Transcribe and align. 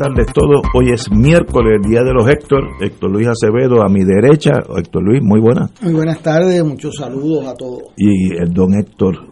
Tardes 0.00 0.32
todos. 0.32 0.62
Hoy 0.72 0.92
es 0.92 1.12
miércoles, 1.12 1.86
Día 1.86 2.02
de 2.02 2.14
los 2.14 2.26
Héctor. 2.26 2.70
Héctor 2.80 3.10
Luis 3.10 3.28
Acevedo 3.28 3.82
a 3.82 3.88
mi 3.90 4.02
derecha. 4.02 4.52
Héctor 4.78 5.02
Luis, 5.02 5.20
muy 5.22 5.40
buenas. 5.40 5.70
Muy 5.82 5.92
buenas 5.92 6.22
tardes, 6.22 6.64
muchos 6.64 6.96
saludos 6.96 7.46
a 7.46 7.54
todos. 7.54 7.82
Y 7.98 8.34
el 8.34 8.50
don 8.50 8.72
Héctor 8.72 9.28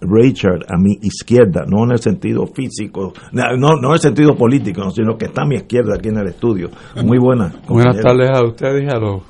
Richard 0.00 0.64
a 0.68 0.76
mi 0.78 0.94
izquierda, 1.00 1.64
no 1.68 1.84
en 1.84 1.92
el 1.92 2.00
sentido 2.00 2.44
físico, 2.48 3.12
no, 3.30 3.44
no 3.56 3.88
en 3.88 3.92
el 3.92 4.00
sentido 4.00 4.34
político, 4.34 4.90
sino 4.90 5.16
que 5.16 5.26
está 5.26 5.42
a 5.42 5.46
mi 5.46 5.54
izquierda 5.54 5.94
aquí 5.94 6.08
en 6.08 6.18
el 6.18 6.26
estudio. 6.26 6.70
Muy 7.04 7.18
buenas. 7.22 7.54
Buenas 7.68 8.00
tardes 8.00 8.30
a 8.34 8.44
ustedes 8.44 8.82
y 8.82 8.88
a 8.92 8.98
los 8.98 9.22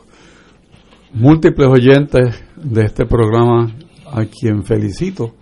múltiples 1.12 1.68
oyentes 1.68 2.42
de 2.56 2.84
este 2.84 3.04
programa, 3.04 3.70
a 4.10 4.24
quien 4.24 4.64
felicito, 4.64 5.34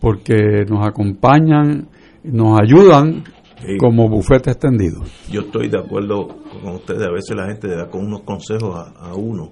porque 0.00 0.64
nos 0.68 0.86
acompañan, 0.86 1.88
nos 2.22 2.60
ayudan 2.60 3.24
Sí. 3.64 3.76
como 3.78 4.08
bufete 4.08 4.50
extendido. 4.50 5.02
Yo 5.30 5.42
estoy 5.42 5.68
de 5.68 5.78
acuerdo 5.78 6.26
con 6.62 6.74
ustedes. 6.74 7.06
A 7.06 7.12
veces 7.12 7.36
la 7.36 7.46
gente 7.46 7.68
da 7.68 7.88
con 7.88 8.04
unos 8.04 8.22
consejos 8.22 8.74
a, 8.74 9.10
a 9.10 9.14
uno 9.14 9.50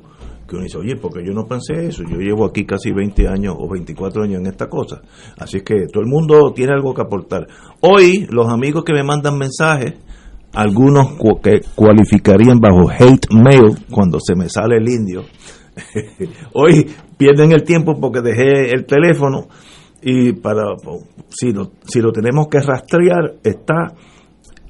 que 0.51 0.57
uno 0.57 0.65
dice, 0.65 0.79
oye, 0.79 0.97
porque 0.97 1.25
yo 1.25 1.33
no 1.33 1.47
pensé 1.47 1.87
eso. 1.87 2.03
Yo 2.03 2.17
llevo 2.19 2.45
aquí 2.45 2.65
casi 2.65 2.91
20 2.91 3.29
años 3.29 3.55
o 3.57 3.69
24 3.71 4.25
años 4.25 4.41
en 4.41 4.47
esta 4.47 4.69
cosa. 4.69 5.01
Así 5.39 5.61
que 5.61 5.87
todo 5.93 6.03
el 6.03 6.09
mundo 6.09 6.53
tiene 6.53 6.73
algo 6.73 6.93
que 6.93 7.03
aportar. 7.03 7.47
Hoy, 7.81 8.27
los 8.29 8.49
amigos 8.49 8.83
que 8.85 8.93
me 8.93 9.05
mandan 9.05 9.39
mensajes, 9.39 9.95
algunos 10.53 11.13
que 11.41 11.61
cualificarían 11.77 12.59
bajo 12.59 12.91
hate 12.91 13.33
mail 13.33 13.79
cuando 13.93 14.19
se 14.19 14.35
me 14.35 14.49
sale 14.49 14.79
el 14.79 14.89
indio. 14.89 15.23
Hoy 16.53 16.91
pierden 17.17 17.53
el 17.53 17.63
tiempo 17.63 17.95
porque 18.01 18.21
dejé 18.21 18.75
el 18.75 18.87
teléfono 18.87 19.47
y 20.03 20.33
para 20.33 20.77
si 21.29 21.53
lo, 21.53 21.73
si 21.85 22.01
lo 22.01 22.13
tenemos 22.13 22.49
que 22.49 22.61
rastrear 22.61 23.35
está 23.43 23.95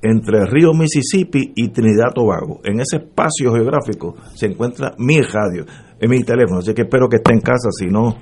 entre 0.03 0.47
río 0.47 0.73
Mississippi 0.73 1.53
y 1.55 1.69
Trinidad 1.69 2.13
Tobago. 2.15 2.61
En 2.65 2.81
ese 2.81 2.97
espacio 2.97 3.53
geográfico 3.53 4.17
se 4.35 4.47
encuentra 4.47 4.95
mi 4.99 5.21
radio, 5.21 5.67
en 6.01 6.11
mi 6.11 6.23
teléfono, 6.23 6.61
así 6.61 6.73
que 6.73 6.83
espero 6.83 7.09
que 7.09 7.17
esté 7.17 7.35
en 7.35 7.41
casa, 7.41 7.69
si 7.71 7.87
no, 7.87 8.17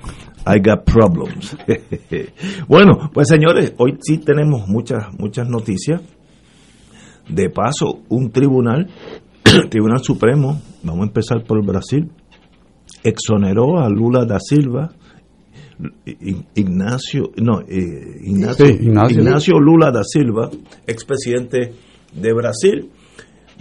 I 0.45 0.59
got 0.59 0.83
problems. 0.83 1.55
bueno, 2.67 3.09
pues 3.13 3.27
señores, 3.29 3.73
hoy 3.77 3.97
sí 4.01 4.17
tenemos 4.17 4.67
muchas, 4.67 5.07
muchas 5.17 5.47
noticias. 5.47 6.01
De 7.29 7.49
paso, 7.49 8.01
un 8.09 8.31
tribunal, 8.31 8.89
Tribunal 9.69 9.99
Supremo, 10.03 10.59
vamos 10.83 11.01
a 11.01 11.07
empezar 11.07 11.43
por 11.43 11.63
Brasil, 11.63 12.11
exoneró 13.03 13.79
a 13.79 13.87
Lula 13.87 14.25
da 14.25 14.39
Silva, 14.39 14.89
Ignacio, 16.55 17.31
no, 17.37 17.61
eh, 17.61 18.19
Ignacio, 18.23 18.65
Sí, 18.65 18.77
Ignacio. 18.81 19.19
Ignacio 19.19 19.59
Lula 19.59 19.91
da 19.91 20.03
Silva, 20.03 20.49
expresidente 20.85 21.71
de 22.13 22.33
Brasil, 22.33 22.89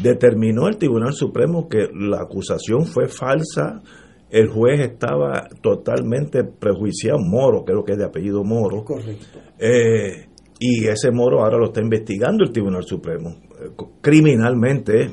determinó 0.02 0.68
el 0.68 0.76
Tribunal 0.78 1.12
Supremo 1.12 1.68
que 1.68 1.88
la 1.94 2.22
acusación 2.22 2.86
fue 2.86 3.08
falsa, 3.08 3.82
el 4.30 4.48
juez 4.48 4.80
estaba 4.80 5.48
totalmente 5.62 6.44
prejuiciado, 6.44 7.18
Moro, 7.18 7.64
creo 7.64 7.84
que 7.84 7.92
es 7.92 7.98
de 7.98 8.04
apellido 8.04 8.44
Moro, 8.44 8.84
Correcto. 8.84 9.38
eh, 9.58 10.26
y 10.60 10.88
ese 10.88 11.12
moro 11.12 11.40
ahora 11.44 11.56
lo 11.56 11.66
está 11.66 11.80
investigando 11.80 12.42
el 12.42 12.50
Tribunal 12.50 12.82
Supremo, 12.84 13.30
eh, 13.60 13.70
criminalmente, 14.00 15.04
eh. 15.04 15.10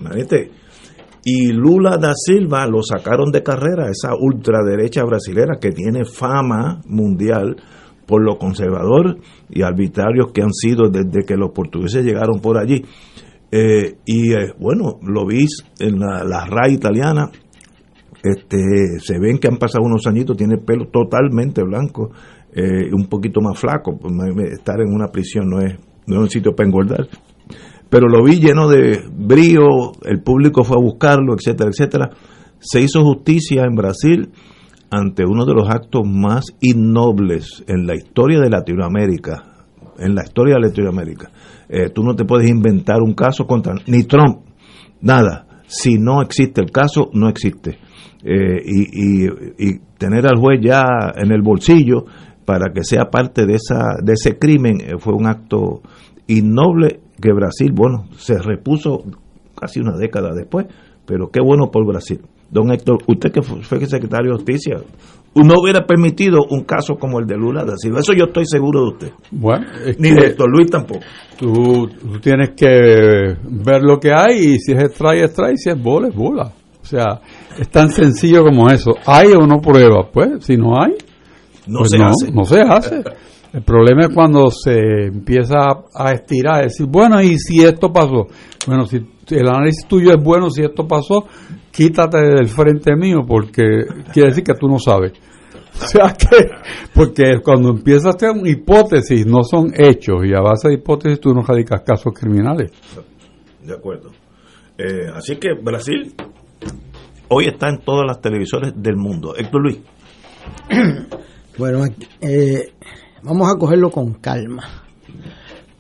Y 1.28 1.52
Lula 1.52 1.98
da 1.98 2.14
Silva 2.14 2.68
lo 2.68 2.84
sacaron 2.84 3.32
de 3.32 3.42
carrera, 3.42 3.90
esa 3.90 4.14
ultraderecha 4.16 5.04
brasilera 5.04 5.58
que 5.60 5.72
tiene 5.72 6.06
fama 6.06 6.82
mundial 6.86 7.56
por 8.06 8.24
lo 8.24 8.38
conservador 8.38 9.18
y 9.50 9.64
arbitrarios 9.64 10.32
que 10.32 10.44
han 10.44 10.54
sido 10.54 10.88
desde 10.92 11.26
que 11.26 11.36
los 11.36 11.50
portugueses 11.50 12.06
llegaron 12.06 12.40
por 12.40 12.60
allí. 12.60 12.86
Eh, 13.52 13.98
y 14.06 14.34
eh, 14.34 14.54
bueno, 14.60 15.00
lo 15.02 15.26
vi 15.26 15.48
en 15.80 15.98
la, 15.98 16.24
la 16.24 16.70
italiana, 16.70 17.32
este, 18.22 19.00
se 19.00 19.20
ven 19.20 19.40
que 19.40 19.48
han 19.48 19.58
pasado 19.58 19.84
unos 19.84 20.06
añitos, 20.06 20.38
tiene 20.38 20.56
el 20.56 20.64
pelo 20.64 20.90
totalmente 20.90 21.64
blanco, 21.64 22.12
eh, 22.54 22.94
un 22.94 23.08
poquito 23.08 23.42
más 23.42 23.60
flaco, 23.60 23.98
pues, 23.98 24.14
estar 24.52 24.80
en 24.80 24.94
una 24.94 25.08
prisión 25.08 25.50
no 25.50 25.60
es, 25.60 25.74
no 26.06 26.18
es 26.18 26.22
un 26.22 26.30
sitio 26.30 26.56
para 26.56 26.68
engordar, 26.68 27.08
pero 27.96 28.10
lo 28.10 28.26
vi 28.26 28.42
lleno 28.42 28.68
de 28.68 29.06
brío, 29.10 29.94
el 30.04 30.22
público 30.22 30.66
fue 30.66 30.76
a 30.76 30.84
buscarlo, 30.84 31.34
etcétera, 31.34 31.70
etcétera. 31.70 32.10
Se 32.60 32.82
hizo 32.82 33.02
justicia 33.02 33.64
en 33.64 33.74
Brasil 33.74 34.32
ante 34.92 35.24
uno 35.26 35.46
de 35.46 35.54
los 35.54 35.70
actos 35.70 36.02
más 36.06 36.44
innobles 36.60 37.64
en 37.68 37.88
la 37.88 37.96
historia 37.96 38.42
de 38.42 38.50
Latinoamérica, 38.50 39.46
en 39.98 40.14
la 40.14 40.24
historia 40.26 40.56
de 40.56 40.68
Latinoamérica. 40.68 41.32
Eh, 41.70 41.90
tú 41.92 42.04
no 42.04 42.18
te 42.18 42.26
puedes 42.26 42.50
inventar 42.50 42.98
un 43.02 43.14
caso 43.14 43.48
contra 43.48 43.76
ni 43.88 44.04
Trump, 44.04 44.40
nada. 45.00 45.64
Si 45.66 45.98
no 45.98 46.22
existe 46.22 46.60
el 46.60 46.72
caso, 46.72 47.10
no 47.14 47.30
existe. 47.30 47.80
Eh, 48.26 48.62
y, 48.66 49.80
tener 49.98 50.28
al 50.28 50.38
juez 50.38 50.60
ya 50.62 50.84
en 51.16 51.32
el 51.32 51.42
bolsillo 51.42 52.04
para 52.44 52.74
que 52.74 52.84
sea 52.84 53.06
parte 53.06 53.46
de 53.46 53.54
esa 53.54 53.96
de 54.04 54.12
ese 54.12 54.38
crimen 54.38 54.82
eh, 54.82 54.98
fue 55.00 55.14
un 55.14 55.26
acto 55.26 55.82
innoble 56.28 57.05
que 57.22 57.32
Brasil, 57.34 57.72
bueno, 57.74 58.06
se 58.18 58.38
repuso 58.38 59.04
casi 59.60 59.80
una 59.80 59.98
década 59.98 60.34
después, 60.34 60.66
pero 61.06 61.30
qué 61.30 61.40
bueno 61.42 61.70
por 61.72 61.86
Brasil. 61.86 62.22
Don 62.50 62.72
Héctor, 62.72 63.00
usted 63.08 63.32
que 63.32 63.42
fue 63.42 63.62
fue 63.64 63.86
secretario 63.86 64.32
de 64.32 64.38
Justicia, 64.38 64.78
no 65.36 65.56
hubiera 65.62 65.86
permitido 65.86 66.40
un 66.50 66.64
caso 66.64 66.96
como 66.96 67.20
el 67.20 67.26
de 67.26 67.36
Lula 67.36 67.66
da 67.66 67.76
Silva. 67.78 68.00
Eso 68.00 68.14
yo 68.14 68.26
estoy 68.26 68.46
seguro 68.46 68.82
de 68.82 68.88
usted. 68.88 69.12
Bueno, 69.32 69.66
es 69.86 70.00
Ni 70.00 70.12
de 70.12 70.28
Héctor 70.28 70.50
Luis 70.50 70.70
tampoco. 70.70 71.02
tú, 71.38 71.88
tú 71.88 72.20
tienes 72.22 72.52
que 72.56 73.36
ver 73.44 73.82
lo 73.84 74.00
que 74.00 74.14
hay 74.14 74.38
y 74.54 74.60
si 74.60 74.72
es 74.72 74.84
strike, 74.94 75.26
strike, 75.30 75.58
si 75.58 75.70
es 75.70 75.82
bola, 75.82 76.08
es 76.08 76.16
bola. 76.16 76.52
O 76.82 76.86
sea, 76.86 77.20
es 77.60 77.68
tan 77.70 77.90
sencillo 77.90 78.44
como 78.44 78.70
eso. 78.70 78.92
¿Hay 79.08 79.30
o 79.34 79.46
no 79.46 79.60
prueba? 79.60 80.08
Pues, 80.14 80.46
si 80.46 80.56
no 80.56 80.80
hay, 80.80 80.94
No 81.68 81.80
pues 81.80 81.92
se 81.92 81.98
no, 81.98 82.06
hace. 82.06 82.32
no 82.32 82.46
se 82.46 82.62
hace. 82.62 83.04
El 83.56 83.64
problema 83.64 84.02
es 84.02 84.10
cuando 84.14 84.52
se 84.52 85.06
empieza 85.06 85.60
a 85.94 86.12
estirar, 86.12 86.66
es 86.66 86.74
decir, 86.74 86.88
bueno, 86.90 87.22
¿y 87.22 87.38
si 87.38 87.64
esto 87.64 87.90
pasó? 87.90 88.28
Bueno, 88.68 88.86
si 88.86 88.98
el 89.30 89.48
análisis 89.48 89.88
tuyo 89.88 90.12
es 90.12 90.22
bueno, 90.22 90.50
si 90.50 90.62
esto 90.62 90.86
pasó, 90.86 91.26
quítate 91.72 92.18
del 92.18 92.50
frente 92.50 92.98
mío 92.98 93.20
porque 93.26 93.64
quiere 94.12 94.30
decir 94.30 94.44
que 94.44 94.56
tú 94.56 94.68
no 94.68 94.78
sabes. 94.78 95.14
O 95.76 95.88
sea 95.88 96.14
que, 96.14 96.38
porque 96.94 97.42
cuando 97.44 97.70
empiezas 97.70 98.06
a 98.06 98.10
hacer 98.10 98.30
una 98.30 98.50
hipótesis, 98.50 99.26
no 99.26 99.44
son 99.44 99.74
hechos, 99.74 100.24
y 100.26 100.34
a 100.34 100.40
base 100.40 100.70
de 100.70 100.76
hipótesis 100.76 101.20
tú 101.20 101.34
no 101.34 101.42
radicas 101.42 101.82
casos 101.82 102.14
criminales. 102.14 102.72
De 103.62 103.74
acuerdo. 103.74 104.12
Eh, 104.78 105.08
así 105.14 105.36
que 105.36 105.50
Brasil 105.54 106.14
hoy 107.28 107.46
está 107.48 107.68
en 107.68 107.80
todas 107.80 108.06
las 108.08 108.22
televisores 108.22 108.74
del 108.76 108.96
mundo. 108.96 109.34
Héctor 109.38 109.62
Luis. 109.62 109.80
Bueno, 111.58 111.86
eh, 112.22 112.74
vamos 113.26 113.52
a 113.52 113.58
cogerlo 113.58 113.90
con 113.90 114.14
calma. 114.16 114.64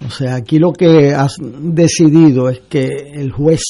O 0.06 0.09
sea, 0.09 0.36
aquí 0.36 0.59
lo 0.59 0.71
que 0.71 1.13
has 1.13 1.38
decidido 1.39 2.50
es 2.50 2.62
que 2.69 2.86
el 3.13 3.31
juez 3.31 3.62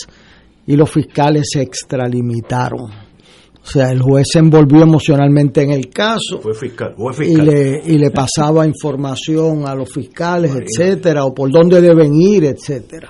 y 0.66 0.76
los 0.76 0.90
fiscales 0.90 1.50
se 1.52 1.62
extralimitaron. 1.62 2.82
O 2.82 3.68
sea, 3.68 3.92
el 3.92 4.02
juez 4.02 4.28
se 4.32 4.40
envolvió 4.40 4.84
emocionalmente 4.84 5.64
en 5.64 5.72
el 5.72 5.90
caso. 5.90 6.40
Fue 6.42 6.54
fiscal, 6.54 6.94
fue 6.96 7.26
y 7.26 7.30
fiscal. 7.30 7.46
le, 7.46 7.82
y 7.86 7.98
le 7.98 8.12
pasaba 8.12 8.66
información 8.66 9.68
a 9.68 9.74
los 9.74 9.92
fiscales, 9.92 10.52
etcétera, 10.56 11.26
o 11.26 11.34
por 11.34 11.52
dónde 11.52 11.82
deben 11.82 12.14
ir, 12.14 12.46
etcétera. 12.46 13.10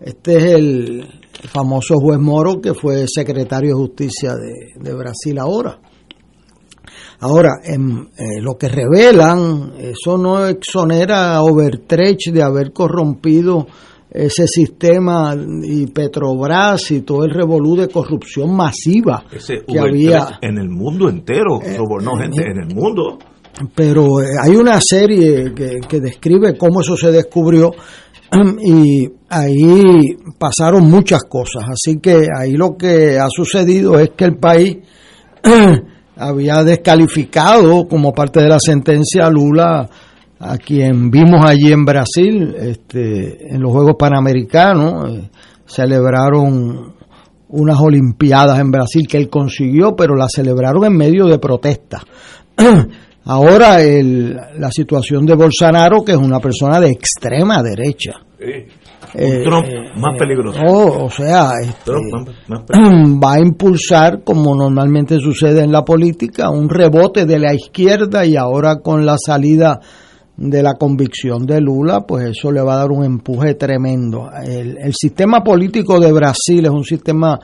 Este 0.00 0.36
es 0.36 0.44
el 0.44 1.06
famoso 1.50 1.94
juez 1.94 2.18
Moro 2.18 2.60
que 2.60 2.74
fue 2.74 3.06
secretario 3.08 3.70
de 3.70 3.74
justicia 3.74 4.34
de, 4.34 4.78
de 4.78 4.94
Brasil 4.94 5.38
ahora. 5.38 5.78
Ahora, 7.20 7.60
en, 7.64 8.08
eh, 8.18 8.40
lo 8.40 8.56
que 8.56 8.68
revelan, 8.68 9.72
eso 9.78 10.18
no 10.18 10.46
exonera 10.46 11.34
a 11.34 11.42
Overtrecht 11.42 12.32
de 12.32 12.42
haber 12.42 12.72
corrompido 12.72 13.66
ese 14.10 14.46
sistema 14.46 15.34
y 15.62 15.86
Petrobras 15.88 16.90
y 16.90 17.02
todo 17.02 17.24
el 17.24 17.30
revolú 17.32 17.76
de 17.76 17.88
corrupción 17.88 18.54
masiva 18.54 19.24
Ese 19.30 19.62
que 19.66 19.78
había. 19.78 20.38
En 20.40 20.58
el 20.58 20.68
mundo 20.68 21.08
entero, 21.08 21.60
sobornó 21.76 22.16
gente 22.16 22.42
en 22.42 22.58
el 22.58 22.74
mundo. 22.74 23.18
pero 23.74 24.20
eh, 24.20 24.26
hay 24.42 24.56
una 24.56 24.80
serie 24.80 25.52
que, 25.54 25.80
que 25.86 26.00
describe 26.00 26.56
cómo 26.56 26.80
eso 26.80 26.96
se 26.96 27.10
descubrió 27.10 27.72
y 28.62 29.08
ahí 29.28 30.16
pasaron 30.38 30.90
muchas 30.90 31.22
cosas. 31.24 31.64
Así 31.68 31.98
que 32.00 32.26
ahí 32.36 32.52
lo 32.52 32.76
que 32.76 33.18
ha 33.18 33.28
sucedido 33.28 33.98
es 33.98 34.10
que 34.16 34.24
el 34.24 34.36
país 34.36 34.78
había 36.16 36.64
descalificado 36.64 37.86
como 37.86 38.12
parte 38.12 38.40
de 38.40 38.48
la 38.48 38.58
sentencia 38.58 39.26
a 39.26 39.30
Lula 39.30 39.88
a 40.38 40.58
quien 40.58 41.10
vimos 41.10 41.44
allí 41.44 41.72
en 41.72 41.84
Brasil, 41.84 42.54
este, 42.58 43.54
en 43.54 43.60
los 43.60 43.72
Juegos 43.72 43.96
Panamericanos, 43.98 45.10
eh, 45.10 45.30
celebraron 45.64 46.94
unas 47.48 47.80
Olimpiadas 47.80 48.58
en 48.58 48.70
Brasil 48.70 49.06
que 49.08 49.16
él 49.16 49.30
consiguió, 49.30 49.96
pero 49.96 50.14
las 50.14 50.32
celebraron 50.32 50.84
en 50.84 50.96
medio 50.96 51.26
de 51.26 51.38
protesta. 51.38 52.02
Ahora 53.24 53.82
el, 53.82 54.34
la 54.34 54.70
situación 54.70 55.26
de 55.26 55.34
Bolsonaro, 55.34 56.04
que 56.04 56.12
es 56.12 56.18
una 56.18 56.38
persona 56.38 56.80
de 56.80 56.90
extrema 56.90 57.62
derecha. 57.62 58.12
Un 59.18 59.42
Trump 59.42 59.66
más 59.96 60.18
peligroso. 60.18 60.58
Oh, 60.66 61.04
o 61.04 61.10
sea, 61.10 61.52
este, 61.62 61.84
Trump 61.84 62.12
más, 62.12 62.34
más 62.48 62.62
peligroso. 62.62 63.20
va 63.24 63.34
a 63.34 63.40
impulsar, 63.40 64.22
como 64.22 64.54
normalmente 64.54 65.18
sucede 65.18 65.62
en 65.62 65.72
la 65.72 65.84
política, 65.84 66.50
un 66.50 66.68
rebote 66.68 67.24
de 67.24 67.38
la 67.38 67.54
izquierda 67.54 68.24
y 68.26 68.36
ahora 68.36 68.80
con 68.80 69.06
la 69.06 69.16
salida 69.18 69.80
de 70.36 70.62
la 70.62 70.74
convicción 70.74 71.46
de 71.46 71.60
Lula, 71.60 72.00
pues 72.06 72.30
eso 72.36 72.52
le 72.52 72.60
va 72.60 72.74
a 72.74 72.78
dar 72.78 72.90
un 72.90 73.04
empuje 73.04 73.54
tremendo. 73.54 74.28
El, 74.44 74.76
el 74.78 74.92
sistema 74.94 75.42
político 75.42 75.98
de 75.98 76.12
Brasil 76.12 76.66
es 76.66 76.70
un 76.70 76.84
sistema 76.84 77.38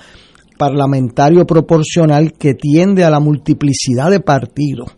parlamentario 0.58 1.46
proporcional 1.46 2.32
que 2.32 2.54
tiende 2.54 3.02
a 3.02 3.10
la 3.10 3.18
multiplicidad 3.18 4.10
de 4.10 4.20
partidos. 4.20 4.90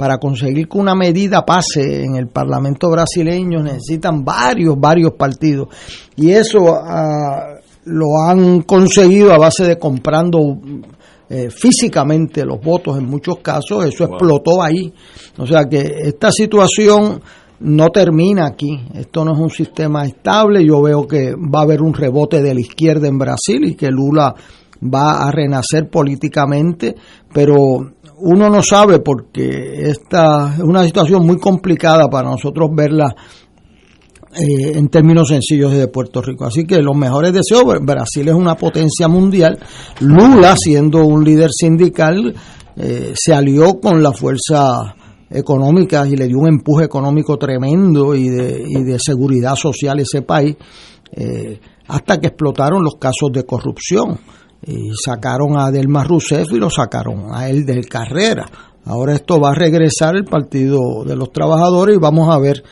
Para 0.00 0.16
conseguir 0.16 0.66
que 0.66 0.78
una 0.78 0.94
medida 0.94 1.44
pase 1.44 2.04
en 2.04 2.14
el 2.16 2.28
Parlamento 2.28 2.88
brasileño 2.88 3.62
necesitan 3.62 4.24
varios, 4.24 4.80
varios 4.80 5.12
partidos. 5.12 5.68
Y 6.16 6.30
eso 6.30 6.74
ah, 6.74 7.56
lo 7.84 8.06
han 8.26 8.62
conseguido 8.62 9.30
a 9.34 9.36
base 9.36 9.64
de 9.64 9.78
comprando 9.78 10.58
eh, 11.28 11.50
físicamente 11.50 12.46
los 12.46 12.62
votos 12.62 12.96
en 12.96 13.10
muchos 13.10 13.40
casos. 13.40 13.84
Eso 13.84 14.04
explotó 14.04 14.62
ahí. 14.62 14.90
O 15.36 15.46
sea 15.46 15.66
que 15.66 15.80
esta 16.04 16.32
situación 16.32 17.20
no 17.60 17.88
termina 17.90 18.46
aquí. 18.46 18.80
Esto 18.94 19.22
no 19.22 19.34
es 19.34 19.38
un 19.38 19.50
sistema 19.50 20.06
estable. 20.06 20.64
Yo 20.64 20.80
veo 20.80 21.06
que 21.06 21.34
va 21.34 21.58
a 21.58 21.64
haber 21.64 21.82
un 21.82 21.92
rebote 21.92 22.40
de 22.40 22.54
la 22.54 22.60
izquierda 22.60 23.06
en 23.06 23.18
Brasil 23.18 23.64
y 23.66 23.74
que 23.74 23.90
Lula 23.90 24.34
va 24.82 25.28
a 25.28 25.30
renacer 25.30 25.90
políticamente, 25.90 26.94
pero 27.34 27.92
uno 28.22 28.50
no 28.50 28.62
sabe 28.62 29.00
porque 29.00 29.88
esta 29.88 30.54
es 30.54 30.60
una 30.60 30.84
situación 30.84 31.26
muy 31.26 31.38
complicada 31.38 32.08
para 32.08 32.30
nosotros 32.30 32.70
verla 32.74 33.14
eh, 34.32 34.72
en 34.76 34.88
términos 34.88 35.28
sencillos 35.28 35.72
desde 35.72 35.88
Puerto 35.88 36.22
Rico. 36.22 36.44
Así 36.44 36.64
que 36.64 36.80
los 36.80 36.96
mejores 36.96 37.32
deseos, 37.32 37.64
Brasil 37.82 38.28
es 38.28 38.34
una 38.34 38.54
potencia 38.56 39.08
mundial, 39.08 39.58
Lula 40.00 40.54
siendo 40.56 41.04
un 41.04 41.24
líder 41.24 41.50
sindical 41.52 42.34
eh, 42.76 43.12
se 43.14 43.34
alió 43.34 43.80
con 43.80 44.02
la 44.02 44.12
fuerza 44.12 44.94
económica 45.28 46.06
y 46.06 46.16
le 46.16 46.26
dio 46.26 46.38
un 46.38 46.48
empuje 46.48 46.84
económico 46.84 47.36
tremendo 47.36 48.14
y 48.14 48.28
de, 48.28 48.64
y 48.66 48.82
de 48.82 48.98
seguridad 48.98 49.54
social 49.54 49.98
a 49.98 50.02
ese 50.02 50.22
país, 50.22 50.56
eh, 51.12 51.60
hasta 51.88 52.18
que 52.18 52.28
explotaron 52.28 52.82
los 52.82 52.94
casos 52.96 53.30
de 53.32 53.44
corrupción 53.44 54.18
y 54.66 54.90
sacaron 55.04 55.58
a 55.58 55.70
Delma 55.70 56.04
Rousseff 56.04 56.52
y 56.52 56.58
lo 56.58 56.70
sacaron 56.70 57.34
a 57.34 57.48
él 57.48 57.64
del 57.64 57.86
carrera. 57.88 58.46
Ahora 58.84 59.14
esto 59.14 59.40
va 59.40 59.50
a 59.50 59.54
regresar 59.54 60.16
el 60.16 60.24
Partido 60.24 61.04
de 61.04 61.16
los 61.16 61.32
Trabajadores 61.32 61.96
y 61.96 62.00
vamos 62.00 62.34
a 62.34 62.38
ver. 62.38 62.62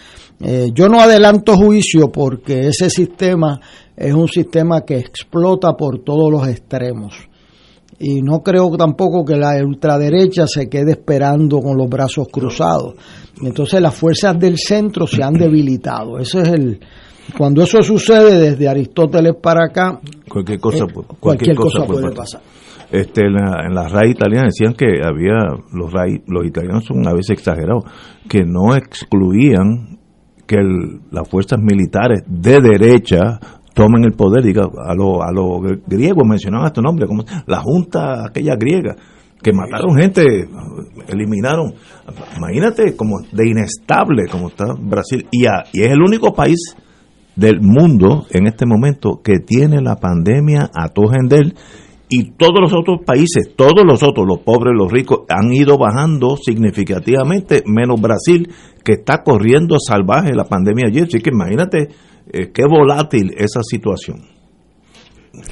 Eh, 0.41 0.69
yo 0.73 0.89
no 0.89 1.01
adelanto 1.01 1.57
juicio 1.57 2.13
porque 2.13 2.69
ese 2.69 2.89
sistema 2.91 3.61
es 3.97 4.15
un 4.15 4.29
sistema 4.29 4.83
que 4.83 4.97
explota 4.97 5.77
por 5.77 6.05
todos 6.05 6.31
los 6.31 6.47
extremos. 6.47 7.15
Y 7.99 8.23
no 8.23 8.45
creo 8.45 8.71
tampoco 8.77 9.25
que 9.25 9.35
la 9.35 9.57
ultraderecha 9.65 10.47
se 10.47 10.69
quede 10.69 10.93
esperando 10.93 11.61
con 11.61 11.77
los 11.77 11.89
brazos 11.89 12.29
cruzados. 12.31 12.95
Entonces 13.43 13.81
las 13.81 13.95
fuerzas 13.95 14.39
del 14.39 14.57
centro 14.57 15.07
se 15.07 15.23
han 15.23 15.35
debilitado. 15.35 16.19
Ese 16.19 16.43
es 16.43 16.49
el, 16.49 16.81
cuando 17.37 17.63
eso 17.63 17.83
sucede 17.83 18.39
desde 18.51 18.69
Aristóteles 18.69 19.35
para 19.43 19.65
acá, 19.67 20.01
Cualquier 20.29 20.61
cosa, 20.61 20.85
eh, 20.85 20.89
cualquier 21.21 21.57
cosa 21.57 21.85
puede 21.87 22.11
pasar. 22.15 22.41
Este, 22.91 23.21
en, 23.27 23.35
la, 23.35 23.67
en 23.67 23.75
la 23.75 23.87
RAI 23.89 24.11
italiana 24.13 24.47
decían 24.47 24.73
que 24.75 24.87
había, 25.05 25.35
los 25.73 25.93
RAI, 25.93 26.23
los 26.27 26.47
italianos 26.47 26.85
son 26.87 27.07
a 27.07 27.13
veces 27.13 27.31
exagerados, 27.39 27.85
que 28.29 28.45
no 28.45 28.75
excluían 28.75 29.99
que 30.47 30.57
el- 30.57 31.01
las 31.11 31.29
fuerzas 31.29 31.59
militares 31.61 32.23
de 32.27 32.61
derecha 32.61 33.39
tomen 33.75 34.05
el 34.05 34.13
poder, 34.13 34.43
diga, 34.43 34.63
a 34.65 34.95
los 34.95 35.19
a 35.23 35.31
los 35.33 35.61
griegos 35.87 36.27
mencionaban 36.27 36.67
este 36.69 36.81
nombre, 36.81 37.07
como 37.07 37.25
la 37.47 37.61
junta 37.61 38.25
aquella 38.27 38.57
griega, 38.57 38.97
que 39.43 39.53
mataron 39.53 39.95
gente, 39.97 40.25
eliminaron, 41.09 41.75
imagínate 42.37 42.97
como 42.97 43.21
de 43.31 43.49
inestable 43.51 44.25
como 44.31 44.49
está 44.49 44.65
Brasil, 44.81 45.27
y, 45.31 45.47
a- 45.47 45.65
y 45.73 45.83
es 45.83 45.91
el 45.93 46.01
único 46.03 46.33
país 46.33 46.75
del 47.39 47.61
mundo 47.61 48.27
en 48.31 48.49
este 48.49 48.67
momento 48.67 49.21
que 49.23 49.39
tiene 49.39 49.81
la 49.81 49.95
pandemia 49.95 50.71
a 50.75 50.89
todo 50.89 51.11
gender 51.11 51.55
y 52.09 52.33
todos 52.33 52.57
los 52.61 52.73
otros 52.73 53.03
países, 53.07 53.55
todos 53.55 53.85
los 53.87 54.03
otros, 54.03 54.27
los 54.27 54.41
pobres, 54.41 54.75
los 54.77 54.91
ricos, 54.91 55.21
han 55.29 55.53
ido 55.53 55.79
bajando 55.79 56.37
significativamente, 56.37 57.63
menos 57.65 58.01
Brasil, 58.01 58.51
que 58.83 58.95
está 58.95 59.23
corriendo 59.23 59.77
salvaje 59.79 60.35
la 60.35 60.45
pandemia 60.45 60.87
ayer. 60.89 61.05
Así 61.05 61.21
que 61.21 61.31
imagínate 61.31 61.89
eh, 62.33 62.51
qué 62.53 62.65
volátil 62.69 63.33
esa 63.37 63.61
situación. 63.63 64.23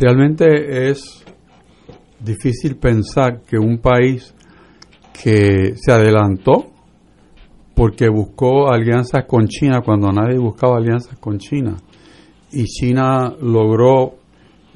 Realmente 0.01 0.91
es 0.91 1.25
difícil 2.19 2.77
pensar 2.77 3.43
que 3.47 3.59
un 3.59 3.79
país 3.79 4.35
que 5.23 5.75
se 5.77 5.93
adelantó 5.93 6.73
porque 7.77 8.09
buscó 8.09 8.73
alianzas 8.73 9.27
con 9.27 9.47
China 9.49 9.83
cuando 9.85 10.11
nadie 10.11 10.39
buscaba 10.39 10.79
alianzas 10.79 11.19
con 11.19 11.37
China 11.39 11.77
y 12.51 12.65
China 12.65 13.35
logró 13.41 14.15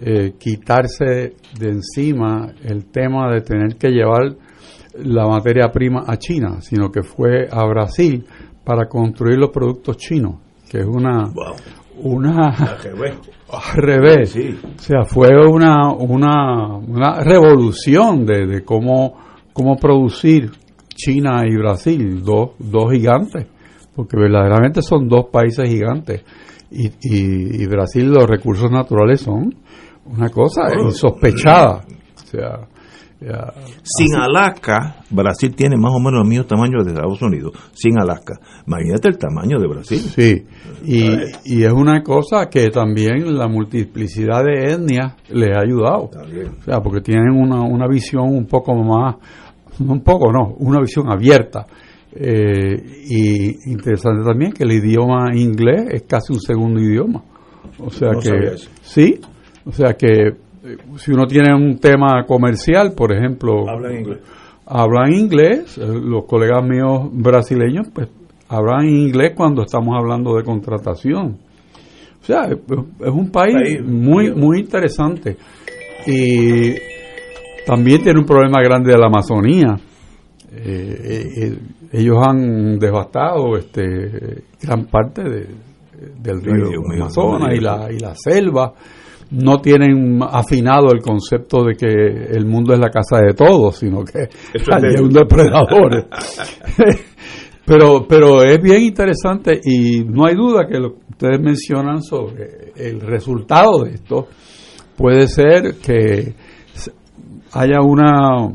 eh, 0.02 0.35
quitarse 0.38 1.35
de 1.59 1.69
encima 1.69 2.52
el 2.62 2.85
tema 2.90 3.33
de 3.33 3.40
tener 3.40 3.76
que 3.76 3.88
llevar 3.88 4.37
la 5.02 5.26
materia 5.26 5.69
prima 5.73 6.04
a 6.07 6.19
China, 6.19 6.61
sino 6.61 6.90
que 6.90 7.02
fue 7.02 7.49
a 7.50 7.64
Brasil 7.64 8.26
para 8.64 8.87
construir 8.87 9.38
los 9.38 9.50
productos 9.50 9.97
chinos, 9.97 10.35
que 10.69 10.80
es 10.80 10.87
una 10.87 11.25
Wow. 11.25 11.54
una 12.02 12.49
al 12.49 12.78
revés. 13.76 14.30
Sí. 14.30 14.59
O 14.62 14.78
sea, 14.78 15.04
fue 15.04 15.28
una, 15.49 15.90
una, 15.92 16.76
una 16.76 17.21
revolución 17.25 18.26
de, 18.26 18.47
de 18.47 18.62
cómo, 18.62 19.16
cómo 19.54 19.76
producir 19.76 20.50
China 21.00 21.42
y 21.47 21.57
Brasil, 21.57 22.23
dos, 22.23 22.50
dos 22.59 22.92
gigantes, 22.92 23.47
porque 23.95 24.16
verdaderamente 24.19 24.83
son 24.83 25.09
dos 25.09 25.26
países 25.33 25.69
gigantes. 25.69 26.23
Y, 26.71 26.87
y, 26.87 27.62
y 27.62 27.66
Brasil, 27.66 28.11
los 28.11 28.26
recursos 28.28 28.71
naturales 28.71 29.23
son 29.23 29.54
una 30.04 30.28
cosa 30.28 30.62
insospechada. 30.85 31.85
O 32.14 32.26
sea, 32.26 32.69
ya, 33.21 33.52
Sin 33.83 34.14
Alaska, 34.14 34.97
Brasil 35.11 35.54
tiene 35.54 35.76
más 35.76 35.92
o 35.95 35.99
menos 36.00 36.23
el 36.23 36.28
mismo 36.28 36.47
tamaño 36.47 36.83
de 36.83 36.92
Estados 36.92 37.21
Unidos. 37.21 37.52
Sin 37.75 37.99
Alaska. 37.99 38.38
Imagínate 38.66 39.09
el 39.09 39.19
tamaño 39.19 39.59
de 39.59 39.69
Brasil. 39.69 39.99
Sí, 39.99 40.47
y, 40.87 41.04
y 41.45 41.64
es 41.64 41.73
una 41.73 42.02
cosa 42.02 42.49
que 42.49 42.69
también 42.69 43.37
la 43.37 43.47
multiplicidad 43.47 44.42
de 44.45 44.73
etnias 44.73 45.16
les 45.28 45.54
ha 45.54 45.61
ayudado. 45.61 46.04
O 46.04 46.62
sea, 46.64 46.80
porque 46.80 47.00
tienen 47.02 47.33
una, 47.33 47.61
una 47.61 47.87
visión 47.88 48.25
un 48.28 48.47
poco 48.47 48.75
más, 48.75 49.16
un 49.88 50.00
poco, 50.02 50.32
no, 50.32 50.54
una 50.58 50.80
visión 50.80 51.10
abierta. 51.10 51.66
Eh, 52.12 52.75
y 53.08 53.70
interesante 53.70 54.25
también 54.25 54.52
que 54.52 54.64
el 54.64 54.72
idioma 54.72 55.28
inglés 55.34 55.87
es 55.92 56.02
casi 56.02 56.32
un 56.32 56.40
segundo 56.40 56.80
idioma. 56.80 57.22
O 57.78 57.90
sea 57.90 58.10
No 58.12 58.20
que, 58.20 58.56
sí, 58.82 59.20
o 59.64 59.72
sea 59.72 59.94
que 59.94 60.08
eh, 60.08 60.76
si 60.96 61.12
uno 61.12 61.26
tiene 61.26 61.54
un 61.54 61.78
tema 61.78 62.25
comercial, 62.26 62.92
por 62.96 63.12
ejemplo, 63.12 63.68
Hablan 63.68 63.96
inglés. 64.00 64.18
hablan 64.66 65.12
inglés, 65.14 65.78
eh, 65.78 65.87
los 65.87 66.25
colegas 66.26 66.64
míos 66.64 67.08
brasileños, 67.12 67.87
pues 67.94 68.08
hablan 68.49 68.88
inglés 68.88 69.32
cuando 69.37 69.62
estamos 69.62 69.94
hablando 69.96 70.34
de 70.37 70.42
contratación. 70.42 71.38
O 72.20 72.25
sea, 72.25 72.42
es 72.46 72.58
es 73.00 73.10
un 73.12 73.30
país, 73.30 73.54
País. 73.54 73.82
muy 73.87 74.32
muy 74.34 74.60
interesante 74.60 75.37
y 76.06 76.75
también 77.70 78.02
tiene 78.02 78.18
un 78.18 78.26
problema 78.26 78.60
grande 78.60 78.90
de 78.90 78.98
la 78.98 79.06
Amazonía. 79.06 79.76
Eh, 80.52 81.00
eh, 81.04 81.26
eh, 81.36 81.58
ellos 81.92 82.16
han 82.20 82.80
devastado 82.80 83.56
este 83.56 84.42
gran 84.60 84.86
parte 84.86 85.22
de- 85.22 85.46
del 86.20 86.42
río 86.42 86.80
Amazonas 86.92 87.54
y 87.54 87.60
la, 87.60 87.88
y 87.92 88.00
la 88.00 88.14
selva. 88.16 88.72
No 89.30 89.58
tienen 89.60 90.18
afinado 90.20 90.90
el 90.92 91.00
concepto 91.00 91.62
de 91.62 91.76
que 91.76 91.86
el 92.36 92.44
mundo 92.44 92.74
es 92.74 92.80
la 92.80 92.88
casa 92.90 93.20
de 93.24 93.34
todos, 93.34 93.76
sino 93.76 94.02
que 94.02 94.22
Eso 94.52 94.72
hay 94.72 95.00
un 95.00 95.10
depredador. 95.10 96.08
pero, 97.64 98.04
pero 98.08 98.42
es 98.42 98.60
bien 98.60 98.82
interesante 98.82 99.60
y 99.62 100.02
no 100.04 100.26
hay 100.26 100.34
duda 100.34 100.66
que 100.66 100.80
lo 100.80 100.94
que 100.94 100.98
ustedes 101.10 101.40
mencionan 101.40 102.02
sobre 102.02 102.72
el 102.74 103.00
resultado 103.00 103.84
de 103.84 103.92
esto 103.92 104.26
puede 104.96 105.28
ser 105.28 105.76
que 105.76 106.34
haya 107.52 107.80
una 107.83 108.49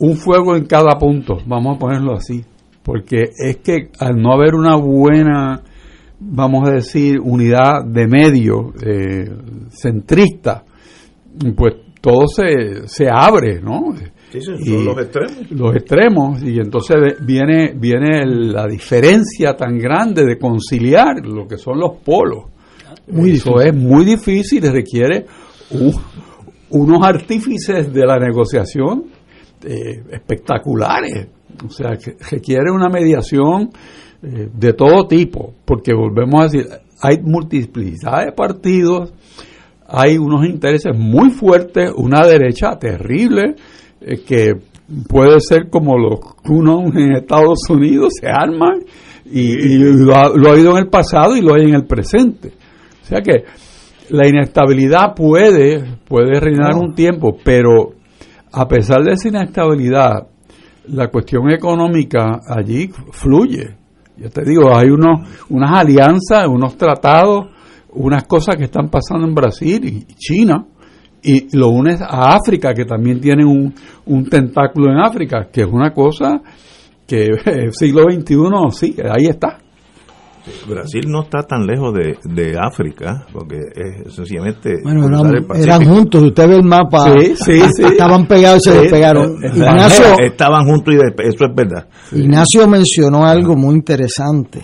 un 0.00 0.16
fuego 0.16 0.54
en 0.56 0.66
cada 0.66 0.96
punto, 0.98 1.38
vamos 1.46 1.76
a 1.76 1.78
ponerlo 1.78 2.14
así, 2.14 2.44
porque 2.82 3.24
es 3.36 3.56
que 3.58 3.90
al 3.98 4.16
no 4.16 4.32
haber 4.32 4.54
una 4.54 4.76
buena, 4.76 5.60
vamos 6.20 6.68
a 6.68 6.72
decir, 6.72 7.18
unidad 7.20 7.84
de 7.84 8.06
medio 8.06 8.72
eh, 8.80 9.28
centrista, 9.70 10.64
pues 11.56 11.74
todo 12.00 12.28
se, 12.28 12.86
se 12.86 13.08
abre, 13.10 13.60
¿no? 13.60 13.92
Sí, 14.30 14.40
sí, 14.42 14.52
Y- 14.60 14.64
son 14.66 14.84
los 14.84 14.98
extremos. 14.98 15.50
los 15.50 15.74
extremos 15.74 16.42
y 16.42 16.58
entonces 16.60 16.96
ve- 17.00 17.16
viene 17.24 17.72
viene 17.74 18.24
la 18.26 18.66
diferencia 18.66 19.56
tan 19.56 19.78
grande 19.78 20.24
de 20.24 20.38
conciliar 20.38 21.24
lo 21.26 21.48
que 21.48 21.56
son 21.56 21.78
los 21.80 21.96
polos 22.04 22.44
Muy 23.10 23.30
eso 23.32 23.58
es 23.62 23.74
muy 23.74 24.04
difícil 24.04 24.62
y 24.64 24.68
requiere 24.68 25.24
un- 25.70 25.94
unos 26.70 27.06
artífices 27.06 27.92
de 27.92 28.06
la 28.06 28.18
negociación 28.18 29.04
eh, 29.64 30.02
espectaculares 30.12 31.28
o 31.66 31.70
sea 31.70 31.96
que 31.96 32.16
requiere 32.30 32.70
una 32.70 32.88
mediación 32.88 33.70
eh, 34.22 34.48
de 34.52 34.72
todo 34.74 35.06
tipo 35.08 35.54
porque 35.64 35.92
volvemos 35.94 36.40
a 36.40 36.44
decir 36.44 36.66
hay 37.00 37.18
multiplicidad 37.22 38.26
de 38.26 38.32
partidos 38.32 39.12
hay 39.90 40.18
unos 40.18 40.44
intereses 40.44 40.92
muy 40.94 41.30
fuertes, 41.30 41.90
una 41.96 42.26
derecha 42.26 42.76
terrible, 42.78 43.54
eh, 44.02 44.18
que 44.22 44.52
puede 45.08 45.40
ser 45.40 45.70
como 45.70 45.96
los 45.96 46.20
que 46.20 46.52
uno 46.52 46.82
en 46.94 47.16
Estados 47.16 47.60
Unidos 47.70 48.12
se 48.20 48.26
arman 48.28 48.80
y, 49.24 49.78
lo, 49.78 50.14
ha, 50.14 50.28
lo 50.36 50.46
ha 50.48 50.52
habido 50.52 50.72
en 50.72 50.84
el 50.84 50.88
pasado 50.90 51.34
y 51.38 51.40
lo 51.40 51.54
hay 51.54 51.62
en 51.70 51.74
el 51.74 51.86
presente. 51.86 52.52
O 53.02 53.06
sea 53.06 53.22
que 53.22 53.44
la 54.10 54.26
inestabilidad 54.26 55.14
puede, 55.14 55.98
puede 56.06 56.40
reinar 56.40 56.74
un 56.76 56.94
tiempo, 56.94 57.36
pero 57.44 57.92
a 58.52 58.66
pesar 58.66 59.02
de 59.02 59.12
esa 59.12 59.28
inestabilidad, 59.28 60.28
la 60.88 61.08
cuestión 61.08 61.50
económica 61.50 62.40
allí 62.48 62.90
fluye. 63.12 63.76
Yo 64.16 64.30
te 64.30 64.42
digo, 64.44 64.74
hay 64.74 64.88
unos, 64.90 65.28
unas 65.50 65.70
alianzas, 65.72 66.46
unos 66.48 66.76
tratados, 66.76 67.46
unas 67.90 68.24
cosas 68.24 68.56
que 68.56 68.64
están 68.64 68.88
pasando 68.88 69.26
en 69.26 69.34
Brasil 69.34 69.84
y 69.84 70.14
China, 70.14 70.66
y 71.22 71.56
lo 71.56 71.68
unes 71.68 72.00
a 72.00 72.34
África, 72.34 72.74
que 72.74 72.84
también 72.84 73.20
tiene 73.20 73.44
un, 73.44 73.74
un 74.06 74.24
tentáculo 74.28 74.90
en 74.90 74.98
África, 74.98 75.48
que 75.52 75.62
es 75.62 75.68
una 75.70 75.92
cosa 75.92 76.40
que 77.06 77.28
el 77.44 77.72
siglo 77.72 78.02
XXI, 78.10 78.36
sí, 78.72 78.96
ahí 79.02 79.26
está. 79.26 79.58
Brasil 80.68 81.04
no 81.08 81.22
está 81.22 81.42
tan 81.42 81.66
lejos 81.66 81.92
de, 81.94 82.16
de 82.24 82.56
África, 82.58 83.26
porque 83.32 83.56
es 83.74 84.14
sencillamente 84.14 84.74
Bueno, 84.82 85.06
eran, 85.06 85.46
eran 85.60 85.84
juntos, 85.84 86.22
usted 86.22 86.48
ve 86.48 86.56
el 86.56 86.64
mapa, 86.64 87.14
Sí, 87.18 87.34
sí, 87.36 87.60
sí. 87.76 87.82
estaban 87.84 88.26
pegados 88.26 88.60
y 88.66 88.70
se 88.70 88.72
Sí, 88.76 88.82
despegaron. 88.82 89.30
eh, 89.44 89.50
Ignacio, 89.54 90.04
Estaban 90.20 90.66
juntos 90.66 90.94
y 90.94 90.96
de- 90.96 91.28
eso 91.28 91.44
es 91.46 91.54
verdad. 91.54 91.86
Ignacio 92.12 92.66
mencionó 92.68 93.24
algo 93.26 93.56
muy 93.56 93.74
interesante 93.74 94.62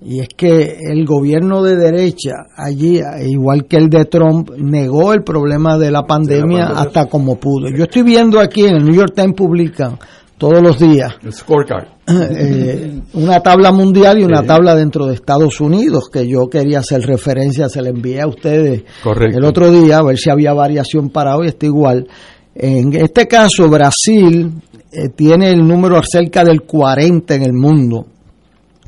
y 0.00 0.20
es 0.20 0.28
que 0.36 0.76
el 0.90 1.04
gobierno 1.06 1.62
de 1.62 1.76
derecha 1.76 2.32
allí, 2.56 3.00
igual 3.26 3.64
que 3.66 3.76
el 3.76 3.88
de 3.88 4.04
Trump, 4.04 4.50
negó 4.58 5.12
el 5.14 5.22
problema 5.22 5.78
de 5.78 5.90
la 5.90 6.02
pandemia 6.04 6.66
pandemia. 6.66 6.80
hasta 6.82 7.06
como 7.06 7.36
pudo. 7.40 7.68
Yo 7.70 7.84
estoy 7.84 8.02
viendo 8.02 8.38
aquí 8.38 8.64
en 8.66 8.76
el 8.76 8.84
New 8.84 8.94
York 8.94 9.12
Times 9.16 9.34
publican 9.34 9.98
todos 10.38 10.62
los 10.62 10.78
días 10.78 11.14
El 11.24 11.32
scorecard. 11.32 11.88
Eh, 12.08 13.00
una 13.14 13.40
tabla 13.40 13.72
mundial 13.72 14.18
y 14.18 14.24
una 14.24 14.40
Sí. 14.42 14.46
tabla 14.46 14.74
dentro 14.74 15.06
de 15.06 15.14
Estados 15.14 15.60
Unidos 15.60 16.08
que 16.12 16.26
yo 16.28 16.48
quería 16.48 16.78
hacer 16.80 17.02
referencia, 17.02 17.68
se 17.68 17.82
la 17.82 17.88
envié 17.90 18.20
a 18.20 18.28
ustedes 18.28 18.84
Correcto. 19.02 19.38
el 19.38 19.44
otro 19.44 19.70
día 19.72 19.98
a 19.98 20.02
ver 20.04 20.16
si 20.18 20.30
había 20.30 20.52
variación 20.52 21.10
para 21.10 21.36
hoy, 21.36 21.48
está 21.48 21.66
igual. 21.66 22.06
En 22.54 22.94
este 22.94 23.26
caso, 23.26 23.68
Brasil 23.68 24.52
eh, 24.92 25.08
tiene 25.14 25.50
el 25.50 25.66
número 25.66 26.00
cerca 26.02 26.44
del 26.44 26.62
40 26.62 27.34
en 27.34 27.42
el 27.42 27.52
mundo 27.52 28.06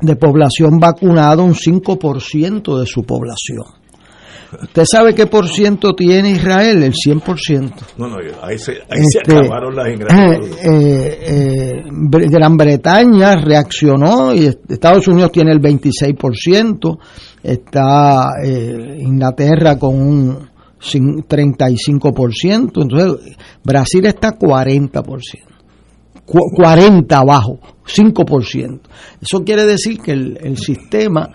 de 0.01 0.15
población 0.15 0.79
vacunada, 0.79 1.43
un 1.43 1.53
5% 1.53 2.79
de 2.79 2.85
su 2.85 3.03
población. 3.03 3.65
¿Usted 4.63 4.83
sabe 4.91 5.13
qué 5.13 5.27
por 5.27 5.47
ciento 5.47 5.93
tiene 5.93 6.31
Israel? 6.31 6.81
El 6.83 6.93
100%. 6.93 7.71
No, 7.97 8.07
no, 8.07 8.17
ahí 8.41 8.57
se, 8.57 8.71
ahí 8.89 9.03
se 9.07 9.19
Este, 9.19 9.37
acabaron 9.37 9.75
las 9.75 9.87
eh, 9.87 9.93
ingratitudes. 9.93 10.57
eh, 10.63 11.83
Bre- 11.91 12.29
Gran 12.31 12.57
Bretaña 12.57 13.35
reaccionó 13.35 14.33
y 14.33 14.45
est- 14.47 14.71
Estados 14.71 15.07
Unidos 15.07 15.31
tiene 15.31 15.51
el 15.51 15.59
26%, 15.61 16.97
está 17.43 18.29
eh, 18.43 18.97
Inglaterra 19.01 19.77
con 19.77 19.95
un 20.01 20.49
cin- 20.81 21.23
35%, 21.27 22.81
entonces 22.83 23.35
Brasil 23.63 24.05
está 24.05 24.31
40%. 24.37 25.21
Cu- 26.25 26.51
40 26.55 27.17
abajo, 27.17 27.59
5%. 27.85 28.81
Eso 29.21 29.43
quiere 29.43 29.65
decir 29.65 29.99
que 29.99 30.11
el, 30.11 30.37
el 30.41 30.57
sistema 30.57 31.29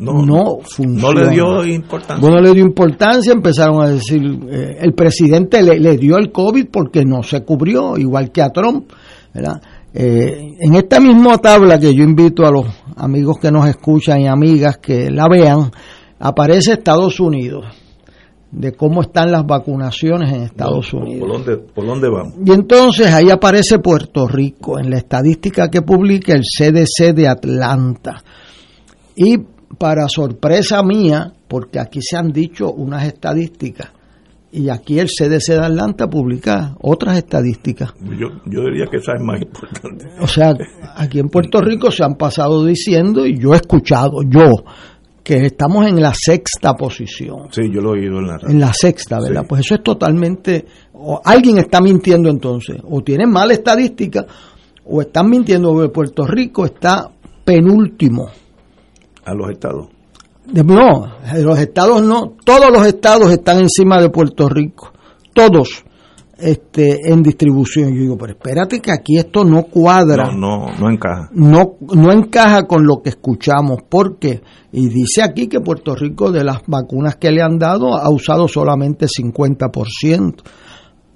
no, 0.00 0.24
No, 0.24 0.58
funciona. 0.62 1.02
no 1.02 1.12
le 1.12 1.30
dio 1.30 1.64
importancia. 1.66 2.16
Bueno, 2.20 2.40
le 2.40 2.52
dio 2.54 2.64
importancia, 2.64 3.32
empezaron 3.32 3.82
a 3.82 3.88
decir, 3.88 4.22
eh, 4.50 4.78
el 4.80 4.94
presidente 4.94 5.62
le, 5.62 5.78
le 5.78 5.96
dio 5.96 6.16
el 6.16 6.32
COVID 6.32 6.66
porque 6.72 7.04
no 7.04 7.22
se 7.22 7.42
cubrió, 7.44 7.96
igual 7.98 8.32
que 8.32 8.42
a 8.42 8.48
Trump, 8.50 8.90
¿verdad? 9.34 9.60
Eh, 9.92 10.54
en 10.60 10.74
esta 10.74 11.00
misma 11.00 11.38
tabla 11.38 11.78
que 11.78 11.94
yo 11.94 12.02
invito 12.02 12.46
a 12.46 12.50
los 12.50 12.64
amigos 12.96 13.38
que 13.40 13.50
nos 13.50 13.68
escuchan 13.68 14.20
y 14.20 14.28
amigas 14.28 14.78
que 14.78 15.10
la 15.10 15.26
vean, 15.28 15.70
aparece 16.18 16.72
Estados 16.74 17.18
Unidos, 17.20 17.64
de 18.52 18.72
cómo 18.72 19.02
están 19.02 19.30
las 19.32 19.44
vacunaciones 19.46 20.32
en 20.32 20.42
Estados 20.42 20.90
¿Por 20.90 21.02
Unidos. 21.02 21.28
dónde, 21.28 21.56
¿Por 21.58 21.86
dónde 21.86 22.08
vamos? 22.08 22.34
Y 22.44 22.52
entonces 22.52 23.12
ahí 23.12 23.30
aparece 23.30 23.78
Puerto 23.80 24.26
Rico 24.28 24.78
en 24.78 24.90
la 24.90 24.96
estadística 24.98 25.68
que 25.70 25.82
publica 25.82 26.32
el 26.34 26.42
CDC 26.42 27.12
de 27.14 27.28
Atlanta. 27.28 28.22
Y 29.16 29.38
para 29.80 30.08
sorpresa 30.08 30.82
mía, 30.82 31.32
porque 31.48 31.80
aquí 31.80 32.00
se 32.02 32.18
han 32.18 32.32
dicho 32.32 32.70
unas 32.70 33.06
estadísticas, 33.06 33.88
y 34.52 34.68
aquí 34.68 34.98
el 34.98 35.06
CDC 35.06 35.54
de 35.54 35.64
Atlanta 35.64 36.06
publica 36.06 36.76
otras 36.82 37.16
estadísticas. 37.16 37.94
Yo, 37.98 38.28
yo 38.44 38.60
diría 38.64 38.84
que 38.90 38.98
esa 38.98 39.14
es 39.14 39.22
más 39.22 39.40
importante. 39.40 40.04
O 40.20 40.26
sea, 40.26 40.52
aquí 40.96 41.18
en 41.18 41.30
Puerto 41.30 41.62
Rico 41.62 41.90
se 41.90 42.04
han 42.04 42.16
pasado 42.16 42.62
diciendo, 42.66 43.24
y 43.24 43.38
yo 43.38 43.54
he 43.54 43.56
escuchado, 43.56 44.22
yo, 44.28 44.50
que 45.24 45.46
estamos 45.46 45.86
en 45.86 46.02
la 46.02 46.12
sexta 46.12 46.74
posición. 46.74 47.48
Sí, 47.50 47.62
yo 47.72 47.80
lo 47.80 47.94
he 47.94 48.00
oído 48.00 48.18
en 48.18 48.26
la 48.26 48.36
radio. 48.36 48.50
En 48.50 48.60
la 48.60 48.74
sexta, 48.74 49.18
¿verdad? 49.18 49.42
Sí. 49.42 49.46
Pues 49.48 49.60
eso 49.62 49.76
es 49.76 49.82
totalmente... 49.82 50.66
O 50.92 51.22
alguien 51.24 51.56
está 51.56 51.80
mintiendo 51.80 52.28
entonces. 52.28 52.76
O 52.84 53.00
tienen 53.00 53.30
mala 53.30 53.54
estadística, 53.54 54.26
o 54.84 55.00
están 55.00 55.30
mintiendo 55.30 55.72
porque 55.72 55.88
Puerto 55.88 56.26
Rico 56.26 56.66
está 56.66 57.10
penúltimo. 57.46 58.28
A 59.30 59.34
los 59.34 59.50
estados. 59.50 59.86
No, 60.52 61.06
los 61.36 61.58
estados 61.58 62.02
no. 62.02 62.34
Todos 62.44 62.72
los 62.72 62.84
estados 62.84 63.30
están 63.30 63.60
encima 63.60 64.00
de 64.02 64.10
Puerto 64.10 64.48
Rico. 64.48 64.92
Todos 65.32 65.84
este, 66.36 66.98
en 67.12 67.22
distribución. 67.22 67.94
Yo 67.94 68.00
digo, 68.00 68.18
pero 68.18 68.32
espérate 68.32 68.80
que 68.80 68.90
aquí 68.90 69.18
esto 69.18 69.44
no 69.44 69.64
cuadra. 69.64 70.32
No, 70.32 70.66
no, 70.66 70.66
no 70.78 70.90
encaja. 70.90 71.30
no, 71.32 71.76
no 71.80 72.12
encaja 72.12 72.66
con 72.66 72.84
lo 72.84 73.02
que 73.02 73.10
escuchamos. 73.10 73.82
¿Por 73.88 74.18
qué? 74.18 74.42
Y 74.72 74.88
dice 74.88 75.22
aquí 75.22 75.46
que 75.46 75.60
Puerto 75.60 75.94
Rico 75.94 76.32
de 76.32 76.42
las 76.42 76.62
vacunas 76.66 77.16
que 77.16 77.30
le 77.30 77.42
han 77.42 77.58
dado 77.58 77.96
ha 77.96 78.10
usado 78.10 78.48
solamente 78.48 79.06
50%. 79.06 80.42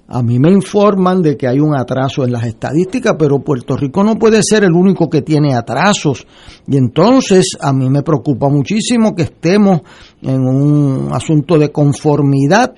A 0.07 0.21
mí 0.21 0.37
me 0.37 0.51
informan 0.51 1.23
de 1.23 1.35
que 1.35 1.47
hay 1.47 1.59
un 1.59 1.75
atraso 1.75 2.23
en 2.23 2.31
las 2.31 2.43
estadísticas, 2.45 3.15
pero 3.17 3.39
Puerto 3.39 3.75
Rico 3.75 4.03
no 4.03 4.15
puede 4.19 4.41
ser 4.43 4.63
el 4.63 4.71
único 4.71 5.09
que 5.09 5.23
tiene 5.23 5.55
atrasos. 5.55 6.27
Y 6.67 6.77
entonces 6.77 7.57
a 7.59 7.73
mí 7.73 7.89
me 7.89 8.03
preocupa 8.03 8.47
muchísimo 8.47 9.15
que 9.15 9.23
estemos 9.23 9.81
en 10.21 10.41
un 10.41 11.09
asunto 11.11 11.57
de 11.57 11.71
conformidad 11.71 12.75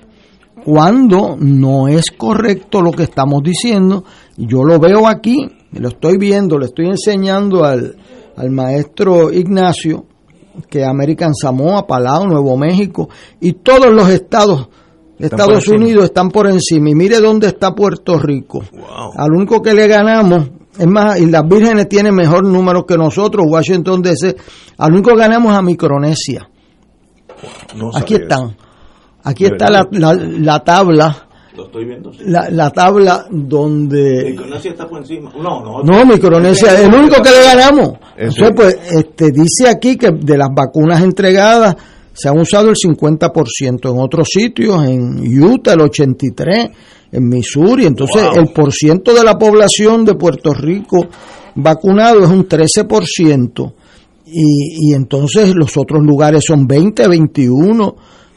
cuando 0.64 1.36
no 1.38 1.90
es 1.90 2.12
correcto 2.18 2.82
lo 2.82 2.92
que 2.92 3.04
estamos 3.04 3.44
diciendo. 3.44 4.06
Yo 4.38 4.64
lo 4.64 4.80
veo 4.80 5.06
aquí, 5.06 5.50
lo 5.74 5.90
estoy 5.90 6.18
viendo, 6.18 6.58
le 6.58 6.68
estoy 6.68 6.88
enseñando 6.88 7.66
al, 7.66 7.98
al 8.38 8.52
maestro 8.52 9.34
Ignacio 9.34 10.06
que 10.70 10.86
American 10.86 11.36
Samoa, 11.36 11.86
Palau, 11.86 12.26
Nuevo 12.26 12.58
México 12.58 13.10
y 13.42 13.54
todos 13.54 13.92
los 13.92 14.10
estados 14.10 14.70
Estados 15.20 15.68
Unidos 15.68 16.06
están 16.06 16.30
por 16.30 16.48
encima. 16.48 16.90
Y 16.90 16.96
mire 16.96 17.20
dónde 17.20 17.48
está 17.48 17.74
Puerto 17.74 18.18
Rico. 18.20 18.64
Al 19.16 19.32
único 19.32 19.62
que 19.62 19.74
le 19.74 19.88
ganamos, 19.88 20.50
es 20.78 20.88
más, 20.88 21.20
y 21.20 21.26
las 21.26 21.48
vírgenes 21.48 21.90
tienen 21.90 22.14
mejor 22.14 22.46
número 22.46 22.86
que 22.86 22.98
nosotros, 22.98 23.46
Washington 23.50 24.02
DC. 24.02 24.36
Al 24.78 24.94
único 24.94 25.12
que 25.12 25.18
ganamos 25.18 25.54
a 25.54 25.62
Micronesia. 25.62 26.48
Aquí 27.96 28.16
están. 28.16 28.56
Aquí 29.24 29.46
está 29.46 29.70
la, 29.70 29.88
la, 29.92 30.60
tabla. 30.64 31.28
Lo 31.56 31.66
estoy 31.66 31.86
viendo. 31.86 32.12
La, 32.20 32.50
la, 32.50 32.70
tabla 32.70 33.26
donde. 33.30 34.24
Micronesia 34.30 34.72
está 34.72 34.88
por 34.88 35.00
encima. 35.00 35.32
No, 35.36 35.62
no. 35.62 35.84
No, 35.84 36.06
Micronesia 36.06 36.76
es 36.76 36.82
el 36.82 36.94
único 36.94 37.22
que 37.22 37.32
le 37.32 37.44
ganamos. 37.44 37.94
Entonces, 38.16 38.52
pues, 38.56 38.80
este, 38.90 39.32
dice 39.32 39.68
aquí 39.70 39.98
que 39.98 40.12
de 40.12 40.38
las 40.38 40.50
vacunas 40.56 41.02
entregadas 41.02 41.76
se 42.18 42.30
han 42.30 42.40
usado 42.40 42.70
el 42.70 42.76
50%, 42.76 43.92
en 43.92 44.00
otros 44.00 44.28
sitios, 44.32 44.84
en 44.84 45.20
Utah 45.44 45.74
el 45.74 45.82
83%, 45.82 46.72
en 47.12 47.30
Missouri, 47.30 47.86
entonces 47.86 48.24
el 48.36 48.48
porciento 48.48 49.14
de 49.14 49.24
la 49.24 49.38
población 49.38 50.04
de 50.04 50.16
Puerto 50.16 50.54
Rico 50.54 51.08
vacunado 51.56 52.24
es 52.24 52.30
un 52.30 52.48
13%, 52.48 53.74
y, 54.26 54.90
y 54.90 54.94
entonces 54.94 55.56
los 55.56 55.78
otros 55.78 56.04
lugares 56.04 56.44
son 56.46 56.68
20, 56.68 57.08
21, 57.08 57.96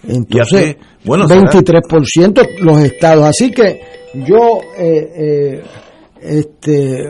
entonces 0.09 0.77
bueno, 1.05 1.27
23% 1.27 2.61
los 2.61 2.81
estados. 2.83 3.25
Así 3.25 3.51
que 3.51 3.81
yo 4.15 4.61
eh, 4.79 5.13
eh, 5.17 5.63
este, 6.21 7.05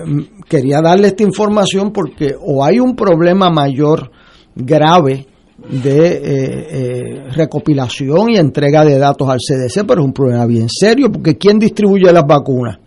quería 0.49 0.81
darle 0.81 1.09
esta 1.09 1.23
información 1.23 1.93
porque 1.93 2.35
o 2.41 2.65
hay 2.65 2.79
un 2.79 2.95
problema 2.95 3.51
mayor 3.51 4.11
grave 4.55 5.27
de 5.69 6.07
eh, 6.07 6.67
eh, 6.71 7.23
recopilación 7.33 8.31
y 8.31 8.37
entrega 8.37 8.85
de 8.85 8.99
datos 8.99 9.29
al 9.29 9.39
CDC, 9.39 9.87
pero 9.87 10.01
es 10.01 10.07
un 10.07 10.13
problema 10.13 10.47
bien 10.47 10.69
serio, 10.69 11.11
porque 11.13 11.37
¿quién 11.37 11.59
distribuye 11.59 12.13
las 12.13 12.27
vacunas? 12.27 12.79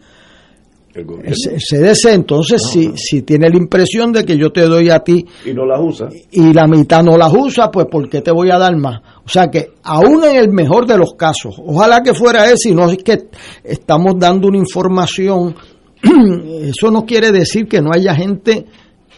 El, 0.93 1.05
CDC, 1.05 2.13
entonces, 2.13 2.61
si, 2.71 2.91
si 2.95 3.23
tiene 3.23 3.49
la 3.49 3.57
impresión 3.57 4.11
de 4.11 4.23
que 4.23 4.37
yo 4.37 4.51
te 4.51 4.61
doy 4.61 4.91
a 4.91 4.99
ti 4.99 5.25
y 5.43 5.51
no 5.51 5.65
las 5.65 5.79
usa 5.81 6.07
y 6.29 6.53
la 6.53 6.67
mitad 6.67 7.03
no 7.03 7.17
las 7.17 7.33
usa, 7.33 7.71
pues 7.71 7.87
¿por 7.89 8.07
qué 8.07 8.21
te 8.21 8.31
voy 8.31 8.51
a 8.51 8.59
dar 8.59 8.75
más? 8.77 9.01
O 9.25 9.29
sea 9.29 9.47
que, 9.47 9.71
aún 9.81 10.23
en 10.23 10.35
el 10.35 10.51
mejor 10.51 10.85
de 10.85 10.97
los 10.99 11.13
casos, 11.15 11.55
ojalá 11.57 12.03
que 12.03 12.13
fuera 12.13 12.51
ese, 12.51 12.69
y 12.69 12.75
no 12.75 12.87
es 12.91 13.03
que 13.03 13.27
estamos 13.63 14.13
dando 14.19 14.47
una 14.47 14.59
información, 14.59 15.55
eso 16.03 16.91
no 16.91 17.05
quiere 17.05 17.31
decir 17.31 17.67
que 17.67 17.81
no 17.81 17.89
haya 17.91 18.13
gente 18.13 18.65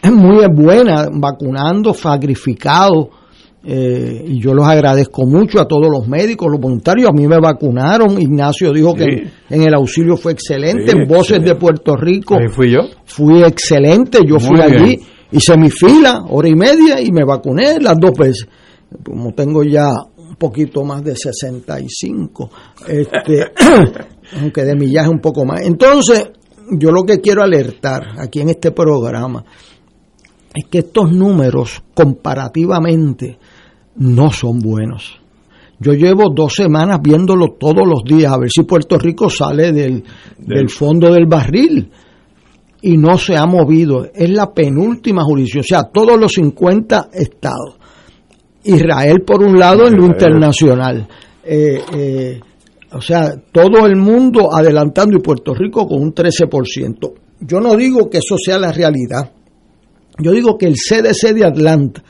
muy 0.10 0.46
buena 0.48 1.10
vacunando, 1.12 1.94
sacrificado 1.94 3.10
eh, 3.68 4.24
y 4.28 4.40
yo 4.40 4.54
los 4.54 4.68
agradezco 4.68 5.26
mucho 5.26 5.60
a 5.60 5.68
todos 5.68 5.88
los 5.90 6.08
médicos, 6.08 6.50
los 6.52 6.62
voluntarios. 6.62 7.10
A 7.10 7.14
mí 7.14 7.28
me 7.28 7.40
vacunaron. 7.40 8.22
Ignacio 8.22 8.72
dijo 8.72 8.94
que 8.94 9.06
en 9.50 9.62
el 9.62 9.74
auxilio 9.74 10.18
fue 10.18 10.34
excelente. 10.34 10.92
en 10.92 11.08
Voces 11.08 11.44
de 11.44 11.56
Puerto 11.56 11.96
Rico. 11.96 12.36
Ahí 12.36 12.48
fui 12.48 12.72
yo. 12.72 12.82
Fui 13.06 13.42
excelente. 13.42 14.20
Yo 14.28 14.40
fui 14.40 14.62
allí, 14.62 15.00
hice 15.32 15.58
mi 15.58 15.72
fila, 15.72 16.26
hora 16.30 16.48
y 16.48 16.56
media, 16.56 17.02
y 17.02 17.12
me 17.12 17.26
vacuné 17.26 17.80
las 17.80 17.98
dos 18.00 18.12
veces. 18.16 18.48
Como 19.04 19.34
tengo 19.34 19.64
ya 19.64 19.88
un 20.16 20.36
poquito 20.36 20.84
más 20.84 21.04
de 21.04 21.16
65, 21.16 22.50
este, 22.88 23.52
aunque 24.40 24.64
de 24.64 24.76
millaje 24.76 25.10
un 25.10 25.20
poco 25.20 25.44
más. 25.44 25.62
Entonces, 25.62 26.30
yo 26.70 26.92
lo 26.92 27.02
que 27.04 27.20
quiero 27.20 27.42
alertar 27.42 28.04
aquí 28.20 28.42
en 28.42 28.50
este 28.50 28.72
programa 28.72 29.44
es 30.54 30.66
que 30.70 30.80
estos 30.80 31.12
números 31.12 31.84
comparativamente 31.94 33.40
no 33.96 34.32
son 34.32 34.60
buenos. 34.60 35.20
Yo 35.80 35.94
llevo 35.94 36.30
dos 36.34 36.54
semanas 36.56 37.00
viéndolo 37.02 37.56
todos 37.60 37.86
los 37.86 38.04
días 38.06 38.32
a 38.32 38.38
ver 38.38 38.50
si 38.50 38.64
Puerto 38.64 38.98
Rico 38.98 39.30
sale 39.30 39.72
del, 39.74 40.04
fondo 40.70 41.12
del 41.12 41.26
barril 41.26 41.90
y 42.82 42.98
no 42.98 43.18
se 43.18 43.36
ha 43.36 43.46
movido. 43.46 44.08
Es 44.14 44.30
la 44.30 44.54
penúltima 44.54 45.24
jurisdicción, 45.24 45.62
o 45.62 45.68
sea, 45.68 45.92
todos 45.92 46.20
los 46.20 46.32
50 46.34 47.10
estados. 47.14 47.76
Israel 48.64 49.22
por 49.22 49.44
un 49.44 49.60
lado 49.60 49.88
en 49.88 49.96
lo 49.98 50.06
internacional. 50.06 51.08
Eh, 51.44 51.82
eh, 51.94 52.40
o 52.94 53.02
sea, 53.02 53.36
todo 53.52 53.86
el 53.86 53.98
mundo 53.98 54.50
adelantando 54.54 55.18
y 55.18 55.22
Puerto 55.22 55.54
Rico 55.54 55.86
con 55.86 56.02
un 56.02 56.14
13%. 56.14 57.14
Yo 57.42 57.60
no 57.60 57.76
digo 57.76 58.10
que 58.10 58.20
eso 58.20 58.38
sea 58.38 58.58
la 58.58 58.72
realidad. 58.72 59.32
Yo 60.18 60.32
digo 60.32 60.58
que 60.58 60.68
el 60.68 60.76
CDC 60.76 61.34
de 61.34 61.46
Atlanta, 61.46 62.02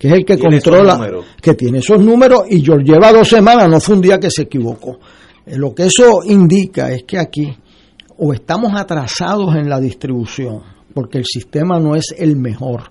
que 0.00 0.08
es 0.08 0.14
el 0.14 0.24
que 0.24 0.38
controla, 0.38 1.10
que 1.42 1.52
tiene 1.52 1.80
esos 1.80 2.00
números, 2.00 2.44
y 2.48 2.62
yo 2.62 2.76
lleva 2.76 3.12
dos 3.12 3.28
semanas, 3.28 3.68
no 3.68 3.78
fue 3.80 3.96
un 3.96 4.00
día 4.00 4.18
que 4.18 4.30
se 4.30 4.42
equivocó. 4.42 4.98
Eh, 5.44 5.58
lo 5.58 5.74
que 5.74 5.84
eso 5.84 6.20
indica 6.24 6.90
es 6.90 7.02
que 7.02 7.18
aquí 7.18 7.54
o 8.16 8.32
estamos 8.32 8.72
atrasados 8.80 9.54
en 9.56 9.68
la 9.68 9.78
distribución, 9.78 10.62
porque 10.94 11.18
el 11.18 11.26
sistema 11.26 11.78
no 11.78 11.94
es 11.94 12.14
el 12.16 12.36
mejor. 12.36 12.84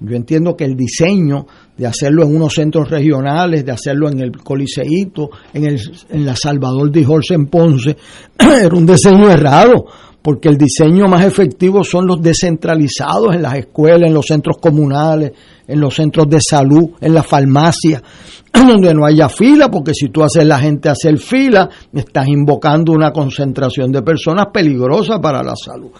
Yo 0.00 0.14
entiendo 0.14 0.54
que 0.54 0.64
el 0.64 0.76
diseño 0.76 1.46
de 1.78 1.86
hacerlo 1.86 2.24
en 2.24 2.36
unos 2.36 2.52
centros 2.52 2.90
regionales, 2.90 3.64
de 3.64 3.72
hacerlo 3.72 4.10
en 4.10 4.20
el 4.20 4.32
Coliseíto, 4.32 5.30
en, 5.54 5.64
el, 5.64 5.80
en 6.10 6.26
la 6.26 6.36
Salvador 6.36 6.90
de 6.92 7.04
Jorge 7.06 7.34
en 7.36 7.46
Ponce, 7.46 7.96
era 8.38 8.76
un 8.76 8.84
diseño 8.84 9.30
errado, 9.30 9.86
porque 10.22 10.48
el 10.48 10.56
diseño 10.56 11.08
más 11.08 11.24
efectivo 11.24 11.82
son 11.82 12.06
los 12.06 12.20
descentralizados 12.20 13.34
en 13.34 13.42
las 13.42 13.54
escuelas, 13.54 14.08
en 14.08 14.14
los 14.14 14.26
centros 14.26 14.58
comunales, 14.58 15.32
en 15.66 15.80
los 15.80 15.94
centros 15.94 16.28
de 16.28 16.40
salud, 16.40 16.90
en 17.00 17.14
la 17.14 17.22
farmacia, 17.22 18.02
donde 18.52 18.92
no 18.92 19.06
haya 19.06 19.28
fila, 19.28 19.70
porque 19.70 19.94
si 19.94 20.08
tú 20.08 20.22
haces 20.22 20.44
la 20.44 20.58
gente 20.58 20.88
hacer 20.88 21.18
fila, 21.18 21.68
estás 21.92 22.28
invocando 22.28 22.92
una 22.92 23.12
concentración 23.12 23.90
de 23.90 24.02
personas 24.02 24.48
peligrosa 24.52 25.20
para 25.20 25.42
la 25.42 25.54
salud. 25.56 25.90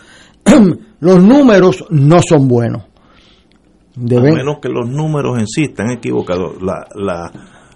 los 1.01 1.23
números 1.23 1.85
no 1.91 2.21
son 2.21 2.47
buenos. 2.47 2.83
Deben... 3.97 4.35
A 4.35 4.37
menos 4.37 4.59
que 4.61 4.69
los 4.69 4.89
números 4.89 5.39
en 5.39 5.47
sí 5.47 5.65
están 5.65 5.91
equivocados. 5.91 6.63
La, 6.63 6.87
la, 6.95 7.31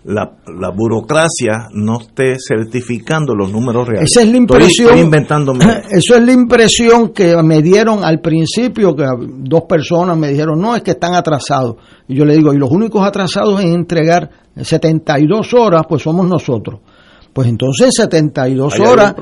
la, 0.05 0.71
burocracia 0.71 1.69
no 1.73 2.01
esté 2.01 2.37
certificando 2.39 3.35
los 3.35 3.51
números 3.51 3.89
reales. 3.89 4.11
Esa 4.11 4.23
es 4.23 4.31
la 4.31 4.37
impresión. 4.37 4.99
inventándome. 4.99 5.65
Eso 5.91 6.17
es 6.17 6.23
la 6.23 6.33
impresión 6.33 7.09
que 7.11 7.35
me 7.43 7.63
dieron 7.63 8.05
al 8.05 8.21
principio, 8.21 8.95
que 8.95 9.05
dos 9.19 9.63
personas 9.63 10.17
me 10.17 10.29
dijeron, 10.29 10.61
no, 10.61 10.77
es 10.77 10.83
que 10.83 10.93
están 10.93 11.15
atrasados. 11.15 11.77
Y 12.07 12.17
yo 12.17 12.25
le 12.25 12.37
digo, 12.37 12.53
y 12.53 12.59
los 12.59 12.71
únicos 12.71 13.07
atrasados 13.07 13.61
en 13.63 13.73
entregar 13.73 14.31
72 14.61 15.55
horas, 15.55 15.83
pues 15.89 16.03
somos 16.03 16.27
nosotros. 16.29 16.81
Pues 17.33 17.49
entonces 17.49 17.95
72 17.97 18.79
horas 18.81 19.15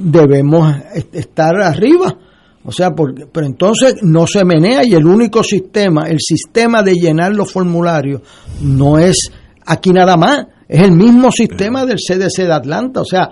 debemos 0.00 0.72
estar 1.12 1.56
arriba. 1.60 2.16
O 2.64 2.70
sea, 2.70 2.90
porque, 2.90 3.24
pero 3.32 3.46
entonces 3.46 3.96
no 4.02 4.26
se 4.26 4.44
menea 4.44 4.84
y 4.84 4.94
el 4.94 5.06
único 5.06 5.42
sistema, 5.42 6.02
el 6.02 6.18
sistema 6.20 6.82
de 6.82 6.92
llenar 6.94 7.34
los 7.34 7.50
formularios, 7.50 8.20
no 8.60 8.98
es 8.98 9.32
aquí 9.68 9.90
nada 9.92 10.16
más, 10.16 10.46
es 10.66 10.82
el 10.82 10.92
mismo 10.92 11.30
sistema 11.30 11.84
del 11.84 11.98
CDC 11.98 12.46
de 12.46 12.52
Atlanta, 12.52 13.02
o 13.02 13.04
sea, 13.04 13.28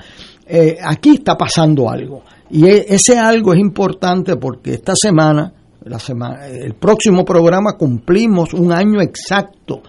eh, 0.46 0.77
aquí 0.83 1.14
está 1.14 1.37
pasando 1.37 1.90
algo. 1.90 2.22
Y 2.51 2.66
e, 2.66 2.87
ese 2.88 3.18
algo 3.18 3.53
es 3.53 3.59
importante 3.59 4.37
porque 4.37 4.75
esta 4.75 4.92
semana, 4.94 5.53
la 5.85 5.99
semana, 5.99 6.46
el 6.46 6.75
próximo 6.75 7.25
programa 7.25 7.72
cumplimos 7.79 8.55
un 8.55 8.72
año 8.72 9.01
exacto 9.01 9.83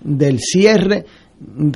del 0.00 0.38
cierre 0.40 1.04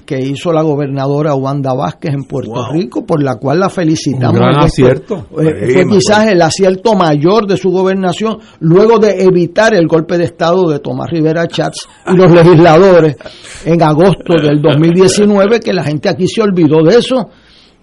que 0.05 0.21
hizo 0.21 0.53
la 0.53 0.63
gobernadora 0.63 1.35
Wanda 1.35 1.75
Vázquez 1.75 2.15
en 2.15 2.25
Puerto 2.25 2.71
Rico, 2.73 3.05
por 3.05 3.23
la 3.23 3.37
cual 3.37 3.61
la 3.61 3.69
felicitamos. 3.69 4.39
Un 4.39 4.47
gran 4.47 4.65
acierto. 4.65 5.27
Eh, 5.39 5.73
fue 5.73 5.85
quizás 5.87 6.29
el 6.29 6.41
acierto 6.41 6.95
mayor 6.95 7.47
de 7.47 7.57
su 7.57 7.71
gobernación, 7.71 8.39
luego 8.61 8.99
de 8.99 9.23
evitar 9.23 9.75
el 9.75 9.87
golpe 9.87 10.17
de 10.19 10.25
Estado 10.25 10.69
de 10.69 10.79
Tomás 10.79 11.11
Rivera 11.11 11.47
Chats 11.47 11.89
y 12.07 12.17
los 12.17 12.31
legisladores 12.31 13.17
en 13.65 13.83
agosto 13.83 14.35
del 14.41 14.63
2019, 14.63 15.61
que 15.61 15.73
la 15.73 15.85
gente 15.85 16.09
aquí 16.09 16.27
se 16.27 16.43
olvidó 16.43 16.83
de 16.83 16.99
eso. 16.99 17.29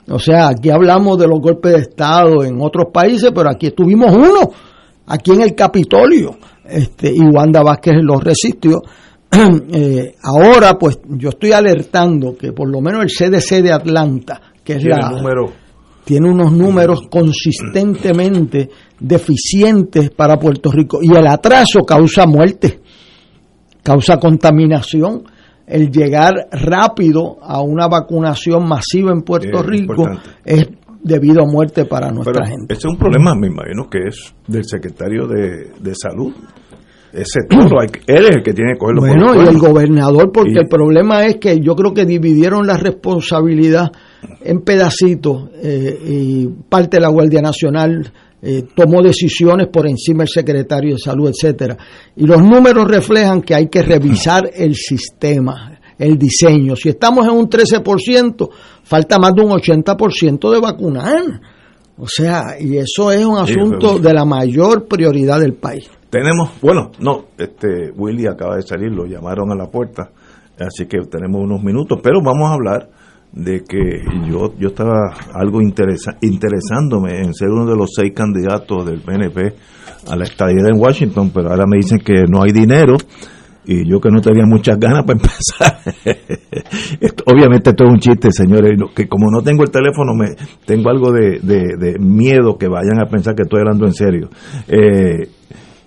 O 0.09 0.19
sea, 0.19 0.49
aquí 0.49 0.69
hablamos 0.69 1.17
de 1.17 1.27
los 1.27 1.39
golpes 1.39 1.73
de 1.73 1.79
Estado 1.79 2.43
en 2.43 2.59
otros 2.61 2.87
países, 2.93 3.31
pero 3.33 3.49
aquí 3.49 3.71
tuvimos 3.71 4.13
uno, 4.13 4.51
aquí 5.07 5.31
en 5.31 5.41
el 5.41 5.55
Capitolio, 5.55 6.37
este, 6.65 7.11
y 7.13 7.21
Wanda 7.21 7.61
Vázquez 7.61 7.93
lo 8.01 8.19
resistió. 8.19 8.81
Eh, 9.75 10.15
ahora, 10.21 10.77
pues 10.77 10.99
yo 11.09 11.29
estoy 11.29 11.51
alertando 11.51 12.35
que 12.37 12.51
por 12.51 12.69
lo 12.69 12.81
menos 12.81 13.03
el 13.03 13.09
CDC 13.09 13.63
de 13.63 13.73
Atlanta, 13.73 14.39
que 14.63 14.73
es 14.73 14.83
la, 14.85 15.09
número 15.09 15.51
tiene 16.03 16.29
unos 16.29 16.51
números 16.51 17.07
consistentemente 17.09 18.69
deficientes 18.99 20.09
para 20.11 20.37
Puerto 20.37 20.71
Rico 20.71 20.99
y 21.01 21.15
el 21.15 21.27
atraso 21.27 21.83
causa 21.85 22.25
muerte, 22.25 22.81
causa 23.81 24.17
contaminación. 24.17 25.23
El 25.65 25.89
llegar 25.91 26.33
rápido 26.51 27.37
a 27.41 27.61
una 27.61 27.87
vacunación 27.87 28.67
masiva 28.67 29.11
en 29.13 29.21
Puerto 29.21 29.61
Es 29.61 29.65
Rico 29.65 29.93
importante. 29.93 30.29
es 30.43 30.67
debido 31.01 31.41
a 31.43 31.45
muerte 31.45 31.85
para 31.85 32.11
nuestra 32.11 32.33
Pero 32.33 32.45
gente. 32.45 32.73
ese 32.73 32.87
es 32.87 32.93
un 32.93 32.97
problema, 32.97 33.33
me 33.33 33.47
imagino 33.47 33.89
que 33.89 33.99
es 34.09 34.35
del 34.45 34.65
secretario 34.65 35.25
de, 35.25 35.71
de 35.79 35.95
salud. 35.95 36.33
Ese 37.13 37.41
toro, 37.47 37.79
hay 37.79 37.87
él 38.07 38.25
es 38.25 38.35
el 38.37 38.43
que 38.43 38.53
tiene 38.53 38.73
que 38.73 38.79
cogerlo 38.79 39.01
Bueno, 39.01 39.35
y 39.35 39.47
el 39.47 39.59
gobernador, 39.59 40.31
porque 40.33 40.53
Y- 40.55 40.57
el 40.57 40.67
problema 40.67 41.25
es 41.25 41.35
que 41.37 41.59
yo 41.59 41.75
creo 41.75 41.93
que 41.93 42.05
dividieron 42.05 42.65
la 42.65 42.75
responsabilidad 42.75 43.91
en 44.41 44.61
pedacitos 44.61 45.49
eh, 45.61 45.95
y 46.05 46.47
parte 46.67 46.97
de 46.97 47.01
la 47.01 47.09
Guardia 47.09 47.41
Nacional 47.41 48.11
eh, 48.41 48.63
tomó 48.75 49.01
decisiones 49.01 49.67
por 49.67 49.87
encima 49.87 50.23
del 50.23 50.29
secretario 50.29 50.95
de 50.95 50.99
salud, 50.99 51.29
etcétera. 51.29 51.77
Y 52.15 52.25
los 52.25 52.41
números 52.41 52.85
reflejan 52.87 53.41
que 53.41 53.55
hay 53.55 53.67
que 53.67 53.83
revisar 53.83 54.49
el 54.55 54.75
sistema, 54.75 55.79
el 55.97 56.17
diseño. 56.17 56.75
Si 56.75 56.89
estamos 56.89 57.25
en 57.27 57.33
un 57.33 57.47
13%, 57.47 58.49
falta 58.83 59.17
más 59.19 59.33
de 59.33 59.43
un 59.43 59.51
80% 59.51 60.51
de 60.51 60.59
vacunar. 60.59 61.23
O 61.97 62.07
sea, 62.07 62.55
y 62.59 62.75
eso 62.77 63.11
es 63.11 63.23
un 63.23 63.37
asunto 63.37 63.99
de 63.99 64.13
la 64.13 64.25
mayor 64.25 64.87
prioridad 64.87 65.39
del 65.39 65.53
país. 65.53 65.89
Tenemos, 66.13 66.51
bueno, 66.61 66.91
no, 66.99 67.25
este 67.39 67.91
Willy 67.97 68.27
acaba 68.27 68.55
de 68.57 68.61
salir, 68.61 68.91
lo 68.91 69.05
llamaron 69.07 69.51
a 69.51 69.55
la 69.55 69.65
puerta, 69.71 70.11
así 70.59 70.85
que 70.85 70.99
tenemos 71.09 71.41
unos 71.41 71.63
minutos, 71.63 71.99
pero 72.03 72.19
vamos 72.23 72.51
a 72.51 72.53
hablar 72.53 72.87
de 73.31 73.63
que 73.63 74.03
yo 74.29 74.53
yo 74.59 74.67
estaba 74.67 75.11
algo 75.33 75.59
interesa, 75.59 76.15
interesándome 76.21 77.17
en 77.21 77.33
ser 77.33 77.49
uno 77.49 77.65
de 77.65 77.75
los 77.75 77.89
seis 77.95 78.13
candidatos 78.13 78.85
del 78.85 79.01
PNP 79.01 79.55
a 80.11 80.15
la 80.15 80.25
estadía 80.25 80.67
en 80.71 80.79
Washington, 80.79 81.31
pero 81.33 81.49
ahora 81.49 81.65
me 81.65 81.77
dicen 81.77 81.97
que 81.97 82.25
no 82.29 82.43
hay 82.43 82.51
dinero 82.51 82.93
y 83.65 83.89
yo 83.89 83.99
que 83.99 84.09
no 84.11 84.21
tenía 84.21 84.45
muchas 84.45 84.77
ganas 84.77 85.03
para 85.05 85.17
empezar. 85.19 85.79
Esto- 87.01 87.23
obviamente 87.25 87.71
esto 87.71 87.85
es 87.85 87.89
un 87.91 87.97
chiste, 87.99 88.29
señores, 88.31 88.77
que 88.95 89.07
como 89.07 89.31
no 89.31 89.41
tengo 89.41 89.63
el 89.63 89.71
teléfono, 89.71 90.13
me 90.13 90.27
tengo 90.67 90.91
algo 90.91 91.11
de, 91.11 91.39
de- 91.39 91.75
de 91.79 91.97
miedo 91.97 92.55
que 92.59 92.67
vayan 92.67 92.99
a 93.01 93.09
pensar 93.09 93.33
que 93.33 93.43
estoy 93.43 93.61
hablando 93.61 93.87
en 93.87 93.93
serio. 93.93 94.29
Eh, 94.67 95.27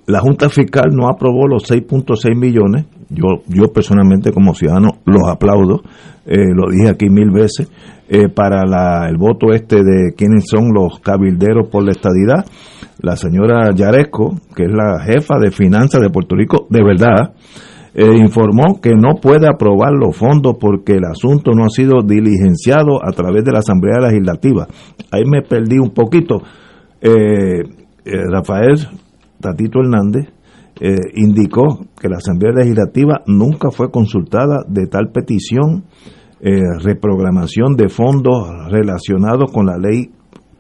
la 0.07 0.21
Junta 0.21 0.49
Fiscal 0.49 0.91
no 0.93 1.09
aprobó 1.09 1.47
los 1.49 1.65
6.6 1.71 2.37
millones. 2.37 2.87
Yo, 3.11 3.43
yo 3.49 3.73
personalmente 3.73 4.33
como 4.33 4.55
ciudadano 4.55 4.99
los 5.05 5.29
aplaudo. 5.29 5.83
Eh, 6.27 6.39
lo 6.55 6.71
dije 6.71 6.89
aquí 6.91 7.09
mil 7.09 7.31
veces. 7.31 7.71
eh, 8.09 8.29
para 8.29 8.65
la- 8.65 9.09
el 9.09 9.17
voto 9.17 9.53
este 9.53 9.79
de 9.83 10.15
quiénes 10.17 10.45
son 10.49 10.73
los 10.73 11.01
cabilderos 11.01 11.69
por 11.69 11.83
la 11.85 11.91
estadidad. 11.91 12.47
La 13.03 13.17
señora 13.17 13.73
Yaresco, 13.75 14.37
que 14.55 14.63
es 14.63 14.71
la 14.73 15.01
jefa 15.05 15.41
de 15.41 15.51
finanzas 15.51 16.01
de 16.01 16.11
Puerto 16.11 16.37
Rico, 16.37 16.69
de 16.71 16.85
verdad, 16.85 17.35
eh, 17.95 18.17
informó 18.17 18.81
que 18.81 18.91
no 18.95 19.17
puede 19.21 19.49
aprobar 19.49 19.91
los 19.93 20.17
fondos 20.17 20.55
porque 20.61 20.93
el 20.99 21.05
asunto 21.05 21.51
no 21.51 21.65
ha 21.65 21.69
sido 21.69 22.03
diligenciado 22.07 23.05
a 23.05 23.11
través 23.11 23.43
de 23.45 23.51
la 23.51 23.59
Asamblea 23.59 23.99
Legislativa. 23.99 24.69
Ahí 25.11 25.25
me 25.29 25.43
perdí 25.43 25.79
un 25.81 25.91
poquito. 25.91 26.43
Rafael 28.05 28.77
Tatito 29.41 29.81
Hernández 29.81 30.29
eh, 30.81 30.95
indicó 31.15 31.87
que 31.99 32.09
la 32.09 32.17
Asamblea 32.17 32.53
Legislativa 32.53 33.23
nunca 33.27 33.71
fue 33.71 33.91
consultada 33.91 34.65
de 34.69 34.87
tal 34.87 35.11
petición, 35.11 35.85
eh, 36.41 36.61
reprogramación 36.83 37.77
de 37.77 37.89
fondos 37.89 38.71
relacionados 38.71 39.51
con 39.53 39.67
la 39.67 39.79
ley 39.79 40.11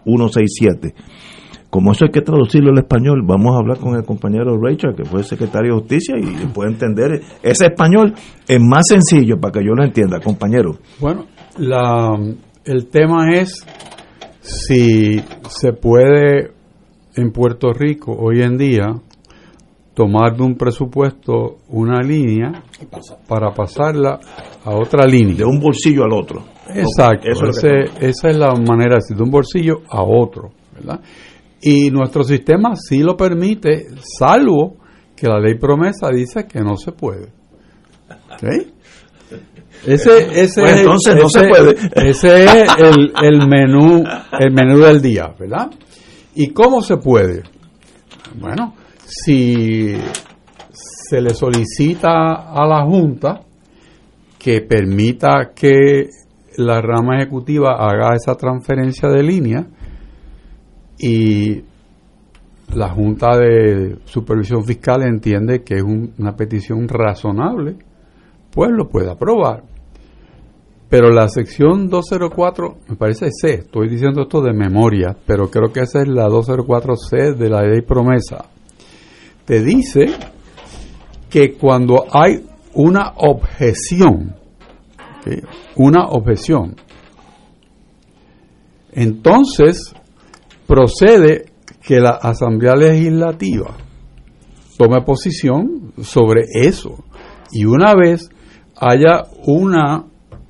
167. 0.05 0.95
Como 1.69 1.93
eso 1.93 2.07
hay 2.07 2.11
que 2.11 2.23
traducirlo 2.23 2.71
al 2.71 2.79
español, 2.79 3.23
vamos 3.27 3.55
a 3.55 3.59
hablar 3.59 3.79
con 3.79 3.97
el 3.97 4.05
compañero 4.05 4.57
Rachel, 4.59 4.95
que 4.97 5.05
fue 5.05 5.23
secretario 5.23 5.75
de 5.75 5.81
Justicia, 5.81 6.15
y 6.17 6.47
puede 6.47 6.71
entender 6.71 7.21
ese 7.43 7.67
español 7.67 8.15
es 8.49 8.61
más 8.63 8.87
sencillo 8.89 9.39
para 9.39 9.53
que 9.53 9.65
yo 9.65 9.75
lo 9.75 9.85
entienda, 9.85 10.21
compañero. 10.21 10.79
Bueno, 10.99 11.27
la, 11.59 12.17
el 12.65 12.87
tema 12.87 13.29
es 13.35 13.67
si 14.41 15.21
se 15.49 15.73
puede 15.73 16.56
en 17.17 17.31
Puerto 17.33 17.73
Rico 17.73 18.13
hoy 18.13 18.43
en 18.43 18.57
día 18.57 18.95
tomar 19.95 20.37
de 20.37 20.43
un 20.43 20.57
presupuesto 20.57 21.59
una 21.69 22.03
línea 22.03 22.63
para 23.27 23.53
pasarla 23.55 24.21
a 24.65 24.71
otra 24.77 25.07
línea. 25.07 25.37
De 25.37 25.45
un 25.45 25.59
bolsillo 25.59 26.05
al 26.05 26.13
otro. 26.13 26.45
Exacto, 26.69 27.29
Eso 27.31 27.47
es 27.47 27.57
ese- 27.65 28.07
esa 28.07 28.29
es 28.29 28.37
la 28.37 28.53
manera 28.55 28.91
de 28.91 28.97
decir, 28.97 29.17
de 29.17 29.23
un 29.23 29.31
bolsillo 29.31 29.77
a 29.89 30.03
otro, 30.03 30.51
¿verdad? 30.75 31.01
Y 31.63 31.91
nuestro 31.91 32.23
sistema 32.25 32.75
sí 32.77 32.99
lo 32.99 33.17
permite, 33.17 33.87
salvo 34.19 34.77
que 35.17 35.27
la 35.27 35.41
ley 35.41 35.55
promesa 35.59 36.11
dice 36.13 36.47
que 36.47 36.61
no 36.61 36.77
se 36.77 36.93
puede. 36.93 37.29
¿Ok? 38.35 38.67
Ese, 39.87 40.43
ese 40.43 40.61
Pues 40.61 40.73
es 40.73 40.73
el- 40.73 40.79
entonces 40.81 41.15
no 41.17 41.29
se 41.29 41.39
ese- 41.41 41.49
puede. 41.49 42.11
Ese 42.11 42.45
es 42.45 42.71
el, 42.79 43.13
el 43.23 43.49
menú, 43.49 44.05
el 44.39 44.53
menú 44.53 44.79
del 44.81 45.01
día, 45.01 45.35
¿verdad? 45.39 45.71
¿Y 46.37 46.53
cómo 46.53 46.83
se 46.83 46.99
puede? 46.99 47.43
Bueno, 48.39 48.75
si 49.05 49.95
se 50.71 51.21
le 51.21 51.31
solicita 51.31 52.53
a 52.53 52.67
la 52.67 52.85
Junta 52.85 53.41
que 54.39 54.61
permita 54.61 55.53
que 55.55 56.09
la 56.59 56.81
rama 56.81 57.17
ejecutiva 57.17 57.73
haga 57.79 58.15
esa 58.15 58.35
transferencia 58.35 59.09
de 59.09 59.23
línea 59.23 59.67
y 60.99 61.63
la 62.75 62.89
Junta 62.91 63.37
de 63.37 63.99
Supervisión 64.05 64.65
Fiscal 64.65 65.03
entiende 65.03 65.63
que 65.63 65.77
es 65.77 65.83
un- 65.83 66.13
una 66.19 66.35
petición 66.37 66.89
razonable, 66.89 67.77
pues 68.51 68.71
lo 68.73 68.89
puede 68.89 69.11
aprobar. 69.11 69.63
Pero 70.89 71.11
la 71.11 71.29
sección 71.29 71.89
204, 71.89 72.77
me 72.89 72.97
parece 72.97 73.31
C, 73.33 73.55
estoy 73.55 73.89
diciendo 73.89 74.23
esto 74.23 74.41
de 74.41 74.53
memoria, 74.53 75.17
pero 75.27 75.51
creo 75.51 75.73
que 75.73 75.81
esa 75.81 76.03
es 76.03 76.09
la 76.09 76.29
204C 76.29 77.35
de 77.35 77.51
la 77.51 77.63
ley 77.63 77.83
promesa. 77.83 78.45
Te 79.45 79.63
dice 79.63 80.07
que 81.29 81.55
cuando 81.55 82.05
hay 82.13 82.47
una 82.75 83.15
objeción, 83.17 84.37
una 85.75 86.05
objeción, 86.07 86.77
entonces 88.93 89.93
procede 90.69 91.47
que 91.83 92.01
la 92.01 92.11
Asamblea 92.11 92.75
Legislativa 92.77 93.77
tome 94.79 95.03
posición 95.03 95.93
sobre 96.03 96.43
eso. 96.53 97.05
Y 97.53 97.65
una 97.65 97.95
vez 97.95 98.29
haya 98.77 99.25
una 99.47 100.05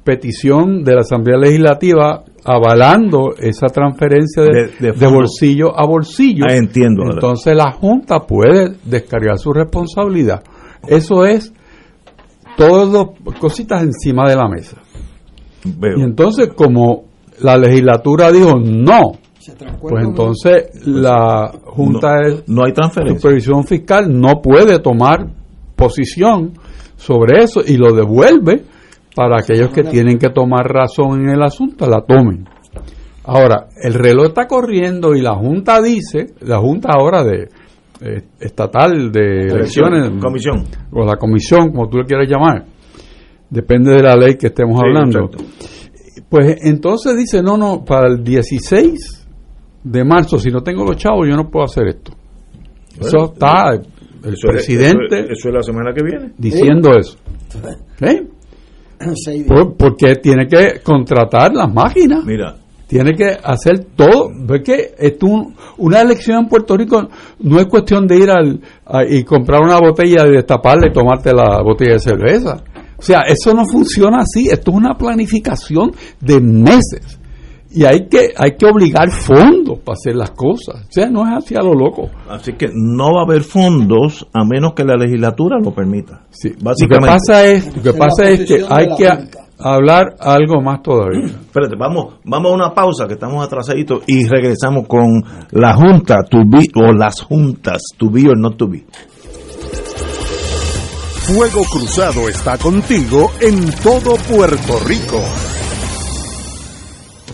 petición 0.07 0.83
de 0.85 0.95
la 0.95 1.01
Asamblea 1.01 1.37
Legislativa 1.37 2.23
avalando 2.45 3.35
esa 3.39 3.67
transferencia 3.67 4.45
de, 4.45 4.49
De- 4.49 4.69
de 4.79 4.87
de 4.87 4.93
fondo. 4.95 5.15
bolsillo 5.17 5.79
a 5.79 5.85
bolsillo, 5.87 6.45
Ah, 6.49 6.55
entiendo 6.55 7.03
entonces 7.13 7.55
la 7.55 7.73
Junta 7.73 8.21
puede 8.21 8.77
descargar 8.85 9.37
su 9.39 9.53
responsabilidad. 9.53 10.43
Eso 10.89 11.27
es 11.27 11.53
todo 12.57 13.15
cositas 13.41 13.83
encima 13.83 14.29
de 14.29 14.37
la 14.37 14.49
mesa. 14.49 14.77
Veo. 15.65 15.99
Y 15.99 16.03
entonces 16.03 16.51
como 16.55 17.05
la 17.43 17.57
legislatura 17.59 18.31
dijo 18.33 18.55
no, 18.59 19.13
pues 19.81 20.05
entonces 20.05 20.87
la 20.87 21.53
Junta 21.65 22.17
no, 22.21 22.29
de 22.29 22.43
no 22.47 22.65
hay 22.65 22.73
transferencia. 22.73 23.21
Supervisión 23.21 23.65
Fiscal 23.65 24.09
no 24.21 24.41
puede 24.43 24.79
tomar 24.79 25.27
posición 25.75 26.53
sobre 26.97 27.43
eso 27.43 27.61
y 27.67 27.77
lo 27.77 27.93
devuelve 27.93 28.65
para 29.17 29.39
aquellos 29.41 29.71
que 29.71 29.83
tienen 29.83 30.19
que 30.19 30.29
tomar 30.31 30.65
razón 30.73 31.23
en 31.23 31.31
el 31.31 31.43
asunto, 31.43 31.87
la 31.89 32.03
tomen. 32.03 32.47
Ahora, 33.25 33.67
el 33.83 33.95
reloj 33.95 34.27
está 34.27 34.47
corriendo 34.47 35.15
y 35.17 35.21
la 35.23 35.35
Junta 35.35 35.83
dice, 35.83 36.27
la 36.43 36.59
Junta 36.61 36.91
ahora 36.93 37.25
de 37.25 37.49
eh, 38.03 38.23
estatal 38.39 39.11
de 39.11 39.47
elecciones, 39.49 40.11
Comisión. 40.23 40.65
o 40.93 41.05
la 41.05 41.17
comisión, 41.17 41.71
como 41.73 41.89
tú 41.89 41.97
le 41.99 42.05
quieras 42.05 42.29
llamar, 42.29 42.67
depende 43.51 43.95
de 43.95 44.03
la 44.03 44.15
ley 44.15 44.37
que 44.37 44.49
estemos 44.49 44.79
Sí, 44.79 44.87
hablando. 44.87 45.19
exacto. 45.25 45.45
Pues 46.29 46.59
entonces 46.63 47.17
dice, 47.17 47.43
no, 47.43 47.57
no, 47.57 47.85
para 47.85 48.09
el 48.09 48.23
16 48.23 49.27
de 49.83 50.05
marzo, 50.05 50.39
si 50.39 50.51
no 50.51 50.63
tengo 50.63 50.85
los 50.85 50.97
chavos, 50.97 51.27
yo 51.29 51.35
no 51.37 51.49
puedo 51.49 51.65
hacer 51.65 51.89
esto. 51.89 52.13
Eso 53.01 53.33
está 53.33 53.73
el 53.75 53.81
Eso 54.35 54.49
es- 54.49 54.53
presidente 54.53 55.07
eso, 55.21 55.25
es- 55.33 55.39
eso 55.39 55.49
es 55.49 55.55
la 55.55 55.63
semana 55.63 55.93
que 55.95 56.03
viene. 56.05 56.33
diciendo 56.39 56.91
eso. 56.99 57.17
¿Ok? 57.57 58.27
Por- 59.47 59.77
porque 59.77 60.17
tiene 60.17 60.47
que 60.47 60.81
contratar 60.83 61.53
las 61.55 61.73
máquinas, 61.73 62.25
Mira, 62.25 62.57
tiene 62.87 63.15
que 63.15 63.37
hacer 63.43 63.87
todo. 63.97 64.31
¿Ves 64.47 64.63
que 64.65 64.95
esto 64.99 65.27
un- 65.27 65.55
una 65.79 66.01
elección 66.01 66.39
en 66.45 66.49
Puerto 66.49 66.77
Rico 66.77 67.09
no 67.41 67.59
es 67.59 67.67
cuestión 67.67 68.07
de 68.07 68.17
ir 68.19 68.31
al, 68.31 68.61
a- 68.87 69.05
y 69.05 69.25
comprar 69.25 69.61
una 69.63 69.79
botella 69.79 70.27
y 70.27 70.33
destaparla 70.33 70.87
y 70.89 70.93
tomarte 70.93 71.33
la 71.33 71.61
botella 71.63 71.95
de 71.95 71.99
cerveza? 72.01 72.63
O 72.99 73.03
sea, 73.03 73.21
eso 73.29 73.53
no 73.53 73.65
funciona 73.67 74.19
así. 74.21 74.49
Esto 74.49 74.71
es 74.71 74.77
una 74.77 74.95
planificación 74.97 75.91
de 76.21 76.41
meses. 76.41 77.19
Y 77.71 77.85
hay 77.85 78.09
que 78.09 78.33
hay 78.37 78.53
que 78.57 78.67
obligar 78.67 79.11
fondos 79.11 79.79
para 79.81 79.95
hacer 79.95 80.17
las 80.17 80.31
cosas. 80.31 80.87
O 80.89 80.93
sea, 80.93 81.09
no 81.09 81.27
es 81.27 81.45
así 81.45 81.55
a 81.55 81.63
lo 81.63 81.75
loco. 81.75 82.11
Así 82.29 82.53
que 82.53 82.69
no 82.73 83.15
va 83.15 83.23
a 83.23 83.25
haber 83.25 83.43
fondos 83.43 84.27
a 84.33 84.45
menos 84.45 84.75
que 84.75 84.85
la 84.85 84.95
legislatura 84.97 85.59
lo 85.63 85.73
permita. 85.73 86.23
Sí, 86.31 86.53
básicamente. 86.61 86.85
Lo 86.85 87.01
que 87.01 87.07
pasa 87.07 87.47
es, 87.47 87.77
lo 87.77 87.83
que, 87.83 87.93
pasa 87.93 88.29
es 88.31 88.45
que 88.47 88.65
hay 88.69 88.89
que 88.97 89.09
hablar 89.59 90.17
algo 90.21 90.61
más 90.61 90.83
todavía. 90.83 91.27
Espérate, 91.47 91.77
vamos, 91.79 92.15
vamos 92.25 92.53
a 92.53 92.55
una 92.55 92.75
pausa 92.75 93.07
que 93.07 93.15
estamos 93.15 93.45
atrasaditos 93.45 94.03
y 94.07 94.27
regresamos 94.27 94.87
con 94.87 95.23
la 95.51 95.75
junta 95.75 96.23
to 96.23 96.39
be 96.47 96.67
o 96.75 96.93
las 96.93 97.21
juntas 97.23 97.83
to 97.97 98.11
be 98.11 98.29
or 98.29 98.39
not 98.39 98.57
to 98.57 98.69
be. 98.69 98.85
Fuego 101.27 101.65
Cruzado 101.65 102.29
está 102.29 102.57
contigo 102.57 103.33
en 103.41 103.73
todo 103.83 104.15
Puerto 104.29 104.79
Rico. 104.87 105.21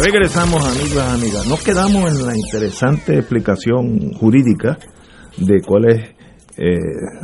Regresamos, 0.00 0.64
amigos 0.64 1.02
amigas. 1.02 1.46
Nos 1.48 1.64
quedamos 1.64 2.12
en 2.12 2.24
la 2.24 2.36
interesante 2.36 3.16
explicación 3.16 4.12
jurídica 4.12 4.78
de 5.38 5.60
cuál 5.60 5.90
es 5.90 6.14
eh, 6.56 6.76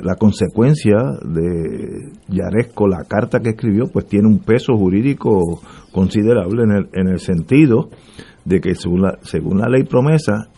la 0.02 0.16
consecuencia 0.16 0.96
de 1.24 2.10
Yaresco, 2.26 2.88
la 2.88 3.04
carta 3.04 3.38
que 3.38 3.50
escribió, 3.50 3.84
pues 3.92 4.06
tiene 4.06 4.26
un 4.26 4.40
peso 4.40 4.74
jurídico 4.76 5.62
considerable 5.92 6.64
en 6.64 6.70
el, 6.72 6.88
en 6.94 7.08
el 7.08 7.20
sentido 7.20 7.90
de 8.44 8.60
que 8.60 8.74
según 8.74 9.02
la, 9.02 9.18
según 9.22 9.58
la 9.58 9.68
ley 9.68 9.84
promesa, 9.84 10.48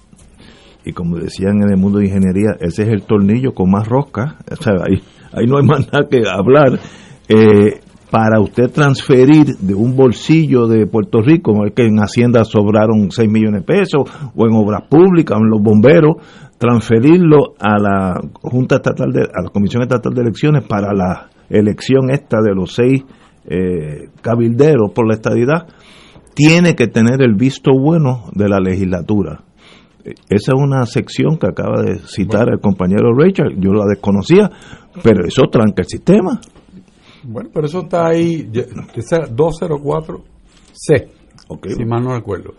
y 0.87 0.93
como 0.93 1.19
decían 1.19 1.63
en 1.63 1.71
el 1.71 1.77
mundo 1.77 1.99
de 1.99 2.07
ingeniería, 2.07 2.57
ese 2.61 2.85
es 2.85 2.89
el 2.89 3.03
tornillo 3.03 3.53
con 3.53 3.71
más 3.71 3.87
rosca, 3.87 4.39
o 4.51 4.57
sea, 4.57 4.73
ahí, 4.89 5.03
ahí 5.33 5.47
no 5.47 5.59
hay 5.59 5.67
más 5.67 5.93
nada 5.93 6.09
que 6.09 6.23
hablar. 6.27 6.81
Eh, 7.29 7.81
para 8.17 8.41
usted 8.41 8.71
transferir 8.71 9.59
de 9.59 9.75
un 9.75 9.95
bolsillo 9.95 10.67
de 10.67 10.87
Puerto 10.87 11.21
Rico, 11.21 11.53
que 11.75 11.85
en 11.85 11.99
Hacienda 11.99 12.45
sobraron 12.45 13.11
6 13.11 13.29
millones 13.29 13.61
de 13.61 13.67
pesos, 13.67 14.11
o 14.35 14.47
en 14.47 14.55
obras 14.55 14.85
públicas, 14.89 15.37
en 15.39 15.51
los 15.51 15.61
bomberos, 15.61 16.17
transferirlo 16.57 17.53
a 17.61 17.79
la 17.79 18.19
Junta 18.41 18.77
Estatal, 18.77 19.13
de, 19.13 19.21
a 19.21 19.43
la 19.43 19.51
Comisión 19.51 19.83
Estatal 19.83 20.15
de 20.15 20.23
Elecciones 20.23 20.65
para 20.67 20.95
la 20.95 21.29
elección 21.51 22.09
esta 22.09 22.41
de 22.41 22.55
los 22.55 22.73
seis 22.73 23.05
eh, 23.51 24.09
cabilderos 24.23 24.93
por 24.95 25.07
la 25.07 25.13
estadidad, 25.13 25.67
tiene 26.33 26.75
que 26.75 26.87
tener 26.87 27.21
el 27.21 27.35
visto 27.35 27.73
bueno 27.79 28.31
de 28.33 28.49
la 28.49 28.61
legislatura. 28.61 29.43
Esa 30.03 30.53
es 30.57 30.59
una 30.59 30.87
sección 30.87 31.37
que 31.37 31.49
acaba 31.49 31.83
de 31.83 31.99
citar 31.99 32.49
el 32.51 32.61
compañero 32.61 33.15
Richard, 33.15 33.57
yo 33.59 33.75
la 33.75 33.85
desconocía, 33.85 34.51
pero 35.03 35.27
eso 35.27 35.43
tranca 35.53 35.83
el 35.83 35.87
sistema. 35.87 36.41
Bueno, 37.29 37.51
pero 37.53 37.67
eso 37.67 37.81
está 37.81 38.07
ahí, 38.07 38.49
204C, 38.49 41.09
si 41.77 41.85
mal 41.85 42.05
no 42.05 42.15
recuerdo. 42.15 42.55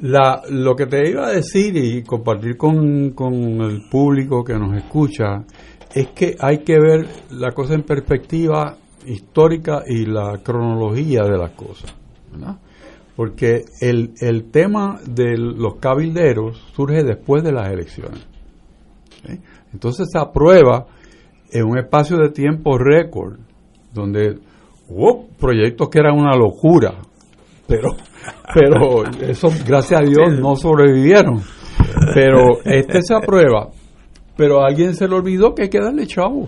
La, 0.00 0.42
lo 0.50 0.74
que 0.74 0.86
te 0.86 1.10
iba 1.10 1.28
a 1.28 1.32
decir 1.32 1.76
y 1.76 2.02
compartir 2.02 2.56
con, 2.56 3.10
con 3.10 3.34
el 3.34 3.88
público 3.88 4.42
que 4.42 4.54
nos 4.54 4.76
escucha 4.76 5.44
es 5.94 6.08
que 6.08 6.34
hay 6.40 6.64
que 6.64 6.80
ver 6.80 7.06
la 7.30 7.52
cosa 7.52 7.74
en 7.74 7.82
perspectiva 7.82 8.76
histórica 9.06 9.84
y 9.86 10.06
la 10.06 10.40
cronología 10.42 11.22
de 11.22 11.38
las 11.38 11.50
cosas. 11.50 11.94
Porque 13.14 13.62
el, 13.80 14.14
el 14.20 14.50
tema 14.50 14.98
de 15.06 15.36
los 15.36 15.76
cabilderos 15.76 16.56
surge 16.74 17.04
después 17.04 17.44
de 17.44 17.52
las 17.52 17.70
elecciones. 17.70 18.26
Entonces 19.72 20.08
se 20.10 20.18
aprueba 20.18 20.88
en 21.52 21.64
un 21.64 21.78
espacio 21.78 22.16
de 22.16 22.30
tiempo 22.30 22.76
récord 22.78 23.38
donde 23.92 24.38
hubo 24.88 25.28
proyectos 25.38 25.88
que 25.88 25.98
eran 26.00 26.18
una 26.18 26.36
locura, 26.36 26.94
pero, 27.66 27.90
pero 28.54 29.04
eso, 29.22 29.48
gracias 29.66 30.00
a 30.00 30.04
Dios, 30.04 30.38
no 30.40 30.56
sobrevivieron. 30.56 31.40
Pero 32.14 32.62
este 32.64 33.02
se 33.02 33.14
aprueba, 33.14 33.70
pero 34.36 34.62
a 34.62 34.66
alguien 34.66 34.94
se 34.94 35.08
le 35.08 35.14
olvidó 35.14 35.54
que 35.54 35.64
hay 35.64 35.68
que 35.68 35.80
darle 35.80 36.06
chavo. 36.06 36.46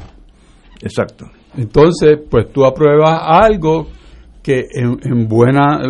Exacto. 0.80 1.26
Entonces, 1.56 2.18
pues 2.28 2.52
tú 2.52 2.64
apruebas 2.64 3.20
algo 3.22 3.86
que 4.42 4.66
en, 4.72 5.28
buena 5.28 5.80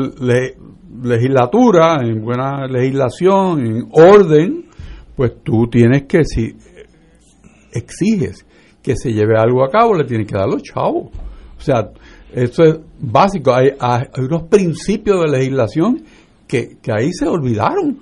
legislatura, 1.02 1.98
en 2.02 2.22
buena 2.22 2.66
legislación, 2.66 3.66
en 3.66 3.88
orden, 3.92 4.66
pues 5.16 5.42
tú 5.42 5.68
tienes 5.70 6.04
que, 6.04 6.24
si 6.24 6.54
exiges 7.72 8.44
que 8.82 8.96
se 8.96 9.12
lleve 9.12 9.38
algo 9.38 9.64
a 9.64 9.70
cabo, 9.70 9.94
le 9.94 10.04
tienes 10.04 10.26
que 10.26 10.36
dar 10.36 10.48
los 10.48 10.62
chavos. 10.62 11.10
O 11.62 11.64
sea, 11.64 11.90
eso 12.34 12.64
es 12.64 12.80
básico. 12.98 13.54
Hay, 13.54 13.68
hay 13.78 14.06
unos 14.18 14.44
principios 14.48 15.20
de 15.22 15.38
legislación 15.38 16.02
que, 16.48 16.76
que 16.82 16.92
ahí 16.92 17.12
se 17.12 17.28
olvidaron. 17.28 18.00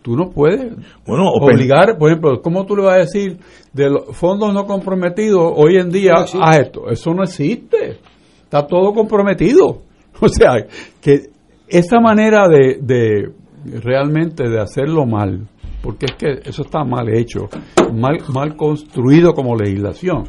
Tú 0.00 0.16
no 0.16 0.30
puedes 0.30 0.72
bueno, 1.04 1.28
obligar, 1.28 1.98
por 1.98 2.08
ejemplo, 2.08 2.40
¿cómo 2.40 2.64
tú 2.64 2.76
le 2.76 2.84
vas 2.84 2.94
a 2.94 2.98
decir 3.00 3.38
de 3.72 3.90
los 3.90 4.16
fondos 4.16 4.54
no 4.54 4.64
comprometidos 4.64 5.52
hoy 5.56 5.76
en 5.76 5.90
día 5.90 6.14
a 6.40 6.56
esto? 6.56 6.88
Eso 6.88 7.12
no 7.12 7.24
existe. 7.24 7.98
Está 8.44 8.66
todo 8.66 8.92
comprometido. 8.92 9.82
O 10.22 10.28
sea, 10.28 10.66
que 11.00 11.30
esa 11.66 11.98
manera 11.98 12.46
de, 12.46 12.78
de 12.82 13.32
realmente 13.80 14.50
de 14.50 14.60
hacerlo 14.60 15.06
mal, 15.06 15.48
porque 15.82 16.06
es 16.06 16.12
que 16.16 16.48
eso 16.48 16.62
está 16.62 16.84
mal 16.84 17.08
hecho, 17.08 17.48
mal, 17.92 18.18
mal 18.32 18.56
construido 18.56 19.32
como 19.32 19.56
legislación, 19.56 20.24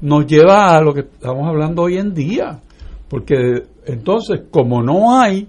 nos 0.00 0.26
lleva 0.26 0.76
a 0.76 0.80
lo 0.80 0.92
que 0.92 1.00
estamos 1.00 1.46
hablando 1.48 1.82
hoy 1.82 1.98
en 1.98 2.12
día. 2.12 2.60
Porque 3.08 3.62
entonces, 3.86 4.42
como 4.50 4.82
no 4.82 5.18
hay 5.18 5.48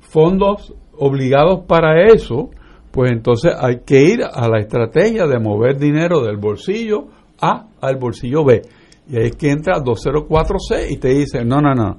fondos 0.00 0.74
obligados 0.98 1.64
para 1.66 2.06
eso, 2.12 2.50
pues 2.90 3.10
entonces 3.10 3.52
hay 3.58 3.80
que 3.86 4.02
ir 4.02 4.22
a 4.22 4.48
la 4.48 4.58
estrategia 4.58 5.26
de 5.26 5.38
mover 5.38 5.78
dinero 5.78 6.20
del 6.20 6.36
bolsillo 6.36 7.06
A 7.40 7.66
al 7.80 7.96
bolsillo 7.96 8.44
B. 8.44 8.62
Y 9.08 9.16
ahí 9.16 9.26
es 9.26 9.36
que 9.36 9.50
entra 9.50 9.82
204C 9.82 10.90
y 10.90 10.98
te 10.98 11.08
dice, 11.08 11.44
no, 11.44 11.60
no, 11.60 11.74
no, 11.74 11.96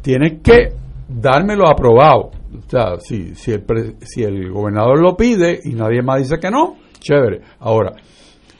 tienes 0.00 0.40
que 0.42 0.68
dármelo 1.08 1.68
aprobado. 1.68 2.30
O 2.70 2.72
sea, 2.72 3.00
si, 3.00 3.34
si, 3.34 3.50
el, 3.50 3.64
si 4.00 4.22
el 4.22 4.48
gobernador 4.52 5.02
lo 5.02 5.16
pide 5.16 5.58
y 5.64 5.70
nadie 5.70 6.02
más 6.02 6.20
dice 6.20 6.38
que 6.38 6.52
no, 6.52 6.76
chévere. 7.00 7.40
Ahora, 7.58 7.94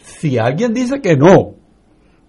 si 0.00 0.36
alguien 0.36 0.74
dice 0.74 1.00
que 1.00 1.16
no, 1.16 1.54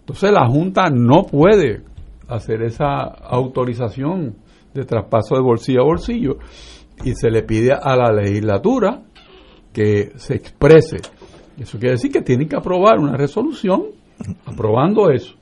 entonces 0.01 0.31
la 0.31 0.47
Junta 0.47 0.91
no 0.91 1.23
puede 1.23 1.81
hacer 2.27 2.61
esa 2.61 2.99
autorización 3.01 4.35
de 4.75 4.85
traspaso 4.85 5.33
de 5.33 5.41
bolsillo 5.41 5.81
a 5.81 5.85
bolsillo 5.85 6.37
y 7.03 7.15
se 7.15 7.31
le 7.31 7.41
pide 7.41 7.73
a 7.73 7.95
la 7.95 8.13
legislatura 8.13 9.01
que 9.73 10.11
se 10.17 10.35
exprese. 10.35 10.97
Eso 11.57 11.79
quiere 11.79 11.93
decir 11.93 12.11
que 12.11 12.21
tienen 12.21 12.47
que 12.47 12.57
aprobar 12.57 12.99
una 12.99 13.17
resolución 13.17 13.85
aprobando 14.45 15.09
eso. 15.09 15.33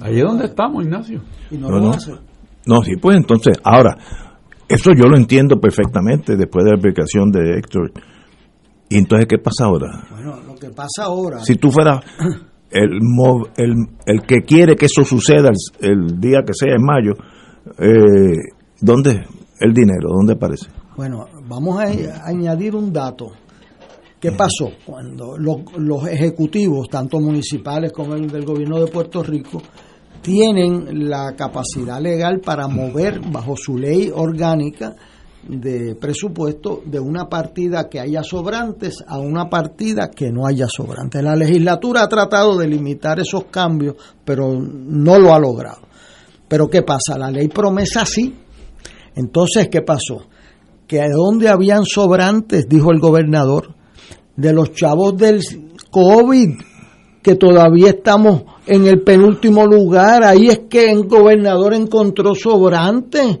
Ahí 0.00 0.18
es 0.18 0.24
donde 0.24 0.46
estamos, 0.46 0.82
Ignacio. 0.82 1.22
no, 1.52 1.68
no, 1.68 1.92
no, 2.64 2.82
sí, 2.82 2.96
pues 2.96 3.16
entonces, 3.16 3.58
ahora, 3.62 3.96
eso 4.74 4.90
yo 4.96 5.06
lo 5.06 5.16
entiendo 5.16 5.60
perfectamente 5.60 6.36
después 6.36 6.64
de 6.64 6.70
la 6.70 6.78
aplicación 6.78 7.30
de 7.30 7.58
Héctor. 7.58 7.92
¿Y 8.88 8.96
entonces 8.96 9.26
qué 9.26 9.38
pasa 9.38 9.64
ahora? 9.64 10.06
Bueno, 10.10 10.40
lo 10.46 10.54
que 10.54 10.70
pasa 10.70 11.04
ahora... 11.04 11.40
Si 11.40 11.56
tú 11.56 11.70
fueras 11.70 12.00
el, 12.70 13.00
el, 13.56 13.74
el 14.06 14.22
que 14.22 14.42
quiere 14.42 14.76
que 14.76 14.86
eso 14.86 15.04
suceda 15.04 15.50
el, 15.80 16.20
día 16.20 16.40
que 16.46 16.54
sea, 16.54 16.74
en 16.74 16.82
mayo, 16.82 17.12
eh, 17.78 18.54
¿dónde 18.80 19.26
el 19.60 19.72
dinero? 19.72 20.08
¿Dónde 20.16 20.34
aparece? 20.34 20.68
Bueno, 20.96 21.26
vamos 21.46 21.78
a, 21.78 22.26
añadir 22.26 22.74
un 22.74 22.92
dato. 22.92 23.32
¿Qué 24.20 24.32
pasó? 24.32 24.70
Cuando 24.86 25.36
los, 25.36 25.62
los, 25.76 26.06
ejecutivos, 26.06 26.88
tanto 26.88 27.18
municipales 27.18 27.92
como 27.92 28.14
el 28.14 28.28
del 28.28 28.44
gobierno 28.44 28.78
de 28.78 28.86
Puerto 28.86 29.22
Rico, 29.22 29.60
tienen 30.22 31.08
la 31.08 31.34
capacidad 31.36 32.00
legal 32.00 32.40
para 32.40 32.68
mover 32.68 33.20
bajo 33.20 33.56
su 33.56 33.76
ley 33.76 34.10
orgánica 34.14 34.94
de 35.48 35.96
presupuesto 35.96 36.82
de 36.86 37.00
una 37.00 37.28
partida 37.28 37.88
que 37.88 37.98
haya 37.98 38.22
sobrantes 38.22 39.02
a 39.06 39.18
una 39.18 39.50
partida 39.50 40.08
que 40.10 40.30
no 40.30 40.46
haya 40.46 40.66
sobrantes. 40.68 41.22
La 41.22 41.34
legislatura 41.34 42.02
ha 42.02 42.08
tratado 42.08 42.56
de 42.56 42.68
limitar 42.68 43.18
esos 43.18 43.44
cambios, 43.44 43.96
pero 44.24 44.60
no 44.60 45.18
lo 45.18 45.34
ha 45.34 45.38
logrado. 45.40 45.82
Pero 46.46 46.68
¿qué 46.68 46.82
pasa? 46.82 47.18
La 47.18 47.30
ley 47.30 47.48
promesa 47.48 48.06
sí. 48.06 48.34
Entonces, 49.16 49.68
¿qué 49.68 49.82
pasó? 49.82 50.26
Que 50.86 51.02
donde 51.10 51.48
habían 51.48 51.84
sobrantes, 51.84 52.68
dijo 52.68 52.92
el 52.92 53.00
gobernador, 53.00 53.74
de 54.36 54.52
los 54.52 54.72
chavos 54.72 55.16
del 55.16 55.42
COVID, 55.90 56.50
que 57.22 57.34
todavía 57.34 57.90
estamos 57.90 58.44
en 58.66 58.86
el 58.86 59.02
penúltimo 59.02 59.66
lugar, 59.66 60.24
ahí 60.24 60.48
es 60.48 60.60
que 60.70 60.90
el 60.90 61.06
gobernador 61.06 61.74
encontró 61.74 62.34
sobrantes 62.34 63.38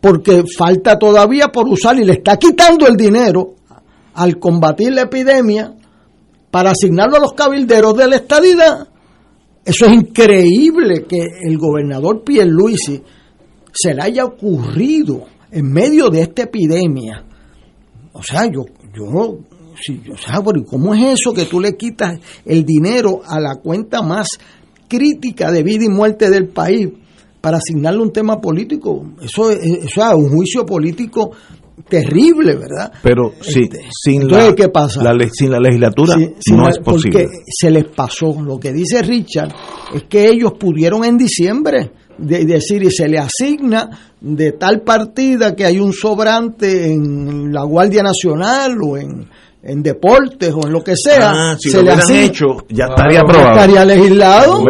porque 0.00 0.44
falta 0.56 0.98
todavía 0.98 1.48
por 1.48 1.68
usar 1.68 1.98
y 1.98 2.04
le 2.04 2.14
está 2.14 2.36
quitando 2.36 2.86
el 2.86 2.96
dinero 2.96 3.54
al 4.14 4.38
combatir 4.38 4.92
la 4.92 5.02
epidemia 5.02 5.74
para 6.50 6.70
asignarlo 6.70 7.16
a 7.16 7.20
los 7.20 7.32
cabilderos 7.32 7.96
de 7.96 8.08
la 8.08 8.16
estadidad. 8.16 8.88
Eso 9.64 9.86
es 9.86 9.92
increíble 9.92 11.04
que 11.08 11.18
el 11.42 11.58
gobernador 11.58 12.22
Pierluisi 12.22 13.02
se 13.72 13.94
le 13.94 14.02
haya 14.02 14.24
ocurrido 14.24 15.24
en 15.50 15.70
medio 15.70 16.08
de 16.08 16.22
esta 16.22 16.44
epidemia. 16.44 17.24
O 18.12 18.22
sea, 18.22 18.46
yo, 18.46 18.64
yo, 18.94 19.38
sí, 19.80 20.02
o 20.12 20.16
sea, 20.16 20.42
¿cómo 20.66 20.94
es 20.94 21.20
eso 21.20 21.32
que 21.32 21.44
tú 21.44 21.60
le 21.60 21.76
quitas 21.76 22.18
el 22.44 22.64
dinero 22.64 23.20
a 23.26 23.40
la 23.40 23.56
cuenta 23.56 24.02
más 24.02 24.28
crítica 24.88 25.50
de 25.50 25.62
vida 25.62 25.84
y 25.84 25.88
muerte 25.88 26.30
del 26.30 26.48
país 26.48 26.88
para 27.40 27.58
asignarle 27.58 28.00
un 28.00 28.12
tema 28.12 28.40
político. 28.40 29.06
Eso, 29.22 29.50
eso 29.50 29.60
es 29.84 30.14
un 30.14 30.30
juicio 30.30 30.66
político 30.66 31.30
terrible, 31.88 32.56
¿verdad? 32.56 32.92
Pero 33.02 33.32
sí, 33.40 33.62
este, 33.62 33.82
sin, 33.90 34.28
la, 34.28 34.54
¿qué 34.54 34.68
pasa? 34.68 35.00
sin 35.32 35.50
la 35.50 35.60
legislatura 35.60 36.16
no 36.16 36.68
es 36.68 36.78
posible. 36.78 37.22
Porque 37.22 37.28
se 37.48 37.70
les 37.70 37.84
pasó. 37.84 38.40
Lo 38.42 38.58
que 38.58 38.72
dice 38.72 39.02
Richard 39.02 39.54
es 39.94 40.04
que 40.08 40.28
ellos 40.28 40.54
pudieron 40.58 41.04
en 41.04 41.16
diciembre 41.16 41.92
de, 42.18 42.44
decir 42.46 42.82
y 42.82 42.90
se 42.90 43.08
le 43.08 43.18
asigna 43.18 43.90
de 44.20 44.52
tal 44.52 44.80
partida 44.80 45.54
que 45.54 45.64
hay 45.64 45.78
un 45.78 45.92
sobrante 45.92 46.92
en 46.92 47.52
la 47.52 47.62
Guardia 47.64 48.02
Nacional 48.02 48.76
o 48.82 48.96
en 48.96 49.28
en 49.66 49.82
deportes 49.82 50.52
o 50.54 50.66
en 50.66 50.72
lo 50.72 50.82
que 50.82 50.94
sea, 50.96 51.32
ah, 51.34 51.56
se 51.58 51.82
le 51.82 51.90
han 51.90 52.10
hecho, 52.10 52.46
ya 52.68 52.86
estaría 52.86 53.20
aprobado. 53.20 53.50
Estaría 53.50 53.84
legislado, 53.84 54.64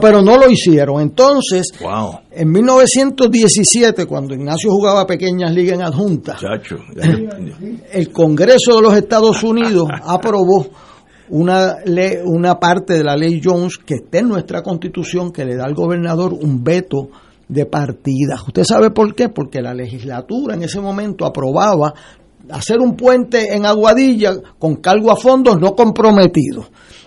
pero 0.00 0.22
no 0.22 0.36
lo 0.36 0.50
hicieron. 0.50 1.00
Entonces, 1.00 1.72
en 2.30 2.50
1917, 2.50 4.06
cuando 4.06 4.34
Ignacio 4.34 4.70
jugaba 4.70 5.06
pequeñas 5.06 5.52
ligas 5.52 5.76
en 5.76 5.82
adjunta, 5.82 6.36
el 7.92 8.12
Congreso 8.12 8.76
de 8.76 8.82
los 8.82 8.94
Estados 8.94 9.42
Unidos 9.42 9.88
aprobó 10.06 10.66
una, 11.30 11.76
ley, 11.86 12.18
una 12.24 12.60
parte 12.60 12.92
de 12.92 13.04
la 13.04 13.16
ley 13.16 13.40
Jones 13.42 13.78
que 13.78 13.94
está 13.94 14.18
en 14.18 14.28
nuestra 14.28 14.62
constitución 14.62 15.32
que 15.32 15.46
le 15.46 15.56
da 15.56 15.64
al 15.64 15.74
gobernador 15.74 16.34
un 16.34 16.62
veto 16.62 17.08
de 17.48 17.64
partida. 17.66 18.36
¿Usted 18.46 18.64
sabe 18.64 18.90
por 18.90 19.14
qué? 19.14 19.30
Porque 19.30 19.62
la 19.62 19.72
legislatura 19.72 20.54
en 20.54 20.62
ese 20.62 20.80
momento 20.80 21.24
aprobaba 21.24 21.94
hacer 22.50 22.80
un 22.80 22.96
puente 22.96 23.54
en 23.54 23.66
Aguadilla 23.66 24.34
con 24.58 24.76
cargo 24.76 25.10
a 25.10 25.16
fondos 25.16 25.60
no 25.60 25.74
comprometidos 25.74 26.66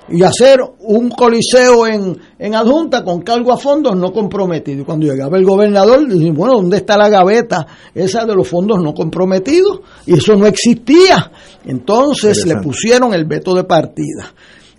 y 0.09 0.23
hacer 0.23 0.59
un 0.79 1.09
coliseo 1.09 1.85
en, 1.85 2.17
en 2.39 2.55
adjunta 2.55 3.03
con 3.03 3.21
cargo 3.21 3.51
a 3.51 3.57
fondos 3.57 3.95
no 3.95 4.11
comprometidos. 4.11 4.85
Cuando 4.85 5.05
llegaba 5.05 5.37
el 5.37 5.45
gobernador, 5.45 6.07
dice, 6.07 6.31
bueno, 6.31 6.55
¿dónde 6.55 6.77
está 6.77 6.97
la 6.97 7.09
gaveta 7.09 7.67
esa 7.93 8.25
de 8.25 8.35
los 8.35 8.47
fondos 8.47 8.81
no 8.81 8.93
comprometidos? 8.93 9.81
Y 10.05 10.17
eso 10.17 10.35
no 10.35 10.47
existía. 10.47 11.31
Entonces 11.65 12.45
le 12.45 12.55
pusieron 12.61 13.13
el 13.13 13.25
veto 13.25 13.53
de 13.53 13.65
partida. 13.65 14.33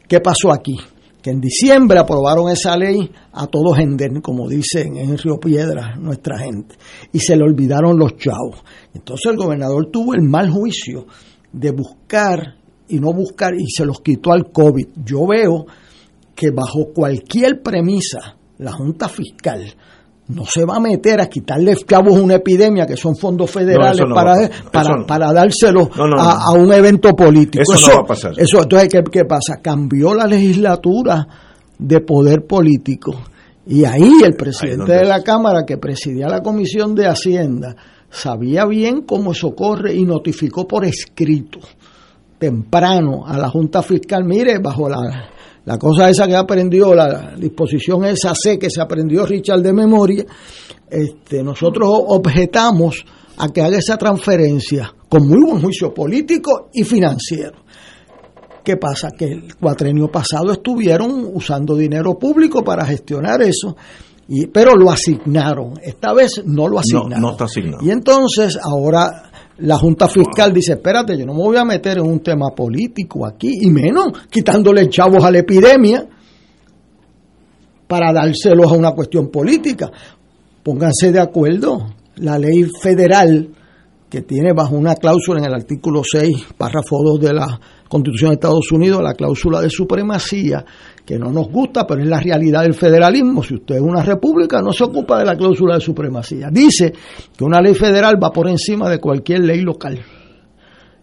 ¿Qué 0.07 0.21
pasó 0.21 0.53
aquí? 0.53 0.79
Que 1.23 1.31
en 1.31 1.41
diciembre 1.41 1.99
aprobaron 1.99 2.49
esa 2.49 2.77
ley 2.77 3.11
a 3.33 3.47
todos 3.47 3.79
en 3.79 4.21
como 4.21 4.49
dicen 4.49 4.97
en 4.97 5.19
Río 5.19 5.39
Piedra 5.39 5.97
nuestra 5.97 6.39
gente, 6.39 6.77
y 7.13 7.19
se 7.19 7.37
le 7.37 7.45
olvidaron 7.45 7.99
los 7.99 8.17
chavos. 8.17 8.63
Entonces 8.95 9.33
el 9.33 9.37
gobernador 9.37 9.91
tuvo 9.91 10.15
el 10.15 10.23
mal 10.23 10.51
juicio 10.51 11.07
de 11.53 11.71
buscar 11.73 12.57
y 12.89 12.99
no 12.99 13.13
buscar 13.13 13.55
y 13.55 13.67
se 13.69 13.85
los 13.85 14.01
quitó 14.01 14.33
al 14.33 14.51
COVID. 14.51 14.89
Yo 15.05 15.27
veo 15.27 15.67
que 16.35 16.51
bajo 16.51 16.93
cualquier 16.95 17.63
premisa 17.63 18.37
la 18.59 18.73
Junta 18.73 19.09
Fiscal 19.09 19.75
no 20.29 20.45
se 20.45 20.65
va 20.65 20.77
a 20.77 20.81
meter 20.81 21.21
a 21.21 21.27
quitarle 21.27 21.75
chavos 21.77 22.19
una 22.19 22.35
epidemia 22.35 22.87
que 22.87 22.97
son 22.97 23.17
fondos 23.17 23.51
federales 23.51 24.03
para, 24.13 24.51
para, 25.07 25.31
a, 25.31 26.53
un 26.53 26.73
evento 26.73 27.17
político. 27.17 27.63
Eso, 27.63 27.91
no 27.91 27.97
va 27.97 28.03
a 28.03 28.07
pasar. 28.07 28.33
Eso, 28.37 28.63
entonces, 28.63 28.89
¿qué, 28.91 29.03
¿qué 29.11 29.25
pasa? 29.25 29.61
Cambió 29.63 30.15
la 30.15 30.27
legislatura 30.27 31.27
de 31.79 32.01
poder 32.01 32.47
político 32.47 33.15
y 33.67 33.85
ahí 33.85 34.11
el 34.25 34.35
presidente 34.35 34.93
de 34.93 35.05
la 35.05 35.23
Cámara 35.23 35.65
que 35.67 35.79
presidía 35.79 36.27
la 36.27 36.43
Comisión 36.43 36.95
de 36.95 37.07
Hacienda 37.07 37.77
sabía 38.11 38.65
bien 38.67 39.03
cómo 39.03 39.33
eso 39.33 39.55
corre 39.55 39.95
y 39.95 40.05
notificó 40.05 40.67
por 40.67 40.85
escrito 40.85 41.61
temprano 42.39 43.27
a 43.27 43.37
la 43.37 43.49
Junta 43.49 43.83
Fiscal, 43.83 44.25
mire, 44.25 44.59
bajo 44.59 44.89
la, 44.89 45.31
la 45.69 45.77
cosa 45.77 46.09
esa 46.09 46.27
que 46.27 46.35
aprendió, 46.35 46.95
la 46.95 47.35
disposición 47.37 48.03
esa 48.07 48.35
C 48.35 48.59
que 48.59 48.71
se 48.71 48.81
aprendió 48.81 49.27
Richard 49.27 49.61
de 49.61 49.75
memoria, 49.75 50.25
este, 50.89 51.43
nosotros 51.43 51.91
objetamos 52.07 53.05
a 53.37 53.49
que 53.51 53.61
haga 53.61 53.77
esa 53.77 53.99
transferencia 53.99 54.91
con 55.11 55.29
muy 55.29 55.45
buen 55.45 55.61
juicio 55.61 55.93
político 55.93 56.71
y 56.73 56.85
financiero. 56.85 57.59
¿Qué 58.65 58.79
pasa? 58.79 59.11
Que 59.11 59.27
el 59.27 59.57
cuatrenio 59.57 60.11
pasado 60.11 60.53
estuvieron 60.53 61.29
usando 61.35 61.77
dinero 61.77 62.19
público 62.19 62.65
para 62.65 62.87
gestionar 62.87 63.43
eso, 63.43 63.77
y, 64.27 64.47
pero 64.47 64.73
lo 64.75 64.91
asignaron. 64.91 65.75
Esta 65.83 66.15
vez 66.15 66.43
no 66.47 66.67
lo 66.67 66.79
asignaron. 66.79 67.21
No, 67.21 67.33
está 67.33 67.45
asignado. 67.45 67.85
Y 67.85 67.91
entonces 67.91 68.59
ahora 68.63 69.31
la 69.59 69.77
Junta 69.77 70.09
Fiscal 70.09 70.53
dice, 70.53 70.75
espérate, 70.75 71.17
yo 71.17 71.27
no 71.27 71.35
me 71.35 71.43
voy 71.43 71.57
a 71.57 71.65
meter 71.65 71.99
en 71.99 72.07
un 72.07 72.21
tema 72.21 72.51
político 72.55 73.27
aquí, 73.27 73.51
y 73.63 73.71
menos 73.71 74.13
quitándole 74.31 74.89
chavos 74.89 75.25
a 75.25 75.31
la 75.31 75.39
epidemia 75.39 76.07
para 77.87 78.13
dárselos 78.13 78.71
a 78.71 78.77
una 78.77 78.93
cuestión 78.93 79.29
política. 79.31 79.91
Pónganse 80.63 81.11
de 81.11 81.21
acuerdo. 81.21 81.95
La 82.17 82.39
ley 82.39 82.65
federal 82.81 83.49
que 84.09 84.23
tiene 84.23 84.53
bajo 84.53 84.75
una 84.75 84.95
cláusula 84.95 85.41
en 85.41 85.47
el 85.47 85.55
artículo 85.55 86.03
6, 86.03 86.55
párrafo 86.57 86.97
2 87.05 87.21
de 87.21 87.35
la 87.35 87.61
Constitución 87.89 88.31
de 88.31 88.35
Estados 88.35 88.73
Unidos, 88.73 89.03
la 89.03 89.15
cláusula 89.15 89.61
de 89.61 89.69
supremacía, 89.69 90.65
que 91.05 91.19
no 91.19 91.31
nos 91.31 91.49
gusta, 91.49 91.87
pero 91.87 92.03
es 92.03 92.09
la 92.09 92.21
realidad 92.21 92.63
del 92.63 92.75
federalismo. 92.75 93.43
Si 93.43 93.55
usted 93.55 93.77
es 93.77 93.81
una 93.83 94.03
república, 94.03 94.63
no 94.63 94.73
se 94.73 94.85
ocupa 94.85 95.19
de 95.19 95.27
la 95.27 95.37
cláusula 95.37 95.75
de 95.75 95.81
supremacía. 95.81 96.49
Dice 96.51 96.93
que 97.37 97.45
una 97.45 97.61
ley 97.61 97.75
federal 97.75 98.23
va 98.23 98.31
por 98.31 98.49
encima 98.49 98.89
de 98.89 98.99
cualquier 98.99 99.41
ley 99.41 99.61
local. 99.61 99.99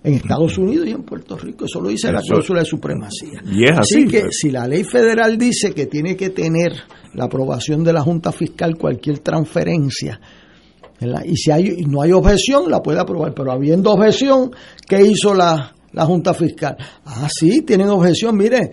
En 0.03 0.14
Estados 0.14 0.58
Unidos 0.60 0.88
y 0.88 0.91
en 0.91 1.01
Puerto 1.01 1.36
Rico, 1.36 1.66
eso 1.66 1.82
lo 1.82 1.89
dice 1.89 2.12
la 2.12 2.22
cláusula 2.22 2.60
de 2.60 2.66
supremacía. 2.66 3.41
Y 3.43 3.64
es 3.64 3.72
así, 3.72 3.95
así 3.95 4.08
que 4.08 4.22
pues. 4.22 4.38
si 4.39 4.51
la 4.51 4.68
ley 4.68 4.84
federal 4.84 5.36
dice 5.36 5.74
que 5.74 5.88
tiene 5.88 6.16
que 6.16 6.30
tener 6.30 6.74
la 7.16 7.26
aprobación 7.26 7.84
de 7.84 7.93
la 7.93 8.01
Junta 8.01 8.32
Fiscal 8.32 8.78
cualquier 8.78 9.20
transferencia, 9.20 10.20
¿verdad? 11.00 11.24
y 11.26 11.36
si 11.36 11.52
hay, 11.52 11.84
no 11.88 12.02
hay 12.02 12.12
objeción, 12.12 12.70
la 12.70 12.82
puede 12.82 13.00
aprobar, 13.00 13.34
pero 13.34 13.52
habiendo 13.52 13.91
objeción, 13.91 14.52
¿qué 14.88 15.02
hizo 15.06 15.34
la, 15.34 15.74
la 15.91 16.06
Junta 16.06 16.34
Fiscal? 16.34 16.78
Ah, 17.06 17.28
sí, 17.32 17.62
tienen 17.62 17.89
objeción, 17.89 18.38
mire, 18.38 18.72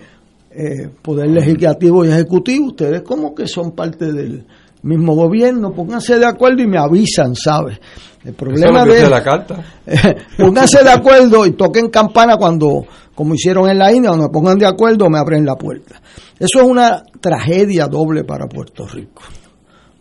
eh, 0.51 0.89
Poder 1.01 1.31
Legislativo 1.31 2.05
y 2.05 2.09
Ejecutivo, 2.09 2.67
ustedes 2.67 3.03
como 3.03 3.35
que 3.35 3.47
son 3.47 3.73
parte 3.73 4.13
del 4.13 4.45
mismo 4.83 5.15
gobierno, 5.15 5.73
pónganse 5.73 6.19
de 6.19 6.27
acuerdo 6.27 6.63
y 6.63 6.67
me 6.67 6.79
avisan, 6.79 7.35
¿sabes? 7.35 7.79
El 8.25 8.35
problema 8.35 8.85
de 8.85 9.09
la 9.09 9.23
carta. 9.23 9.65
pónganse 10.39 10.85
de 10.85 10.91
acuerdo 10.91 11.47
y 11.47 11.53
toquen 11.53 11.89
campana 11.89 12.37
cuando, 12.37 12.85
como 13.15 13.35
hicieron 13.35 13.69
en 13.69 13.79
la 13.79 13.93
India, 13.93 14.11
cuando 14.11 14.29
me 14.29 14.33
pongan 14.33 14.59
de 14.59 14.67
acuerdo 14.67 15.09
me 15.09 15.19
abren 15.19 15.45
la 15.45 15.57
puerta. 15.57 16.01
Eso 16.39 16.61
es 16.61 16.65
una 16.65 17.03
tragedia 17.21 17.87
doble 17.87 18.25
para 18.25 18.47
Puerto 18.47 18.87
Rico. 18.87 19.23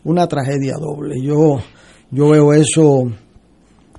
Una 0.03 0.28
tragedia 0.28 0.76
doble. 0.80 1.22
Yo, 1.22 1.59
yo 2.12 2.30
veo 2.30 2.53
eso, 2.53 3.03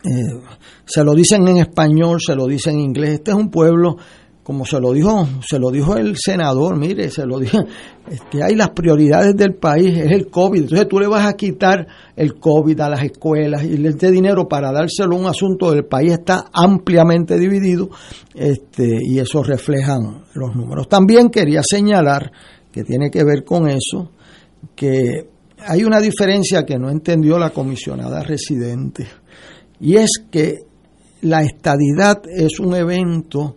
eh, 0.04 0.40
se 0.84 1.02
lo 1.02 1.14
dicen 1.14 1.48
en 1.48 1.58
español, 1.58 2.20
se 2.20 2.34
lo 2.34 2.46
dicen 2.46 2.74
en 2.74 2.80
inglés. 2.80 3.10
Este 3.14 3.30
es 3.30 3.36
un 3.36 3.50
pueblo, 3.50 3.96
como 4.42 4.66
se 4.66 4.78
lo 4.80 4.92
dijo, 4.92 5.26
se 5.48 5.58
lo 5.58 5.70
dijo 5.70 5.96
el 5.96 6.16
senador, 6.16 6.76
mire, 6.76 7.10
se 7.10 7.24
lo 7.24 7.38
dijo, 7.38 7.58
es 8.10 8.20
que 8.30 8.42
hay 8.42 8.54
las 8.54 8.70
prioridades 8.70 9.34
del 9.34 9.54
país, 9.54 9.96
es 9.96 10.10
el 10.10 10.26
COVID. 10.26 10.60
Entonces 10.60 10.88
tú 10.88 10.98
le 10.98 11.06
vas 11.06 11.26
a 11.26 11.32
quitar 11.34 11.86
el 12.14 12.38
COVID 12.38 12.78
a 12.80 12.90
las 12.90 13.02
escuelas 13.02 13.64
y 13.64 13.86
este 13.86 14.10
dinero 14.10 14.46
para 14.46 14.72
dárselo 14.72 15.16
a 15.16 15.20
un 15.20 15.26
asunto 15.26 15.70
del 15.70 15.86
país 15.86 16.12
está 16.12 16.44
ampliamente 16.52 17.38
dividido 17.38 17.88
este, 18.34 18.98
y 19.00 19.20
eso 19.20 19.42
reflejan 19.42 20.24
los 20.34 20.54
números. 20.54 20.86
También 20.86 21.30
quería 21.30 21.62
señalar 21.62 22.30
que 22.70 22.84
tiene 22.84 23.10
que 23.10 23.24
ver 23.24 23.44
con 23.44 23.68
eso, 23.68 24.10
que 24.74 25.31
hay 25.66 25.84
una 25.84 26.00
diferencia 26.00 26.64
que 26.64 26.78
no 26.78 26.90
entendió 26.90 27.38
la 27.38 27.50
comisionada 27.50 28.22
residente 28.22 29.06
y 29.80 29.96
es 29.96 30.10
que 30.30 30.60
la 31.22 31.42
estadidad 31.42 32.22
es 32.28 32.60
un 32.60 32.74
evento 32.74 33.56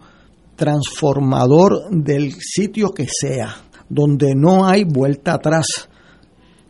transformador 0.56 1.90
del 1.92 2.34
sitio 2.34 2.92
que 2.92 3.08
sea, 3.10 3.56
donde 3.90 4.34
no 4.36 4.66
hay 4.66 4.84
vuelta 4.84 5.36
atrás. 5.36 5.66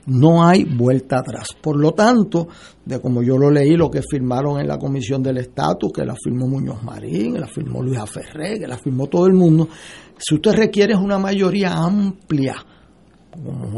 No 0.08 0.46
hay 0.46 0.66
vuelta 0.66 1.18
atrás. 1.20 1.50
Por 1.60 1.80
lo 1.80 1.94
tanto, 1.94 2.48
de 2.86 3.00
como 3.02 3.24
yo 3.24 3.40
lo 3.40 3.50
leí, 3.50 3.76
lo 3.76 3.90
que 3.90 4.02
firmaron 4.08 4.60
en 4.60 4.68
la 4.68 4.78
Comisión 4.78 5.24
del 5.24 5.40
Estatus, 5.40 5.92
que 5.92 6.06
la 6.06 6.14
firmó 6.16 6.48
Muñoz 6.48 6.84
Marín, 6.84 7.34
que 7.34 7.40
la 7.40 7.48
firmó 7.48 7.82
Luisa 7.82 8.06
Ferré, 8.06 8.60
que 8.60 8.68
la 8.68 8.78
firmó 8.78 9.08
todo 9.08 9.26
el 9.26 9.34
mundo, 9.34 9.68
si 10.18 10.36
usted 10.36 10.52
requiere 10.52 10.96
una 10.96 11.18
mayoría 11.18 11.74
amplia, 11.74 12.56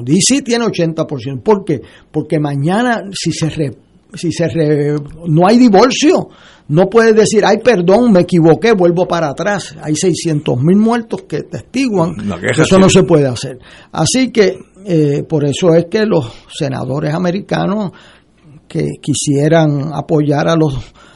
DC 0.03 0.41
tiene 0.43 0.65
80%. 0.65 1.41
¿Por 1.41 1.63
qué? 1.65 1.81
Porque 2.11 2.39
mañana, 2.39 3.03
si 3.13 3.31
se 3.31 3.49
re- 3.49 3.77
si 4.13 4.31
se 4.31 4.47
re- 4.47 4.95
no 5.27 5.47
hay 5.47 5.57
divorcio, 5.57 6.29
no 6.69 6.89
puedes 6.89 7.15
decir, 7.15 7.43
ay, 7.45 7.57
perdón, 7.63 8.11
me 8.11 8.21
equivoqué, 8.21 8.73
vuelvo 8.73 9.07
para 9.07 9.29
atrás. 9.29 9.75
Hay 9.81 9.95
600 9.95 10.61
mil 10.61 10.77
muertos 10.77 11.23
que 11.23 11.43
testiguan 11.43 12.15
que 12.55 12.61
eso 12.63 12.77
no 12.79 12.89
se 12.89 13.03
puede 13.03 13.27
hacer. 13.27 13.59
Así 13.91 14.31
que 14.31 14.57
eh, 14.85 15.23
por 15.27 15.45
eso 15.45 15.73
es 15.73 15.85
que 15.85 16.05
los 16.05 16.31
senadores 16.57 17.13
americanos 17.13 17.91
que 18.67 18.85
quisieran 19.01 19.91
apoyar 19.93 20.47
a 20.49 20.55
los 20.55 20.73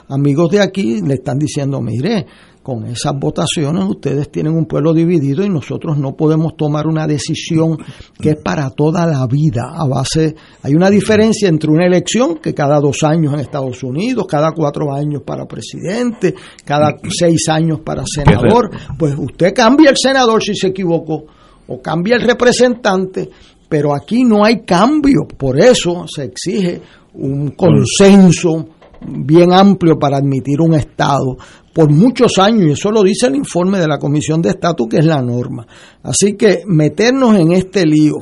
amigos 0.10 0.52
de 0.52 0.62
aquí 0.62 1.02
le 1.02 1.16
están 1.16 1.38
diciendo, 1.38 1.82
mire, 1.82 2.26
con 2.72 2.86
esas 2.86 3.13
votaciones 3.19 3.84
ustedes 3.84 4.32
tienen 4.32 4.53
un 4.53 4.65
pueblo 4.65 4.93
dividido 4.93 5.43
y 5.43 5.49
nosotros 5.49 5.97
no 5.97 6.15
podemos 6.15 6.55
tomar 6.55 6.88
una 6.88 7.05
decisión 7.05 7.78
que 8.17 8.30
es 8.30 8.38
para 8.38 8.69
toda 8.69 9.05
la 9.05 9.28
vida. 9.28 9.74
A 9.76 9.86
base 9.86 10.36
hay 10.63 10.74
una 10.74 10.89
diferencia 10.89 11.49
entre 11.49 11.69
una 11.69 11.86
elección 11.86 12.38
que 12.38 12.53
cada 12.53 12.80
dos 12.80 13.03
años 13.03 13.34
en 13.34 13.41
Estados 13.41 13.84
Unidos 13.84 14.26
cada 14.26 14.53
cuatro 14.53 14.93
años 14.93 15.22
para 15.26 15.45
presidente 15.45 16.34
cada 16.63 16.95
seis 17.09 17.49
años 17.49 17.82
para 17.82 18.03
senador. 18.05 18.69
Pues 18.97 19.15
usted 19.17 19.53
cambia 19.53 19.89
el 19.89 19.97
senador 19.97 20.41
si 20.41 20.55
se 20.55 20.67
equivocó 20.67 21.26
o 21.67 21.82
cambia 21.82 22.15
el 22.15 22.22
representante 22.22 23.30
pero 23.67 23.93
aquí 23.95 24.24
no 24.24 24.43
hay 24.43 24.63
cambio. 24.63 25.22
Por 25.38 25.57
eso 25.57 26.05
se 26.05 26.26
exige 26.26 26.82
un 27.13 27.51
consenso 27.51 28.65
bien 29.01 29.51
amplio 29.51 29.97
para 29.97 30.17
admitir 30.17 30.61
un 30.61 30.76
Estado 30.76 31.38
por 31.74 31.89
muchos 31.89 32.38
años, 32.38 32.63
y 32.67 32.72
eso 32.72 32.91
lo 32.91 33.01
dice 33.01 33.28
el 33.28 33.36
informe 33.36 33.80
de 33.80 33.88
la 33.88 33.97
Comisión 33.97 34.41
de 34.41 34.49
Estatus, 34.49 34.88
que 34.89 34.97
es 34.97 35.05
la 35.05 35.22
norma. 35.22 35.65
Así 36.03 36.36
que 36.38 36.63
meternos 36.67 37.38
en 37.38 37.53
este 37.53 37.86
lío 37.86 38.15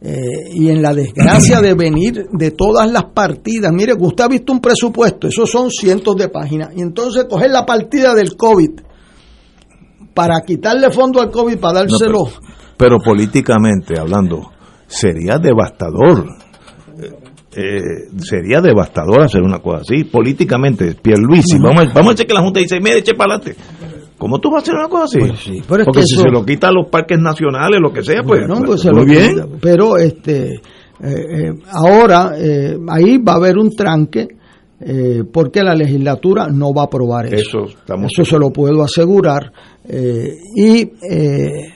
eh, 0.00 0.14
y 0.52 0.70
en 0.70 0.80
la 0.80 0.94
desgracia 0.94 1.60
de 1.60 1.74
venir 1.74 2.26
de 2.32 2.50
todas 2.52 2.90
las 2.90 3.04
partidas, 3.04 3.72
mire, 3.72 3.94
usted 3.98 4.24
ha 4.24 4.28
visto 4.28 4.52
un 4.52 4.60
presupuesto, 4.60 5.28
esos 5.28 5.50
son 5.50 5.70
cientos 5.70 6.16
de 6.16 6.28
páginas, 6.28 6.70
y 6.74 6.80
entonces 6.80 7.26
coger 7.28 7.50
la 7.50 7.66
partida 7.66 8.14
del 8.14 8.36
COVID 8.36 8.70
para 10.14 10.40
quitarle 10.40 10.90
fondo 10.90 11.20
al 11.20 11.30
COVID, 11.30 11.58
para 11.58 11.80
dárselo. 11.80 12.24
No, 12.24 12.30
pero, 12.76 12.76
pero 12.76 12.98
políticamente 12.98 13.98
hablando, 13.98 14.50
sería 14.86 15.38
devastador. 15.38 16.26
Eh, 17.56 17.80
sería 18.18 18.60
devastador 18.60 19.22
hacer 19.22 19.42
una 19.42 19.58
cosa 19.60 19.78
así. 19.82 20.04
Políticamente, 20.04 20.94
Pierluisi, 21.00 21.58
vamos, 21.58 21.86
a- 21.86 21.92
vamos 21.94 22.08
a 22.08 22.10
decir 22.12 22.26
que 22.26 22.34
la 22.34 22.40
Junta 22.42 22.60
dice, 22.60 22.78
mire, 22.80 22.98
eche 22.98 23.14
para 23.14 23.36
adelante. 23.36 23.60
¿Cómo 24.18 24.38
tú 24.38 24.50
vas 24.50 24.60
a 24.60 24.62
hacer 24.62 24.74
una 24.74 24.88
cosa 24.88 25.04
así? 25.04 25.18
Pues 25.18 25.40
sí, 25.40 25.62
pero 25.68 25.80
es 25.82 25.86
Porque 25.86 26.00
que 26.00 26.06
si 26.06 26.14
eso- 26.14 26.22
se 26.24 26.30
lo 26.30 26.44
quita 26.44 26.68
a 26.68 26.72
los 26.72 26.88
parques 26.90 27.18
nacionales, 27.18 27.80
lo 27.80 27.92
que 27.92 28.02
sea, 28.02 28.22
pues, 28.22 28.40
Bueno, 28.40 28.54
pues, 28.58 28.66
pues 28.66 28.80
se 28.82 28.90
muy 28.92 29.00
lo 29.00 29.04
bien. 29.06 29.30
quita. 29.34 29.46
Pero 29.60 29.96
este, 29.98 30.54
eh, 30.54 30.60
eh, 31.02 31.52
ahora 31.72 32.32
eh, 32.38 32.76
ahí 32.88 33.18
va 33.18 33.32
a 33.32 33.36
haber 33.36 33.58
un 33.58 33.70
tranque 33.74 34.28
eh, 34.80 35.22
porque 35.32 35.62
la 35.62 35.74
legislatura 35.74 36.48
no 36.48 36.74
va 36.74 36.82
a 36.82 36.84
aprobar 36.84 37.26
eso. 37.32 37.36
Eso 37.36 37.78
estamos 37.78 38.12
Eso 38.12 38.24
se 38.26 38.38
lo 38.38 38.50
puedo 38.50 38.82
asegurar. 38.82 39.50
eh, 39.88 40.34
y 40.54 40.80
eh, 41.10 41.72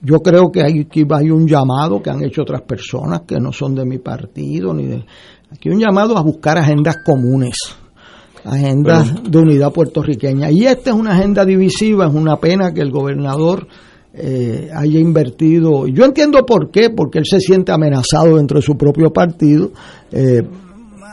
yo 0.00 0.18
creo 0.20 0.50
que 0.50 0.62
hay, 0.62 0.84
que 0.86 1.06
hay 1.10 1.30
un 1.30 1.46
llamado 1.46 2.02
que 2.02 2.10
han 2.10 2.22
hecho 2.24 2.42
otras 2.42 2.62
personas 2.62 3.22
que 3.26 3.36
no 3.38 3.52
son 3.52 3.74
de 3.74 3.84
mi 3.84 3.98
partido, 3.98 4.74
ni 4.74 4.86
de, 4.86 5.04
aquí 5.50 5.68
un 5.68 5.78
llamado 5.78 6.16
a 6.16 6.22
buscar 6.22 6.58
agendas 6.58 6.98
comunes 7.04 7.56
agendas 8.44 9.22
de 9.22 9.38
unidad 9.38 9.72
puertorriqueña. 9.72 10.50
Y 10.50 10.64
esta 10.64 10.90
es 10.90 10.96
una 10.96 11.12
agenda 11.12 11.44
divisiva, 11.44 12.06
es 12.06 12.14
una 12.14 12.36
pena 12.36 12.72
que 12.72 12.80
el 12.80 12.90
gobernador 12.90 13.66
eh, 14.14 14.70
haya 14.74 14.98
invertido. 14.98 15.86
Yo 15.86 16.04
entiendo 16.04 16.44
por 16.46 16.70
qué, 16.70 16.90
porque 16.90 17.18
él 17.18 17.26
se 17.26 17.40
siente 17.40 17.72
amenazado 17.72 18.36
dentro 18.36 18.58
de 18.58 18.62
su 18.62 18.76
propio 18.76 19.12
partido. 19.12 19.70
eh, 20.10 20.42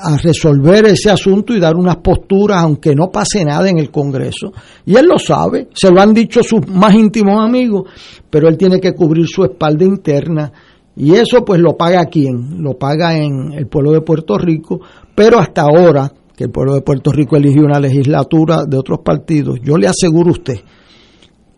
a 0.04 0.18
resolver 0.18 0.86
ese 0.86 1.10
asunto 1.10 1.54
y 1.54 1.60
dar 1.60 1.76
unas 1.76 1.98
posturas, 1.98 2.64
aunque 2.64 2.96
no 2.96 3.10
pase 3.10 3.44
nada 3.44 3.70
en 3.70 3.80
el 3.80 3.92
Congreso. 3.92 4.52
Y 4.86 4.96
él 4.96 5.06
lo 5.06 5.20
sabe, 5.20 5.70
se 5.74 5.92
lo 5.92 6.02
han 6.02 6.14
dicho 6.14 6.44
sus 6.44 6.68
más 6.68 6.94
íntimos 6.94 7.44
amigos, 7.44 7.90
pero 8.30 8.48
él 8.48 8.58
tiene 8.58 8.80
que 8.80 8.94
cubrir 8.94 9.28
su 9.28 9.44
espalda 9.44 9.86
interna. 9.86 10.52
Y 10.96 11.14
eso 11.14 11.44
pues 11.46 11.60
lo 11.60 11.76
paga 11.76 12.06
quién? 12.06 12.62
Lo 12.62 12.78
paga 12.78 13.16
en 13.16 13.54
el 13.54 13.68
pueblo 13.68 13.92
de 13.92 14.02
Puerto 14.02 14.38
Rico, 14.38 14.80
pero 15.16 15.40
hasta 15.40 15.64
ahora 15.64 16.12
que 16.36 16.46
el 16.46 16.52
pueblo 16.52 16.76
de 16.76 16.82
Puerto 16.82 17.12
Rico 17.12 17.36
eligió 17.36 17.64
una 17.64 17.80
legislatura 17.80 18.64
de 18.68 18.78
otros 18.78 19.00
partidos, 19.04 19.60
yo 19.64 19.78
le 19.78 19.88
aseguro 19.88 20.30
a 20.30 20.34
usted 20.34 20.60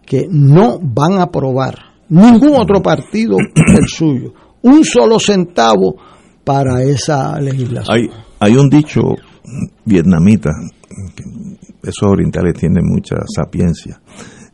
que 0.06 0.26
no 0.30 0.80
van 0.82 1.20
a 1.20 1.24
aprobar 1.24 1.76
ningún 2.10 2.56
otro 2.56 2.82
partido 2.82 3.38
el 3.38 3.88
suyo 3.88 4.34
un 4.62 4.84
solo 4.84 5.20
centavo 5.20 5.96
para 6.44 6.84
esa 6.84 7.40
legislación. 7.40 8.10
Hay 8.40 8.56
un 8.56 8.70
dicho 8.70 9.02
vietnamita, 9.86 10.52
esos 11.84 12.10
orientales 12.10 12.54
tienen 12.56 12.84
mucha 12.86 13.16
sapiencia, 13.36 14.02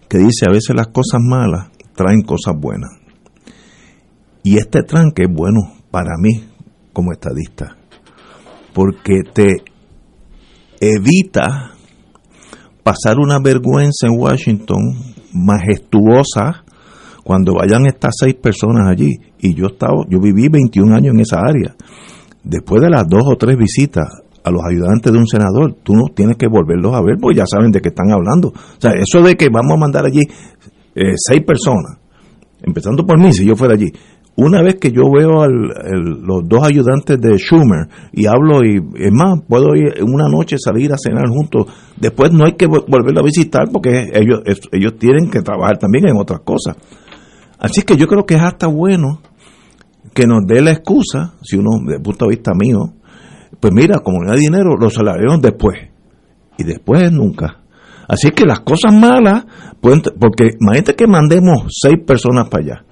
que 0.09 0.17
dice 0.17 0.45
a 0.47 0.51
veces 0.51 0.75
las 0.75 0.87
cosas 0.87 1.21
malas 1.21 1.69
traen 1.95 2.21
cosas 2.21 2.55
buenas. 2.57 2.91
Y 4.43 4.57
este 4.57 4.83
tranque 4.83 5.23
es 5.23 5.33
bueno 5.33 5.73
para 5.91 6.11
mí 6.19 6.43
como 6.93 7.11
estadista, 7.11 7.77
porque 8.73 9.21
te 9.33 9.63
evita 10.79 11.71
pasar 12.83 13.17
una 13.17 13.39
vergüenza 13.39 14.07
en 14.07 14.19
Washington 14.19 15.15
majestuosa 15.33 16.63
cuando 17.23 17.53
vayan 17.55 17.87
estas 17.87 18.13
seis 18.19 18.35
personas 18.35 18.87
allí. 18.87 19.11
Y 19.39 19.55
yo 19.55 19.67
estaba, 19.67 20.05
yo 20.09 20.19
viví 20.19 20.47
21 20.47 20.95
años 20.95 21.15
en 21.15 21.19
esa 21.21 21.39
área. 21.39 21.75
Después 22.45 22.81
de 22.81 22.89
las 22.91 23.07
dos 23.09 23.23
o 23.25 23.35
tres 23.37 23.57
visitas 23.57 24.05
a 24.43 24.51
los 24.51 24.61
ayudantes 24.63 25.11
de 25.11 25.17
un 25.17 25.25
senador, 25.25 25.77
tú 25.81 25.93
no 25.93 26.13
tienes 26.13 26.37
que 26.37 26.47
volverlos 26.47 26.93
a 26.93 27.01
ver 27.01 27.15
porque 27.19 27.39
ya 27.39 27.45
saben 27.47 27.71
de 27.71 27.81
qué 27.81 27.89
están 27.89 28.11
hablando. 28.11 28.49
O 28.49 28.79
sea, 28.79 28.91
eso 28.91 29.23
de 29.23 29.35
que 29.35 29.49
vamos 29.49 29.73
a 29.73 29.79
mandar 29.79 30.05
allí 30.05 30.21
eh, 30.93 31.15
seis 31.15 31.43
personas, 31.43 31.97
empezando 32.61 33.03
por 33.03 33.19
mí, 33.19 33.33
si 33.33 33.45
yo 33.45 33.55
fuera 33.55 33.73
allí, 33.73 33.91
una 34.37 34.61
vez 34.61 34.75
que 34.75 34.91
yo 34.91 35.03
veo 35.11 35.41
a 35.41 35.47
los 35.47 36.47
dos 36.47 36.63
ayudantes 36.63 37.19
de 37.19 37.37
Schumer 37.37 37.87
y 38.11 38.27
hablo 38.27 38.63
y 38.63 38.75
es 38.97 39.11
más, 39.11 39.41
puedo 39.47 39.75
ir 39.75 40.03
una 40.03 40.27
noche 40.29 40.57
salir 40.59 40.91
a 40.93 40.97
cenar 40.97 41.27
juntos, 41.29 41.67
después 41.97 42.31
no 42.31 42.45
hay 42.45 42.53
que 42.53 42.67
volverlo 42.67 43.21
a 43.21 43.23
visitar 43.23 43.69
porque 43.71 44.11
ellos, 44.13 44.41
ellos 44.71 44.99
tienen 44.99 45.31
que 45.31 45.41
trabajar 45.41 45.77
también 45.77 46.09
en 46.09 46.17
otras 46.17 46.41
cosas. 46.41 46.75
Así 47.57 47.81
que 47.81 47.95
yo 47.95 48.07
creo 48.07 48.25
que 48.25 48.35
es 48.35 48.41
hasta 48.41 48.67
bueno 48.67 49.21
que 50.15 50.25
nos 50.25 50.47
dé 50.47 50.61
la 50.61 50.71
excusa, 50.71 51.33
si 51.43 51.57
uno, 51.57 51.71
desde 51.83 51.97
el 51.97 52.01
punto 52.01 52.25
de 52.25 52.29
vista 52.29 52.53
mío, 52.55 52.93
pues 53.59 53.73
mira, 53.73 53.99
como 53.99 54.23
no 54.23 54.31
hay 54.31 54.39
dinero, 54.39 54.77
lo 54.79 54.89
salarios 54.89 55.41
después. 55.41 55.75
Y 56.57 56.63
después 56.63 57.11
nunca. 57.11 57.61
Así 58.07 58.31
que 58.31 58.45
las 58.45 58.61
cosas 58.61 58.93
malas, 58.93 59.45
pueden, 59.81 60.01
porque 60.17 60.51
imagínate 60.59 60.95
que 60.95 61.05
mandemos 61.05 61.65
seis 61.69 61.97
personas 62.07 62.47
para 62.47 62.63
allá. 62.63 62.85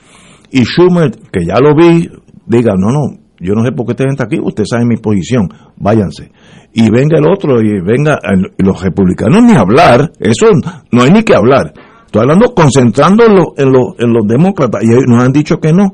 Y 0.51 0.63
Schumer, 0.65 1.11
que 1.31 1.45
ya 1.45 1.59
lo 1.61 1.73
vi, 1.75 2.09
diga, 2.45 2.73
no, 2.77 2.91
no, 2.91 3.17
yo 3.39 3.53
no 3.53 3.63
sé 3.63 3.71
por 3.71 3.85
qué 3.85 3.91
ustedes 3.93 4.11
están 4.11 4.27
aquí, 4.27 4.39
usted 4.43 4.65
sabe 4.69 4.85
mi 4.85 4.97
posición, 4.97 5.47
váyanse. 5.77 6.29
Y 6.73 6.89
venga 6.91 7.19
el 7.19 7.25
otro 7.31 7.61
y 7.61 7.79
venga 7.81 8.19
los 8.57 8.83
republicanos 8.83 9.43
ni 9.43 9.53
hablar, 9.53 10.11
eso 10.19 10.47
no 10.91 11.03
hay 11.03 11.11
ni 11.11 11.23
que 11.23 11.35
hablar. 11.35 11.73
Estoy 12.05 12.21
hablando 12.21 12.53
concentrando 12.53 13.23
en, 13.57 13.67
en, 13.67 14.13
los 14.13 14.27
demócratas 14.27 14.83
y 14.83 14.87
nos 15.09 15.23
han 15.23 15.31
dicho 15.31 15.57
que 15.59 15.71
no, 15.71 15.93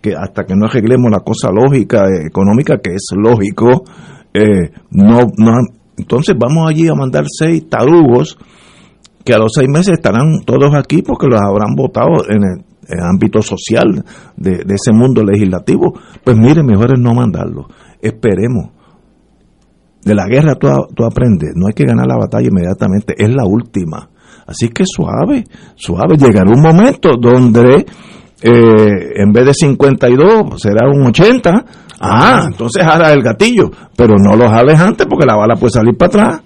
que 0.00 0.14
hasta 0.14 0.44
que 0.44 0.54
no 0.54 0.66
arreglemos 0.66 1.10
la 1.10 1.20
cosa 1.20 1.50
lógica, 1.50 2.04
económica, 2.26 2.78
que 2.78 2.94
es 2.94 3.06
lógico, 3.16 3.84
eh, 4.32 4.70
no, 4.90 5.18
no. 5.36 5.52
Entonces 5.96 6.36
vamos 6.38 6.68
allí 6.68 6.88
a 6.88 6.94
mandar 6.94 7.24
seis 7.26 7.68
tarugos 7.68 8.38
que 9.24 9.34
a 9.34 9.38
los 9.38 9.52
seis 9.54 9.68
meses 9.68 9.94
estarán 9.94 10.40
todos 10.44 10.74
aquí 10.74 11.02
porque 11.02 11.26
los 11.26 11.40
habrán 11.40 11.74
votado 11.76 12.24
en 12.28 12.42
el, 12.42 12.64
ámbito 13.02 13.42
social 13.42 14.02
de, 14.36 14.64
ese 14.66 14.92
mundo 14.92 15.22
legislativo. 15.22 15.92
Pues 16.24 16.38
mire, 16.38 16.62
mejor 16.62 16.94
es 16.94 17.00
no 17.00 17.12
mandarlo. 17.12 17.68
Esperemos. 18.00 18.70
De 20.02 20.14
la 20.14 20.26
guerra 20.26 20.54
tú, 20.54 20.68
tú 20.94 21.04
aprendes, 21.04 21.50
no 21.54 21.66
hay 21.66 21.74
que 21.74 21.84
ganar 21.84 22.06
la 22.06 22.16
batalla 22.16 22.48
inmediatamente, 22.48 23.14
es 23.18 23.28
la 23.28 23.44
última 23.44 24.08
Así 24.48 24.70
que 24.70 24.84
suave, 24.86 25.44
suave. 25.74 26.16
Llegará 26.16 26.50
un 26.50 26.62
momento 26.62 27.10
donde 27.20 27.84
eh, 28.42 29.12
en 29.16 29.32
vez 29.32 29.46
de 29.46 29.54
52 29.54 30.60
será 30.60 30.88
un 30.88 31.06
80. 31.06 31.64
Ah, 32.00 32.44
entonces 32.46 32.84
jala 32.84 33.12
el 33.12 33.22
gatillo, 33.22 33.70
pero 33.96 34.14
no 34.18 34.36
lo 34.36 34.48
jales 34.48 34.78
antes 34.78 35.06
porque 35.06 35.26
la 35.26 35.36
bala 35.36 35.56
puede 35.56 35.72
salir 35.72 35.96
para 35.96 36.08
atrás. 36.08 36.42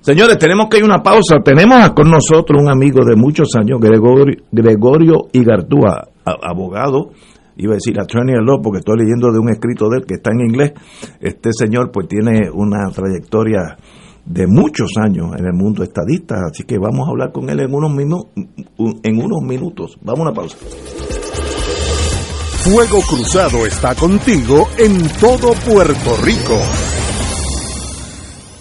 Señores, 0.00 0.38
tenemos 0.38 0.68
que 0.68 0.78
ir 0.78 0.82
a 0.82 0.86
una 0.86 1.02
pausa. 1.02 1.36
Tenemos 1.44 1.90
con 1.90 2.10
nosotros 2.10 2.60
un 2.60 2.70
amigo 2.70 3.04
de 3.04 3.16
muchos 3.16 3.54
años, 3.56 3.80
Gregorio, 3.80 4.36
Gregorio 4.50 5.28
Igartúa, 5.32 6.08
abogado, 6.24 7.10
iba 7.56 7.72
a 7.72 7.74
decir 7.76 7.98
attorney 8.00 8.34
law 8.44 8.60
porque 8.60 8.78
estoy 8.78 8.98
leyendo 8.98 9.30
de 9.32 9.38
un 9.38 9.50
escrito 9.50 9.88
de 9.88 9.98
él 9.98 10.04
que 10.06 10.14
está 10.14 10.30
en 10.32 10.40
inglés. 10.40 10.72
Este 11.20 11.50
señor 11.52 11.90
pues 11.92 12.08
tiene 12.08 12.50
una 12.52 12.90
trayectoria 12.90 13.76
de 14.24 14.46
muchos 14.46 14.92
años 14.96 15.30
en 15.38 15.46
el 15.46 15.52
mundo 15.52 15.82
estadista, 15.82 16.36
así 16.50 16.64
que 16.64 16.78
vamos 16.78 17.06
a 17.06 17.10
hablar 17.10 17.32
con 17.32 17.50
él 17.50 17.60
en 17.60 17.74
unos, 17.74 17.92
minutos. 19.42 19.98
Vamos 20.02 20.20
a 20.20 20.22
una 20.22 20.32
pausa. 20.32 20.56
Fuego 22.64 23.00
Cruzado 23.08 23.66
está 23.66 23.94
contigo 23.94 24.68
en 24.78 25.08
todo 25.20 25.52
Puerto 25.66 26.16
Rico. 26.22 27.01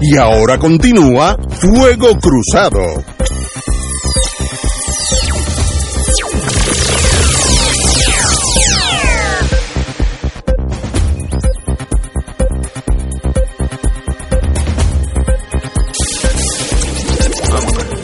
Y 0.00 0.16
ahora 0.18 0.58
continúa 0.58 1.36
Fuego 1.48 2.18
Cruzado. 2.20 2.80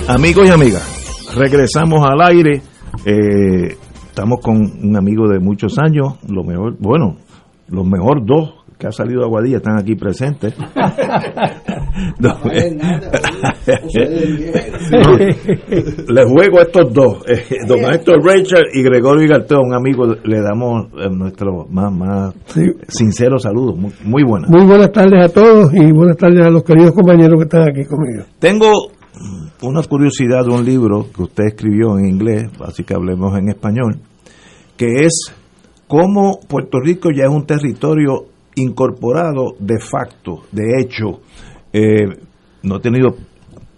Amigos 0.09 0.47
y 0.47 0.51
amigas, 0.51 1.35
regresamos 1.37 2.01
al 2.05 2.21
aire. 2.23 2.63
Eh, 3.05 3.77
estamos 4.07 4.41
con 4.43 4.57
un 4.57 4.97
amigo 4.97 5.29
de 5.29 5.41
muchos 5.41 5.79
años, 5.79 6.15
lo 6.29 6.43
mejor, 6.43 6.77
bueno, 6.79 7.17
los 7.69 7.87
mejor 7.87 8.25
dos 8.25 8.62
que 8.83 8.89
ha 8.89 8.93
salido 8.93 9.21
de 9.21 9.27
Aguadilla 9.27 9.59
están 9.59 9.79
aquí 9.79 9.95
presentes. 9.95 10.55
Les 16.09 16.27
juego 16.29 16.59
a 16.59 16.63
estos 16.63 16.93
dos, 16.93 17.23
eh, 17.29 17.45
don 17.69 17.79
Héctor 17.79 18.25
Rachel 18.25 18.65
y 18.75 18.83
Gregorio 18.83 19.25
Igarteo, 19.25 19.61
un 19.61 19.73
amigo, 19.73 20.05
le 20.25 20.41
damos 20.41 20.87
eh, 20.99 21.09
nuestro 21.13 21.69
más, 21.71 21.93
más 21.93 22.35
sincero 22.89 23.39
saludo, 23.39 23.77
muy, 23.77 23.93
muy 24.03 24.25
buenas. 24.25 24.51
Muy 24.51 24.67
buenas 24.67 24.91
tardes 24.91 25.31
a 25.31 25.33
todos 25.33 25.73
y 25.73 25.93
buenas 25.93 26.17
tardes 26.17 26.45
a 26.45 26.51
los 26.51 26.65
queridos 26.65 26.91
compañeros 26.91 27.39
que 27.39 27.45
están 27.45 27.63
aquí 27.63 27.85
conmigo. 27.85 28.25
Tengo 28.41 28.91
una 29.63 29.83
curiosidad 29.85 30.45
de 30.45 30.55
un 30.55 30.65
libro 30.65 31.07
que 31.15 31.23
usted 31.23 31.45
escribió 31.45 31.97
en 31.99 32.07
inglés, 32.07 32.51
así 32.67 32.83
que 32.83 32.95
hablemos 32.95 33.39
en 33.39 33.49
español, 33.49 34.01
que 34.77 35.05
es 35.05 35.33
cómo 35.87 36.41
Puerto 36.49 36.81
Rico 36.81 37.11
ya 37.15 37.25
es 37.25 37.31
un 37.31 37.47
territorio 37.47 38.32
incorporado 38.57 39.55
de 39.59 39.79
facto, 39.81 40.43
de 40.53 40.81
hecho. 40.81 41.21
Eh, 41.73 42.07
no 42.63 42.77
he 42.77 42.81
tenido 42.81 43.17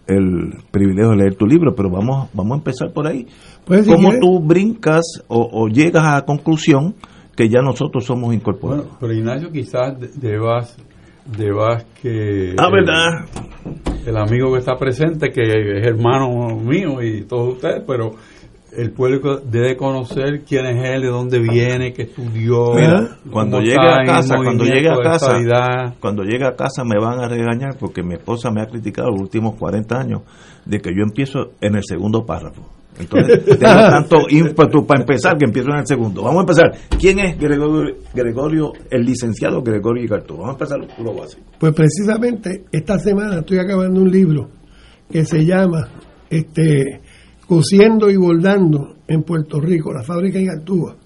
el 0.07 0.53
privilegio 0.71 1.11
de 1.11 1.17
leer 1.17 1.35
tu 1.37 1.47
libro, 1.47 1.75
pero 1.75 1.89
vamos, 1.91 2.29
vamos 2.35 2.53
a 2.53 2.59
empezar 2.59 2.93
por 2.93 3.07
ahí. 3.07 3.27
Pues, 3.65 3.87
¿Cómo 3.87 4.11
tú 4.21 4.41
brincas 4.41 5.03
o, 5.29 5.49
o 5.53 5.69
llegas 5.69 6.05
a 6.05 6.15
la 6.17 6.23
conclusión 6.23 6.95
que 7.37 7.49
ya 7.49 7.61
nosotros 7.63 8.05
somos 8.05 8.35
incorporados? 8.35 8.85
Bueno, 8.85 8.99
pero 9.01 9.13
Ignacio 9.15 9.51
quizás 9.51 9.99
de- 9.99 10.09
debas, 10.15 10.77
debas 11.37 11.85
que... 12.03 12.55
Ah, 12.59 12.67
el- 12.67 12.73
¿verdad? 12.73 13.09
El, 14.07 14.17
amigo 14.19 14.53
que 14.53 14.59
está 14.59 14.77
presente, 14.77 15.31
que 15.31 15.41
es 15.43 15.87
hermano 15.87 16.49
mío 16.59 17.01
y 17.03 17.23
todos 17.25 17.55
ustedes, 17.55 17.83
pero 17.87 18.11
el 18.77 18.93
público 18.93 19.37
debe 19.39 19.77
conocer 19.77 20.43
quién 20.47 20.67
es 20.67 20.91
él, 20.91 21.03
de 21.03 21.09
dónde 21.09 21.39
viene, 21.39 21.93
qué 21.93 22.03
estudió. 22.03 22.75
Mira, 22.75 23.19
cuando 23.31 23.61
está 23.61 24.01
a 24.01 24.05
casa, 24.05 24.37
cuando 24.37 24.65
llegue 24.65 24.89
a 24.89 24.97
casa, 25.03 25.95
cuando 26.01 26.23
llegue 26.23 26.47
a 26.47 26.55
casa 26.55 26.85
me 26.85 26.99
van 26.99 27.21
a 27.21 27.29
regañar 27.29 27.77
porque 27.79 28.03
mi 28.03 28.15
esposa 28.15 28.51
me 28.51 28.63
ha 28.63 28.67
criticado 28.67 29.11
los 29.11 29.21
últimos 29.21 29.57
40 29.57 29.99
años 29.99 30.23
de 30.65 30.81
que 30.81 30.91
yo 30.91 31.03
empiezo 31.03 31.53
en 31.61 31.77
el 31.77 31.83
segundo 31.85 32.25
párrafo. 32.25 32.63
Entonces, 32.99 33.45
tengo 33.59 33.59
tanto 33.59 34.17
ímpetu 34.29 34.87
para 34.87 35.01
empezar 35.01 35.37
que 35.37 35.47
empiezo 35.47 35.71
en 35.71 35.79
el 35.79 35.87
segundo. 35.87 36.23
Vamos 36.23 36.39
a 36.39 36.41
empezar. 36.43 36.73
¿Quién 36.99 37.19
es 37.19 37.39
Gregorio, 37.39 37.97
Gregorio 38.15 38.73
el 38.91 39.05
licenciado 39.05 39.63
Gregorio 39.63 40.05
Igartú? 40.05 40.35
Vamos 40.35 40.51
a 40.51 40.53
empezar 40.53 40.79
lo 41.03 41.15
básico. 41.15 41.43
Pues 41.59 41.75
precisamente 41.75 42.65
esta 42.71 42.99
semana 42.99 43.41
estoy 43.41 43.59
acabando 43.59 44.01
un 44.01 44.11
libro 44.11 44.49
que 45.11 45.25
se 45.25 45.45
llama 45.45 45.89
este 46.31 47.01
Cosiendo 47.47 48.11
y 48.11 48.17
Bordando 48.17 48.95
en 49.07 49.23
Puerto 49.23 49.61
Rico, 49.61 49.93
la 49.93 50.03
fábrica 50.03 50.39
Igartúa. 50.39 50.97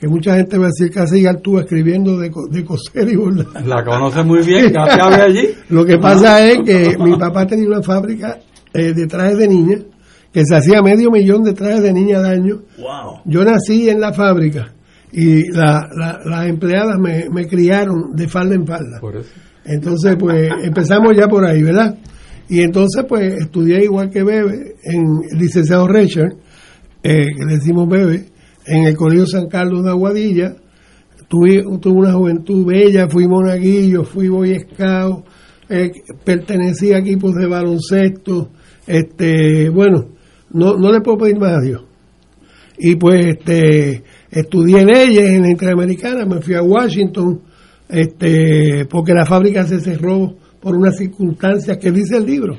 Que 0.00 0.08
mucha 0.08 0.34
gente 0.34 0.58
va 0.58 0.64
a 0.64 0.68
decir 0.76 0.90
que 0.92 1.00
hace 1.00 1.18
Igartúa 1.18 1.60
escribiendo 1.62 2.18
de, 2.18 2.30
co- 2.30 2.48
de 2.48 2.64
coser 2.64 3.08
y 3.08 3.16
bordar. 3.16 3.64
La 3.66 3.84
conoce 3.84 4.22
muy 4.24 4.42
bien, 4.42 4.72
ya 4.72 4.84
te 4.84 5.00
había 5.00 5.24
allí. 5.24 5.48
Lo 5.68 5.84
que 5.84 5.98
pasa 5.98 6.44
es 6.44 6.58
que 6.64 6.96
mi 6.98 7.16
papá 7.16 7.46
tenía 7.46 7.68
una 7.68 7.82
fábrica 7.82 8.38
eh, 8.74 8.92
de 8.92 9.06
trajes 9.06 9.38
de 9.38 9.48
niña 9.48 9.78
que 10.32 10.44
se 10.44 10.56
hacía 10.56 10.80
medio 10.82 11.10
millón 11.10 11.44
de 11.44 11.52
trajes 11.52 11.82
de 11.82 11.92
niña 11.92 12.18
al 12.18 12.24
año. 12.24 12.62
Wow. 12.78 13.20
Yo 13.26 13.44
nací 13.44 13.88
en 13.90 14.00
la 14.00 14.12
fábrica 14.12 14.72
y 15.12 15.50
la- 15.52 15.88
la- 15.96 16.20
las 16.24 16.46
empleadas 16.46 16.98
me, 16.98 17.28
me 17.30 17.46
criaron 17.46 18.16
de 18.16 18.26
falda 18.26 18.54
en 18.54 18.66
falda. 18.66 18.98
Por 19.00 19.16
eso. 19.18 19.28
Entonces, 19.64 20.16
pues 20.18 20.50
empezamos 20.64 21.14
ya 21.16 21.28
por 21.28 21.44
ahí, 21.44 21.62
¿verdad? 21.62 21.94
Y 22.52 22.60
entonces, 22.60 23.06
pues 23.08 23.32
estudié 23.32 23.84
igual 23.84 24.10
que 24.10 24.22
Bebe, 24.22 24.74
en 24.84 25.22
el 25.30 25.38
licenciado 25.38 25.88
Richard, 25.88 26.34
eh, 27.02 27.28
que 27.34 27.46
le 27.46 27.54
decimos 27.54 27.88
Bebe, 27.88 28.26
en 28.66 28.88
el 28.88 28.94
Colegio 28.94 29.26
San 29.26 29.48
Carlos 29.48 29.82
de 29.82 29.88
Aguadilla. 29.88 30.56
Tuve, 31.28 31.62
tuve 31.80 32.00
una 32.00 32.12
juventud 32.12 32.66
bella, 32.66 33.08
fui 33.08 33.26
monaguillo, 33.26 34.04
fui 34.04 34.28
boy 34.28 34.54
scout, 34.58 35.24
eh, 35.70 35.92
pertenecí 36.26 36.92
a 36.92 36.98
equipos 36.98 37.34
de 37.36 37.46
baloncesto. 37.46 38.50
Este, 38.86 39.70
bueno, 39.70 40.10
no, 40.50 40.76
no 40.76 40.92
le 40.92 41.00
puedo 41.00 41.16
pedir 41.16 41.38
más 41.38 41.52
a 41.52 41.60
Dios. 41.62 41.84
Y 42.76 42.96
pues 42.96 43.28
este, 43.28 44.04
estudié 44.30 44.84
leyes 44.84 45.30
en 45.30 45.40
la 45.40 45.50
Interamericana, 45.52 46.26
me 46.26 46.42
fui 46.42 46.54
a 46.54 46.62
Washington, 46.62 47.40
este, 47.88 48.84
porque 48.90 49.14
la 49.14 49.24
fábrica 49.24 49.66
se 49.66 49.80
cerró 49.80 50.36
por 50.62 50.76
unas 50.76 50.96
circunstancias 50.96 51.76
que 51.76 51.90
dice 51.90 52.16
el 52.16 52.24
libro. 52.24 52.56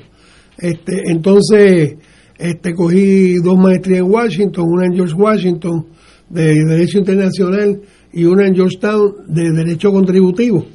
Este, 0.57 1.01
entonces, 1.09 1.95
este, 2.37 2.73
cogí 2.73 3.35
dos 3.35 3.57
maestrías 3.57 4.01
en 4.01 4.11
Washington, 4.11 4.65
una 4.67 4.85
en 4.85 4.93
George 4.93 5.15
Washington 5.15 5.85
de 6.29 6.53
Derecho 6.65 6.99
Internacional 6.99 7.81
y 8.11 8.25
una 8.25 8.45
en 8.45 8.55
Georgetown 8.55 9.13
de 9.27 9.51
Derecho 9.51 9.91
Contributivo. 9.91 10.65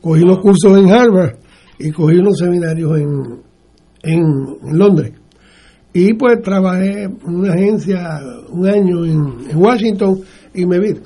Cogí 0.00 0.22
unos 0.22 0.38
cursos 0.38 0.78
en 0.78 0.90
Harvard 0.90 1.36
y 1.78 1.90
cogí 1.90 2.16
unos 2.16 2.38
seminarios 2.38 2.98
en, 2.98 3.40
en, 4.02 4.78
Londres. 4.78 5.12
Y 5.92 6.14
pues 6.14 6.40
trabajé 6.42 7.04
en 7.04 7.18
una 7.26 7.52
agencia 7.52 8.20
un 8.48 8.66
año 8.66 9.04
en, 9.04 9.50
en 9.50 9.56
Washington 9.56 10.20
y 10.54 10.64
me 10.64 10.78
vine, 10.78 11.00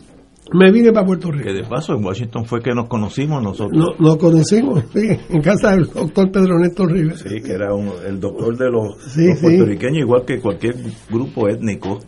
me 0.55 0.73
vine 0.73 0.93
para 0.93 1.05
Puerto 1.07 1.31
Rico. 1.31 1.45
Que 1.45 1.53
de 1.53 1.65
paso 1.65 1.95
en 1.95 2.05
Washington 2.05 2.45
fue 2.47 2.61
que 2.63 2.73
nos 2.75 2.89
conocimos 2.89 3.43
nosotros. 3.43 3.95
Nos, 3.99 4.17
conocimos 4.17 4.85
sí, 4.93 5.09
en 5.29 5.43
casa 5.43 5.73
del 5.73 5.87
doctor 5.87 6.31
Pedro 6.33 6.59
Néstor 6.59 6.91
Rivera. 6.93 7.17
Sí, 7.17 7.41
que 7.43 7.53
era 7.53 7.75
un- 7.75 7.93
el 8.07 8.19
doctor 8.21 8.57
de 8.57 8.71
los, 8.71 8.97
Sí, 9.13 9.27
los 9.29 9.39
sí. 9.39 9.43
puertorriqueños, 9.43 9.99
igual 9.99 10.25
que 10.25 10.41
cualquier 10.41 10.77
grupo 11.11 11.49
étnico, 11.49 11.99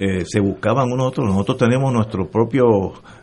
eh, 0.00 0.24
se 0.24 0.40
buscaban 0.40 0.90
unos 0.92 1.08
otros. 1.08 1.26
Nosotros 1.26 1.58
tenemos 1.58 1.92
nuestro 1.92 2.30
propio 2.30 2.64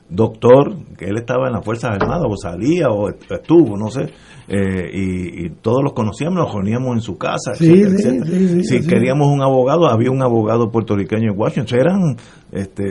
doctor, 0.09 0.75
que 0.97 1.05
él 1.05 1.17
estaba 1.17 1.47
en 1.47 1.53
las 1.53 1.65
Fuerzas 1.65 1.91
Armadas, 1.99 2.27
o 2.29 2.35
salía, 2.37 2.89
o 2.89 3.09
est- 3.09 3.31
estuvo, 3.31 3.77
no 3.77 3.89
sé, 3.89 4.09
eh, 4.47 4.89
y, 4.93 5.45
y 5.45 5.49
todos 5.61 5.83
los 5.83 5.93
conocíamos, 5.93 6.35
nos 6.35 6.53
reuníamos 6.53 6.93
en 6.95 7.01
su 7.01 7.17
casa, 7.17 7.55
Sí, 7.55 7.65
etcétera, 7.71 7.97
sí, 7.97 8.07
etcétera. 8.07 8.25
sí, 8.25 8.47
sí, 8.47 8.63
si 8.63 8.81
sí. 8.83 8.87
queríamos 8.87 9.27
un 9.27 9.41
abogado, 9.41 9.87
había 9.87 10.11
un 10.11 10.21
abogado 10.21 10.69
puertorriqueño 10.69 11.31
en 11.31 11.39
Washington, 11.39 11.79
eran 11.79 12.17
este, 12.51 12.83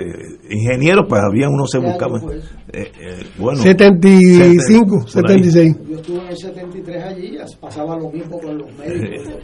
ingenieros, 0.50 1.06
pues 1.08 1.22
había 1.22 1.48
uno 1.48 1.66
se 1.66 1.78
buscaba. 1.78 2.18
Eh, 2.72 2.90
eh, 3.00 3.26
bueno, 3.38 3.60
75, 3.60 4.86
por 4.90 5.30
ahí. 5.30 5.44
76. 5.44 5.76
Yo 5.88 5.96
estuve 5.96 6.18
en 6.18 6.26
el 6.28 6.36
73 6.36 7.04
allí, 7.04 7.38
pasaba 7.60 7.96
lo 7.98 8.10
mismo 8.10 8.38
con 8.40 8.58
los 8.58 8.76
médicos. 8.76 9.34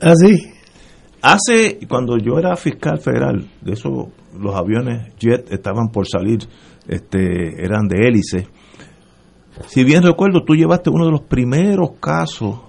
Así. 0.00 0.50
Hace, 1.24 1.78
cuando 1.88 2.18
yo 2.18 2.36
era 2.40 2.56
fiscal 2.56 2.98
federal, 2.98 3.48
de 3.60 3.72
eso 3.74 4.08
los 4.36 4.54
aviones 4.56 5.14
jet 5.20 5.52
estaban 5.52 5.88
por 5.92 6.08
salir, 6.08 6.40
este, 6.88 7.62
eran 7.64 7.86
de 7.86 8.08
hélice. 8.08 8.48
Si 9.68 9.84
bien 9.84 10.02
recuerdo, 10.02 10.42
tú 10.44 10.54
llevaste 10.54 10.90
uno 10.90 11.04
de 11.06 11.12
los 11.12 11.22
primeros 11.22 11.90
casos 12.00 12.60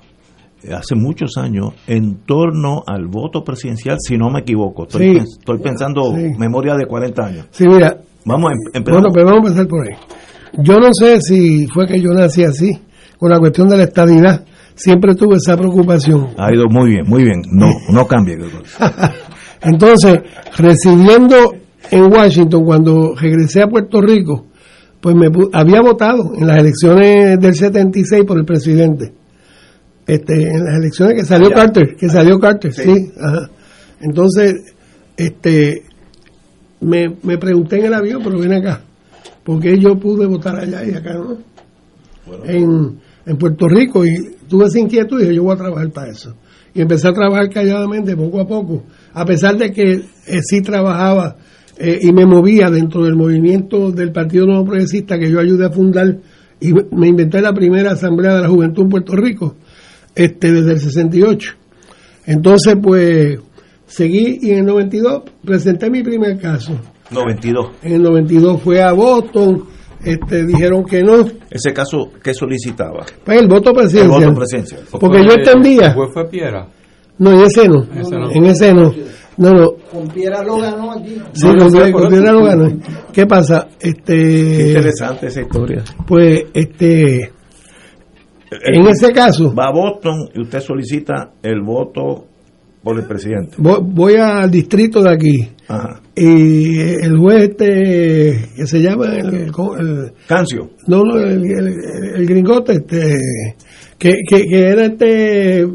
eh, 0.64 0.74
hace 0.74 0.96
muchos 0.96 1.38
años 1.38 1.74
en 1.88 2.20
torno 2.26 2.84
al 2.88 3.08
voto 3.08 3.44
presidencial, 3.44 3.98
si 4.00 4.18
no 4.18 4.30
me 4.30 4.40
equivoco. 4.42 4.84
Estoy, 4.84 5.02
Sí. 5.04 5.12
pens- 5.20 5.40
estoy 5.40 5.58
pensando 5.60 6.14
Sí. 6.16 6.30
memoria 6.38 6.76
de 6.76 6.86
40 6.86 7.26
años. 7.26 7.48
Sí, 7.52 7.68
mira, 7.68 7.98
Vamos 8.26 8.52
a 8.52 8.54
em- 8.54 8.60
empezar. 8.74 9.02
bueno, 9.02 9.14
pues 9.14 9.26
vamos 9.26 9.44
a 9.44 9.48
empezar 9.48 9.68
por 9.68 9.82
ahí. 9.88 9.98
Yo 10.60 10.80
no 10.80 10.90
sé 10.94 11.20
si 11.22 11.68
fue 11.68 11.86
que 11.88 12.00
yo 12.00 12.12
nací 12.14 12.44
así, 12.44 12.72
con 13.18 13.30
la 13.32 13.40
cuestión 13.40 13.68
de 13.70 13.78
la 13.78 13.84
estadidad. 13.84 14.46
Siempre 14.76 15.16
tuve 15.16 15.36
esa 15.36 15.56
preocupación. 15.58 16.30
Ha 16.38 16.54
ido 16.54 16.66
muy 16.70 16.90
bien, 16.92 17.06
muy 17.08 17.24
bien. 17.24 17.42
No, 17.52 17.70
no 17.92 18.06
cambie. 18.08 18.38
Entonces, 19.62 20.20
recibiendo 20.58 21.36
en 21.92 22.12
Washington, 22.12 22.64
cuando 22.66 23.14
regresé 23.16 23.62
a 23.62 23.68
Puerto 23.68 24.02
Rico, 24.02 24.46
pues 25.04 25.18
me 25.18 25.28
había 25.52 25.82
votado 25.82 26.32
en 26.34 26.48
las 26.48 26.60
elecciones 26.60 27.38
del 27.38 27.54
76 27.54 28.24
por 28.24 28.38
el 28.38 28.46
presidente. 28.46 29.12
este, 30.08 30.34
en 30.50 30.64
las 30.64 30.78
elecciones 30.78 31.16
que 31.16 31.26
salió 31.26 31.52
Carter, 31.52 31.98
que 31.98 32.08
salió 32.08 32.40
Carter, 32.40 32.74
sí. 32.74 33.12
ajá. 33.20 33.50
Entonces, 34.00 34.74
este, 35.18 35.84
me, 36.80 37.18
me 37.22 37.38
pregunté 37.38 37.80
en 37.80 37.88
el 37.88 37.94
avión, 37.94 38.22
pero 38.24 38.40
ven 38.40 38.54
acá, 38.54 38.82
¿por 39.44 39.60
qué 39.60 39.78
yo 39.78 40.00
pude 40.00 40.26
votar 40.26 40.56
allá 40.56 40.86
y 40.86 40.94
acá 40.94 41.16
no? 41.16 41.38
en, 42.46 42.98
en 43.26 43.38
Puerto 43.38 43.68
Rico 43.68 44.06
y 44.06 44.38
tuve 44.48 44.68
esa 44.68 44.80
inquietud 44.80 45.20
y 45.20 45.24
dije, 45.24 45.36
yo 45.36 45.44
voy 45.44 45.56
a 45.56 45.58
trabajar 45.58 45.92
para 45.92 46.12
eso. 46.12 46.34
Y 46.74 46.80
empecé 46.80 47.10
a 47.10 47.14
trabajar 47.14 47.50
calladamente, 47.50 48.16
poco 48.16 48.40
a 48.40 48.48
poco, 48.48 48.84
a 49.14 49.26
pesar 49.26 49.58
de 49.58 49.70
que 49.74 49.92
eh, 49.92 50.40
sí 50.42 50.62
trabajaba 50.62 51.36
eh, 51.78 52.00
y 52.02 52.12
me 52.14 52.26
movía 52.26 52.70
dentro 52.70 53.04
del 53.04 53.16
movimiento 53.16 53.92
del 53.92 54.12
Partido 54.12 54.46
Nuevo 54.46 54.66
Progresista 54.66 55.18
que 55.18 55.30
yo 55.30 55.40
ayudé 55.40 55.66
a 55.66 55.72
fundar 55.72 56.18
y 56.60 56.72
me 56.74 57.08
inventé 57.08 57.42
la 57.42 57.54
primera 57.54 57.92
Asamblea 57.92 58.36
de 58.36 58.42
la 58.42 58.50
Juventud 58.50 58.84
en 58.84 58.90
Puerto 58.90 59.16
Rico 59.16 59.56
este 60.16 60.52
desde 60.52 60.72
el 60.74 60.80
68. 60.80 61.54
Entonces, 62.26 62.76
pues, 62.82 63.40
seguí 63.86 64.40
y 64.42 64.52
en 64.52 64.60
el 64.60 64.66
92 64.66 65.24
presenté 65.44 65.90
mi 65.90 66.04
primer 66.04 66.40
caso. 66.40 66.74
92. 67.12 67.72
En 67.84 67.94
el 67.94 68.02
92 68.02 68.62
fue 68.62 68.82
a 68.82 68.92
Boston, 68.94 69.66
este, 70.04 70.46
dijeron 70.46 70.86
que 70.86 71.02
no. 71.04 71.26
Ese 71.50 71.74
caso, 71.74 72.12
¿qué 72.24 72.34
solicitaba? 72.34 73.06
Pues 73.24 73.40
el 73.40 73.48
voto 73.48 73.74
presidencial. 73.74 74.22
El 74.22 74.30
voto 74.30 74.40
presidencial. 74.40 74.82
Porque 74.92 75.24
yo 75.24 75.34
entendía. 75.34 75.88
¿El 75.88 75.94
juez 75.94 76.10
fue 76.14 76.30
Piera? 76.30 76.68
No, 77.18 77.32
en 77.32 77.42
ese 77.42 77.68
no. 77.68 77.84
Ese 77.84 78.16
no. 78.16 78.32
En 78.32 78.46
ese 78.46 78.74
no. 78.74 78.94
No, 79.38 79.52
no. 79.52 79.72
Con 79.92 80.08
Piera 80.10 80.44
lo 80.44 80.58
ganó 80.58 80.92
aquí. 80.94 81.18
Sí, 81.34 81.48
No, 81.48 81.92
con, 81.92 82.10
Piedra 82.10 82.32
lo 82.32 82.44
ganó. 82.46 82.70
¿Qué 83.12 83.26
pasa? 83.26 83.68
Este, 83.80 84.14
Qué 84.16 84.68
interesante 84.68 85.28
esa 85.28 85.42
historia. 85.42 85.84
Pues, 86.08 86.44
este, 86.54 87.32
en 88.52 88.88
ese 88.88 89.12
caso, 89.12 89.54
Va 89.56 89.70
a 89.70 89.72
Boston 89.74 90.30
y 90.36 90.42
usted 90.42 90.60
solicita 90.60 91.32
el 91.42 91.62
voto 91.62 92.28
por 92.84 93.00
el 93.00 93.06
presidente. 93.08 93.56
voy, 93.58 93.80
voy 93.82 94.16
al 94.18 94.52
distrito 94.52 95.02
de 95.02 95.10
aquí 95.10 95.50
Ajá. 95.70 96.02
y 96.16 96.78
el 96.80 97.18
juez 97.18 97.50
este, 97.52 98.50
que 98.56 98.68
se 98.68 98.82
llama 98.82 99.06
el, 99.16 99.34
el- 99.34 100.14
Cancio. 100.28 100.70
no, 100.88 101.04
no, 101.04 101.18
el, 101.18 101.44
el- 101.46 101.76
el 102.18 102.26
gringote, 102.28 102.74
este, 102.74 103.16
que, 103.98 104.18
que, 104.30 104.44
que 104.46 104.60
era 104.68 104.86
este, 104.86 105.66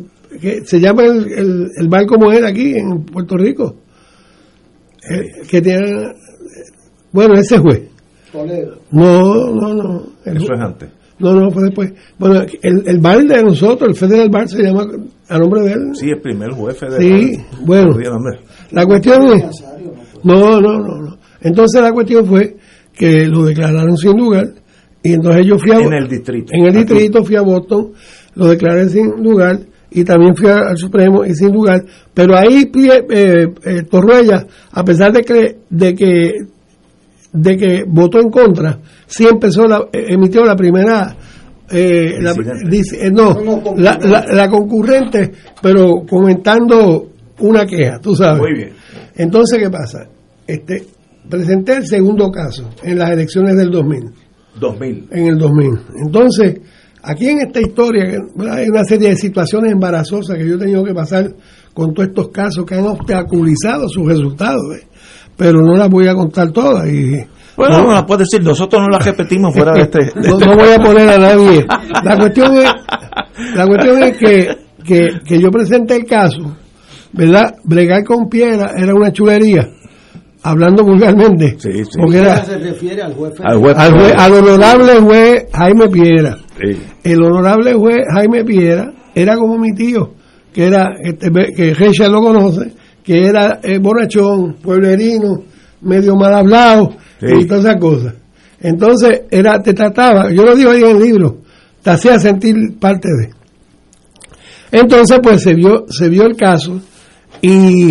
que 0.41 0.65
se 0.65 0.81
llama 0.81 1.05
el, 1.05 1.33
el, 1.33 1.69
el 1.77 1.89
bar 1.89 2.07
como 2.07 2.33
era 2.33 2.49
aquí 2.49 2.75
en 2.77 3.05
Puerto 3.05 3.37
Rico, 3.37 3.77
Eh, 5.11 5.47
que 5.49 5.61
tiene, 5.63 6.13
bueno, 7.13 7.35
ese 7.35 7.59
juez. 7.59 7.83
Toledo. 8.33 8.79
No, 8.91 9.47
no, 9.55 9.75
no. 9.75 10.07
El 10.25 10.37
Eso 10.37 10.53
es 10.53 10.61
antes. 10.61 10.91
No, 11.19 11.33
no, 11.33 11.51
fue 11.51 11.65
después. 11.65 11.93
Bueno, 12.19 12.43
el, 12.63 12.83
el 12.87 12.99
bar 13.01 13.25
de 13.25 13.43
nosotros, 13.43 13.89
el 13.89 13.97
Federal 13.97 14.29
Bar, 14.29 14.49
se 14.49 14.63
llama 14.63 14.87
a 15.29 15.39
nombre 15.39 15.63
de 15.63 15.73
él. 15.73 15.91
Sí, 15.95 16.11
el 16.11 16.21
primer 16.21 16.51
juez 16.53 16.77
federal. 16.77 17.01
Sí, 17.01 17.33
bueno. 17.65 17.99
El. 17.99 18.39
La 18.71 18.85
cuestión 18.87 19.33
es... 19.33 19.65
No, 20.23 20.61
no, 20.61 20.79
no, 20.79 21.01
no. 21.03 21.19
Entonces 21.41 21.81
la 21.81 21.93
cuestión 21.93 22.27
fue 22.27 22.57
que 22.93 23.27
lo 23.27 23.45
declararon 23.45 23.97
sin 23.97 24.17
lugar 24.17 24.47
y 25.03 25.13
entonces 25.15 25.47
yo 25.47 25.59
fui 25.59 25.73
a... 25.73 25.79
En 25.81 25.93
el 25.93 26.09
distrito. 26.09 26.53
En 26.53 26.65
el 26.65 26.77
Aquí. 26.77 26.79
distrito 26.79 27.25
fui 27.25 27.37
a 27.37 27.43
Boston, 27.43 27.93
lo 28.35 28.47
declaré 28.49 28.89
sin 28.89 29.23
lugar 29.23 29.61
y 29.91 30.05
también 30.05 30.37
fui 30.37 30.49
al 30.49 30.77
Supremo 30.77 31.25
y 31.25 31.35
sin 31.35 31.53
lugar. 31.53 31.83
Pero 32.15 32.37
ahí 32.37 32.71
eh, 32.75 33.47
eh, 33.65 33.83
Torruella, 33.91 34.47
a 34.73 34.85
pesar 34.85 35.13
de 35.13 35.23
que, 35.23 35.57
de 35.71 35.95
que 35.95 36.33
de 37.33 37.57
que 37.59 37.85
votó 37.87 38.19
en 38.21 38.31
contra, 38.31 38.79
sí 39.07 39.27
empezó 39.31 39.67
la, 39.67 39.81
eh, 39.93 40.07
emitió 40.09 40.45
la 40.45 40.57
primera 40.57 41.15
eh, 41.71 42.17
la- 42.21 42.33
dice- 42.69 43.07
eh, 43.07 43.11
no, 43.11 43.37
la, 43.77 43.99
la, 44.01 44.25
la 44.33 44.49
concurrente, 44.49 45.33
pero 45.61 46.07
comentando 46.09 47.11
una 47.41 47.67
queja, 47.67 47.99
tú 48.01 48.15
sabes. 48.17 48.41
Muy 48.41 48.55
bien. 48.55 48.71
Entonces, 49.17 49.59
¿qué 49.59 49.69
pasa? 49.69 50.07
Este, 50.47 50.87
presenté 51.29 51.77
el 51.77 51.87
segundo 51.87 52.31
caso 52.31 52.71
en 52.83 52.99
las 52.99 53.11
elecciones 53.11 53.55
del 53.57 53.71
2000, 53.71 54.11
2000. 54.59 55.09
en 55.11 55.27
el 55.27 55.39
2000. 55.39 55.69
Entonces, 56.07 56.61
aquí 57.11 57.29
en 57.29 57.41
esta 57.41 57.61
historia 57.61 58.05
hay 58.51 58.69
una 58.69 58.85
serie 58.85 59.11
de 59.11 59.17
situaciones 59.17 59.73
embarazosas 59.73 60.37
que 60.37 60.47
yo 60.49 60.55
he 60.55 60.59
tenido 60.59 60.85
que 60.85 60.95
pasar 60.95 61.31
con 61.75 61.95
todos 61.95 62.09
estos 62.09 62.29
casos 62.29 62.65
que 62.65 62.75
han 62.75 62.87
obstaculizado 62.87 63.89
sus 63.89 64.07
resultados, 64.07 64.63
¿eh? 64.77 64.87
pero 65.37 65.61
no 65.61 65.75
las 65.77 65.89
voy 65.89 66.09
a 66.09 66.15
contar 66.15 66.51
todas 66.51 66.87
y 66.89 67.13
Bueno, 67.57 67.83
no 67.85 67.93
la 67.93 68.05
puede 68.07 68.25
decir, 68.25 68.43
nosotros 68.43 68.83
no 68.83 68.89
la 68.89 68.99
repetimos 68.99 69.55
fuera 69.55 69.73
de 69.73 69.83
este. 69.83 70.05
de 70.07 70.13
no, 70.29 70.39
este- 70.39 70.47
no 70.47 70.57
voy 70.57 70.69
a 70.71 70.79
poner 70.79 71.09
a 71.09 71.19
nadie. 71.19 71.67
La 72.05 72.17
cuestión 72.17 72.57
es, 72.57 72.65
la 73.55 73.67
cuestión 73.67 74.03
es 74.03 74.17
que, 74.17 74.57
que, 74.85 75.09
que 75.25 75.39
yo 75.41 75.51
presenté 75.51 75.97
el 75.97 76.05
caso, 76.05 76.57
¿verdad? 77.13 77.55
Bregar 77.65 78.03
con 78.05 78.29
piedra 78.29 78.73
era 78.77 78.93
una 78.95 79.13
chulería, 79.13 79.69
hablando 80.43 80.83
vulgarmente. 80.85 81.57
Sí, 81.59 81.85
sí. 81.85 81.99
Porque 82.01 82.19
era 82.19 82.45
se 82.45 82.59
refiere 82.59 83.03
al 83.03 83.15
juez 83.15 83.35
Al 83.45 83.59
juez 83.59 83.77
al, 83.79 83.93
juez- 83.93 84.15
al 84.17 84.33
honorable 84.35 84.93
juez 85.01 85.45
Jaime 85.53 85.89
Piedra. 85.89 86.37
Sí. 86.61 86.81
El 87.05 87.23
honorable 87.23 87.75
juez 87.75 87.99
Jaime 88.15 88.45
Piedra 88.45 88.93
era 89.15 89.37
como 89.37 89.59
mi 89.59 89.73
tío, 89.75 90.13
que 90.53 90.67
era, 90.67 90.95
este, 91.03 91.31
que 91.55 91.75
Richard 91.75 92.11
lo 92.11 92.21
conoce, 92.21 92.73
que 93.05 93.27
era 93.27 93.61
eh, 93.63 93.79
borrachón, 93.79 94.55
pueblerino, 94.63 95.43
medio 95.83 96.17
mal 96.17 96.35
hablado 96.35 96.91
Sí. 97.21 97.27
y 97.41 97.47
todas 97.47 97.65
esas 97.65 97.81
cosas. 97.81 98.15
Entonces, 98.61 99.23
era, 99.31 99.63
te 99.63 99.73
trataba, 99.73 100.31
yo 100.33 100.43
lo 100.45 100.55
digo 100.57 100.71
ahí 100.71 100.83
en 100.83 100.97
el 100.97 101.03
libro, 101.03 101.39
te 101.83 101.91
hacía 101.91 102.19
sentir 102.19 102.55
parte 102.81 103.09
de. 103.09 103.31
Entonces, 104.71 105.19
pues 105.23 105.43
se 105.43 105.55
vio, 105.55 105.87
se 105.89 106.09
vio 106.09 106.25
el 106.25 106.37
caso 106.37 106.81
y 107.41 107.91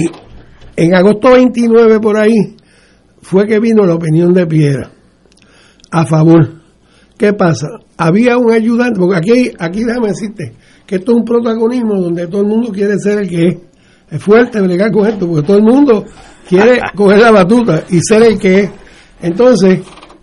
en 0.75 0.93
agosto 0.95 1.31
29 1.31 1.99
por 1.99 2.17
ahí 2.17 2.55
fue 3.21 3.47
que 3.47 3.59
vino 3.59 3.85
la 3.85 3.95
opinión 3.95 4.33
de 4.33 4.45
Piedra 4.45 4.91
a 5.91 6.05
favor. 6.05 6.49
¿Qué 7.17 7.33
pasa? 7.33 7.67
Había 7.97 8.37
un 8.37 8.51
ayudante, 8.51 8.99
porque 8.99 9.17
aquí, 9.17 9.51
aquí 9.57 9.83
déjame 9.83 10.09
decirte 10.09 10.53
que 10.85 10.95
esto 10.95 11.11
es 11.11 11.17
un 11.17 11.25
protagonismo 11.25 11.99
donde 11.99 12.27
todo 12.27 12.41
el 12.41 12.47
mundo 12.47 12.71
quiere 12.71 12.97
ser 12.99 13.19
el 13.19 13.29
que 13.29 13.47
es. 13.47 13.57
Es 14.09 14.23
fuerte 14.23 14.61
bregar 14.61 14.91
con 14.91 15.07
esto, 15.07 15.27
porque 15.27 15.45
todo 15.45 15.57
el 15.57 15.63
mundo 15.63 16.05
quiere 16.47 16.79
coger 16.95 17.19
la 17.19 17.31
batuta 17.31 17.83
y 17.89 17.99
ser 18.01 18.23
el 18.23 18.39
que 18.39 18.59
es. 18.59 18.69
Entonces, 19.21 19.81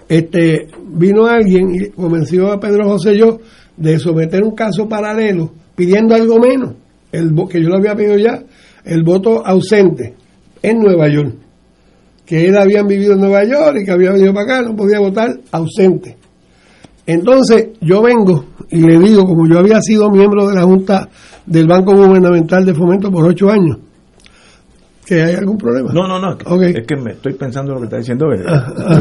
este, 0.09 0.69
vino 0.87 1.27
alguien 1.27 1.75
y 1.75 1.91
convenció 1.91 2.53
a 2.53 2.61
Pedro 2.61 2.89
José 2.89 3.17
yo 3.17 3.39
de 3.77 3.99
someter 3.99 4.43
un 4.45 4.55
caso 4.55 4.89
paralelo 4.89 5.53
pidiendo 5.75 6.15
algo 6.15 6.39
menos, 6.39 6.75
el 7.11 7.35
que 7.51 7.61
yo 7.61 7.69
lo 7.69 7.77
había 7.77 7.97
pedido 7.97 8.17
ya, 8.17 8.43
el 8.85 9.03
voto 9.03 9.45
ausente 9.45 10.15
en 10.63 10.79
Nueva 10.79 11.09
York 11.09 11.45
que 12.25 12.47
él 12.47 12.57
habían 12.57 12.87
vivido 12.87 13.15
en 13.15 13.21
Nueva 13.21 13.45
York 13.45 13.79
y 13.81 13.85
que 13.85 13.91
había 13.91 14.13
venido 14.13 14.33
para 14.33 14.59
acá, 14.59 14.63
no 14.63 14.77
podía 14.77 14.99
votar 14.99 15.39
ausente. 15.53 16.17
Entonces 17.07 17.69
yo 17.81 18.03
vengo 18.03 18.45
y 18.71 18.81
le 18.81 18.99
digo, 18.99 19.25
como 19.25 19.47
yo 19.47 19.59
había 19.59 19.81
sido 19.81 20.11
miembro 20.11 20.49
de 20.49 20.55
la 20.55 20.63
Junta 20.63 21.09
del 21.47 21.67
Banco 21.67 21.95
Gubernamental 21.95 22.65
de 22.65 22.75
Fomento 22.75 23.11
por 23.11 23.27
ocho 23.29 23.51
años, 23.51 23.79
que 25.07 25.23
hay 25.23 25.35
algún 25.35 25.59
problema. 25.59 25.93
No, 25.93 26.09
no, 26.09 26.19
no. 26.19 26.31
Ok. 26.47 26.63
Es 26.63 26.87
que 26.87 26.97
me 26.97 27.13
estoy 27.13 27.35
pensando 27.35 27.75
lo 27.75 27.81
que 27.81 27.85
está 27.85 27.99
diciendo. 27.99 28.33
eh, 28.33 28.43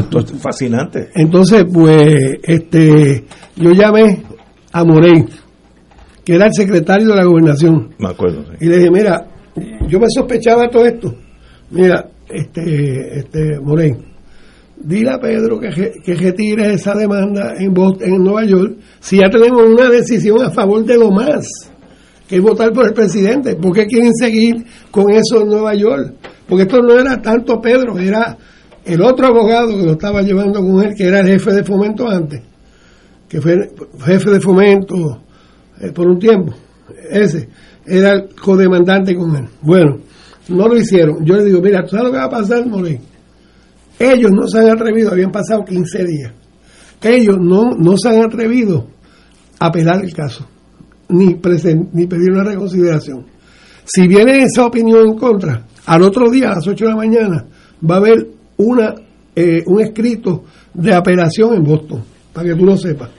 Esto 0.00 0.18
es 0.18 0.32
fascinante. 0.32 1.08
Entonces, 1.14 1.64
pues, 1.72 2.34
este, 2.42 3.24
yo 3.56 3.70
llamé 3.72 4.22
a 4.72 4.84
Morey, 4.84 5.24
que 6.22 6.34
era 6.34 6.44
el 6.46 6.52
secretario 6.52 7.08
de 7.08 7.16
la 7.16 7.24
gobernación, 7.24 7.88
Me 7.98 8.08
acuerdo. 8.08 8.42
sí. 8.44 8.56
y 8.60 8.66
le 8.68 8.76
dije, 8.78 8.90
mira, 8.90 9.26
yo 9.88 9.98
me 9.98 10.06
sospechaba 10.10 10.68
todo 10.68 10.84
esto. 10.84 11.14
Mira, 11.70 12.06
este, 12.28 13.20
este, 13.20 13.58
Morey, 13.62 13.92
dile 14.86 15.10
a 15.10 15.18
Pedro 15.18 15.58
que, 15.58 15.92
que 16.04 16.14
retire 16.14 16.74
esa 16.74 16.94
demanda 16.94 17.54
en, 17.58 17.72
Bos- 17.72 18.00
en 18.00 18.22
Nueva 18.22 18.44
York 18.44 18.76
si 19.00 19.16
ya 19.16 19.28
tenemos 19.30 19.62
una 19.66 19.88
decisión 19.90 20.42
a 20.42 20.50
favor 20.50 20.84
de 20.84 20.96
lo 20.98 21.10
más, 21.10 21.46
que 22.28 22.36
es 22.36 22.42
votar 22.42 22.72
por 22.72 22.86
el 22.86 22.92
presidente. 22.92 23.56
¿Por 23.56 23.72
qué 23.74 23.86
quieren 23.86 24.12
seguir 24.14 24.54
con 24.90 25.10
eso 25.10 25.42
en 25.42 25.48
Nueva 25.48 25.74
York? 25.74 26.14
Porque 26.48 26.62
esto 26.64 26.80
no 26.82 26.98
era 26.98 27.20
tanto 27.20 27.60
Pedro, 27.60 27.98
era 27.98 28.36
el 28.84 29.00
otro 29.02 29.26
abogado 29.28 29.76
que 29.76 29.84
lo 29.84 29.92
estaba 29.92 30.20
llevando 30.22 30.60
con 30.60 30.82
él, 30.84 30.94
que 30.96 31.04
era 31.04 31.20
el 31.20 31.26
jefe 31.26 31.52
de 31.52 31.64
fomento 31.64 32.06
antes, 32.08 32.42
que 33.28 33.40
fue 33.40 33.70
jefe 34.04 34.30
de 34.30 34.40
fomento 34.40 35.22
eh, 35.80 35.90
por 35.92 36.06
un 36.06 36.18
tiempo. 36.18 36.52
Ese 37.10 37.48
era 37.86 38.12
el 38.12 38.28
codemandante 38.34 39.14
con 39.16 39.34
él. 39.36 39.44
Bueno, 39.62 39.96
no 40.48 40.68
lo 40.68 40.76
hicieron. 40.76 41.24
Yo 41.24 41.36
le 41.36 41.44
digo, 41.44 41.60
mira, 41.62 41.82
¿tú 41.82 41.90
sabes 41.96 42.04
lo 42.06 42.12
que 42.12 42.18
va 42.18 42.24
a 42.24 42.30
pasar, 42.30 42.66
Morey? 42.66 43.00
Ellos 43.98 44.30
no 44.32 44.46
se 44.48 44.58
han 44.58 44.70
atrevido, 44.70 45.10
habían 45.12 45.30
pasado 45.32 45.64
15 45.64 46.04
días. 46.04 46.32
Ellos 47.02 47.36
no, 47.40 47.72
no 47.76 47.96
se 47.96 48.08
han 48.08 48.24
atrevido 48.24 48.88
a 49.58 49.66
apelar 49.66 50.04
el 50.04 50.12
caso, 50.12 50.46
ni, 51.08 51.34
presen- 51.34 51.88
ni 51.92 52.06
pedir 52.06 52.32
una 52.32 52.44
reconsideración. 52.44 53.26
Si 53.84 54.08
viene 54.08 54.42
esa 54.44 54.66
opinión 54.66 55.06
en 55.08 55.16
contra, 55.16 55.66
al 55.86 56.02
otro 56.02 56.30
día, 56.30 56.46
a 56.50 56.54
las 56.56 56.66
8 56.66 56.84
de 56.84 56.90
la 56.90 56.96
mañana, 56.96 57.44
va 57.88 57.96
a 57.96 57.98
haber 57.98 58.26
una, 58.56 58.94
eh, 59.36 59.62
un 59.66 59.80
escrito 59.82 60.44
de 60.72 60.94
apelación 60.94 61.54
en 61.54 61.62
Boston, 61.62 62.02
para 62.32 62.48
que 62.48 62.54
tú 62.56 62.64
lo 62.64 62.76
sepas 62.76 63.10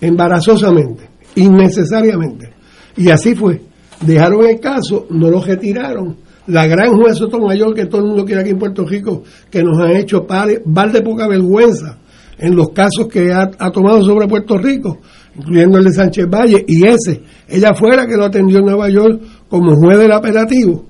embarazosamente, 0.00 1.08
innecesariamente. 1.36 2.52
Y 2.96 3.10
así 3.10 3.34
fue. 3.34 3.60
Dejaron 4.00 4.44
el 4.46 4.60
caso, 4.60 5.06
no 5.10 5.30
lo 5.30 5.40
retiraron. 5.42 6.16
La 6.46 6.66
gran 6.66 6.94
juez 6.94 7.16
Sotomayor, 7.16 7.74
que 7.74 7.86
todo 7.86 8.02
el 8.02 8.08
mundo 8.08 8.24
quiere 8.24 8.42
aquí 8.42 8.50
en 8.50 8.58
Puerto 8.58 8.84
Rico, 8.84 9.22
que 9.50 9.62
nos 9.62 9.78
ha 9.80 9.92
hecho 9.92 10.26
val 10.26 10.92
de 10.92 11.00
poca 11.00 11.26
vergüenza 11.26 11.98
en 12.38 12.54
los 12.54 12.70
casos 12.70 13.08
que 13.08 13.32
ha, 13.32 13.70
tomado 13.70 14.02
sobre 14.02 14.26
Puerto 14.26 14.58
Rico, 14.58 14.98
incluyendo 15.36 15.78
el 15.78 15.84
de 15.84 15.92
Sánchez 15.92 16.28
Valle, 16.28 16.64
y 16.66 16.84
ese, 16.84 17.22
ella 17.48 17.74
fuera 17.74 18.06
que 18.06 18.16
lo 18.16 18.24
atendió 18.24 18.58
en 18.58 18.66
Nueva 18.66 18.90
York 18.90 19.22
como 19.48 19.74
juez 19.76 19.98
del 19.98 20.12
apelativo, 20.12 20.84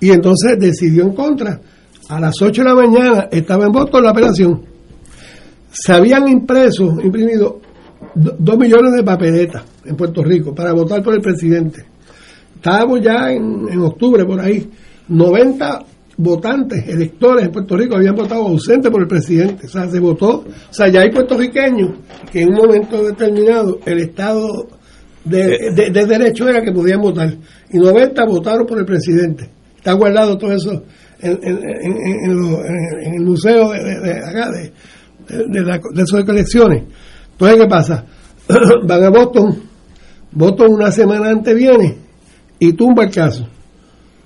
y 0.00 0.10
entonces 0.10 0.58
decidió 0.58 1.04
en 1.04 1.14
contra. 1.14 1.60
A 2.08 2.20
las 2.20 2.34
8 2.40 2.62
de 2.62 2.68
la 2.68 2.74
mañana 2.74 3.28
estaba 3.30 3.66
en 3.66 3.72
voto 3.72 4.00
la 4.00 4.10
apelación. 4.10 4.62
Se 5.70 5.92
habían 5.92 6.28
impreso, 6.28 7.00
imprimido 7.02 7.60
dos 8.14 8.58
millones 8.58 8.94
de 8.94 9.02
papeletas 9.02 9.64
en 9.84 9.96
Puerto 9.96 10.22
Rico 10.22 10.54
para 10.54 10.72
votar 10.72 11.02
por 11.02 11.14
el 11.14 11.20
presidente. 11.20 11.84
Estábamos 12.54 13.00
ya 13.02 13.32
en 13.32 13.78
octubre 13.80 14.24
por 14.24 14.40
ahí. 14.40 14.68
90 15.08 15.84
votantes, 16.18 16.88
electores 16.88 17.44
en 17.44 17.52
Puerto 17.52 17.76
Rico 17.76 17.96
habían 17.96 18.14
votado 18.14 18.46
ausente 18.46 18.90
por 18.90 19.02
el 19.02 19.08
presidente. 19.08 19.66
O 19.66 19.68
sea, 19.68 19.88
se 19.88 20.00
votó. 20.00 20.44
O 20.46 20.72
sea, 20.72 20.88
ya 20.88 21.00
hay 21.00 21.10
puertorriqueños 21.10 21.98
que 22.32 22.42
en 22.42 22.48
un 22.48 22.54
momento 22.54 23.04
determinado 23.04 23.78
el 23.84 23.98
Estado 23.98 24.66
de, 25.24 25.90
derecho 25.90 26.48
era 26.48 26.62
que 26.62 26.72
podían 26.72 27.00
votar. 27.00 27.34
Y 27.70 27.78
90 27.78 28.24
votaron 28.26 28.66
por 28.66 28.78
el 28.78 28.84
presidente. 28.84 29.50
Está 29.76 29.92
guardado 29.92 30.36
todo 30.38 30.52
eso 30.52 30.82
en, 31.20 31.38
el 31.42 33.24
museo 33.24 33.70
de, 33.70 33.82
de, 33.82 34.72
de, 35.48 35.62
la, 35.62 35.78
de 35.92 36.02
esas 36.02 36.24
colecciones. 36.24 36.84
Entonces, 37.32 37.60
¿qué 37.60 37.66
pasa? 37.68 38.04
Van 38.86 39.04
a 39.04 39.10
Boston, 39.10 39.62
Boston 40.32 40.72
una 40.72 40.90
semana 40.90 41.30
antes 41.30 41.54
viene 41.54 41.96
y 42.58 42.72
tumba 42.72 43.04
el 43.04 43.10
caso. 43.10 43.46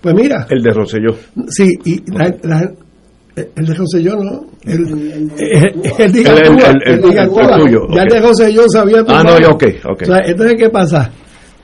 Pues 0.00 0.14
mira. 0.14 0.46
El 0.50 0.62
de 0.62 0.70
Rosselló. 0.70 1.14
Sí, 1.48 1.78
y 1.84 2.02
el 3.36 3.66
de 3.66 3.74
Rosselló 3.74 4.16
no. 4.16 4.46
El, 4.64 4.80
el, 5.38 5.72
el, 5.98 7.00
tuyo. 7.00 7.80
Ya 7.94 8.02
el 8.02 8.08
de 8.08 8.20
Rosselló 8.20 8.68
sabía 8.68 9.04
Ah, 9.08 9.22
no, 9.22 9.34
ok, 9.54 9.64
ok. 9.84 10.02
O 10.02 10.04
sea, 10.06 10.18
entonces, 10.24 10.56
¿qué 10.58 10.70
pasa? 10.70 11.10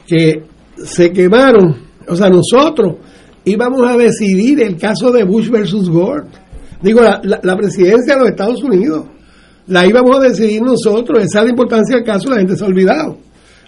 Que 0.06 0.42
se 0.76 1.10
quemaron, 1.12 1.76
o 2.06 2.16
sea, 2.16 2.28
nosotros 2.28 2.96
íbamos 3.44 3.82
a 3.88 3.96
decidir 3.96 4.60
el 4.62 4.76
caso 4.76 5.10
de 5.10 5.24
Bush 5.24 5.48
versus 5.48 5.88
Gore. 5.90 6.24
Digo, 6.82 7.00
la, 7.00 7.20
la 7.42 7.56
presidencia 7.56 8.14
de 8.14 8.20
los 8.20 8.28
Estados 8.30 8.62
Unidos 8.62 9.06
la 9.66 9.86
íbamos 9.86 10.16
a 10.16 10.20
decidir 10.20 10.62
nosotros. 10.62 11.24
Esa 11.24 11.40
es 11.40 11.44
la 11.44 11.50
importancia 11.50 11.96
del 11.96 12.04
caso, 12.04 12.30
la 12.30 12.38
gente 12.38 12.56
se 12.56 12.64
ha 12.64 12.68
olvidado. 12.68 13.18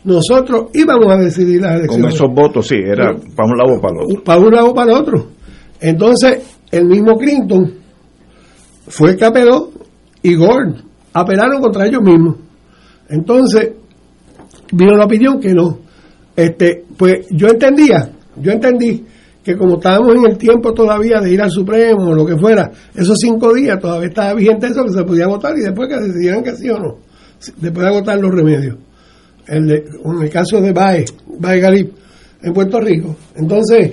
Nosotros 0.04 0.66
íbamos 0.74 1.12
a 1.12 1.16
decidir 1.16 1.60
las 1.60 1.76
elecciones. 1.76 2.04
Con 2.04 2.12
esos 2.14 2.34
votos, 2.34 2.66
sí, 2.66 2.76
era 2.76 3.14
para 3.34 3.48
un 3.48 3.58
lado 3.58 3.78
o 3.78 3.80
para 3.80 3.94
el 3.94 4.04
otro. 4.04 4.24
Para 4.24 4.40
un 4.40 4.50
lado 4.50 4.70
o 4.70 4.74
para 4.74 4.92
el 4.92 4.98
otro. 4.98 5.26
Entonces, 5.80 6.42
el 6.70 6.86
mismo 6.86 7.16
Clinton 7.16 7.74
fue 8.86 9.10
el 9.10 9.16
que 9.16 9.24
apeló 9.24 9.70
y 10.22 10.34
Gore 10.34 10.74
apelaron 11.12 11.60
contra 11.60 11.86
ellos 11.86 12.02
mismos. 12.02 12.36
Entonces, 13.08 13.72
vino 14.72 14.96
la 14.96 15.04
opinión 15.04 15.40
que 15.40 15.52
no. 15.52 15.78
Este, 16.36 16.84
pues 16.96 17.26
yo 17.30 17.48
entendía, 17.48 18.12
yo 18.36 18.52
entendí 18.52 19.04
que 19.42 19.56
como 19.56 19.76
estábamos 19.76 20.14
en 20.14 20.30
el 20.30 20.38
tiempo 20.38 20.72
todavía 20.72 21.20
de 21.20 21.32
ir 21.32 21.40
al 21.40 21.50
Supremo 21.50 22.10
o 22.10 22.14
lo 22.14 22.26
que 22.26 22.36
fuera, 22.36 22.70
esos 22.94 23.16
cinco 23.18 23.54
días 23.54 23.80
todavía 23.80 24.08
estaba 24.08 24.34
vigente 24.34 24.66
eso 24.66 24.84
que 24.84 24.92
se 24.92 25.04
podía 25.04 25.26
votar 25.26 25.56
y 25.56 25.62
después 25.62 25.88
que 25.88 26.00
decidieran 26.00 26.42
que 26.42 26.54
sí 26.54 26.68
o 26.68 26.78
no, 26.78 26.98
después 27.56 27.84
de 27.84 27.88
agotar 27.88 28.18
los 28.20 28.30
remedios. 28.30 28.76
El 29.48 29.70
en 29.70 30.22
el 30.22 30.30
caso 30.30 30.60
de 30.60 30.72
Bae, 30.72 31.04
Bae 31.38 31.60
Galip, 31.60 31.92
en 32.42 32.52
Puerto 32.52 32.80
Rico. 32.80 33.16
Entonces, 33.34 33.92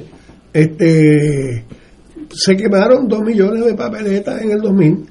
este 0.54 1.64
se 2.32 2.56
quemaron 2.56 3.08
dos 3.08 3.22
millones 3.22 3.66
de 3.66 3.74
papeletas 3.74 4.42
en 4.42 4.52
el 4.52 4.62
2000 4.62 5.06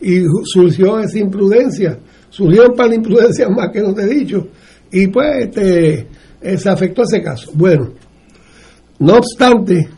y 0.00 0.22
surgió 0.44 0.98
esa 0.98 1.18
imprudencia, 1.18 1.98
surgieron 2.30 2.74
para 2.74 2.90
la 2.90 2.94
imprudencia 2.96 3.48
más 3.48 3.70
que 3.72 3.80
no 3.80 3.92
te 3.92 4.02
he 4.02 4.06
dicho, 4.06 4.48
y 4.90 5.06
pues 5.08 5.46
este, 5.46 6.06
eh, 6.40 6.56
se 6.56 6.68
afectó 6.70 7.02
ese 7.02 7.22
caso. 7.22 7.50
Bueno, 7.54 7.90
no 8.98 9.14
obstante, 9.14 9.88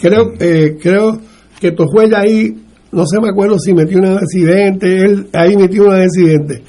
creo, 0.00 0.32
eh, 0.38 0.76
creo 0.80 1.18
que 1.58 1.72
Tojuela 1.72 2.20
ahí, 2.20 2.54
no 2.92 3.06
se 3.06 3.20
me 3.20 3.28
acuerdo 3.28 3.58
si 3.58 3.72
metió 3.72 3.98
una 3.98 4.16
accidente, 4.16 5.02
él 5.02 5.28
ahí 5.32 5.56
metió 5.56 5.86
una 5.86 6.02
accidente. 6.02 6.62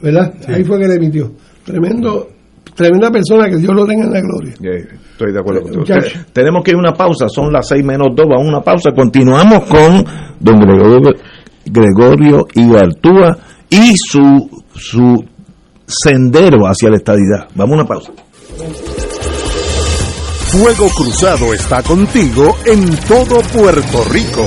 ¿Verdad? 0.00 0.34
Ahí 0.46 0.62
fue 0.62 0.78
que 0.78 0.88
le 0.88 0.94
emitió. 0.94 1.32
Tremendo, 1.66 2.28
tremenda 2.76 3.10
persona, 3.10 3.48
que 3.50 3.56
Dios 3.56 3.74
lo 3.74 3.84
tenga 3.84 4.04
en 4.04 4.12
la 4.12 4.20
gloria. 4.20 4.52
estoy 4.52 5.32
de 5.32 5.40
acuerdo 5.40 5.62
con 5.62 5.84
Tenemos 6.32 6.62
que 6.62 6.70
ir 6.70 6.76
a 6.76 6.78
una 6.78 6.92
pausa, 6.92 7.28
son 7.28 7.52
las 7.52 7.66
seis 7.66 7.84
menos 7.84 8.08
dos, 8.14 8.26
vamos 8.28 8.46
a 8.46 8.48
una 8.48 8.60
pausa. 8.60 8.92
Continuamos 8.92 9.64
con 9.64 10.04
don 10.38 10.60
Gregorio, 10.60 11.12
Gregorio 11.64 12.46
Ibartúa 12.54 13.36
y 13.68 13.96
su, 13.96 14.48
su 14.76 15.24
sendero 15.86 16.68
hacia 16.68 16.88
la 16.90 16.96
estadidad. 16.96 17.48
Vamos 17.56 17.72
a 17.72 17.80
una 17.80 17.84
pausa. 17.88 18.12
Fuego 20.52 20.88
Cruzado 20.96 21.52
está 21.52 21.82
contigo 21.82 22.56
en 22.64 22.96
todo 23.08 23.40
Puerto 23.52 24.04
Rico. 24.12 24.46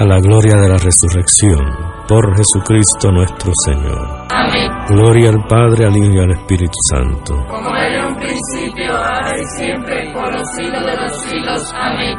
a 0.00 0.04
la 0.06 0.18
gloria 0.18 0.56
de 0.56 0.66
la 0.66 0.78
resurrección 0.78 1.60
por 2.08 2.34
Jesucristo 2.34 3.12
nuestro 3.12 3.52
Señor. 3.66 4.26
Amén. 4.30 4.70
Gloria 4.88 5.28
al 5.28 5.44
Padre, 5.46 5.84
al 5.84 5.94
Hijo 5.94 6.14
y 6.14 6.18
al 6.18 6.30
Espíritu 6.30 6.78
Santo. 6.88 7.34
Como 7.46 7.68
era 7.76 8.00
en 8.00 8.06
un 8.06 8.16
principio, 8.16 8.96
ahora 8.96 9.38
y 9.38 9.44
siempre, 9.58 10.10
por 10.14 10.32
los 10.32 10.48
siglos 10.56 10.86
de 10.86 10.96
los 10.96 11.22
siglos. 11.22 11.74
Amén. 11.74 12.16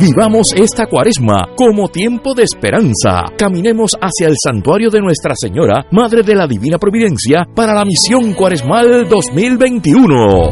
Vivamos 0.00 0.52
esta 0.56 0.86
cuaresma 0.86 1.50
como 1.56 1.88
tiempo 1.88 2.34
de 2.34 2.42
esperanza. 2.42 3.24
Caminemos 3.38 3.96
hacia 4.00 4.26
el 4.26 4.34
santuario 4.42 4.90
de 4.90 5.00
Nuestra 5.00 5.34
Señora, 5.36 5.86
Madre 5.92 6.22
de 6.22 6.34
la 6.34 6.48
Divina 6.48 6.78
Providencia, 6.78 7.46
para 7.54 7.72
la 7.72 7.84
misión 7.84 8.34
cuaresmal 8.34 9.08
2021. 9.08 10.50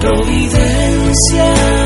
providencia 0.00 0.66
divina 1.16 1.85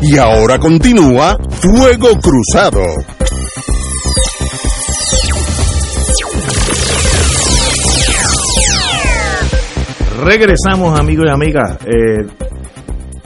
Y 0.00 0.16
ahora 0.16 0.58
continúa 0.60 1.36
Fuego 1.50 2.10
Cruzado. 2.20 2.84
Regresamos, 10.24 10.98
amigos 10.98 11.26
y 11.26 11.30
amigas. 11.30 11.78
Eh, 11.84 12.26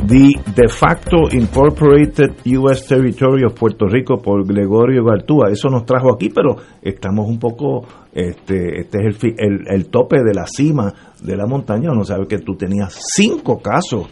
the 0.07 0.33
de 0.57 0.69
facto 0.69 1.29
incorporated 1.31 2.37
U.S. 2.47 2.87
Territory 2.89 3.45
of 3.45 3.53
Puerto 3.53 3.87
Rico 3.87 4.17
por 4.23 4.47
Gregorio 4.47 5.05
Gartúa. 5.05 5.51
Eso 5.51 5.69
nos 5.69 5.85
trajo 5.85 6.15
aquí, 6.15 6.31
pero 6.31 6.57
estamos 6.81 7.29
un 7.29 7.39
poco, 7.39 7.87
este, 8.15 8.81
este 8.81 9.09
es 9.09 9.23
el, 9.23 9.35
el, 9.37 9.69
el 9.69 9.87
tope 9.91 10.23
de 10.25 10.33
la 10.33 10.47
cima 10.47 10.93
de 11.21 11.37
la 11.37 11.47
montaña. 11.47 11.93
Uno 11.93 12.05
sabe 12.05 12.27
que 12.27 12.39
tú 12.39 12.55
tenías 12.57 12.99
cinco 13.15 13.61
casos 13.61 14.09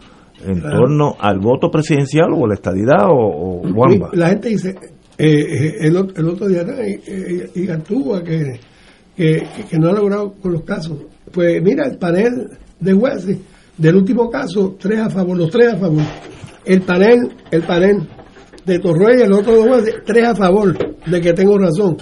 en 0.46 0.60
Claro. 0.60 0.80
torno 0.80 1.16
al 1.18 1.38
voto 1.38 1.70
presidencial 1.70 2.28
o 2.34 2.46
la 2.46 2.54
estadidad 2.54 3.06
o, 3.08 3.14
o 3.14 3.60
Wamba. 3.74 4.10
La 4.12 4.28
gente 4.30 4.48
dice, 4.50 4.70
eh, 4.70 5.26
eh, 5.40 5.74
el, 5.80 5.96
el 6.16 6.28
otro 6.28 6.48
día, 6.48 6.62
¿no? 6.64 6.72
y, 6.82 7.00
y- 7.54 7.66
Gantúa, 7.66 8.22
que, 8.24 8.58
que, 9.16 9.42
que 9.68 9.78
no 9.78 9.88
ha 9.88 9.92
logrado 9.92 10.32
con 10.40 10.52
los 10.52 10.62
casos. 10.64 10.98
Pues 11.32 11.62
mira, 11.62 11.86
el 11.86 11.98
panel 11.98 12.48
de 12.80 12.92
jueces 12.92 13.38
del 13.76 13.96
último 13.96 14.28
caso, 14.30 14.76
tres 14.78 14.98
a 15.00 15.10
favor, 15.10 15.36
los 15.36 15.50
tres 15.50 15.74
a 15.74 15.76
favor. 15.78 16.02
El 16.64 16.82
panel, 16.82 17.30
el 17.50 17.62
panel 17.62 18.08
de 18.66 18.78
Torroya, 18.78 19.24
el 19.24 19.32
otro 19.32 19.54
de 19.62 19.68
jueces, 19.68 19.94
tres 20.04 20.24
a 20.24 20.34
favor 20.34 20.76
de 21.06 21.20
que 21.20 21.32
tengo 21.32 21.58
razón. 21.58 21.96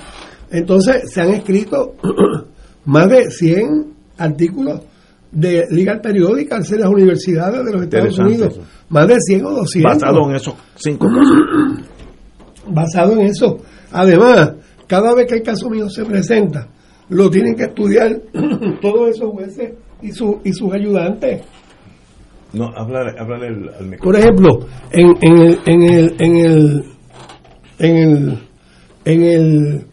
Entonces, 0.51 1.11
se 1.13 1.21
han 1.21 1.31
escrito 1.31 1.95
más 2.85 3.09
de 3.09 3.31
100 3.31 3.87
artículos 4.17 4.81
de 5.31 5.67
Legal 5.71 6.01
Periódica 6.01 6.57
en 6.57 6.81
las 6.81 6.91
universidades 6.91 7.65
de 7.65 7.73
los 7.73 7.83
Estados 7.83 8.19
Unidos. 8.19 8.55
eso. 8.55 8.63
Más 8.89 9.09
de 9.09 9.17
100 9.21 9.45
o 9.45 9.51
200 9.51 9.93
Basado 9.93 10.31
en 10.31 10.37
esos 10.37 10.55
cinco 10.77 11.07
casos. 11.07 11.89
basado 12.71 13.13
en 13.15 13.21
eso. 13.21 13.59
Además, 13.93 14.53
cada 14.87 15.15
vez 15.15 15.27
que 15.27 15.37
el 15.37 15.43
caso 15.43 15.69
mío 15.71 15.89
se 15.89 16.05
presenta, 16.05 16.69
lo 17.09 17.31
tienen 17.31 17.55
que 17.55 17.65
estudiar 17.65 18.21
todos 18.83 19.11
esos 19.11 19.31
jueces 19.33 19.73
y, 20.03 20.13
su, 20.13 20.41
y 20.45 20.53
sus 20.53 20.73
ayudantes. 20.73 21.43
No, 22.53 22.69
háblale, 22.75 23.13
háblale 23.19 23.49
al, 23.49 23.75
al 23.79 23.87
micrófono. 23.87 23.99
Por 24.03 24.17
ejemplo, 24.17 24.67
en, 24.91 25.17
en 25.21 25.43
el 25.43 25.59
en 25.67 25.83
el 25.83 26.15
en 26.19 26.37
el 26.37 26.85
en 27.79 27.97
el 27.97 28.39
en 29.05 29.23
el 29.23 29.87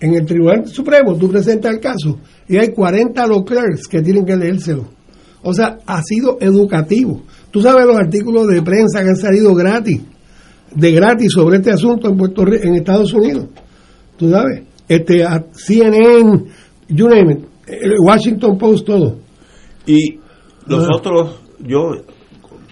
en 0.00 0.14
el 0.14 0.26
Tribunal 0.26 0.66
Supremo 0.66 1.16
tú 1.16 1.30
presentas 1.30 1.72
el 1.72 1.80
caso 1.80 2.18
y 2.52 2.58
hay 2.58 2.68
40 2.68 3.26
law 3.26 3.42
clerks 3.46 3.88
que 3.88 4.02
tienen 4.02 4.26
que 4.26 4.36
leérselo. 4.36 4.84
O 5.42 5.54
sea, 5.54 5.78
ha 5.86 6.02
sido 6.02 6.36
educativo. 6.38 7.22
Tú 7.50 7.62
sabes 7.62 7.86
los 7.86 7.96
artículos 7.96 8.46
de 8.46 8.60
prensa 8.60 9.00
que 9.02 9.08
han 9.08 9.16
salido 9.16 9.54
gratis, 9.54 10.02
de 10.74 10.92
gratis 10.92 11.32
sobre 11.32 11.56
este 11.56 11.70
asunto 11.70 12.08
en 12.10 12.16
Puerto 12.18 12.44
Rico, 12.44 12.62
en 12.66 12.74
Estados 12.74 13.10
Unidos. 13.14 13.46
Tú 14.18 14.28
sabes, 14.30 14.64
este 14.86 15.24
CNN, 15.66 16.44
you 16.88 17.08
name 17.08 17.32
it, 17.32 17.38
el 17.68 17.94
Washington 18.04 18.58
Post 18.58 18.86
todo. 18.86 19.16
Y 19.86 20.18
Ah. 20.68 20.86
otros, 20.94 21.40
yo 21.66 21.80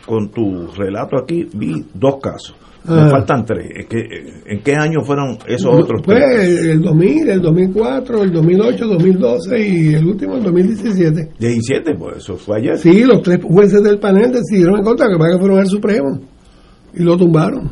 con 0.06 0.30
tu 0.30 0.66
relato 0.76 1.16
aquí 1.22 1.48
vi 1.54 1.86
dos 1.94 2.16
casos. 2.22 2.54
Me 2.88 2.94
Ah. 3.02 3.08
faltan 3.10 3.44
tres. 3.44 3.66
¿En 4.46 4.62
qué 4.62 4.74
año 4.74 5.00
fueron 5.04 5.36
esos 5.46 5.72
otros 5.74 6.00
Pues 6.04 6.18
tres? 6.18 6.64
el 6.66 6.80
2000, 6.82 7.28
el 7.28 7.42
2004, 7.42 8.22
el 8.22 8.32
2008, 8.32 8.86
2012 8.86 9.58
y 9.68 9.94
el 9.94 10.06
último 10.06 10.36
el 10.36 10.42
2017. 10.44 11.28
17, 11.38 11.94
pues 11.98 12.16
eso 12.18 12.36
fue 12.36 12.58
ayer. 12.58 12.78
Sí, 12.78 13.04
los 13.04 13.22
tres 13.22 13.38
jueces 13.42 13.82
del 13.82 13.98
panel 13.98 14.32
decidieron 14.32 14.78
en 14.78 14.84
contra 14.84 15.06
que 15.08 15.18
para 15.18 15.32
que 15.34 15.38
fueron 15.38 15.58
al 15.58 15.66
Supremo 15.66 16.20
y 16.94 17.02
lo 17.02 17.16
tumbaron. 17.18 17.70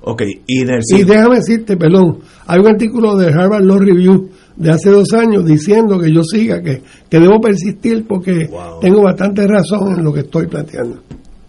Ok, 0.00 0.22
y 0.46 0.62
en 0.62 0.70
el 0.70 0.80
Y 0.96 1.04
déjame 1.04 1.36
decirte, 1.36 1.76
perdón, 1.76 2.18
hay 2.46 2.58
un 2.60 2.68
artículo 2.68 3.16
de 3.16 3.26
Harvard 3.30 3.62
Law 3.64 3.78
Review 3.80 4.28
de 4.56 4.70
hace 4.70 4.90
dos 4.90 5.12
años 5.12 5.44
diciendo 5.44 5.98
que 5.98 6.10
yo 6.10 6.22
siga, 6.22 6.62
que, 6.62 6.80
que 7.10 7.20
debo 7.20 7.38
persistir 7.40 8.06
porque 8.08 8.48
tengo 8.80 9.02
bastante 9.02 9.46
razón 9.46 9.98
en 9.98 10.04
lo 10.04 10.12
que 10.12 10.20
estoy 10.20 10.46
planteando. 10.46 11.00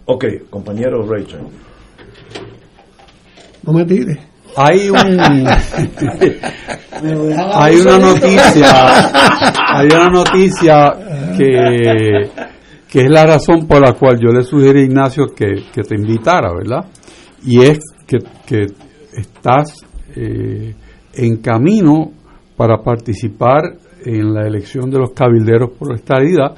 Ok, 0.04 0.24
compañero 0.50 1.00
Rachel. 1.08 1.40
No 3.62 3.72
me 3.72 3.84
tires. 3.84 4.18
Hay 4.56 4.90
un 4.90 4.96
hay 7.54 7.76
una 7.76 7.98
noticia 7.98 9.10
hay 9.68 9.86
una 9.86 10.08
noticia 10.10 10.92
que 11.36 12.28
que 12.90 13.02
es 13.02 13.10
la 13.10 13.24
razón 13.24 13.66
por 13.68 13.80
la 13.80 13.92
cual 13.92 14.18
yo 14.20 14.32
le 14.32 14.42
sugiero 14.42 14.78
a 14.78 14.82
Ignacio 14.82 15.26
que, 15.34 15.66
que 15.72 15.82
te 15.82 15.94
invitara, 15.94 16.52
¿verdad? 16.52 16.86
Y 17.44 17.60
es 17.62 17.78
que, 18.06 18.18
que 18.44 18.66
estás 19.16 19.86
eh, 20.16 20.74
en 21.14 21.36
camino 21.36 22.10
para 22.56 22.82
participar 22.82 23.76
en 24.04 24.34
la 24.34 24.46
elección 24.46 24.90
de 24.90 24.98
los 24.98 25.12
cabilderos 25.12 25.70
por 25.78 25.90
la 25.90 25.96
estadidad, 25.96 26.56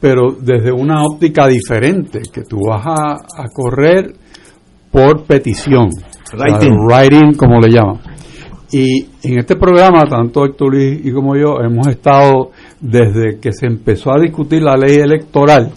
pero 0.00 0.32
desde 0.40 0.72
una 0.72 1.02
óptica 1.02 1.46
diferente, 1.46 2.22
que 2.32 2.42
tú 2.42 2.60
vas 2.66 2.86
a, 2.86 3.12
a 3.14 3.48
correr 3.52 4.14
por 4.90 5.24
petición, 5.26 5.90
Writing. 6.32 7.34
como 7.36 7.60
le 7.60 7.70
llaman. 7.70 7.98
Y 8.70 9.06
en 9.22 9.38
este 9.38 9.56
programa, 9.56 10.02
tanto 10.04 10.44
Héctor 10.44 10.74
Luis 10.74 11.00
y 11.04 11.10
como 11.10 11.34
yo, 11.36 11.58
hemos 11.64 11.86
estado 11.86 12.50
desde 12.80 13.38
que 13.40 13.52
se 13.52 13.66
empezó 13.66 14.12
a 14.12 14.20
discutir 14.20 14.62
la 14.62 14.76
ley 14.76 14.96
electoral, 14.96 15.70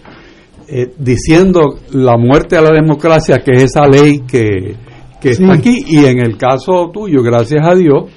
eh, 0.67 0.91
diciendo 0.97 1.75
la 1.93 2.17
muerte 2.17 2.57
a 2.57 2.61
la 2.61 2.71
democracia, 2.71 3.37
que 3.43 3.51
es 3.53 3.63
esa 3.63 3.87
ley 3.87 4.19
que, 4.27 4.75
que 5.21 5.33
Sí. 5.33 5.41
está 5.43 5.53
aquí, 5.55 5.85
y 5.87 6.03
en 6.05 6.19
el 6.19 6.35
caso 6.37 6.89
tuyo, 6.93 7.21
gracias 7.23 7.65
a 7.65 7.75
Dios, 7.75 8.11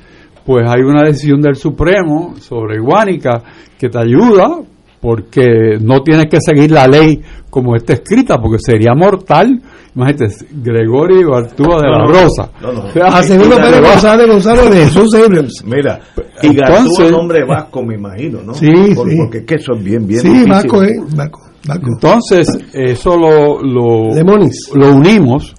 pues 0.44 0.68
hay 0.68 0.82
una 0.82 1.02
decisión 1.04 1.40
del 1.40 1.54
Supremo 1.54 2.34
sobre 2.40 2.80
Guánica 2.80 3.42
que 3.78 3.88
te 3.88 3.98
ayuda, 3.98 4.58
porque 5.04 5.76
no 5.82 6.00
tienes 6.02 6.28
que 6.30 6.38
seguir 6.40 6.70
la 6.70 6.86
ley 6.86 7.20
como 7.50 7.76
está 7.76 7.92
escrita, 7.92 8.38
porque 8.38 8.56
sería 8.58 8.94
mortal. 8.94 9.60
Imagínate, 9.94 10.28
Gregorio 10.62 11.34
Artúa 11.34 11.76
de 11.76 11.88
No, 11.88 11.90
la 11.90 11.98
no, 11.98 12.06
Rosa. 12.06 12.50
no, 12.62 12.72
no. 12.72 12.80
O 12.86 12.90
sea, 12.90 13.06
A 13.08 13.22
segundo 13.22 13.56
y- 13.58 13.62
Pérez 13.62 13.80
González 13.82 14.26
Gonzalo 14.26 14.70
de 14.70 14.76
Jesús 14.78 15.14
Abrams. 15.14 15.62
Mira, 15.66 16.00
y 16.42 16.46
Entonces- 16.46 16.98
Gartúa 16.98 17.10
nombre 17.10 17.44
vasco, 17.44 17.82
me 17.82 17.94
imagino, 17.96 18.40
¿no? 18.42 18.54
Sí, 18.54 18.66
Por- 18.94 19.10
sí. 19.10 19.16
Porque 19.18 19.38
es 19.38 19.44
que 19.44 19.54
eso 19.56 19.74
es 19.74 19.84
bien, 19.84 20.06
bien 20.06 20.20
Sí, 20.22 20.28
difícil. 20.28 20.48
Vasco, 20.50 20.82
¿eh? 20.82 20.94
Vasco, 21.14 21.40
Vasco. 21.68 21.86
Entonces, 21.92 22.48
eso 22.72 23.16
lo, 23.18 23.60
lo, 23.62 24.14
Demonis. 24.14 24.70
lo 24.74 24.88
unimos 24.96 25.54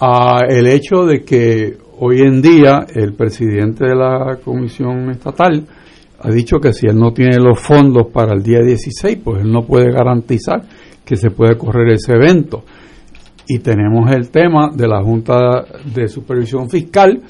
a 0.00 0.38
el 0.48 0.66
hecho 0.66 1.04
de 1.04 1.22
que 1.22 1.76
hoy 2.00 2.20
en 2.22 2.40
día 2.40 2.86
el 2.94 3.12
presidente 3.14 3.84
de 3.84 3.94
la 3.94 4.38
Comisión 4.42 5.10
Estatal 5.10 5.66
ha 6.22 6.30
dicho 6.30 6.58
que 6.58 6.72
si 6.72 6.86
él 6.86 6.96
no 6.96 7.12
tiene 7.12 7.38
los 7.38 7.58
fondos 7.58 8.06
para 8.12 8.32
el 8.34 8.42
día 8.42 8.60
16, 8.60 9.18
pues 9.24 9.42
él 9.42 9.50
no 9.50 9.62
puede 9.62 9.90
garantizar 9.90 10.62
que 11.04 11.16
se 11.16 11.30
puede 11.30 11.56
correr 11.56 11.92
ese 11.92 12.12
evento. 12.12 12.62
Y 13.48 13.58
tenemos 13.58 14.10
el 14.14 14.30
tema 14.30 14.70
de 14.72 14.86
la 14.86 15.02
Junta 15.02 15.64
de 15.92 16.06
Supervisión 16.06 16.70
Fiscal 16.70 17.20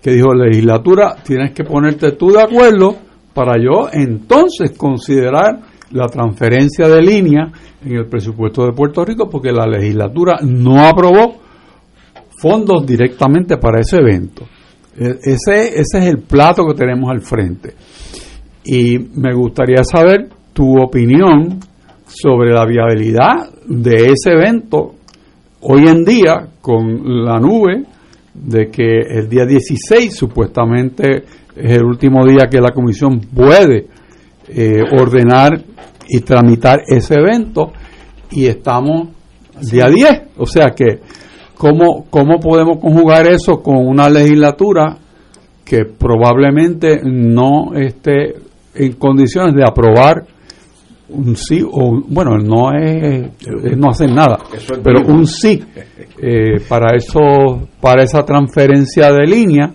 que 0.00 0.12
dijo, 0.12 0.32
legislatura, 0.32 1.16
tienes 1.22 1.52
que 1.52 1.64
ponerte 1.64 2.12
tú 2.12 2.30
de 2.30 2.40
acuerdo 2.40 2.96
para 3.34 3.56
yo 3.62 3.88
entonces 3.92 4.70
considerar 4.76 5.60
la 5.90 6.06
transferencia 6.06 6.88
de 6.88 7.02
línea 7.02 7.52
en 7.84 7.96
el 7.96 8.06
presupuesto 8.06 8.64
de 8.64 8.72
Puerto 8.72 9.04
Rico 9.04 9.28
porque 9.28 9.52
la 9.52 9.66
legislatura 9.66 10.38
no 10.42 10.86
aprobó 10.86 11.36
fondos 12.40 12.86
directamente 12.86 13.58
para 13.58 13.80
ese 13.80 13.96
evento. 13.96 14.46
E, 14.96 15.18
ese, 15.22 15.80
ese 15.80 15.98
es 15.98 16.04
el 16.06 16.18
plato 16.18 16.64
que 16.66 16.74
tenemos 16.74 17.10
al 17.10 17.20
frente. 17.20 17.74
Y 18.70 18.98
me 18.98 19.32
gustaría 19.32 19.82
saber 19.82 20.28
tu 20.52 20.78
opinión 20.78 21.58
sobre 22.06 22.52
la 22.52 22.66
viabilidad 22.66 23.48
de 23.66 24.12
ese 24.12 24.32
evento 24.32 24.94
hoy 25.62 25.88
en 25.88 26.04
día 26.04 26.48
con 26.60 27.24
la 27.24 27.38
nube 27.38 27.84
de 28.34 28.68
que 28.70 29.00
el 29.08 29.26
día 29.26 29.46
16 29.46 30.14
supuestamente 30.14 31.24
es 31.56 31.76
el 31.76 31.82
último 31.82 32.26
día 32.26 32.46
que 32.50 32.60
la 32.60 32.72
comisión 32.72 33.20
puede 33.34 33.86
eh, 34.48 34.82
ordenar 35.00 35.62
y 36.06 36.20
tramitar 36.20 36.82
ese 36.88 37.14
evento 37.14 37.72
y 38.30 38.48
estamos 38.48 39.08
día 39.62 39.88
10. 39.88 40.10
O 40.36 40.44
sea 40.44 40.74
que, 40.76 41.00
¿cómo, 41.56 42.04
¿cómo 42.10 42.38
podemos 42.38 42.76
conjugar 42.78 43.32
eso 43.32 43.62
con 43.62 43.78
una 43.78 44.10
legislatura 44.10 44.98
que 45.64 45.86
probablemente 45.86 47.00
no 47.02 47.74
esté 47.74 48.47
en 48.78 48.92
condiciones 48.92 49.54
de 49.54 49.64
aprobar 49.64 50.24
un 51.10 51.36
sí 51.36 51.62
o 51.64 52.02
bueno 52.06 52.36
no 52.36 52.72
es, 52.72 53.30
no 53.76 53.90
hacer 53.90 54.10
nada 54.12 54.38
pero 54.82 55.06
un 55.06 55.26
sí 55.26 55.62
eh, 56.20 56.60
para 56.68 56.96
eso 56.96 57.68
para 57.80 58.02
esa 58.02 58.22
transferencia 58.24 59.10
de 59.12 59.26
línea 59.26 59.74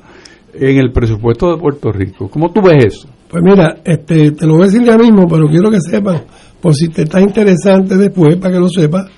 en 0.54 0.78
el 0.78 0.91
presupuesto 0.91 1.49
de 1.49 1.58
Puerto 1.58 1.91
Rico. 1.91 2.30
Cómo 2.30 2.51
tú 2.51 2.62
ves 2.62 2.86
eso 2.86 3.08
pues 3.28 3.41
mira 3.43 3.78
este 3.84 4.32
te 4.32 4.45
lo 4.45 4.54
voy 4.54 4.64
a 4.64 4.66
decir 4.66 4.84
ya 4.84 4.97
mismo 4.97 5.28
pero 5.28 5.47
quiero 5.47 5.72
que 5.72 5.82
sepan 5.82 6.24
por 6.62 6.76
si 6.76 6.89
te 6.89 7.04
está 7.04 7.20
interesante 7.20 7.97
después 7.97 8.36
para 8.38 8.54
que 8.54 8.60
lo 8.60 8.70
sepas 8.70 9.10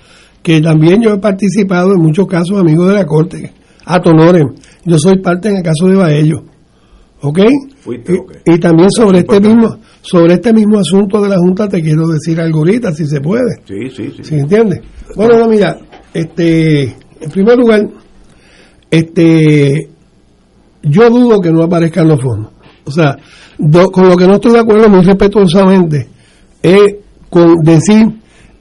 que 0.41 0.61
también 0.61 1.01
yo 1.01 1.11
he 1.11 1.17
participado 1.19 1.91
en 1.91 2.01
muchos 2.01 2.27
casos 2.27 2.57
amigos 2.57 2.87
de 2.87 2.93
la 2.93 3.05
corte 3.05 3.51
a 3.83 3.99
Tonoren 3.99 4.55
yo 4.85 4.97
soy 4.97 5.19
parte 5.19 5.49
en 5.49 5.57
el 5.57 5.63
caso 5.63 5.87
de 5.87 5.97
Baello 5.97 6.54
¿ok? 7.25 7.39
Y, 8.45 8.59
también 8.59 8.89
sobre 8.91 9.19
este 9.19 9.39
mismo 9.39 9.77
sobre 10.01 10.35
este 10.35 10.53
mismo 10.53 10.79
asunto 10.79 11.21
de 11.21 11.29
la 11.29 11.37
Junta 11.37 11.67
te 11.67 11.81
quiero 11.81 12.07
decir 12.07 12.39
algo 12.39 12.59
ahorita, 12.59 12.91
si 12.93 13.07
se 13.07 13.19
puede. 13.21 13.55
Sí, 13.65 13.89
sí, 13.89 14.13
sí. 14.15 14.23
¿Sí 14.23 14.35
entiendes? 14.35 14.81
Bueno, 15.15 15.47
mira, 15.47 15.77
este, 16.13 16.83
en 16.83 17.31
primer 17.31 17.57
lugar, 17.57 17.81
este, 18.91 19.89
yo 20.83 21.09
dudo 21.09 21.41
que 21.41 21.51
no 21.51 21.63
aparezcan 21.63 22.07
los 22.07 22.21
fondos. 22.21 22.53
O 22.85 22.91
sea, 22.91 23.17
con 23.91 24.09
lo 24.09 24.15
que 24.15 24.27
no 24.27 24.35
estoy 24.35 24.51
de 24.51 24.59
acuerdo 24.59 24.89
muy 24.89 25.01
respetuosamente 25.01 26.07
es 26.61 26.95
con 27.29 27.55
decir 27.63 28.05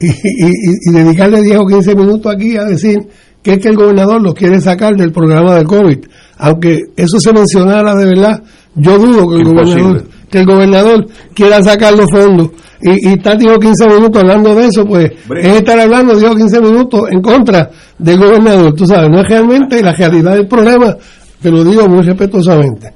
y, 0.01 0.07
y, 0.07 0.93
dedicarle 0.93 1.43
10 1.43 1.59
o 1.59 1.67
15 1.67 1.95
minutos 1.95 2.35
aquí 2.35 2.57
a 2.57 2.65
decir 2.65 2.99
que 3.43 3.53
es 3.53 3.59
que 3.59 3.69
el 3.69 3.77
gobernador 3.77 4.23
los 4.23 4.35
quiere 4.35 4.61
sacar 4.61 4.97
del 4.97 5.13
programa 5.13 5.57
del 5.57 5.67
COVID. 5.67 5.99
Aunque 6.39 6.81
eso 6.97 7.19
se 7.21 7.33
mencionara 7.33 7.95
de 7.95 8.05
verdad, 8.07 8.43
yo 8.75 8.99
dudo 8.99 9.29
que 9.29 9.37
el 9.37 9.45
gobernador 9.45 10.05
que 10.35 10.41
el 10.41 10.47
gobernador 10.47 11.07
quiera 11.33 11.63
sacar 11.63 11.95
los 11.95 12.11
fondos 12.11 12.51
y, 12.83 13.09
y 13.09 13.13
estar 13.13 13.39
15 13.39 13.87
minutos 13.87 14.21
hablando 14.21 14.53
de 14.53 14.67
eso, 14.67 14.85
pues 14.85 15.13
es 15.41 15.57
estar 15.57 15.79
hablando 15.79 16.17
10 16.17 16.33
o 16.33 16.35
15 16.35 16.61
minutos 16.61 17.03
en 17.13 17.23
contra 17.23 17.71
del 17.97 18.19
gobernador. 18.19 18.75
Tú 18.75 18.85
sabes, 18.85 19.11
no 19.11 19.21
es 19.21 19.29
realmente 19.29 19.81
la 19.81 19.93
realidad 19.93 20.35
del 20.35 20.49
problema, 20.49 20.97
te 21.41 21.53
lo 21.53 21.63
digo 21.63 21.89
muy 21.89 22.03
respetuosamente. 22.03 22.93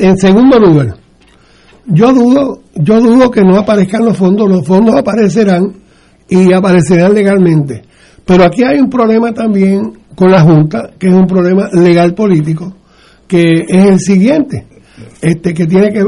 En 0.00 0.16
segundo 0.18 0.58
lugar, 0.58 0.96
yo 1.86 2.12
dudo, 2.12 2.60
yo 2.74 3.00
dudo 3.00 3.30
que 3.30 3.42
no 3.42 3.56
aparezcan 3.56 4.04
los 4.04 4.16
fondos, 4.16 4.48
los 4.48 4.66
fondos 4.66 4.96
aparecerán 4.96 5.74
y 6.28 6.52
aparecerán 6.52 7.14
legalmente. 7.14 7.82
Pero 8.24 8.42
aquí 8.42 8.64
hay 8.64 8.80
un 8.80 8.90
problema 8.90 9.32
también 9.32 9.92
con 10.18 10.32
la 10.32 10.40
Junta, 10.40 10.90
que 10.98 11.06
es 11.06 11.14
un 11.14 11.28
problema 11.28 11.68
legal 11.72 12.12
político, 12.12 12.74
que 13.28 13.64
es 13.68 13.86
el 13.86 14.00
siguiente 14.00 14.66
este 15.22 15.54
que 15.54 15.64
tiene 15.64 15.92
que 15.92 16.02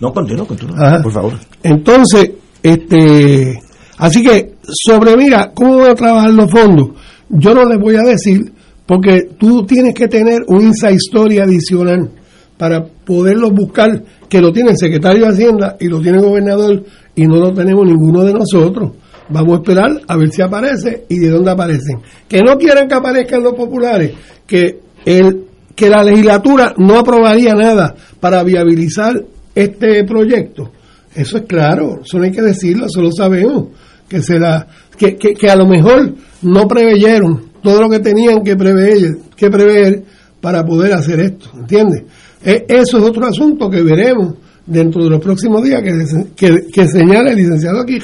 no 0.00 0.12
continúa, 0.12 0.46
continúa 0.46 1.00
por 1.02 1.12
favor. 1.12 1.32
Entonces 1.62 2.30
este 2.62 3.58
así 3.98 4.24
que 4.24 4.54
sobre 4.64 5.14
mira 5.18 5.52
cómo 5.54 5.74
voy 5.74 5.90
a 5.90 5.94
trabajar 5.94 6.30
los 6.30 6.50
fondos 6.50 6.90
yo 7.28 7.54
no 7.54 7.66
les 7.66 7.78
voy 7.78 7.96
a 7.96 8.02
decir 8.02 8.40
porque 8.86 9.28
tú 9.38 9.66
tienes 9.66 9.92
que 9.92 10.08
tener 10.08 10.40
un 10.48 10.62
inside 10.62 10.94
story 10.94 11.38
adicional 11.38 12.10
para 12.56 12.82
poderlo 12.82 13.50
buscar 13.50 14.02
que 14.26 14.40
lo 14.40 14.52
tiene 14.52 14.70
el 14.70 14.78
secretario 14.78 15.26
de 15.26 15.32
Hacienda 15.32 15.76
y 15.78 15.88
lo 15.88 16.00
tiene 16.00 16.16
el 16.16 16.24
gobernador 16.24 16.82
y 17.14 17.26
no 17.26 17.36
lo 17.36 17.52
tenemos 17.52 17.86
ninguno 17.86 18.24
de 18.24 18.32
nosotros 18.32 18.92
vamos 19.32 19.58
a 19.58 19.62
esperar 19.62 19.90
a 20.06 20.16
ver 20.16 20.30
si 20.30 20.42
aparece 20.42 21.04
y 21.08 21.18
de 21.18 21.30
dónde 21.30 21.50
aparecen 21.50 22.00
que 22.28 22.42
no 22.42 22.56
quieran 22.58 22.88
que 22.88 22.94
aparezcan 22.94 23.42
los 23.42 23.54
populares 23.54 24.12
que 24.46 24.80
el 25.04 25.46
que 25.74 25.88
la 25.88 26.02
legislatura 26.02 26.74
no 26.78 26.98
aprobaría 26.98 27.54
nada 27.54 27.94
para 28.20 28.42
viabilizar 28.42 29.14
este 29.54 30.04
proyecto. 30.04 30.70
Eso 31.14 31.38
es 31.38 31.44
claro, 31.44 32.00
eso 32.04 32.18
no 32.18 32.24
hay 32.24 32.32
que 32.32 32.42
decirlo, 32.42 32.86
eso 32.86 33.02
lo 33.02 33.12
sabemos, 33.12 33.68
que, 34.08 34.22
se 34.22 34.38
la, 34.38 34.66
que, 34.96 35.16
que, 35.16 35.50
a 35.50 35.56
lo 35.56 35.66
mejor 35.66 36.14
no 36.42 36.66
preveyeron 36.66 37.52
todo 37.62 37.82
lo 37.82 37.90
que 37.90 38.00
tenían 38.00 38.42
que 38.42 38.56
prever, 38.56 39.16
que 39.36 39.50
prever 39.50 40.02
para 40.40 40.64
poder 40.64 40.92
hacer 40.94 41.20
esto, 41.20 41.50
¿entiendes? 41.54 42.04
E, 42.42 42.64
eso 42.68 42.98
es 42.98 43.04
otro 43.04 43.26
asunto 43.26 43.68
que 43.68 43.82
veremos 43.82 44.34
dentro 44.64 45.04
de 45.04 45.10
los 45.10 45.20
próximos 45.20 45.62
días 45.62 45.82
que, 45.82 46.50
que, 46.72 46.86
señala 46.88 47.30
el 47.30 47.36
licenciado 47.36 47.80
aquí 47.80 47.98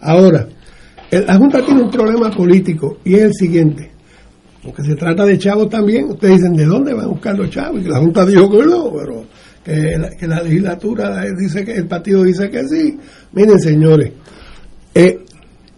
Ahora, 0.00 0.46
la 1.10 1.36
Junta 1.36 1.64
tiene 1.64 1.82
un 1.82 1.90
problema 1.90 2.30
político 2.30 2.98
y 3.04 3.14
es 3.14 3.22
el 3.22 3.34
siguiente 3.34 3.96
porque 4.66 4.82
se 4.82 4.96
trata 4.96 5.24
de 5.24 5.38
chavos 5.38 5.68
también, 5.68 6.06
ustedes 6.10 6.38
dicen, 6.38 6.54
¿de 6.54 6.64
dónde 6.64 6.92
van 6.92 7.04
a 7.04 7.08
buscar 7.08 7.38
los 7.38 7.48
chavos? 7.50 7.80
Y 7.80 7.88
la 7.88 8.00
Junta 8.00 8.26
dijo 8.26 8.50
que 8.50 8.66
no, 8.66 8.90
pero 8.92 9.24
que 9.64 9.96
la, 9.96 10.10
que 10.10 10.26
la 10.26 10.42
legislatura 10.42 11.24
dice 11.38 11.64
que 11.64 11.72
el 11.72 11.86
partido 11.86 12.24
dice 12.24 12.50
que 12.50 12.66
sí. 12.66 12.98
Miren, 13.32 13.60
señores, 13.60 14.12
eh, 14.92 15.20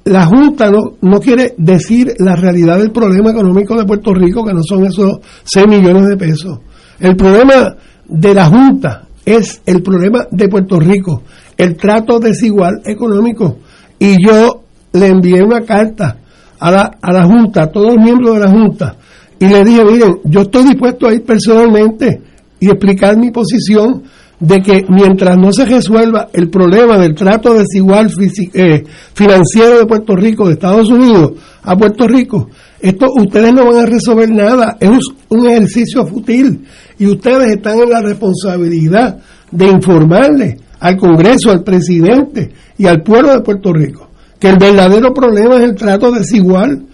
la 0.04 0.24
Junta 0.24 0.70
no, 0.70 0.96
no 1.02 1.20
quiere 1.20 1.54
decir 1.58 2.14
la 2.18 2.34
realidad 2.34 2.78
del 2.78 2.90
problema 2.90 3.30
económico 3.30 3.76
de 3.76 3.84
Puerto 3.84 4.14
Rico, 4.14 4.42
que 4.42 4.54
no 4.54 4.62
son 4.62 4.86
esos 4.86 5.18
6 5.44 5.66
millones 5.68 6.08
de 6.08 6.16
pesos. 6.16 6.58
El 6.98 7.14
problema 7.14 7.76
de 8.08 8.34
la 8.34 8.46
Junta 8.46 9.06
es 9.26 9.60
el 9.66 9.82
problema 9.82 10.26
de 10.30 10.48
Puerto 10.48 10.80
Rico, 10.80 11.24
el 11.58 11.76
trato 11.76 12.18
desigual 12.18 12.80
económico. 12.86 13.58
Y 13.98 14.24
yo 14.24 14.62
le 14.92 15.06
envié 15.06 15.42
una 15.42 15.62
carta 15.62 16.16
a 16.58 16.70
la, 16.70 16.98
a 17.00 17.12
la 17.12 17.24
Junta, 17.24 17.64
a 17.64 17.70
todos 17.70 17.94
los 17.94 18.04
miembros 18.04 18.34
de 18.34 18.40
la 18.40 18.50
Junta, 18.50 18.96
y 19.38 19.46
le 19.46 19.64
dije, 19.64 19.84
miren, 19.84 20.18
yo 20.24 20.40
estoy 20.42 20.64
dispuesto 20.64 21.06
a 21.06 21.14
ir 21.14 21.24
personalmente 21.24 22.20
y 22.60 22.66
explicar 22.66 23.16
mi 23.16 23.30
posición 23.30 24.02
de 24.40 24.60
que 24.62 24.84
mientras 24.88 25.36
no 25.36 25.52
se 25.52 25.64
resuelva 25.64 26.28
el 26.32 26.48
problema 26.48 26.96
del 26.98 27.14
trato 27.14 27.54
desigual 27.54 28.08
eh, 28.54 28.84
financiero 29.14 29.78
de 29.78 29.86
Puerto 29.86 30.14
Rico, 30.14 30.46
de 30.46 30.54
Estados 30.54 30.88
Unidos 30.88 31.32
a 31.62 31.76
Puerto 31.76 32.06
Rico, 32.06 32.48
esto 32.80 33.06
ustedes 33.16 33.52
no 33.52 33.64
van 33.66 33.78
a 33.78 33.86
resolver 33.86 34.30
nada, 34.30 34.76
es 34.80 34.90
un 35.28 35.48
ejercicio 35.48 36.06
fútil 36.06 36.64
y 36.98 37.06
ustedes 37.06 37.56
están 37.56 37.80
en 37.80 37.90
la 37.90 38.00
responsabilidad 38.00 39.18
de 39.50 39.66
informarle 39.66 40.56
al 40.80 40.96
Congreso, 40.96 41.50
al 41.50 41.62
presidente 41.62 42.52
y 42.76 42.86
al 42.86 43.02
pueblo 43.02 43.32
de 43.32 43.40
Puerto 43.40 43.72
Rico 43.72 44.08
que 44.38 44.48
el 44.48 44.58
verdadero 44.58 45.12
problema 45.12 45.56
es 45.56 45.64
el 45.64 45.74
trato 45.74 46.10
desigual 46.12 46.84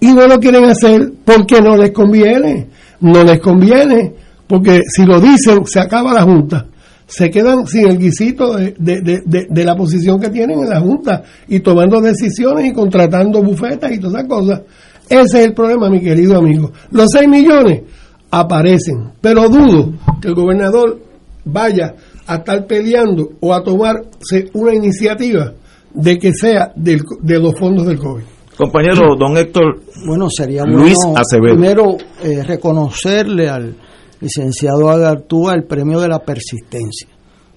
y 0.00 0.12
no 0.12 0.26
lo 0.26 0.38
quieren 0.38 0.64
hacer 0.64 1.12
porque 1.24 1.60
no 1.60 1.76
les 1.76 1.92
conviene, 1.92 2.68
no 3.00 3.22
les 3.22 3.40
conviene, 3.40 4.12
porque 4.46 4.80
si 4.88 5.04
lo 5.04 5.20
dicen 5.20 5.64
se 5.64 5.80
acaba 5.80 6.12
la 6.12 6.22
Junta, 6.22 6.66
se 7.06 7.30
quedan 7.30 7.66
sin 7.66 7.88
el 7.88 7.98
guisito 7.98 8.56
de, 8.56 8.74
de, 8.78 9.64
la 9.64 9.76
posición 9.76 10.18
que 10.18 10.30
tienen 10.30 10.60
en 10.60 10.68
la 10.68 10.80
Junta 10.80 11.22
y 11.48 11.60
tomando 11.60 12.00
decisiones 12.00 12.66
y 12.66 12.72
contratando 12.72 13.42
bufetas 13.42 13.92
y 13.92 13.98
todas 13.98 14.16
esas 14.16 14.28
cosas. 14.28 14.60
Ese 15.08 15.40
es 15.40 15.46
el 15.46 15.52
problema, 15.52 15.90
mi 15.90 16.00
querido 16.00 16.38
amigo. 16.38 16.72
Los 16.90 17.08
6 17.12 17.28
millones 17.28 17.82
aparecen, 18.30 19.10
pero 19.20 19.48
dudo 19.48 19.92
que 20.22 20.28
el 20.28 20.34
gobernador 20.34 21.00
vaya 21.44 21.94
a 22.26 22.36
estar 22.36 22.66
peleando 22.66 23.30
o 23.40 23.52
a 23.52 23.62
tomarse 23.62 24.50
una 24.54 24.74
iniciativa 24.74 25.52
de 25.94 26.18
que 26.18 26.32
sea 26.32 26.72
de 26.74 26.98
los 27.38 27.58
fondos 27.58 27.86
del 27.86 27.98
COVID. 27.98 28.22
Compañero, 28.56 29.16
don 29.16 29.36
Héctor. 29.36 29.80
Bueno, 30.06 30.28
sería 30.30 30.64
Luis 30.64 30.98
Acevedo. 31.16 31.54
primero 31.54 31.96
eh, 32.22 32.42
reconocerle 32.42 33.48
al 33.48 33.76
licenciado 34.20 34.90
Agartúa 34.90 35.54
el 35.54 35.64
premio 35.64 36.00
de 36.00 36.08
la 36.08 36.20
persistencia. 36.20 37.08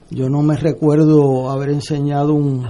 Yo 0.09 0.29
no 0.29 0.41
me 0.41 0.55
recuerdo 0.55 1.49
haber 1.49 1.69
enseñado 1.69 2.33
un, 2.33 2.65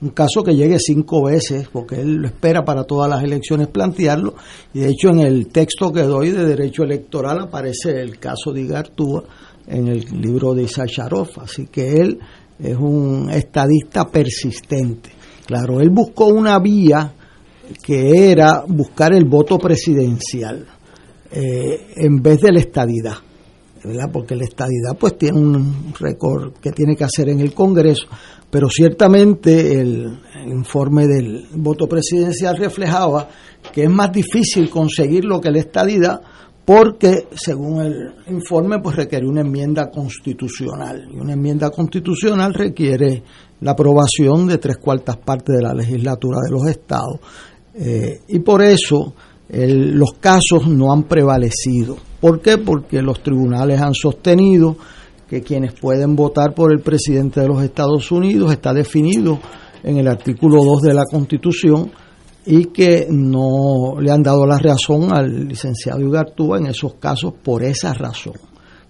un 0.00 0.10
caso 0.10 0.42
que 0.42 0.54
llegue 0.54 0.78
cinco 0.78 1.24
veces, 1.24 1.68
porque 1.72 2.00
él 2.00 2.16
lo 2.16 2.26
espera 2.26 2.64
para 2.64 2.84
todas 2.84 3.08
las 3.08 3.22
elecciones 3.22 3.68
plantearlo, 3.68 4.34
y 4.74 4.80
de 4.80 4.88
hecho 4.88 5.10
en 5.10 5.20
el 5.20 5.48
texto 5.48 5.92
que 5.92 6.02
doy 6.02 6.30
de 6.30 6.44
derecho 6.44 6.82
electoral 6.82 7.38
aparece 7.40 8.00
el 8.00 8.18
caso 8.18 8.52
de 8.52 8.62
Igartúa 8.62 9.24
en 9.70 9.88
el 9.88 10.04
libro 10.20 10.54
de 10.54 10.64
Isaac 10.64 10.90
así 11.40 11.66
que 11.66 11.92
él 11.94 12.18
es 12.58 12.76
un 12.76 13.30
estadista 13.30 14.04
persistente. 14.06 15.10
Claro, 15.46 15.80
él 15.80 15.90
buscó 15.90 16.26
una 16.26 16.58
vía 16.58 17.12
que 17.82 18.30
era 18.30 18.64
buscar 18.66 19.14
el 19.14 19.24
voto 19.24 19.58
presidencial 19.58 20.66
eh, 21.30 21.92
en 21.96 22.20
vez 22.20 22.40
de 22.40 22.52
la 22.52 22.58
estadidad, 22.58 23.14
¿verdad? 23.84 24.10
Porque 24.12 24.34
la 24.34 24.44
estadidad 24.44 24.96
pues 24.98 25.16
tiene 25.16 25.38
un 25.38 25.94
récord 25.98 26.54
que 26.54 26.72
tiene 26.72 26.96
que 26.96 27.04
hacer 27.04 27.28
en 27.28 27.40
el 27.40 27.54
Congreso, 27.54 28.06
pero 28.50 28.68
ciertamente 28.68 29.80
el 29.80 30.18
informe 30.46 31.06
del 31.06 31.46
voto 31.54 31.86
presidencial 31.86 32.56
reflejaba 32.56 33.28
que 33.72 33.84
es 33.84 33.90
más 33.90 34.12
difícil 34.12 34.68
conseguir 34.68 35.24
lo 35.24 35.40
que 35.40 35.50
la 35.50 35.60
estadidad 35.60 36.20
porque 36.70 37.26
según 37.34 37.80
el 37.80 38.14
informe 38.28 38.78
pues 38.78 38.94
requiere 38.94 39.26
una 39.26 39.40
enmienda 39.40 39.90
constitucional 39.90 41.08
y 41.12 41.18
una 41.18 41.32
enmienda 41.32 41.68
constitucional 41.68 42.54
requiere 42.54 43.24
la 43.62 43.72
aprobación 43.72 44.46
de 44.46 44.58
tres 44.58 44.76
cuartas 44.76 45.16
partes 45.16 45.56
de 45.56 45.64
la 45.64 45.74
legislatura 45.74 46.38
de 46.44 46.52
los 46.52 46.68
estados 46.68 47.18
eh, 47.74 48.20
y 48.28 48.38
por 48.38 48.62
eso 48.62 49.14
los 49.48 50.12
casos 50.20 50.68
no 50.68 50.92
han 50.92 51.02
prevalecido. 51.02 51.96
¿Por 52.20 52.40
qué? 52.40 52.58
Porque 52.58 53.02
los 53.02 53.20
tribunales 53.20 53.80
han 53.80 53.94
sostenido 53.94 54.76
que 55.28 55.42
quienes 55.42 55.72
pueden 55.72 56.14
votar 56.14 56.54
por 56.54 56.70
el 56.70 56.78
presidente 56.82 57.40
de 57.40 57.48
los 57.48 57.64
Estados 57.64 58.12
Unidos 58.12 58.52
está 58.52 58.72
definido 58.72 59.40
en 59.82 59.96
el 59.96 60.06
artículo 60.06 60.62
2 60.62 60.82
de 60.82 60.94
la 60.94 61.02
Constitución 61.10 61.90
y 62.50 62.66
que 62.66 63.06
no 63.08 64.00
le 64.00 64.10
han 64.10 64.24
dado 64.24 64.44
la 64.44 64.58
razón 64.58 65.12
al 65.12 65.46
licenciado 65.46 66.00
Igartúa 66.00 66.58
en 66.58 66.66
esos 66.66 66.94
casos 66.94 67.34
por 67.44 67.62
esa 67.62 67.94
razón, 67.94 68.34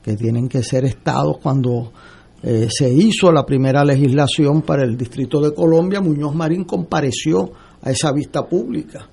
que 0.03 0.16
tienen 0.16 0.49
que 0.49 0.62
ser 0.62 0.87
estados 0.87 1.37
cuando 1.43 1.93
eh, 2.43 2.69
se 2.70 2.91
hizo 2.91 3.31
la 3.31 3.45
primera 3.45 3.85
legislación 3.85 4.62
para 4.62 4.82
el 4.82 4.97
Distrito 4.97 5.43
de 5.43 5.53
Colombia, 5.53 6.01
Muñoz 6.01 6.35
Marín 6.35 6.65
compareció 6.65 7.51
a 7.82 7.91
esa 7.91 8.12
vista 8.12 8.49
pública 8.49 9.07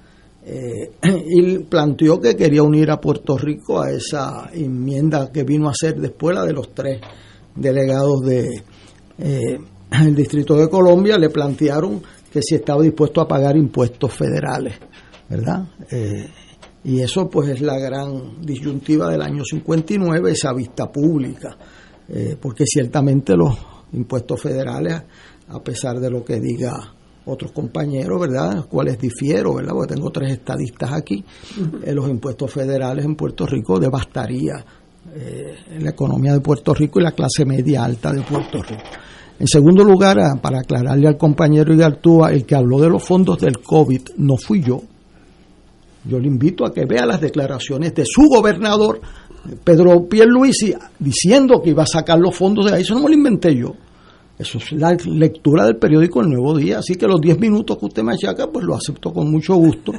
eh, 0.45 0.91
y 1.30 1.57
planteó 1.60 2.22
que 2.22 2.38
quería 2.38 2.64
unir 2.64 2.90
a 2.90 3.02
Puerto 3.02 3.38
Rico 3.38 3.82
a 3.82 3.91
esa 3.91 4.49
enmienda 4.53 5.30
que 5.30 5.44
vino 5.44 5.68
a 5.68 5.74
ser 5.74 5.99
después 5.99 6.34
la 6.34 6.45
de 6.45 6.53
los 6.53 6.74
tres 6.74 7.02
delegados 7.53 8.22
de 8.22 8.48
eh, 9.18 9.60
el 9.91 10.15
Distrito 10.15 10.56
de 10.56 10.69
Colombia, 10.69 11.18
le 11.18 11.30
plantearon 11.30 12.02
que 12.38 12.43
si 12.43 12.53
estaba 12.53 12.84
dispuesto 12.84 13.19
a 13.19 13.27
pagar 13.27 13.57
impuestos 13.57 14.14
federales, 14.14 14.76
¿verdad? 15.27 15.69
Eh, 15.89 16.27
y 16.84 17.01
eso 17.01 17.27
pues 17.27 17.49
es 17.49 17.61
la 17.61 17.80
gran 17.80 18.39
disyuntiva 18.41 19.09
del 19.09 19.23
año 19.23 19.43
59, 19.43 20.31
esa 20.31 20.53
vista 20.53 20.91
pública, 20.91 21.57
eh, 22.07 22.38
porque 22.39 22.64
ciertamente 22.68 23.35
los 23.35 23.57
impuestos 23.93 24.39
federales, 24.39 25.01
a 25.47 25.64
pesar 25.64 25.99
de 25.99 26.11
lo 26.11 26.23
que 26.23 26.39
diga 26.39 26.73
otros 27.26 27.51
compañeros, 27.53 28.22
¿verdad? 28.22 28.53
Los 28.53 28.68
cuales 28.68 28.99
difiero, 28.99 29.55
¿verdad? 29.55 29.73
Porque 29.73 29.95
tengo 29.95 30.11
tres 30.11 30.34
estadistas 30.34 30.93
aquí, 30.93 31.26
eh, 31.84 31.91
los 31.91 32.07
impuestos 32.07 32.53
federales 32.53 33.03
en 33.03 33.15
Puerto 33.15 33.47
Rico 33.47 33.80
devastaría 33.80 34.64
la 35.80 35.89
economía 35.89 36.34
de 36.34 36.41
Puerto 36.41 36.76
Rico 36.76 36.99
y 36.99 37.03
la 37.03 37.14
clase 37.14 37.43
media 37.43 37.84
alta 37.84 38.11
de 38.11 38.22
Puerto 38.22 38.61
Rico. 38.61 38.84
En 39.39 39.47
segundo 39.47 39.84
lugar, 39.84 40.19
ah, 40.19 40.39
para 40.41 40.59
aclararle 40.59 41.07
al 41.07 41.18
compañero 41.18 41.73
Igartúa, 41.73 42.31
el 42.31 42.45
que 42.45 42.55
habló 42.55 42.80
de 42.80 42.89
los 42.89 43.03
fondos 43.03 43.39
del 43.39 43.59
COVID 43.59 44.01
no 44.18 44.35
fui 44.38 44.61
yo. 44.61 44.81
Yo 46.05 46.19
le 46.19 46.27
invito 46.27 46.65
a 46.65 46.73
que 46.73 46.85
vea 46.85 47.05
las 47.05 47.22
declaraciones 47.22 47.93
de 47.93 48.03
su 48.05 48.23
gobernador, 48.30 48.99
Pedro 49.64 50.07
Pierluisi, 50.07 50.73
diciendo 50.97 51.61
que 51.61 51.72
iba 51.72 51.84
a 51.84 51.88
sacar 51.88 52.18
los 52.18 52.35
fondos 52.35 52.65
de 52.65 52.76
ahí. 52.76 52.81
Eso 52.81 52.95
no 52.95 53.01
me 53.01 53.09
lo 53.09 53.14
inventé 53.14 53.55
yo. 53.55 53.73
Eso 54.39 54.59
es 54.59 54.72
la 54.72 54.95
lectura 55.05 55.65
del 55.65 55.77
periódico 55.77 56.22
El 56.22 56.30
Nuevo 56.30 56.55
Día. 56.57 56.80
Así 56.80 56.95
que 56.95 57.07
los 57.07 57.19
10 57.19 57.39
minutos 57.39 57.77
que 57.77 57.85
usted 57.85 58.03
me 58.03 58.14
achaca, 58.14 58.47
pues 58.47 58.65
lo 58.65 58.76
acepto 58.76 59.11
con 59.11 59.31
mucho 59.31 59.55
gusto, 59.55 59.91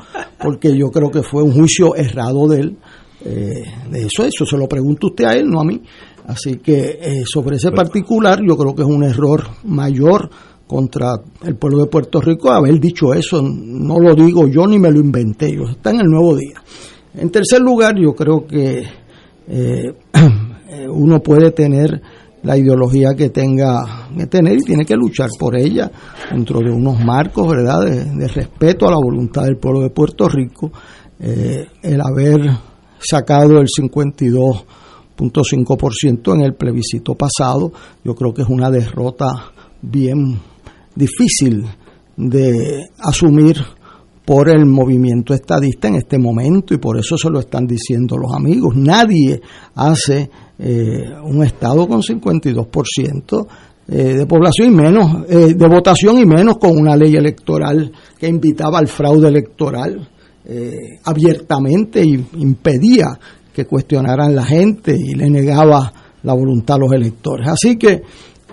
porque 0.43 0.77
yo 0.77 0.91
creo 0.91 1.11
que 1.11 1.23
fue 1.23 1.43
un 1.43 1.53
juicio 1.53 1.95
errado 1.95 2.47
de 2.49 2.61
él. 2.61 2.77
Eh, 3.25 3.65
de 3.91 4.07
eso, 4.07 4.25
eso 4.25 4.47
se 4.47 4.57
lo 4.57 4.69
pregunto 4.69 5.09
usted 5.09 5.25
a 5.25 5.35
él, 5.35 5.49
no 5.49 5.61
a 5.61 5.65
mí. 5.65 5.83
Así 6.29 6.59
que 6.59 6.99
eh, 7.01 7.23
sobre 7.25 7.57
ese 7.57 7.73
particular 7.73 8.41
yo 8.47 8.55
creo 8.55 8.75
que 8.75 8.83
es 8.83 8.89
un 8.89 9.03
error 9.03 9.45
mayor 9.65 10.29
contra 10.67 11.15
el 11.43 11.57
pueblo 11.57 11.79
de 11.81 11.87
Puerto 11.87 12.21
Rico 12.21 12.53
haber 12.53 12.79
dicho 12.79 13.15
eso. 13.15 13.41
No 13.43 13.99
lo 13.99 14.15
digo 14.15 14.47
yo 14.47 14.67
ni 14.67 14.79
me 14.79 14.91
lo 14.91 15.01
inventé, 15.01 15.51
yo 15.57 15.63
está 15.71 15.91
en 15.91 16.01
el 16.01 16.07
nuevo 16.07 16.37
día. 16.37 16.63
En 17.15 17.31
tercer 17.31 17.63
lugar, 17.63 17.95
yo 17.99 18.13
creo 18.15 18.47
que 18.47 18.83
eh, 19.49 19.95
uno 20.91 21.21
puede 21.21 21.51
tener 21.53 21.99
la 22.43 22.59
ideología 22.59 23.15
que 23.17 23.31
tenga 23.31 24.09
que 24.15 24.27
tener 24.27 24.59
y 24.59 24.65
tiene 24.65 24.85
que 24.85 24.97
luchar 24.97 25.31
por 25.39 25.57
ella 25.57 25.91
dentro 26.31 26.61
de 26.61 26.71
unos 26.71 27.03
marcos, 27.03 27.49
¿verdad?, 27.49 27.87
de, 27.87 28.29
respeto 28.29 28.87
a 28.87 28.91
la 28.91 28.99
voluntad 29.03 29.45
del 29.45 29.57
pueblo 29.57 29.81
de 29.81 29.91
Puerto 29.91 30.29
Rico. 30.29 30.71
Eh, 31.19 31.67
el 31.83 32.01
haber 32.03 32.51
sacado 32.99 33.61
el 33.61 33.67
52 33.67 34.67
ciento 35.93 36.35
en 36.35 36.43
el 36.43 36.55
plebiscito 36.55 37.15
pasado. 37.15 37.73
Yo 38.05 38.15
creo 38.15 38.33
que 38.33 38.43
es 38.43 38.49
una 38.49 38.71
derrota 38.71 39.53
bien 39.83 40.39
difícil 40.95 41.65
de 42.17 42.89
asumir 42.99 43.57
por 44.29 44.51
el 44.51 44.67
movimiento 44.67 45.33
estadista 45.33 45.89
en 45.89 45.95
este 45.95 46.19
momento 46.19 46.75
y 46.75 46.77
por 46.77 46.99
eso 46.99 47.17
se 47.17 47.31
lo 47.31 47.41
están 47.41 47.67
diciendo 47.67 48.19
los 48.19 48.35
amigos. 48.35 48.77
Nadie 48.77 49.41
hace 49.75 50.29
eh, 50.59 51.15
un 51.25 51.43
Estado 51.43 51.89
con 51.89 52.03
52% 52.03 53.47
eh, 53.89 53.95
de 53.95 54.27
población 54.27 54.69
y 54.69 54.77
menos 54.77 55.25
eh, 55.31 55.55
de 55.55 55.69
votación 55.69 56.19
y 56.19 56.27
menos 56.27 56.59
con 56.59 56.77
una 56.77 56.95
ley 56.95 57.17
electoral 57.17 57.91
que 58.19 58.29
invitaba 58.29 58.79
al 58.79 58.89
fraude 58.89 59.29
electoral 59.29 60.11
abiertamente 61.05 62.03
y 62.03 62.15
impedía 62.39 63.09
que 63.59 63.65
cuestionaran 63.65 64.37
la 64.37 64.45
gente 64.45 64.97
y 64.97 65.17
le 65.17 65.29
negaba 65.29 65.93
la 66.23 66.33
voluntad 66.33 66.77
a 66.77 66.79
los 66.79 66.93
electores. 66.93 67.49
Así 67.49 67.77
que 67.77 68.03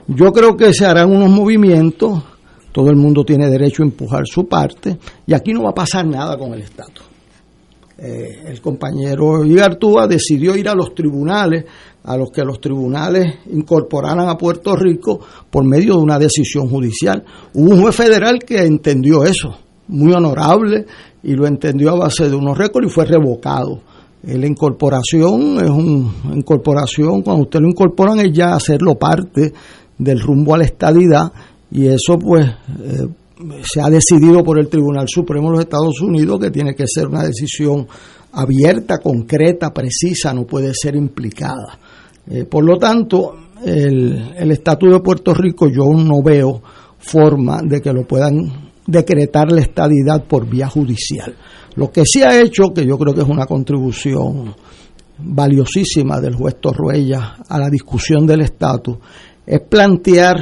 yo 0.08 0.34
creo 0.34 0.58
que 0.58 0.74
se 0.74 0.84
harán 0.84 1.16
unos 1.16 1.30
movimientos, 1.30 2.24
todo 2.72 2.90
el 2.90 2.96
mundo 2.96 3.24
tiene 3.24 3.48
derecho 3.48 3.84
a 3.84 3.86
empujar 3.86 4.24
su 4.26 4.48
parte 4.48 4.98
y 5.28 5.34
aquí 5.36 5.54
no 5.54 5.62
va 5.62 5.70
a 5.70 5.76
pasar 5.76 6.08
nada 6.08 6.36
con 6.40 6.56
el 6.56 6.62
estatus. 6.62 7.06
Eh, 8.00 8.46
el 8.48 8.60
compañero 8.62 9.46
Igartúa 9.46 10.08
decidió 10.08 10.56
ir 10.56 10.68
a 10.70 10.74
los 10.74 10.96
tribunales, 10.96 11.66
a 12.04 12.18
los 12.18 12.32
que 12.32 12.44
los 12.44 12.60
tribunales 12.60 13.28
incorporaran 13.52 14.28
a 14.28 14.36
Puerto 14.40 14.76
Rico 14.76 15.20
por 15.52 15.66
medio 15.66 15.98
de 15.98 16.02
una 16.02 16.18
decisión 16.18 16.68
judicial. 16.68 17.24
Hubo 17.54 17.76
un 17.76 17.82
juez 17.84 17.96
federal 17.96 18.40
que 18.40 18.66
entendió 18.66 19.24
eso, 19.24 19.56
muy 19.88 20.14
honorable, 20.14 20.88
y 21.22 21.36
lo 21.36 21.46
entendió 21.46 21.92
a 21.92 22.00
base 22.00 22.28
de 22.28 22.36
unos 22.36 22.58
récords 22.58 22.88
y 22.88 22.92
fue 22.92 23.06
revocado 23.06 23.82
la 24.28 24.48
incorporación 24.48 25.58
es 25.64 25.70
una 25.70 26.36
incorporación, 26.36 27.22
cuando 27.22 27.44
usted 27.44 27.60
lo 27.60 27.70
incorporan 27.70 28.20
es 28.20 28.32
ya 28.34 28.56
hacerlo 28.56 28.96
parte 28.96 29.54
del 29.98 30.20
rumbo 30.20 30.56
a 30.56 30.58
la 30.58 30.66
estadidad 30.66 31.32
y 31.72 31.88
eso 31.88 32.18
pues 32.18 32.46
eh, 32.46 33.08
se 33.64 33.82
ha 33.82 33.90
decidido 33.90 34.44
por 34.44 34.58
el 34.58 34.68
Tribunal 34.68 35.08
Supremo 35.08 35.50
de 35.50 35.52
los 35.52 35.60
Estados 35.62 36.02
Unidos 36.02 36.40
que 36.40 36.52
tiene 36.52 36.74
que 36.74 36.86
ser 36.88 37.08
una 37.08 37.24
decisión 37.24 37.88
abierta, 38.32 38.98
concreta, 38.98 39.74
precisa, 39.74 40.34
no 40.34 40.46
puede 40.46 40.74
ser 40.74 40.96
implicada. 40.96 41.80
Eh, 42.28 42.46
por 42.46 42.66
lo 42.66 42.78
tanto, 42.78 43.36
el, 43.64 44.34
el 44.36 44.52
estatus 44.52 44.92
de 44.92 45.00
Puerto 45.00 45.34
Rico 45.34 45.68
yo 45.68 45.86
no 45.94 46.22
veo 46.24 46.62
forma 46.98 47.62
de 47.62 47.82
que 47.82 47.94
lo 47.94 48.04
puedan 48.04 48.65
decretar 48.88 49.52
la 49.52 49.62
estadidad 49.62 50.26
por 50.26 50.48
vía 50.48 50.68
judicial. 50.68 51.36
Lo 51.76 51.92
que 51.92 52.04
sí 52.06 52.22
ha 52.22 52.40
hecho, 52.40 52.74
que 52.74 52.86
yo 52.86 52.98
creo 52.98 53.14
que 53.14 53.22
es 53.22 53.28
una 53.28 53.46
contribución 53.46 54.56
valiosísima 55.18 56.20
del 56.20 56.36
juez 56.36 56.58
Torruella 56.60 57.38
a 57.48 57.60
la 57.60 57.70
discusión 57.70 58.26
del 58.26 58.42
estatus, 58.42 58.98
es 59.46 59.62
plantear 59.62 60.38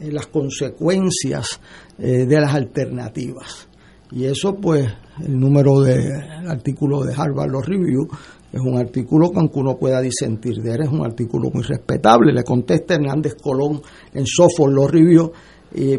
eh, 0.00 0.12
las 0.12 0.26
consecuencias 0.26 1.60
eh, 1.98 2.26
de 2.26 2.40
las 2.40 2.54
alternativas. 2.54 3.68
Y 4.10 4.24
eso, 4.24 4.54
pues, 4.54 4.86
el 5.24 5.38
número 5.38 5.80
del 5.80 6.48
artículo 6.48 7.02
de 7.04 7.14
Harvard 7.14 7.50
Law 7.50 7.62
Review 7.62 8.08
es 8.52 8.60
un 8.60 8.78
artículo 8.78 9.30
que 9.30 9.40
aunque 9.40 9.58
uno 9.58 9.76
pueda 9.76 10.00
disentir 10.00 10.62
de 10.62 10.74
él, 10.74 10.82
es 10.82 10.88
un 10.88 11.04
artículo 11.04 11.50
muy 11.52 11.62
respetable. 11.64 12.32
Le 12.32 12.44
contesta 12.44 12.94
Hernández 12.94 13.34
Colón 13.34 13.80
en 14.12 14.24
Sofo 14.26 14.68
Law 14.68 14.86
Review, 14.86 15.32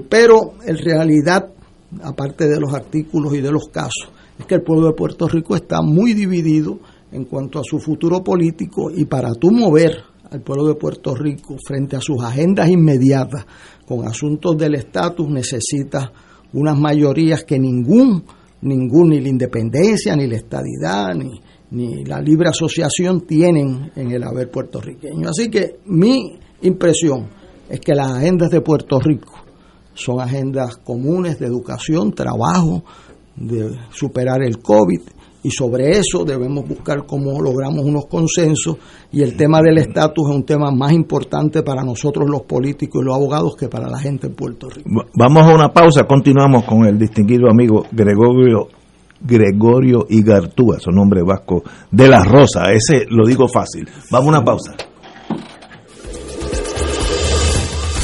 pero 0.09 0.53
en 0.65 0.77
realidad, 0.77 1.54
aparte 2.01 2.47
de 2.47 2.59
los 2.59 2.73
artículos 2.73 3.33
y 3.35 3.41
de 3.41 3.51
los 3.51 3.69
casos, 3.69 4.09
es 4.37 4.45
que 4.45 4.55
el 4.55 4.61
pueblo 4.61 4.87
de 4.87 4.93
Puerto 4.93 5.27
Rico 5.27 5.55
está 5.55 5.81
muy 5.81 6.13
dividido 6.13 6.79
en 7.11 7.25
cuanto 7.25 7.59
a 7.59 7.63
su 7.63 7.79
futuro 7.79 8.23
político 8.23 8.91
y 8.91 9.05
para 9.05 9.33
tú 9.33 9.51
mover 9.51 10.03
al 10.29 10.41
pueblo 10.41 10.67
de 10.67 10.75
Puerto 10.75 11.15
Rico 11.15 11.55
frente 11.65 11.95
a 11.95 12.01
sus 12.01 12.21
agendas 12.23 12.69
inmediatas 12.69 13.45
con 13.87 14.07
asuntos 14.07 14.57
del 14.57 14.75
estatus 14.75 15.29
necesita 15.29 16.11
unas 16.53 16.77
mayorías 16.77 17.43
que 17.43 17.59
ningún, 17.59 18.23
ningún, 18.61 19.09
ni 19.09 19.21
la 19.21 19.29
independencia, 19.29 20.15
ni 20.15 20.27
la 20.27 20.35
estadidad, 20.35 21.13
ni, 21.13 21.39
ni 21.71 22.03
la 22.05 22.19
libre 22.21 22.49
asociación 22.49 23.21
tienen 23.21 23.91
en 23.95 24.11
el 24.11 24.23
haber 24.23 24.49
puertorriqueño. 24.49 25.29
Así 25.29 25.49
que 25.49 25.79
mi 25.85 26.37
impresión 26.61 27.27
es 27.69 27.79
que 27.79 27.93
las 27.93 28.11
agendas 28.11 28.49
de 28.49 28.61
Puerto 28.61 28.99
Rico 28.99 29.44
son 29.95 30.21
agendas 30.21 30.77
comunes 30.77 31.39
de 31.39 31.47
educación, 31.47 32.13
trabajo, 32.13 32.83
de 33.35 33.77
superar 33.91 34.43
el 34.43 34.59
COVID 34.59 35.01
y 35.45 35.51
sobre 35.51 35.91
eso 35.91 36.25
debemos 36.25 36.67
buscar 36.67 37.05
cómo 37.05 37.39
logramos 37.39 37.85
unos 37.85 38.07
consensos 38.07 38.77
y 39.11 39.21
el 39.21 39.37
tema 39.37 39.61
del 39.61 39.77
estatus 39.77 40.27
es 40.27 40.35
un 40.35 40.43
tema 40.43 40.71
más 40.71 40.91
importante 40.91 41.61
para 41.61 41.83
nosotros 41.83 42.27
los 42.27 42.41
políticos 42.43 43.01
y 43.01 43.05
los 43.05 43.15
abogados 43.15 43.55
que 43.55 43.67
para 43.67 43.87
la 43.87 43.99
gente 43.99 44.25
en 44.25 44.33
Puerto 44.33 44.69
Rico. 44.69 44.89
Vamos 45.15 45.43
a 45.43 45.53
una 45.53 45.71
pausa, 45.71 46.05
continuamos 46.05 46.63
con 46.63 46.85
el 46.85 46.97
distinguido 46.97 47.47
amigo 47.47 47.85
Gregorio 47.91 48.69
Gregorio 49.21 50.07
Igartúa, 50.09 50.79
su 50.79 50.89
nombre 50.89 51.21
vasco, 51.21 51.63
de 51.91 52.07
la 52.07 52.23
Rosa, 52.23 52.63
ese 52.73 53.05
lo 53.09 53.27
digo 53.27 53.47
fácil. 53.47 53.87
Vamos 54.11 54.27
a 54.27 54.37
una 54.37 54.43
pausa. 54.43 54.75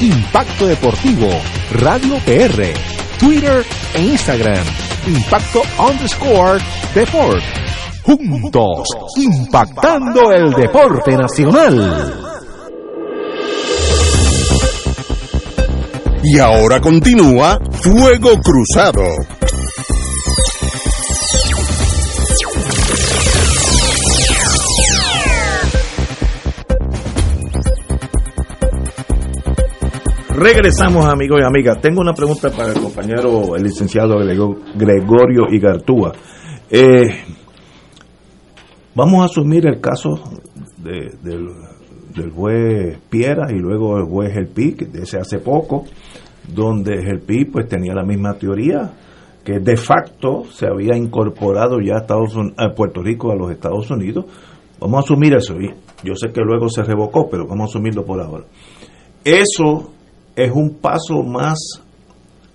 Impacto 0.00 0.64
Deportivo, 0.64 1.28
Radio 1.72 2.18
PR, 2.18 2.72
Twitter 3.18 3.66
e 3.94 4.00
Instagram. 4.00 4.64
Impacto 5.06 5.62
underscore 5.76 6.60
Deport. 6.94 7.42
Juntos, 8.04 8.86
impactando 9.16 10.30
el 10.30 10.52
deporte 10.52 11.16
nacional. 11.16 12.14
Y 16.22 16.38
ahora 16.38 16.80
continúa 16.80 17.58
Fuego 17.82 18.38
Cruzado. 18.40 19.37
Regresamos, 30.38 31.04
amigos 31.06 31.40
y 31.42 31.44
amigas. 31.44 31.80
Tengo 31.80 32.00
una 32.00 32.12
pregunta 32.12 32.48
para 32.50 32.72
el 32.72 32.80
compañero, 32.80 33.56
el 33.56 33.64
licenciado 33.64 34.18
Gregorio 34.76 35.46
Igartúa. 35.50 36.12
Eh, 36.70 37.24
vamos 38.94 39.22
a 39.22 39.24
asumir 39.24 39.66
el 39.66 39.80
caso 39.80 40.14
del, 40.76 42.30
juez 42.32 43.00
Piera 43.10 43.50
y 43.50 43.58
luego 43.58 43.98
el 43.98 44.04
juez 44.04 44.36
El 44.36 44.46
Pi, 44.46 44.72
de 44.72 45.02
ese 45.02 45.18
hace 45.18 45.40
poco, 45.40 45.86
donde 46.46 46.94
El 46.94 47.20
pues 47.50 47.66
tenía 47.66 47.94
la 47.94 48.04
misma 48.04 48.34
teoría, 48.34 48.92
que 49.42 49.58
de 49.58 49.76
facto 49.76 50.44
se 50.52 50.68
había 50.68 50.96
incorporado 50.96 51.80
ya 51.80 51.94
a, 51.94 51.98
Estados 52.02 52.36
a 52.56 52.74
Puerto 52.76 53.02
Rico 53.02 53.32
a 53.32 53.34
los 53.34 53.50
Estados 53.50 53.90
Unidos. 53.90 54.26
Vamos 54.78 54.98
a 54.98 55.00
asumir 55.00 55.34
eso. 55.34 55.56
Yo 56.04 56.14
sé 56.14 56.28
que 56.32 56.42
luego 56.42 56.68
se 56.68 56.84
revocó, 56.84 57.28
pero 57.28 57.44
vamos 57.44 57.70
a 57.70 57.70
asumirlo 57.72 58.04
por 58.04 58.20
ahora. 58.20 58.44
Eso 59.24 59.97
es 60.38 60.52
un 60.52 60.74
paso 60.80 61.24
más 61.24 61.58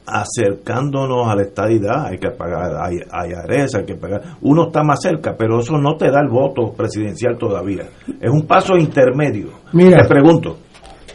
acercándonos 0.05 1.27
a 1.27 1.35
la 1.35 1.43
estadidad, 1.43 2.05
hay 2.07 2.17
que 2.17 2.29
pagar 2.29 2.71
hay, 2.81 2.97
hay 3.11 3.31
hay 3.33 3.85
que 3.85 3.95
pagar. 3.95 4.21
Uno 4.41 4.67
está 4.67 4.83
más 4.83 5.01
cerca, 5.01 5.35
pero 5.37 5.59
eso 5.59 5.77
no 5.77 5.95
te 5.97 6.09
da 6.09 6.21
el 6.21 6.29
voto 6.29 6.73
presidencial 6.73 7.37
todavía. 7.37 7.83
Es 8.21 8.29
un 8.29 8.45
paso 8.47 8.77
intermedio. 8.77 9.49
Mira, 9.73 10.01
te 10.01 10.07
pregunto. 10.07 10.57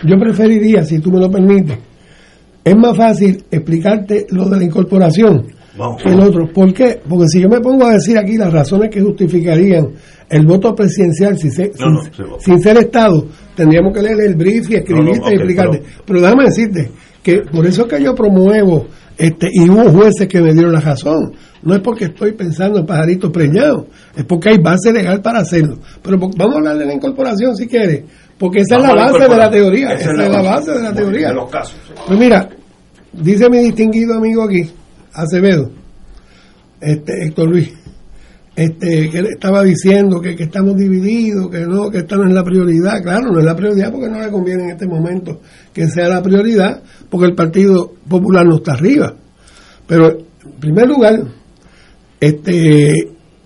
Yo 0.05 0.16
preferiría, 0.19 0.85
si 0.85 1.01
tú 1.01 1.11
me 1.11 1.20
lo 1.20 1.31
permites, 1.31 1.78
es 2.62 2.77
más 2.77 2.97
fácil 2.97 3.45
explicarte 3.51 4.27
lo 4.31 4.45
de 4.49 4.59
la 4.59 4.65
incorporación 4.65 5.57
que 6.02 6.09
el 6.10 6.20
otro. 6.20 6.48
¿Por 6.52 6.72
qué? 6.72 7.00
Porque 7.09 7.26
si 7.28 7.40
yo 7.40 7.48
me 7.48 7.60
pongo 7.60 7.86
a 7.86 7.92
decir 7.92 8.18
aquí 8.18 8.36
las 8.36 8.52
razones 8.52 8.90
que 8.90 9.00
justificarían 9.00 9.88
el 10.28 10.46
voto 10.46 10.74
presidencial 10.74 11.38
sin 11.38 11.50
ser, 11.50 11.72
sin, 12.40 12.60
ser 12.60 12.76
Estado, 12.78 13.26
tendríamos 13.55 13.94
que 13.94 14.02
leer 14.02 14.20
el 14.20 14.34
brief 14.34 14.70
y 14.70 14.76
escribirte 14.76 15.30
y 15.30 15.34
explicarte. 15.34 15.82
Pero, 16.05 16.20
déjame 16.20 16.44
decirte 16.44 16.90
que 17.22 17.40
por 17.40 17.66
eso 17.66 17.82
es 17.82 17.88
que 17.88 18.02
yo 18.02 18.14
promuevo, 18.14 18.86
este, 19.16 19.48
y 19.52 19.68
hubo 19.68 19.90
jueces 19.90 20.28
que 20.28 20.40
me 20.40 20.52
dieron 20.52 20.72
la 20.72 20.80
razón. 20.80 21.32
No 21.62 21.74
es 21.74 21.80
porque 21.80 22.06
estoy 22.06 22.32
pensando 22.32 22.78
en 22.78 22.86
pajaritos 22.86 23.30
preñados, 23.30 23.86
es 24.16 24.24
porque 24.24 24.50
hay 24.50 24.59
base 24.59 24.92
legal 24.92 25.20
para 25.20 25.40
hacerlo. 25.40 25.78
Pero 26.02 26.18
vamos 26.18 26.55
a 26.55 26.59
hablar 26.59 26.78
de 26.78 26.86
la 26.86 26.94
incorporación 26.94 27.56
si 27.56 27.66
quieres, 27.66 28.05
porque 28.38 28.60
esa 28.60 28.76
es 28.76 28.82
la 28.82 28.94
base 28.94 29.28
de 29.28 29.36
la 29.36 29.50
teoría. 29.50 29.92
Esa, 29.94 30.12
es 30.12 30.18
la, 30.18 30.42
base 30.42 30.72
de 30.72 30.82
la 30.82 30.92
teoría. 30.92 31.32
los 31.32 31.50
casos. 31.50 31.76
Pues 32.06 32.18
mira, 32.18 32.48
dice 33.12 33.48
mi 33.50 33.59
distinguido 33.59 34.14
amigo 34.14 34.44
aquí, 34.44 34.70
Acevedo, 35.19 35.70
este 36.81 37.24
Héctor 37.24 37.51
Luis, 37.51 37.73
este, 38.55 39.09
que 39.11 39.19
estaba 39.19 39.62
diciendo 39.62 40.20
que, 40.20 40.31
estamos 40.31 40.77
divididos, 40.77 41.49
que 41.51 41.61
no, 41.61 41.90
que 41.90 41.99
esta 41.99 42.16
no 42.16 42.27
es 42.27 42.35
la 42.35 42.43
prioridad. 42.43 43.03
Claro, 43.03 43.32
no 43.32 43.39
es 43.39 43.45
la 43.45 43.55
prioridad 43.55 43.93
porque 43.93 44.09
no 44.09 44.20
le 44.20 44.31
conviene 44.31 44.65
en 44.65 44.70
este 44.70 44.86
momento 44.86 45.40
que 45.73 45.86
sea 45.86 46.09
la 46.09 46.23
prioridad, 46.23 46.82
porque 47.09 47.27
el 47.27 47.35
Partido 47.35 47.93
Popular 48.09 48.45
no 48.47 48.57
está 48.57 48.73
arriba. 48.73 49.15
Pero, 49.86 50.11
en 50.11 50.61
primer 50.61 50.89
lugar, 50.89 51.20
este, 52.19 52.90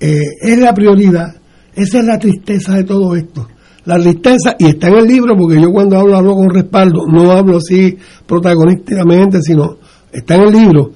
eh, 0.01 0.23
es 0.41 0.59
la 0.59 0.73
prioridad. 0.73 1.35
Esa 1.75 1.99
es 1.99 2.05
la 2.05 2.19
tristeza 2.19 2.75
de 2.77 2.85
todo 2.85 3.15
esto. 3.15 3.49
La 3.85 3.99
tristeza, 3.99 4.57
y 4.59 4.67
está 4.67 4.89
en 4.89 4.97
el 4.97 5.07
libro, 5.07 5.37
porque 5.37 5.61
yo 5.61 5.71
cuando 5.73 5.99
hablo, 5.99 6.17
hablo 6.17 6.35
con 6.37 6.51
respaldo, 6.51 7.07
no 7.07 7.33
hablo 7.33 7.59
así 7.59 7.99
protagonísticamente, 8.27 9.43
sino 9.43 9.79
está 10.11 10.37
en 10.37 10.43
el 10.43 10.53
libro. 10.53 10.93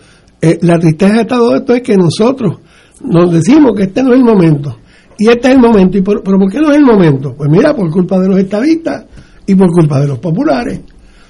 Eh, 0.47 0.59
la 0.62 0.78
tristeza 0.78 1.14
de 1.14 1.24
todo 1.24 1.56
esto 1.56 1.74
es 1.74 1.82
que 1.82 1.97
nosotros, 1.97 2.59
nos 3.01 3.32
decimos 3.32 3.73
que 3.77 3.82
este 3.82 4.01
no 4.01 4.12
es 4.12 4.20
el 4.20 4.24
momento. 4.24 4.77
Y 5.18 5.28
este 5.28 5.48
es 5.48 5.55
el 5.55 5.60
momento. 5.60 5.98
¿Y 5.98 6.02
por, 6.02 6.23
¿Pero 6.23 6.39
por 6.39 6.52
qué 6.52 6.60
no 6.60 6.70
es 6.70 6.77
el 6.77 6.85
momento? 6.85 7.35
Pues 7.36 7.51
mira, 7.51 7.74
por 7.74 7.90
culpa 7.90 8.20
de 8.20 8.28
los 8.28 8.39
estadistas 8.39 9.06
y 9.44 9.56
por 9.56 9.73
culpa 9.73 10.01
de 10.01 10.06
los 10.06 10.20
populares. 10.20 10.82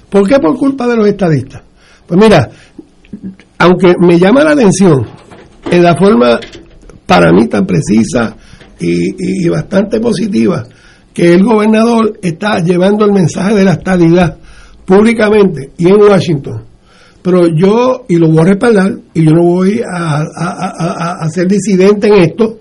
¿Por 0.07 0.27
qué 0.29 0.37
por 0.37 0.55
culpa 0.55 0.85
de 0.85 0.97
los 0.97 1.07
estadistas? 1.07 1.63
Pues 2.05 2.19
mira, 2.21 2.47
aunque 3.57 3.95
me 3.99 4.19
llama 4.19 4.43
la 4.43 4.51
atención 4.51 5.03
en 5.71 5.83
la 5.83 5.95
forma 5.95 6.39
para 7.07 7.31
mí 7.31 7.47
tan 7.47 7.65
precisa 7.65 8.35
y, 8.79 9.45
y 9.45 9.49
bastante 9.49 9.99
positiva 9.99 10.63
que 11.11 11.33
el 11.33 11.43
gobernador 11.43 12.19
está 12.21 12.59
llevando 12.59 13.03
el 13.05 13.13
mensaje 13.13 13.55
de 13.55 13.63
la 13.63 13.73
estabilidad 13.73 14.37
públicamente 14.85 15.71
y 15.75 15.87
en 15.87 15.99
Washington. 15.99 16.66
Pero 17.27 17.45
yo, 17.49 18.05
y 18.07 18.15
lo 18.15 18.29
voy 18.29 18.39
a 18.39 18.43
respaldar, 18.45 18.99
y 19.13 19.25
yo 19.25 19.31
no 19.31 19.43
voy 19.43 19.81
a, 19.81 20.23
a, 21.19 21.29
ser 21.29 21.45
disidente 21.45 22.07
en 22.07 22.13
esto, 22.13 22.59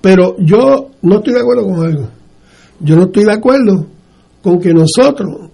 pero 0.00 0.36
yo 0.38 0.92
no 1.02 1.16
estoy 1.16 1.34
de 1.34 1.40
acuerdo 1.40 1.64
con 1.64 1.84
algo. 1.84 2.08
Yo 2.80 2.96
no 2.96 3.02
estoy 3.02 3.24
de 3.24 3.32
acuerdo 3.34 3.86
con 4.40 4.58
que 4.58 4.72
nosotros 4.72 5.50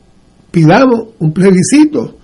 pidamos 0.52 1.08
un 1.18 1.32
plebiscito 1.32 2.18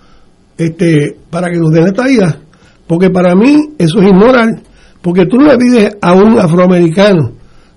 este, 0.57 1.17
para 1.29 1.49
que 1.51 1.57
nos 1.57 1.71
den 1.71 1.87
esta 1.87 2.07
vida, 2.07 2.39
porque 2.87 3.09
para 3.09 3.35
mí 3.35 3.73
eso 3.77 3.99
es 3.99 4.07
inmoral, 4.07 4.61
porque 5.01 5.25
tú 5.25 5.35
no 5.35 5.47
le 5.47 5.57
pides 5.57 5.97
a 6.01 6.13
un 6.13 6.39
afroamericano, 6.39 7.33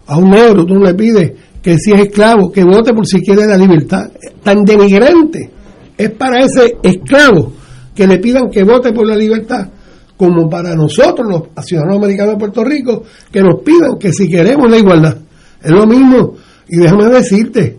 a 0.07 0.19
un 0.19 0.31
negro, 0.31 0.65
tú 0.65 0.75
no 0.75 0.85
le 0.85 0.95
pides 0.95 1.33
que 1.61 1.77
si 1.79 1.91
es 1.91 1.99
esclavo, 1.99 2.53
que 2.53 2.63
vote 2.63 2.95
por 2.95 3.09
si 3.09 3.21
quiere 3.23 3.45
la 3.45 3.57
libertad, 3.57 4.09
tan 4.45 4.63
denigrante 4.63 5.51
es 5.99 6.11
para 6.13 6.45
ese 6.45 6.77
esclavo 6.85 7.66
que 7.97 8.07
le 8.07 8.19
pidan 8.19 8.51
que 8.51 8.63
vote 8.63 8.93
por 8.93 9.07
la 9.09 9.17
libertad, 9.17 9.69
como 10.17 10.49
para 10.49 10.75
nosotros, 10.75 11.27
los 11.29 11.65
ciudadanos 11.65 11.97
americanos 11.97 12.35
de 12.35 12.39
Puerto 12.39 12.63
Rico, 12.63 13.03
que 13.33 13.41
nos 13.41 13.63
pidan 13.63 13.99
que 13.99 14.13
si 14.13 14.29
queremos 14.29 14.71
la 14.71 14.77
igualdad. 14.77 15.17
Es 15.63 15.71
lo 15.71 15.87
mismo. 15.87 16.35
Y 16.69 16.77
déjame 16.77 17.07
decirte, 17.07 17.79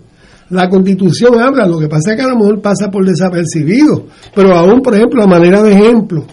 la 0.49 0.67
constitución 0.67 1.39
habla, 1.39 1.67
lo 1.67 1.77
que 1.77 1.87
pasa 1.87 2.11
es 2.11 2.17
que 2.17 2.23
a 2.23 2.27
lo 2.27 2.61
pasa 2.61 2.89
por 2.89 3.05
desapercibido, 3.05 4.07
pero 4.33 4.55
aún, 4.55 4.81
por 4.81 4.95
ejemplo, 4.95 5.23
a 5.23 5.27
manera 5.27 5.61
de 5.61 5.73
ejemplo, 5.73 6.25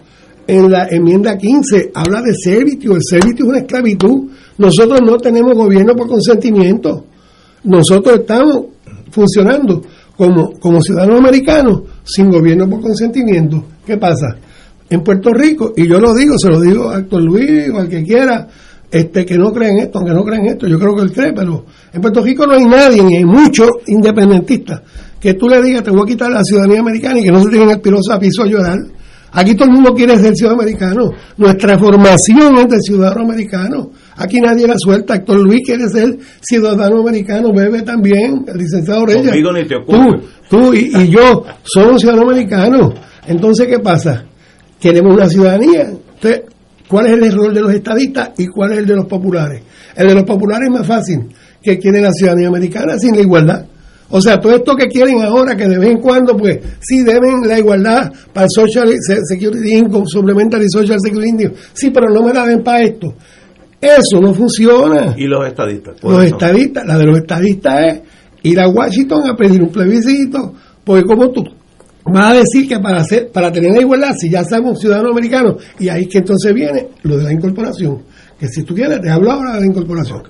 en 0.47 0.70
la 0.70 0.86
enmienda 0.89 1.36
15 1.36 1.93
habla 1.94 2.23
de 2.23 2.35
servicio, 2.35 2.93
el 2.94 3.02
servicio 3.02 3.44
es 3.44 3.48
una 3.48 3.59
esclavitud. 3.59 4.31
Nosotros 4.59 5.01
no 5.05 5.16
tenemos 5.16 5.55
gobierno 5.55 5.94
por 5.94 6.06
consentimiento. 6.06 7.06
Nosotros 7.65 8.20
estamos 8.20 8.66
funcionando 9.11 9.82
como, 10.16 10.52
como 10.61 10.82
ciudadanos 10.82 11.19
americanos 11.19 11.82
sin 12.05 12.31
gobierno 12.31 12.69
por 12.69 12.81
consentimiento. 12.81 13.65
¿Qué 13.85 13.97
pasa? 13.97 14.37
En 14.89 15.03
Puerto 15.03 15.33
Rico, 15.33 15.73
y 15.77 15.89
yo 15.89 15.99
lo 15.99 16.15
digo, 16.15 16.35
se 16.39 16.51
lo 16.51 16.61
digo 16.61 16.91
a 16.91 16.99
Héctor 16.99 17.23
Luis 17.23 17.71
o 17.73 17.79
al 17.79 17.89
que 17.89 18.03
quiera, 18.05 18.47
este, 18.91 19.25
que 19.25 19.37
no 19.37 19.53
creen 19.53 19.79
esto, 19.79 19.99
aunque 19.99 20.15
no 20.15 20.25
creen 20.25 20.47
esto, 20.47 20.69
yo 20.69 20.79
creo 20.79 20.95
que 20.95 21.03
él 21.03 21.13
cree, 21.13 21.33
pero 21.33 21.65
en 21.93 22.01
Puerto 22.01 22.23
Rico 22.23 22.47
no 22.47 22.53
hay 22.53 22.65
nadie, 22.65 23.03
ni 23.03 23.17
hay 23.17 23.25
muchos 23.25 23.69
independentistas, 23.87 24.83
que 25.19 25.35
tú 25.35 25.49
le 25.49 25.61
digas, 25.63 25.83
te 25.83 25.91
voy 25.91 26.03
a 26.03 26.07
quitar 26.07 26.31
la 26.31 26.45
ciudadanía 26.45 26.81
americana 26.81 27.19
y 27.19 27.25
que 27.25 27.33
no 27.33 27.43
se 27.43 27.49
tienen 27.49 27.71
el 27.71 27.81
piloso 27.81 28.13
a 28.13 28.19
piso 28.19 28.43
a 28.43 28.47
llorar. 28.47 28.79
Aquí 29.33 29.55
todo 29.55 29.69
el 29.69 29.75
mundo 29.75 29.93
quiere 29.95 30.17
ser 30.19 30.37
ciudadano 30.37 30.63
americano. 30.63 31.11
Nuestra 31.39 31.77
formación 31.77 32.57
es 32.59 32.69
de 32.69 32.81
ciudadano 32.81 33.23
americano. 33.23 33.91
Aquí 34.16 34.41
nadie 34.41 34.66
la 34.66 34.78
suelta. 34.78 35.16
Héctor 35.16 35.41
Luis 35.41 35.62
quiere 35.65 35.89
ser 35.89 36.16
ciudadano 36.41 37.01
americano, 37.01 37.53
bebe 37.53 37.82
también, 37.82 38.45
el 38.47 38.57
licenciado 38.57 39.07
Reyes. 39.07 39.31
Tú, 39.86 39.97
tú 40.49 40.74
y, 40.74 41.09
yo 41.09 41.45
somos 41.62 42.01
ciudadanos 42.01 42.32
americanos. 42.32 42.95
Entonces, 43.27 43.66
¿qué 43.66 43.78
pasa? 43.78 44.24
Queremos 44.81 45.15
una 45.15 45.28
ciudadanía. 45.28 45.89
Entonces, 45.89 46.43
¿cuál 46.89 47.07
es 47.07 47.12
el 47.15 47.24
error 47.24 47.53
de 47.53 47.61
los 47.61 47.73
estadistas 47.73 48.31
y 48.39 48.47
cuál 48.47 48.73
es 48.73 48.78
el 48.78 48.86
de 48.86 48.97
los 48.97 49.07
populares? 49.07 49.62
El 49.97 50.09
de 50.09 50.15
los 50.15 50.24
populares 50.24 50.69
es 50.69 50.78
más 50.78 50.86
fácil, 50.86 51.28
que 51.62 51.78
quieren 51.78 52.03
la 52.03 52.12
ciudadanía 52.12 52.49
americana 52.49 52.99
sin 52.99 53.16
la 53.16 53.23
igualdad. 53.23 53.66
O 54.11 54.20
sea, 54.20 54.39
todo 54.39 54.55
esto 54.55 54.77
que 54.77 54.86
quieren 54.86 55.23
ahora, 55.23 55.57
que 55.57 55.66
de 55.66 55.78
vez 55.78 55.91
en 55.91 55.99
cuando, 55.99 56.36
pues, 56.36 56.59
sí 56.81 57.03
deben 57.03 57.49
la 57.49 57.59
igualdad 57.59 58.12
para 58.32 58.45
el 58.45 58.51
Social 58.51 58.89
Security 59.28 59.74
Income, 59.74 60.05
Supplementary 60.07 60.66
Social 60.69 60.99
Security 61.03 61.31
Income. 61.31 61.55
Sí, 61.73 61.91
pero 61.91 62.11
no 62.11 62.23
me 62.23 62.32
la 62.32 62.47
den 62.47 62.62
para 62.62 62.82
esto. 62.82 63.15
Eso 63.85 64.20
no 64.20 64.32
funciona. 64.32 65.15
¿Y 65.16 65.27
los 65.27 65.47
estadistas? 65.47 66.02
Los 66.02 66.24
estadistas, 66.24 66.86
la 66.86 66.97
de 66.97 67.05
los 67.05 67.19
estadistas 67.19 67.85
es 67.85 68.01
ir 68.43 68.59
a 68.61 68.69
Washington 68.69 69.28
a 69.28 69.36
pedir 69.36 69.62
un 69.62 69.69
plebiscito, 69.69 70.55
porque 70.82 71.05
como 71.05 71.31
tú 71.31 71.44
vas 72.05 72.32
a 72.32 72.35
decir 72.35 72.66
que 72.69 72.78
para 72.78 72.98
hacer, 72.98 73.31
para 73.32 73.52
tener 73.52 73.73
la 73.73 73.81
igualdad, 73.81 74.15
si 74.19 74.31
ya 74.31 74.43
somos 74.44 74.81
ciudadanos 74.81 75.12
americanos, 75.12 75.56
y 75.78 75.89
ahí 75.89 76.06
que 76.06 76.19
entonces 76.19 76.55
viene 76.55 76.89
lo 77.02 77.19
de 77.19 77.24
la 77.24 77.32
incorporación. 77.32 78.02
Que 78.39 78.48
si 78.48 78.62
tú 78.62 78.74
quieres, 78.74 79.01
te 79.01 79.11
hablo 79.11 79.31
ahora 79.31 79.55
de 79.55 79.61
la 79.61 79.66
incorporación. 79.66 80.23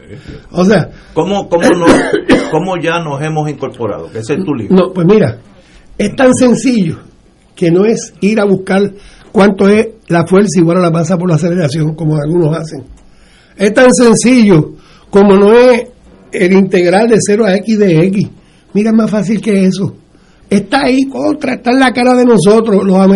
O 0.51 0.65
sea, 0.65 0.91
¿Cómo, 1.15 1.49
cómo, 1.49 1.65
¿cómo 2.51 2.77
ya 2.83 3.01
nos 3.03 3.23
hemos 3.23 3.49
incorporado? 3.49 4.11
Que 4.11 4.19
ese 4.19 4.35
es 4.35 4.45
tu 4.45 4.55
libro. 4.55 4.77
No, 4.77 4.93
pues 4.93 5.07
mira, 5.07 5.39
es 5.97 6.15
tan 6.15 6.35
sencillo 6.35 6.99
que 7.55 7.71
no 7.71 7.85
es 7.85 8.13
ir 8.21 8.41
a 8.41 8.45
buscar 8.45 8.83
cuánto 9.33 9.69
es 9.69 9.89
la 10.09 10.27
fuerza 10.27 10.61
igual 10.61 10.79
a 10.79 10.81
la 10.81 10.91
masa 10.91 11.17
por 11.17 11.29
la 11.29 11.37
aceleración, 11.37 11.95
como 11.95 12.17
algunos 12.17 12.57
hacen 12.57 12.85
es 13.57 13.75
tan 13.75 13.93
sencillo 13.93 14.75
como 15.11 15.37
no 15.37 15.53
es 15.53 15.85
el 16.33 16.53
integral 16.53 17.09
de 17.09 17.17
0 17.19 17.45
a 17.47 17.55
x 17.57 17.79
de 17.79 18.05
x. 18.07 18.29
Mira, 18.73 18.91
es 18.91 18.97
más 18.97 19.11
fácil 19.11 19.41
que 19.41 19.65
eso. 19.65 19.95
Está 20.51 20.83
ahí 20.85 21.05
contra, 21.05 21.55
está 21.55 21.71
en 21.71 21.81
la 21.81 21.93
cara 21.93 22.15
de 22.15 22.25
nosotros, 22.25 22.85
los 22.85 23.09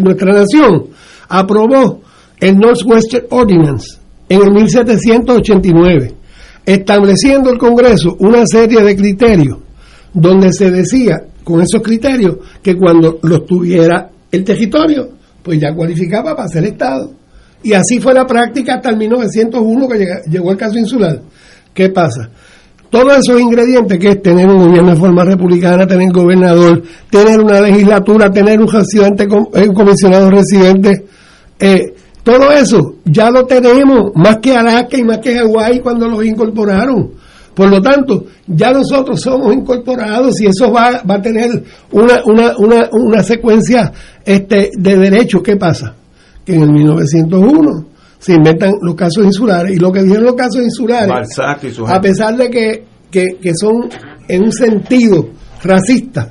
nuestra 0.00 0.32
nación 0.32 0.86
aprobó 1.28 2.00
el 2.40 2.56
Northwestern 2.56 3.26
Ordinance 3.30 3.98
en 4.28 4.42
el 4.42 4.52
1789, 4.52 6.14
estableciendo 6.64 7.50
el 7.50 7.58
Congreso 7.58 8.16
una 8.20 8.46
serie 8.46 8.82
de 8.82 8.96
criterios 8.96 9.58
donde 10.12 10.52
se 10.52 10.70
decía, 10.70 11.26
con 11.42 11.60
esos 11.60 11.82
criterios, 11.82 12.36
que 12.62 12.76
cuando 12.76 13.18
los 13.22 13.44
tuviera 13.44 14.10
el 14.30 14.44
territorio, 14.44 15.10
pues 15.42 15.60
ya 15.60 15.74
cualificaba 15.74 16.34
para 16.34 16.48
ser 16.48 16.64
Estado. 16.64 17.10
Y 17.64 17.72
así 17.72 17.98
fue 17.98 18.12
la 18.12 18.26
práctica 18.26 18.74
hasta 18.74 18.90
el 18.90 18.98
1901 18.98 19.88
que 19.88 20.06
llegó 20.30 20.50
el 20.50 20.56
caso 20.58 20.78
insular. 20.78 21.18
¿Qué 21.72 21.88
pasa? 21.88 22.28
Todos 22.90 23.18
esos 23.18 23.40
ingredientes 23.40 23.98
que 23.98 24.10
es 24.10 24.22
tener 24.22 24.46
un 24.46 24.68
gobierno 24.68 24.90
de 24.90 25.00
forma 25.00 25.24
republicana, 25.24 25.86
tener 25.86 26.12
gobernador, 26.12 26.82
tener 27.10 27.40
una 27.40 27.62
legislatura, 27.62 28.30
tener 28.30 28.60
un 28.60 28.68
residente, 28.68 29.26
un 29.26 29.74
comisionado 29.74 30.30
residente, 30.30 31.06
eh, 31.58 31.94
todo 32.22 32.52
eso 32.52 32.96
ya 33.04 33.30
lo 33.30 33.46
tenemos, 33.46 34.12
más 34.14 34.38
que 34.38 34.54
Alaska 34.54 34.98
y 34.98 35.02
más 35.02 35.18
que 35.18 35.34
Hawái 35.34 35.80
cuando 35.80 36.06
los 36.06 36.24
incorporaron. 36.24 37.12
Por 37.54 37.70
lo 37.70 37.80
tanto, 37.80 38.26
ya 38.46 38.72
nosotros 38.72 39.20
somos 39.22 39.54
incorporados 39.54 40.38
y 40.40 40.46
eso 40.46 40.70
va, 40.70 41.02
va 41.08 41.14
a 41.14 41.22
tener 41.22 41.50
una, 41.92 42.22
una, 42.26 42.56
una, 42.58 42.88
una 42.92 43.22
secuencia 43.22 43.90
este, 44.24 44.70
de 44.76 44.96
derechos. 44.96 45.42
¿Qué 45.42 45.56
pasa? 45.56 45.94
Que 46.44 46.54
en 46.54 46.62
el 46.62 46.72
1901 46.72 47.86
se 48.18 48.34
inventan 48.34 48.72
los 48.80 48.94
casos 48.94 49.24
insulares 49.24 49.76
y 49.76 49.78
lo 49.78 49.92
que 49.92 50.02
dijeron 50.02 50.24
los 50.24 50.34
casos 50.34 50.62
insulares, 50.62 51.38
a 51.86 52.00
pesar 52.00 52.36
de 52.36 52.48
que, 52.50 52.84
que, 53.10 53.52
son 53.54 53.88
en 54.28 54.44
un 54.44 54.52
sentido 54.52 55.28
racista, 55.62 56.30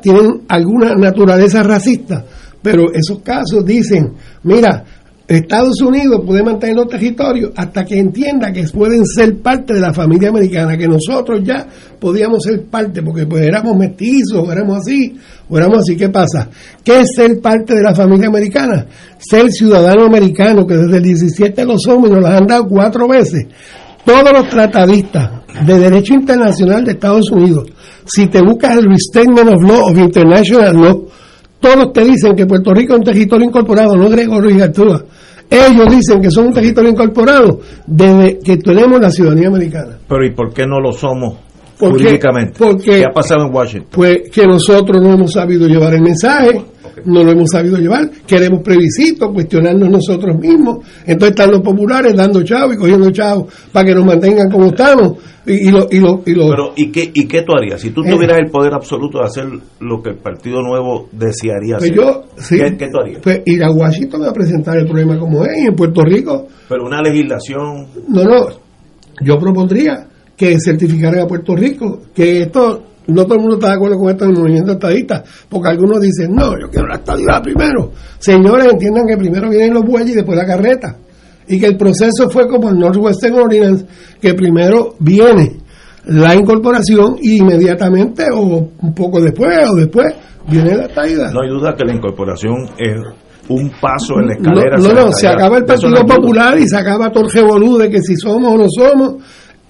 tienen 0.00 0.42
alguna 0.48 0.94
naturaleza 0.94 1.62
racista, 1.62 2.24
pero 2.62 2.92
esos 2.92 3.20
casos 3.22 3.64
dicen, 3.64 4.14
mira, 4.44 4.84
Estados 5.26 5.80
Unidos 5.80 6.20
puede 6.26 6.42
mantener 6.42 6.76
los 6.76 6.88
territorios 6.88 7.52
hasta 7.56 7.82
que 7.84 7.98
entienda 7.98 8.52
que 8.52 8.64
pueden 8.64 9.06
ser 9.06 9.38
parte 9.38 9.72
de 9.72 9.80
la 9.80 9.94
familia 9.94 10.28
americana, 10.28 10.76
que 10.76 10.86
nosotros 10.86 11.40
ya 11.42 11.66
podíamos 11.98 12.42
ser 12.42 12.64
parte, 12.66 13.02
porque 13.02 13.24
pues 13.26 13.42
éramos 13.42 13.74
mestizos, 13.74 14.46
éramos 14.50 14.78
así, 14.78 15.16
o 15.48 15.56
éramos 15.56 15.78
así. 15.78 15.96
¿Qué 15.96 16.10
pasa? 16.10 16.50
¿Qué 16.82 17.00
es 17.00 17.08
ser 17.16 17.40
parte 17.40 17.74
de 17.74 17.82
la 17.82 17.94
familia 17.94 18.28
americana? 18.28 18.86
Ser 19.18 19.50
ciudadano 19.50 20.04
americano, 20.04 20.66
que 20.66 20.76
desde 20.76 20.98
el 20.98 21.02
17 21.02 21.64
lo 21.64 21.78
somos 21.78 22.10
y 22.10 22.12
nos 22.12 22.20
lo 22.20 22.26
han 22.26 22.46
dado 22.46 22.68
cuatro 22.68 23.08
veces. 23.08 23.46
Todos 24.04 24.30
los 24.30 24.48
tratadistas 24.50 25.30
de 25.64 25.78
derecho 25.78 26.12
internacional 26.12 26.84
de 26.84 26.92
Estados 26.92 27.30
Unidos, 27.30 27.70
si 28.04 28.26
te 28.26 28.42
buscas 28.42 28.76
el 28.76 28.84
Restatement 28.84 29.48
of 29.48 29.62
Law 29.62 29.90
of 29.90 29.98
International 29.98 30.74
Law, 30.74 31.08
todos 31.64 31.94
te 31.94 32.04
dicen 32.04 32.36
que 32.36 32.44
Puerto 32.44 32.74
Rico 32.74 32.92
es 32.92 32.98
un 32.98 33.04
territorio 33.06 33.46
incorporado, 33.46 33.96
no 33.96 34.10
Gregorio 34.10 34.54
y 34.54 34.60
Artúa. 34.60 35.02
Ellos 35.50 35.86
dicen 35.90 36.20
que 36.20 36.30
son 36.30 36.46
un 36.46 36.52
territorio 36.52 36.90
incorporado 36.90 37.60
desde 37.86 38.38
que 38.38 38.56
tenemos 38.56 39.00
la 39.00 39.10
ciudadanía 39.10 39.48
americana. 39.48 39.98
Pero 40.08 40.24
¿y 40.24 40.32
por 40.32 40.52
qué 40.52 40.66
no 40.66 40.80
lo 40.80 40.92
somos 40.92 41.34
jurídicamente? 41.78 42.54
Porque, 42.58 43.00
¿Qué 43.00 43.04
ha 43.04 43.12
pasado 43.12 43.46
en 43.46 43.54
Washington? 43.54 43.88
Pues 43.90 44.30
que 44.32 44.46
nosotros 44.46 45.02
no 45.02 45.14
hemos 45.14 45.32
sabido 45.32 45.68
llevar 45.68 45.94
el 45.94 46.02
mensaje 46.02 46.64
no 47.04 47.22
lo 47.22 47.32
hemos 47.32 47.50
sabido 47.50 47.78
llevar, 47.78 48.10
queremos 48.26 48.62
plebiscito, 48.62 49.32
cuestionarnos 49.32 49.90
nosotros 49.90 50.38
mismos, 50.38 50.78
entonces 51.06 51.30
están 51.30 51.50
los 51.50 51.60
populares 51.60 52.14
dando 52.14 52.42
chavos 52.42 52.74
y 52.74 52.78
cogiendo 52.78 53.10
chavos 53.10 53.52
para 53.72 53.86
que 53.86 53.94
nos 53.94 54.04
mantengan 54.04 54.50
como 54.50 54.66
estamos. 54.66 55.18
Y, 55.46 55.68
y, 55.68 55.70
lo, 55.70 55.86
y, 55.90 56.00
lo, 56.00 56.22
y 56.24 56.34
Pero, 56.34 56.72
¿y 56.74 56.90
qué, 56.90 57.10
¿y 57.12 57.26
qué 57.26 57.42
tú 57.42 57.52
harías? 57.56 57.80
Si 57.80 57.90
tú 57.90 58.02
eh. 58.02 58.10
tuvieras 58.10 58.38
el 58.38 58.50
poder 58.50 58.72
absoluto 58.72 59.18
de 59.18 59.24
hacer 59.24 59.44
lo 59.80 60.02
que 60.02 60.10
el 60.10 60.16
Partido 60.16 60.62
Nuevo 60.62 61.08
desearía 61.12 61.76
pues 61.78 61.90
hacer, 61.90 62.70
yo, 62.70 62.78
¿qué, 62.78 62.88
tú 62.88 62.98
harías? 62.98 63.20
Pues 63.22 63.42
ir 63.44 63.62
a 63.62 63.70
Washington 63.70 64.24
a 64.24 64.32
presentar 64.32 64.78
el 64.78 64.86
problema 64.86 65.18
como 65.18 65.44
es, 65.44 65.62
y 65.62 65.66
en 65.66 65.74
Puerto 65.74 66.00
Rico. 66.02 66.46
Pero 66.68 66.86
una 66.86 67.02
legislación. 67.02 67.88
No, 68.08 68.24
no, 68.24 68.46
yo 69.20 69.38
propondría 69.38 70.06
que 70.36 70.58
certificaran 70.58 71.20
a 71.20 71.26
Puerto 71.26 71.54
Rico 71.54 72.02
que 72.14 72.42
esto 72.42 72.82
no 73.06 73.24
todo 73.24 73.34
el 73.34 73.40
mundo 73.40 73.56
está 73.56 73.68
de 73.68 73.74
acuerdo 73.74 73.98
con 73.98 74.10
esto 74.10 74.24
en 74.24 74.30
el 74.30 74.38
movimiento 74.38 74.72
estadista, 74.72 75.22
porque 75.48 75.68
algunos 75.68 76.00
dicen, 76.00 76.34
no, 76.34 76.58
yo 76.58 76.70
quiero 76.70 76.88
la 76.88 76.96
estadidad 76.96 77.42
primero. 77.42 77.92
Señores, 78.18 78.66
entiendan 78.72 79.06
que 79.06 79.16
primero 79.16 79.50
vienen 79.50 79.74
los 79.74 79.84
bueyes 79.84 80.12
y 80.12 80.14
después 80.14 80.38
la 80.38 80.46
carreta. 80.46 80.96
Y 81.46 81.60
que 81.60 81.66
el 81.66 81.76
proceso 81.76 82.30
fue 82.30 82.48
como 82.48 82.70
el 82.70 82.78
Northwestern 82.78 83.34
Ordinance, 83.34 83.86
que 84.20 84.34
primero 84.34 84.94
viene 84.98 85.58
la 86.06 86.34
incorporación 86.34 87.16
y 87.20 87.38
inmediatamente 87.38 88.24
o 88.32 88.70
un 88.80 88.94
poco 88.94 89.20
después 89.20 89.68
o 89.70 89.74
después 89.76 90.14
viene 90.48 90.76
la 90.76 90.84
estadidad. 90.84 91.32
No 91.32 91.40
hay 91.42 91.48
duda 91.48 91.74
que 91.76 91.84
la 91.84 91.94
incorporación 91.94 92.68
es 92.78 92.96
un 93.48 93.70
paso 93.80 94.20
en 94.20 94.26
la 94.28 94.34
escalera. 94.34 94.76
No, 94.78 94.92
no, 94.92 95.12
se 95.12 95.28
acaba 95.28 95.58
el 95.58 95.64
Partido 95.64 96.04
Popular 96.06 96.58
y 96.58 96.66
se 96.66 96.76
acaba 96.76 97.10
todo 97.10 97.24
el 97.24 97.78
de 97.78 97.90
que 97.90 98.00
si 98.00 98.16
somos 98.16 98.52
o 98.52 98.56
no 98.56 98.66
somos. 98.68 99.14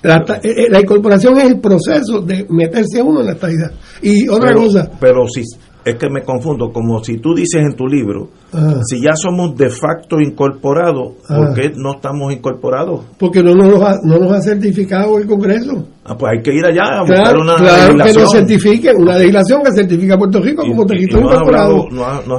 La, 0.04 0.16
eh, 0.16 0.38
eh, 0.42 0.66
la, 0.68 0.80
incorporación 0.82 1.38
es 1.38 1.44
el 1.44 1.60
proceso 1.60 2.20
de 2.20 2.46
meterse 2.50 3.02
uno 3.02 3.20
en 3.20 3.26
la 3.26 3.32
estadidad. 3.32 3.72
Y 4.02 4.28
otra 4.28 4.52
cosa. 4.52 4.90
Pero 5.00 5.26
si 5.26 5.40
es 5.82 5.94
que 5.96 6.10
me 6.10 6.22
confundo, 6.22 6.70
como 6.72 7.02
si 7.02 7.16
tú 7.16 7.34
dices 7.34 7.62
en 7.62 7.74
tu 7.74 7.86
libro, 7.86 8.28
ah. 8.52 8.80
si 8.84 9.00
ya 9.00 9.14
somos 9.14 9.56
de 9.56 9.70
facto 9.70 10.20
incorporados, 10.20 11.14
¿por 11.26 11.48
ah. 11.48 11.52
qué 11.54 11.70
no 11.74 11.94
estamos 11.94 12.34
incorporados? 12.34 13.00
Porque 13.18 13.42
no 13.42 13.54
nos, 13.54 13.80
ha, 13.82 13.96
no 14.02 14.18
nos 14.18 14.32
ha 14.32 14.42
certificado 14.42 15.18
el 15.18 15.26
Congreso. 15.26 15.88
Ah, 16.04 16.14
pues 16.18 16.32
hay 16.36 16.42
que 16.42 16.54
ir 16.54 16.66
allá 16.66 16.98
a 16.98 17.00
buscar 17.00 17.38
una 17.38 17.54
claro 17.56 17.96
que 18.04 18.12
nos 18.12 18.30
certifique, 18.30 18.90
una 18.94 19.16
legislación 19.16 19.62
que 19.62 19.72
certifica 19.72 20.16
a 20.16 20.18
Puerto 20.18 20.40
Rico 20.42 20.64
como 20.66 20.84
territorio 20.84 21.26
incorporado. 21.26 21.86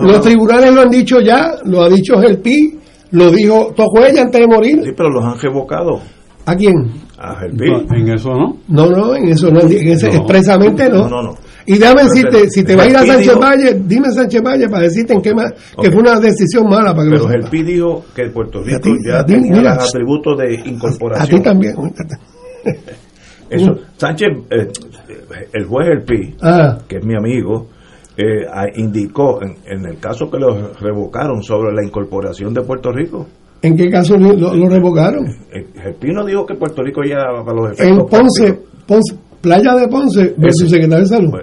Los 0.01 0.21
tribunales 0.21 0.71
lo 0.71 0.81
han 0.81 0.89
dicho 0.91 1.19
ya, 1.19 1.55
lo 1.63 1.81
ha 1.81 1.89
dicho 1.89 2.21
el 2.21 2.37
PI, 2.37 2.79
lo 3.09 3.31
dijo 3.31 3.73
Tojuella 3.75 4.21
antes 4.21 4.39
de 4.39 4.47
morir. 4.47 4.81
Sí, 4.83 4.91
pero 4.95 5.09
los 5.09 5.23
han 5.23 5.39
revocado. 5.39 5.99
¿A 6.45 6.55
quién? 6.55 7.04
A. 7.17 7.45
En 7.45 8.09
eso 8.09 8.29
no. 8.29 8.57
No, 8.67 8.89
no, 8.89 9.15
en 9.15 9.29
eso 9.29 9.49
no, 9.49 9.61
en 9.61 9.87
ese, 9.87 10.07
expresamente 10.07 10.89
no. 10.89 11.07
No, 11.07 11.09
no, 11.09 11.21
no. 11.23 11.35
Y 11.65 11.77
déjame 11.77 12.03
decirte, 12.03 12.49
si 12.49 12.63
te 12.63 12.75
va 12.75 12.83
a 12.83 12.89
ir 12.89 12.97
a 12.97 13.05
Sánchez 13.05 13.35
Valle, 13.37 13.81
dime 13.85 14.11
Sánchez 14.11 14.41
Valle 14.43 14.69
para 14.69 14.83
decirte 14.83 15.13
en 15.13 15.21
qué 15.21 15.33
más, 15.33 15.51
que 15.81 15.91
fue 15.91 16.01
una 16.01 16.19
decisión 16.19 16.69
mala 16.69 16.93
para 16.93 17.09
que 17.09 17.15
Pero 17.15 17.31
el 17.31 17.49
PI 17.49 17.63
dijo 17.63 18.05
que 18.13 18.29
Puerto 18.29 18.61
Rico 18.61 18.89
ya 19.03 19.25
tenía 19.25 19.61
los 19.61 19.89
atributos 19.89 20.37
de 20.37 20.69
incorporación. 20.69 21.35
A 21.35 21.37
ti 21.37 21.43
también. 21.43 21.75
Eso, 23.49 23.73
Sánchez, 23.97 24.29
eh, 24.49 24.67
el 25.53 25.65
juez 25.65 25.87
del 25.87 26.03
PI, 26.03 26.35
ah. 26.41 26.79
que 26.87 26.97
es 26.97 27.05
mi 27.05 27.15
amigo, 27.15 27.67
eh, 28.17 28.45
indicó 28.75 29.39
en, 29.41 29.55
en, 29.65 29.85
el 29.85 29.99
caso 29.99 30.29
que 30.29 30.39
lo 30.39 30.73
revocaron 30.73 31.43
sobre 31.43 31.73
la 31.73 31.83
incorporación 31.83 32.53
de 32.53 32.61
Puerto 32.61 32.91
Rico. 32.91 33.27
¿En 33.65 33.75
qué 33.75 33.89
caso 33.89 34.15
lo, 34.17 34.69
revocaron? 34.69 35.25
El, 35.51 35.65
el, 35.83 35.95
PI 35.95 36.11
no 36.13 36.23
dijo 36.23 36.45
que 36.45 36.53
Puerto 36.53 36.83
Rico 36.83 37.01
ya 37.03 37.17
para 37.43 37.57
los 37.57 37.71
efectos. 37.71 37.87
En 37.87 38.05
Ponce, 38.05 38.59
Ponce, 38.85 39.15
Playa 39.41 39.75
de 39.75 39.87
Ponce 39.87 40.35
versus 40.37 40.69
secretario 40.69 41.03
de 41.03 41.07
Salud. 41.07 41.33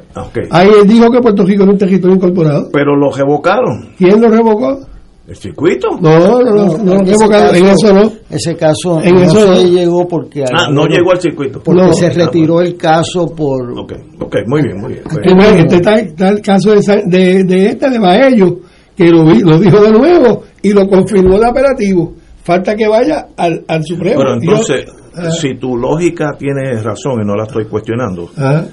Ahí 0.51 0.69
él 0.69 0.89
dijo 0.89 1.11
que 1.11 1.20
Puerto 1.20 1.44
Rico 1.44 1.65
era 1.65 1.73
un 1.73 1.78
territorio 1.78 2.16
incorporado. 2.16 2.69
Pero 2.73 2.97
lo 2.97 3.11
revocaron. 3.11 3.90
¿Quién 3.99 4.20
lo 4.20 4.28
revocó? 4.28 4.78
¿El 5.27 5.36
circuito? 5.36 5.89
No, 6.01 6.19
no, 6.19 6.40
no, 6.40 6.78
no, 6.78 6.94
lo 6.94 7.05
revocaron. 7.05 7.57
En 7.57 7.66
eso 7.66 7.93
no. 7.93 8.12
Ese 8.31 8.55
caso 8.57 9.01
en 9.03 9.15
no 9.15 9.23
eso 9.23 9.57
se 9.57 9.70
llegó 9.70 10.07
porque. 10.07 10.44
Ah, 10.44 10.69
no 10.70 10.86
llegó 10.86 11.12
al 11.12 11.20
circuito. 11.20 11.61
Porque 11.62 11.93
se 11.94 12.11
retiró 12.11 12.61
el 12.61 12.77
caso 12.77 13.27
por. 13.35 13.70
Ok, 13.78 13.93
ok, 14.20 14.36
muy 14.47 14.62
bien, 14.62 14.81
muy 14.81 14.93
bien. 14.94 15.05
Este 15.59 15.77
está, 15.77 16.28
el 16.28 16.40
caso 16.40 16.73
de, 16.73 17.03
de, 17.07 17.44
de 17.44 17.66
este 17.66 17.90
de 17.90 17.99
Baello, 17.99 18.59
que 18.97 19.09
lo, 19.10 19.24
lo 19.24 19.59
dijo 19.59 19.81
de 19.82 19.93
nuevo 19.93 20.44
y 20.62 20.73
lo 20.73 20.89
confirmó 20.89 21.36
el 21.36 21.44
operativo. 21.44 22.14
Falta 22.43 22.74
que 22.74 22.89
vaya 22.89 23.28
al, 23.36 23.64
al 23.69 23.85
Supremo. 23.85 24.16
Bueno, 24.16 24.35
entonces. 24.40 24.86
Ah. 25.14 25.31
si 25.31 25.56
tu 25.56 25.77
lógica 25.77 26.32
tiene 26.39 26.81
razón 26.81 27.20
y 27.23 27.27
no 27.27 27.36
la 27.36 27.44
estoy 27.44 27.66
cuestionando, 27.66 28.31
ah. 28.39 28.64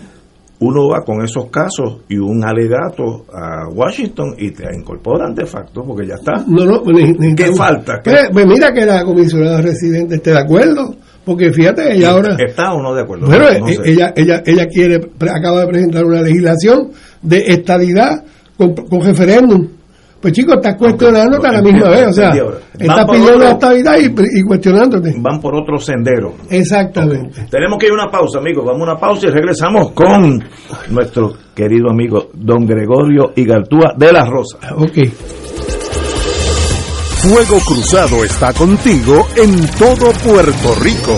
uno 0.60 0.88
va 0.88 1.04
con 1.04 1.22
esos 1.22 1.48
casos 1.48 1.98
y 2.08 2.18
un 2.18 2.44
alegato 2.46 3.26
a 3.34 3.68
Washington 3.70 4.36
y 4.38 4.52
te 4.52 4.64
incorporan 4.74 5.36
de 5.36 5.46
facto 5.46 5.84
porque 5.86 6.08
ya 6.08 6.16
está. 6.16 6.44
No, 6.48 6.66
no, 6.66 6.84
¿Qué 7.36 7.52
falta? 7.54 8.00
Pues, 8.04 8.30
pues 8.32 8.46
mira 8.48 8.72
que 8.72 8.86
la 8.86 9.04
comisionada 9.04 9.62
residente 9.62 10.16
esté 10.16 10.32
de 10.32 10.40
acuerdo. 10.40 10.96
Porque 11.26 11.52
fíjate, 11.52 11.94
ella 11.94 12.12
ahora. 12.12 12.38
¿Está 12.40 12.74
o 12.74 12.82
no 12.82 12.96
de 12.96 13.02
acuerdo? 13.02 13.28
Bueno, 13.28 13.68
ella, 13.86 14.14
ella, 14.16 14.42
ella 14.46 14.66
quiere, 14.68 14.96
acaba 15.30 15.62
de 15.62 15.68
presentar 15.68 16.06
una 16.06 16.22
legislación 16.22 16.92
de 17.22 17.38
estadidad 17.50 18.24
con, 18.58 18.74
con 18.74 19.02
referéndum 19.04 19.68
pues 20.22 20.34
chicos, 20.34 20.56
estás 20.56 20.76
cuestionándote 20.76 21.48
a 21.48 21.52
la 21.54 21.62
misma 21.62 21.90
vez, 21.90 22.08
o 22.08 22.14
sea, 22.14 22.32
estás 22.78 23.06
pidiendo 23.06 23.38
la 23.38 23.52
estabilidad 23.52 23.98
y, 24.00 24.44
cuestionándote. 24.44 25.16
Van 25.20 25.40
por 25.40 25.56
otro 25.56 25.78
sendero. 25.78 26.34
Exactamente. 26.50 27.48
Tenemos 27.50 27.78
que 27.80 27.88
ir 27.88 27.92
a 27.94 27.96
una 27.96 28.12
pausa, 28.12 28.40
amigos, 28.40 28.66
vamos 28.66 28.82
a 28.82 28.92
una 28.92 29.00
pausa 29.00 29.28
y 29.28 29.30
regresamos 29.32 29.92
con 29.92 30.44
nuestro 30.90 31.34
querido 31.56 31.90
amigo 31.90 32.30
don 32.34 32.66
Gregorio 32.66 33.32
Igartúa 33.36 33.94
de 33.98 34.12
la 34.12 34.26
Rosa. 34.26 34.58
Ok. 34.76 34.98
Fuego 37.22 37.60
Cruzado 37.66 38.24
está 38.24 38.54
contigo 38.54 39.28
en 39.36 39.68
todo 39.78 40.12
Puerto 40.24 40.76
Rico. 40.82 41.18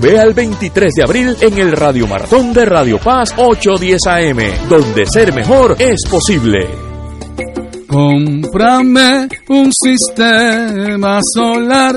Ve 0.00 0.18
al 0.20 0.34
23 0.34 0.92
de 0.94 1.02
abril 1.02 1.36
en 1.40 1.58
el 1.58 1.72
Radio 1.72 2.06
Maratón 2.06 2.52
de 2.52 2.66
Radio 2.66 2.98
Paz 2.98 3.32
810 3.36 4.06
AM, 4.06 4.68
donde 4.68 5.06
ser 5.06 5.32
mejor 5.32 5.74
es 5.78 6.00
posible. 6.10 6.68
Cómprame 7.86 9.28
un 9.48 9.70
sistema 9.72 11.20
solar 11.34 11.96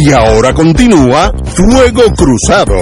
Y 0.00 0.12
ahora 0.12 0.54
continúa 0.54 1.32
Fuego 1.44 2.02
Cruzado. 2.16 2.76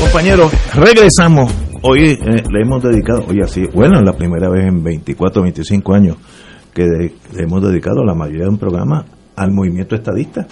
Compañeros, 0.00 0.50
regresamos. 0.74 1.52
Hoy 1.82 2.12
eh, 2.12 2.42
le 2.50 2.62
hemos 2.62 2.82
dedicado, 2.82 3.26
hoy 3.28 3.42
así, 3.42 3.64
bueno, 3.74 4.00
la 4.00 4.14
primera 4.14 4.48
vez 4.48 4.66
en 4.66 4.82
24, 4.82 5.42
25 5.42 5.94
años 5.94 6.16
que 6.72 6.84
le 6.84 7.12
hemos 7.36 7.62
dedicado 7.62 8.02
la 8.02 8.14
mayoría 8.14 8.44
de 8.44 8.50
un 8.50 8.58
programa 8.58 9.04
al 9.36 9.52
movimiento 9.52 9.94
estadista. 9.94 10.46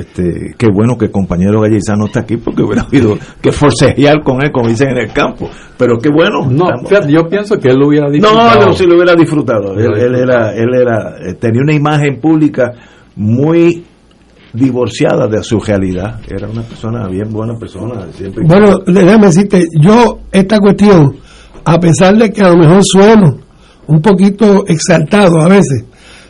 Este, 0.00 0.54
qué 0.56 0.66
bueno 0.72 0.96
que 0.96 1.06
el 1.06 1.10
compañero 1.10 1.60
Gallizano 1.60 2.06
está 2.06 2.20
aquí 2.20 2.38
porque 2.38 2.62
hubiera 2.62 2.82
habido 2.82 3.18
que 3.42 3.52
forcejear 3.52 4.22
con 4.22 4.42
él, 4.42 4.50
como 4.50 4.68
dicen 4.68 4.90
en 4.90 4.98
el 4.98 5.12
campo. 5.12 5.50
Pero 5.76 5.98
qué 5.98 6.08
bueno. 6.08 6.46
No, 6.50 6.68
yo 7.08 7.28
pienso 7.28 7.58
que 7.58 7.68
él 7.68 7.76
lo 7.78 7.88
hubiera 7.88 8.10
disfrutado. 8.10 8.60
No, 8.60 8.66
no, 8.66 8.72
sí 8.72 8.86
lo 8.86 8.94
hubiera 8.94 9.14
disfrutado. 9.14 9.74
Él, 9.74 10.14
era, 10.14 10.54
él 10.54 10.74
era, 10.74 11.16
eh, 11.20 11.34
tenía 11.34 11.60
una 11.62 11.74
imagen 11.74 12.18
pública 12.18 12.72
muy 13.16 13.84
divorciada 14.52 15.26
de 15.26 15.42
su 15.42 15.60
realidad. 15.60 16.20
Era 16.26 16.48
una 16.48 16.62
persona 16.62 17.06
bien 17.08 17.30
buena 17.30 17.58
persona. 17.58 18.06
Siempre 18.12 18.44
bueno, 18.46 18.78
déjame 18.86 19.26
decirte, 19.26 19.66
yo 19.78 20.20
esta 20.32 20.58
cuestión, 20.58 21.16
a 21.64 21.78
pesar 21.78 22.16
de 22.16 22.30
que 22.30 22.42
a 22.42 22.50
lo 22.50 22.56
mejor 22.56 22.80
sueno 22.82 23.38
un 23.86 24.00
poquito 24.00 24.64
exaltado 24.66 25.40
a 25.40 25.48
veces, 25.48 25.84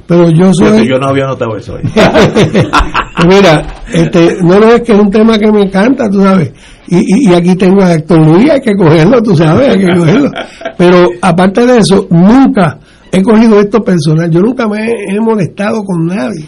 pero 0.06 0.28
yo 0.28 0.52
soy... 0.52 0.88
yo 0.88 0.98
no 0.98 1.06
había 1.06 1.26
notado 1.26 1.56
eso 1.56 1.76
ahí. 1.76 1.84
mira, 3.28 3.66
este, 3.92 4.36
no, 4.42 4.54
es 4.56 4.82
que 4.82 4.92
es 4.92 5.00
un 5.00 5.10
tema 5.10 5.38
que 5.38 5.50
me 5.50 5.62
encanta, 5.62 6.08
tú 6.08 6.22
sabes. 6.22 6.52
Y, 6.88 7.28
y, 7.28 7.34
aquí 7.34 7.54
tengo 7.54 7.82
a 7.82 7.94
Héctor 7.94 8.18
Luis, 8.26 8.50
hay 8.50 8.60
que 8.60 8.74
cogerlo, 8.74 9.22
tú 9.22 9.36
sabes, 9.36 9.68
hay 9.68 9.78
que 9.78 9.92
cogerlo. 9.98 10.30
Pero 10.76 11.08
aparte 11.22 11.66
de 11.66 11.78
eso, 11.78 12.06
nunca 12.10 12.78
he 13.12 13.22
cogido 13.22 13.60
esto 13.60 13.80
personal. 13.80 14.30
Yo 14.30 14.40
nunca 14.40 14.66
me 14.68 14.92
he 15.08 15.20
molestado 15.20 15.82
con 15.84 16.06
nadie 16.06 16.46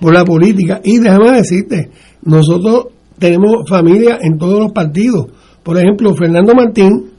por 0.00 0.12
la 0.12 0.24
política. 0.24 0.80
Y 0.84 0.98
déjame 0.98 1.32
decirte, 1.32 1.90
nosotros 2.22 2.86
tenemos 3.18 3.68
familia 3.68 4.18
en 4.20 4.38
todos 4.38 4.60
los 4.60 4.72
partidos. 4.72 5.26
Por 5.62 5.76
ejemplo, 5.76 6.14
Fernando 6.14 6.54
Martín 6.54 7.10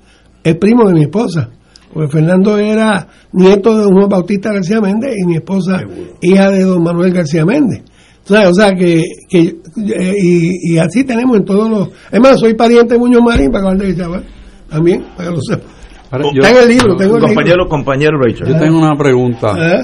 es 0.43 0.55
primo 0.55 0.87
de 0.87 0.93
mi 0.93 1.01
esposa. 1.03 1.49
Porque 1.93 2.09
Fernando 2.09 2.57
era 2.57 3.07
nieto 3.33 3.77
de 3.77 3.83
Juan 3.83 4.09
Bautista 4.09 4.53
García 4.53 4.79
Méndez 4.79 5.13
y 5.17 5.25
mi 5.25 5.35
esposa 5.35 5.81
hija 6.21 6.49
de 6.49 6.63
don 6.63 6.83
Manuel 6.83 7.13
García 7.13 7.45
Méndez. 7.45 7.83
O 8.29 8.53
sea, 8.53 8.73
que, 8.73 9.03
que 9.29 9.55
y, 9.75 10.77
así 10.77 11.03
tenemos 11.03 11.37
en 11.37 11.45
todos 11.45 11.69
los... 11.69 11.89
Es 12.11 12.19
más, 12.19 12.39
soy 12.39 12.53
pariente 12.53 12.93
de 12.93 12.99
Muñoz 12.99 13.21
Marín, 13.23 13.51
para 13.51 13.75
que 13.75 13.85
de 13.85 13.95
chaval, 13.97 14.25
también, 14.69 15.03
para 15.15 15.29
que 15.29 15.35
lo 15.35 15.41
sepa. 15.41 15.63
Está 16.11 16.51
en 16.51 16.57
el 16.57 16.69
libro, 16.69 16.95
tengo 16.97 17.15
el 17.17 17.23
compañero, 17.23 17.67
Compañero, 17.67 18.19
Rachel. 18.19 18.47
Yo 18.47 18.59
tengo 18.59 18.77
una 18.77 18.95
pregunta. 18.95 19.55
¿Eh? 19.57 19.79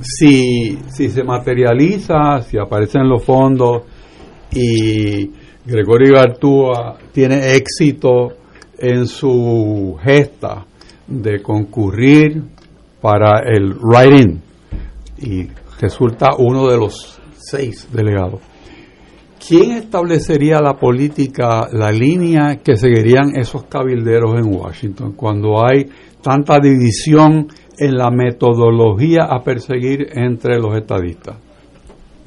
Si, 0.00 0.78
si 0.88 1.10
se 1.10 1.24
materializa, 1.24 2.40
si 2.42 2.56
aparecen 2.56 3.08
los 3.08 3.22
fondos 3.24 3.82
y 4.52 5.30
Gregorio 5.66 6.14
Gartúa 6.14 6.96
tiene 7.12 7.54
éxito 7.54 8.28
en 8.78 9.06
su 9.06 9.96
gesta 10.02 10.64
de 11.06 11.42
concurrir 11.42 12.42
para 13.00 13.40
el 13.44 13.74
write-in 13.74 14.40
y 15.18 15.48
resulta 15.80 16.28
uno 16.38 16.68
de 16.68 16.78
los 16.78 17.19
seis 17.40 17.88
delegados. 17.92 18.40
¿Quién 19.46 19.72
establecería 19.72 20.60
la 20.60 20.74
política, 20.74 21.66
la 21.72 21.90
línea 21.90 22.60
que 22.62 22.76
seguirían 22.76 23.34
esos 23.34 23.64
cabilderos 23.64 24.38
en 24.38 24.54
Washington 24.54 25.12
cuando 25.16 25.64
hay 25.64 25.86
tanta 26.22 26.58
división 26.60 27.48
en 27.78 27.96
la 27.96 28.10
metodología 28.10 29.24
a 29.30 29.42
perseguir 29.42 30.08
entre 30.12 30.58
los 30.58 30.76
estadistas? 30.76 31.36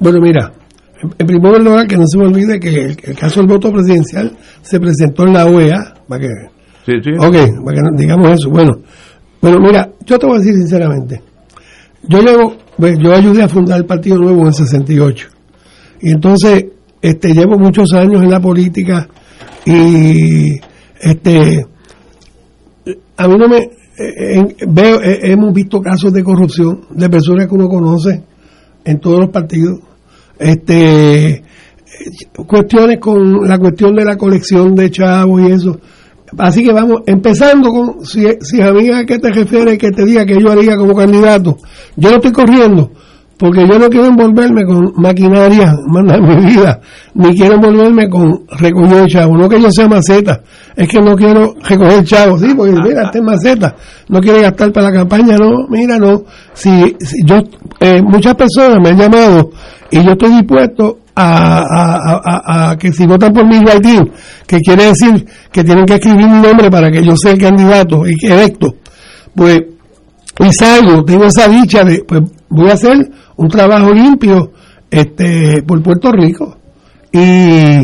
Bueno, 0.00 0.18
mira, 0.20 0.52
en 1.16 1.26
primer 1.26 1.62
lugar 1.62 1.86
que 1.86 1.96
no 1.96 2.04
se 2.06 2.18
me 2.18 2.26
olvide 2.26 2.58
que 2.58 2.68
el, 2.68 2.96
caso 3.16 3.40
del 3.40 3.48
voto 3.48 3.70
presidencial 3.72 4.36
se 4.62 4.80
presentó 4.80 5.24
en 5.24 5.32
la 5.34 5.46
OEA, 5.46 5.94
para 6.08 6.20
que 6.20 6.28
Sí, 6.84 6.92
sí. 7.02 7.10
Ok, 7.18 7.36
digamos 7.96 8.30
eso. 8.32 8.50
Bueno, 8.50 8.72
bueno, 9.40 9.58
mira, 9.60 9.88
yo 10.04 10.18
te 10.18 10.26
voy 10.26 10.36
a 10.36 10.38
decir 10.38 10.54
sinceramente. 10.54 11.22
Yo 12.02 12.20
llevo, 12.20 12.56
pues, 12.76 12.98
yo 12.98 13.12
ayudé 13.12 13.42
a 13.42 13.48
fundar 13.48 13.78
el 13.78 13.86
Partido 13.86 14.18
Nuevo 14.18 14.42
en 14.42 14.46
el 14.48 14.54
68. 14.54 15.28
Y 16.02 16.12
entonces, 16.12 16.66
este, 17.00 17.32
llevo 17.32 17.58
muchos 17.58 17.92
años 17.92 18.22
en 18.22 18.30
la 18.30 18.40
política 18.40 19.08
y, 19.64 20.52
este, 21.00 21.66
a 23.16 23.28
mí 23.28 23.34
no 23.38 23.48
me, 23.48 23.58
eh, 23.58 24.56
veo, 24.68 25.00
eh, 25.02 25.20
hemos 25.22 25.52
visto 25.52 25.80
casos 25.80 26.12
de 26.12 26.22
corrupción 26.22 26.80
de 26.90 27.08
personas 27.08 27.46
que 27.46 27.54
uno 27.54 27.68
conoce 27.68 28.22
en 28.84 29.00
todos 29.00 29.20
los 29.20 29.30
partidos. 29.30 29.80
Este, 30.38 31.42
cuestiones 32.46 32.98
con 32.98 33.48
la 33.48 33.58
cuestión 33.58 33.94
de 33.94 34.04
la 34.04 34.16
colección 34.16 34.74
de 34.74 34.90
chavos 34.90 35.42
y 35.42 35.52
eso 35.52 35.78
Así 36.38 36.64
que 36.64 36.72
vamos, 36.72 37.02
empezando 37.06 37.70
con, 37.70 38.04
si, 38.04 38.26
si 38.40 38.60
a 38.60 38.72
mí 38.72 38.90
a 38.90 39.04
qué 39.04 39.18
te 39.18 39.30
refieres 39.30 39.78
que 39.78 39.90
te 39.90 40.04
diga 40.04 40.24
que 40.24 40.40
yo 40.40 40.50
haría 40.50 40.76
como 40.76 40.94
candidato, 40.94 41.56
yo 41.96 42.10
no 42.10 42.16
estoy 42.16 42.32
corriendo, 42.32 42.90
porque 43.38 43.66
yo 43.68 43.78
no 43.78 43.88
quiero 43.88 44.06
envolverme 44.06 44.64
con 44.64 44.92
maquinaria, 44.96 45.74
manda 45.86 46.18
mi 46.18 46.46
vida, 46.46 46.80
ni 47.14 47.36
quiero 47.36 47.54
envolverme 47.54 48.08
con 48.08 48.46
recoger 48.58 49.06
chavo, 49.06 49.36
no 49.36 49.48
que 49.48 49.60
yo 49.60 49.70
sea 49.70 49.88
maceta, 49.88 50.42
es 50.74 50.88
que 50.88 51.00
no 51.00 51.14
quiero 51.14 51.54
recoger 51.62 52.04
chavo, 52.04 52.38
sí, 52.38 52.52
porque 52.56 52.72
mira, 52.82 53.04
este 53.04 53.18
es 53.18 53.24
maceta, 53.24 53.76
no 54.08 54.20
quiere 54.20 54.42
gastar 54.42 54.72
para 54.72 54.90
la 54.90 54.96
campaña, 54.98 55.36
no, 55.36 55.68
mira, 55.68 55.98
no, 55.98 56.24
si, 56.52 56.96
si 56.98 57.24
yo, 57.24 57.36
eh, 57.80 58.02
muchas 58.02 58.34
personas 58.34 58.78
me 58.82 58.90
han 58.90 58.98
llamado 58.98 59.50
y 59.90 60.02
yo 60.02 60.12
estoy 60.12 60.30
dispuesto 60.30 60.98
a, 61.16 62.76
que 62.78 62.92
si 62.92 63.06
votan 63.06 63.32
por 63.32 63.46
mi 63.46 63.58
writing, 63.58 64.10
que 64.46 64.58
quiere 64.58 64.86
decir 64.86 65.26
que 65.52 65.62
tienen 65.62 65.84
que 65.84 65.94
escribir 65.94 66.26
mi 66.26 66.40
nombre 66.40 66.70
para 66.70 66.90
que 66.90 67.04
yo 67.04 67.16
sea 67.16 67.32
el 67.32 67.38
candidato 67.38 68.06
y 68.06 68.16
que 68.16 68.32
electo, 68.32 68.74
pues 69.34 69.60
y 70.38 70.52
salgo, 70.52 71.04
tengo 71.04 71.26
esa 71.26 71.48
dicha 71.48 71.84
de, 71.84 72.04
pues 72.04 72.22
voy 72.48 72.68
a 72.68 72.74
hacer 72.74 72.96
un 73.36 73.48
trabajo 73.48 73.92
limpio 73.92 74.52
este 74.90 75.62
por 75.62 75.82
Puerto 75.82 76.10
Rico. 76.10 76.56
Y 77.12 77.78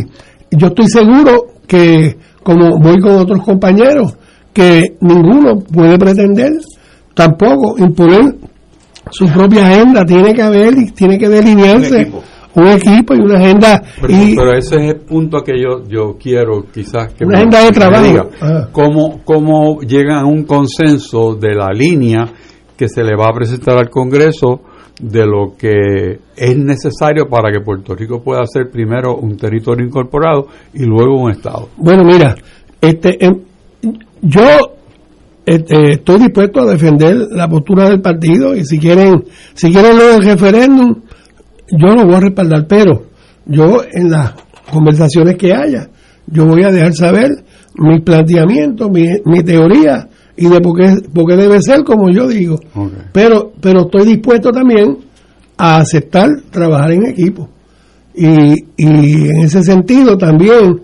yo 0.51 0.66
estoy 0.66 0.89
seguro 0.89 1.55
que 1.66 2.16
como 2.43 2.78
voy 2.78 3.01
con 3.01 3.12
otros 3.12 3.44
compañeros 3.44 4.16
que 4.52 4.97
ninguno 5.01 5.61
puede 5.61 5.97
pretender 5.98 6.52
tampoco 7.15 7.78
imponer 7.78 8.35
su 9.11 9.27
propia 9.27 9.66
agenda. 9.66 10.05
Tiene 10.05 10.35
que 10.35 10.43
haber 10.43 10.77
y 10.77 10.90
tiene 10.90 11.19
que 11.19 11.28
delinearse 11.28 12.11
un 12.55 12.66
equipo 12.66 13.14
y 13.14 13.20
una 13.20 13.39
agenda. 13.39 13.82
Pero, 14.01 14.12
y, 14.12 14.36
pero 14.36 14.52
ese 14.52 14.77
es 14.77 14.94
el 14.94 15.01
punto 15.01 15.43
que 15.43 15.52
yo, 15.60 15.85
yo 15.89 16.16
quiero 16.18 16.64
quizás 16.72 17.12
que 17.14 17.24
una 17.24 17.39
agenda 17.39 17.64
de 17.64 17.70
trabajo. 17.70 18.05
Diga, 18.05 18.27
ah. 18.40 18.68
¿cómo, 18.72 19.20
¿Cómo 19.24 19.81
llegan 19.81 20.18
a 20.18 20.27
un 20.27 20.44
consenso 20.44 21.35
de 21.35 21.55
la 21.55 21.68
línea 21.72 22.27
que 22.77 22.89
se 22.89 23.02
le 23.02 23.14
va 23.16 23.28
a 23.28 23.32
presentar 23.32 23.77
al 23.77 23.90
Congreso 23.90 24.62
de 25.01 25.27
lo 25.27 25.55
que 25.56 26.20
es 26.36 26.56
necesario 26.56 27.27
para 27.28 27.51
que 27.51 27.60
Puerto 27.60 27.94
Rico 27.94 28.22
pueda 28.22 28.44
ser 28.47 28.70
primero 28.70 29.16
un 29.16 29.36
territorio 29.36 29.86
incorporado 29.86 30.47
y 30.74 30.85
luego 30.85 31.22
un 31.22 31.31
Estado? 31.31 31.68
Bueno, 31.77 32.05
mira, 32.05 32.35
este, 32.81 33.24
em, 33.24 33.40
yo 34.22 34.43
este, 35.47 35.93
estoy 35.93 36.18
dispuesto 36.18 36.60
a 36.60 36.66
defender 36.66 37.16
la 37.31 37.48
postura 37.48 37.89
del 37.89 38.01
partido 38.01 38.55
y 38.55 38.64
si 38.64 38.78
quieren, 38.78 39.24
si 39.55 39.72
quieren 39.72 39.97
lo 39.97 40.05
del 40.05 40.22
referéndum, 40.22 40.94
yo 41.70 41.94
lo 41.94 42.05
voy 42.05 42.14
a 42.14 42.20
respaldar, 42.20 42.66
pero 42.66 43.06
yo 43.47 43.82
en 43.92 44.10
las 44.10 44.34
conversaciones 44.70 45.36
que 45.36 45.52
haya, 45.52 45.88
yo 46.26 46.47
voy 46.47 46.62
a 46.62 46.70
dejar 46.70 46.94
saber 46.94 47.30
mi 47.76 48.01
planteamiento, 48.01 48.88
mi, 48.88 49.06
mi 49.24 49.42
teoría 49.42 50.09
y 50.36 50.48
de 50.48 50.60
por 50.60 50.78
qué, 50.78 50.97
por 51.12 51.26
qué 51.26 51.36
debe 51.36 51.60
ser 51.60 51.82
como 51.84 52.10
yo 52.10 52.28
digo. 52.28 52.59
Pero, 53.12 53.52
pero 53.60 53.82
estoy 53.82 54.06
dispuesto 54.06 54.51
también 54.51 54.98
a 55.56 55.78
aceptar 55.78 56.28
trabajar 56.51 56.92
en 56.92 57.06
equipo. 57.06 57.48
Y, 58.14 58.55
y 58.76 59.28
en 59.28 59.40
ese 59.40 59.62
sentido 59.62 60.16
también 60.16 60.80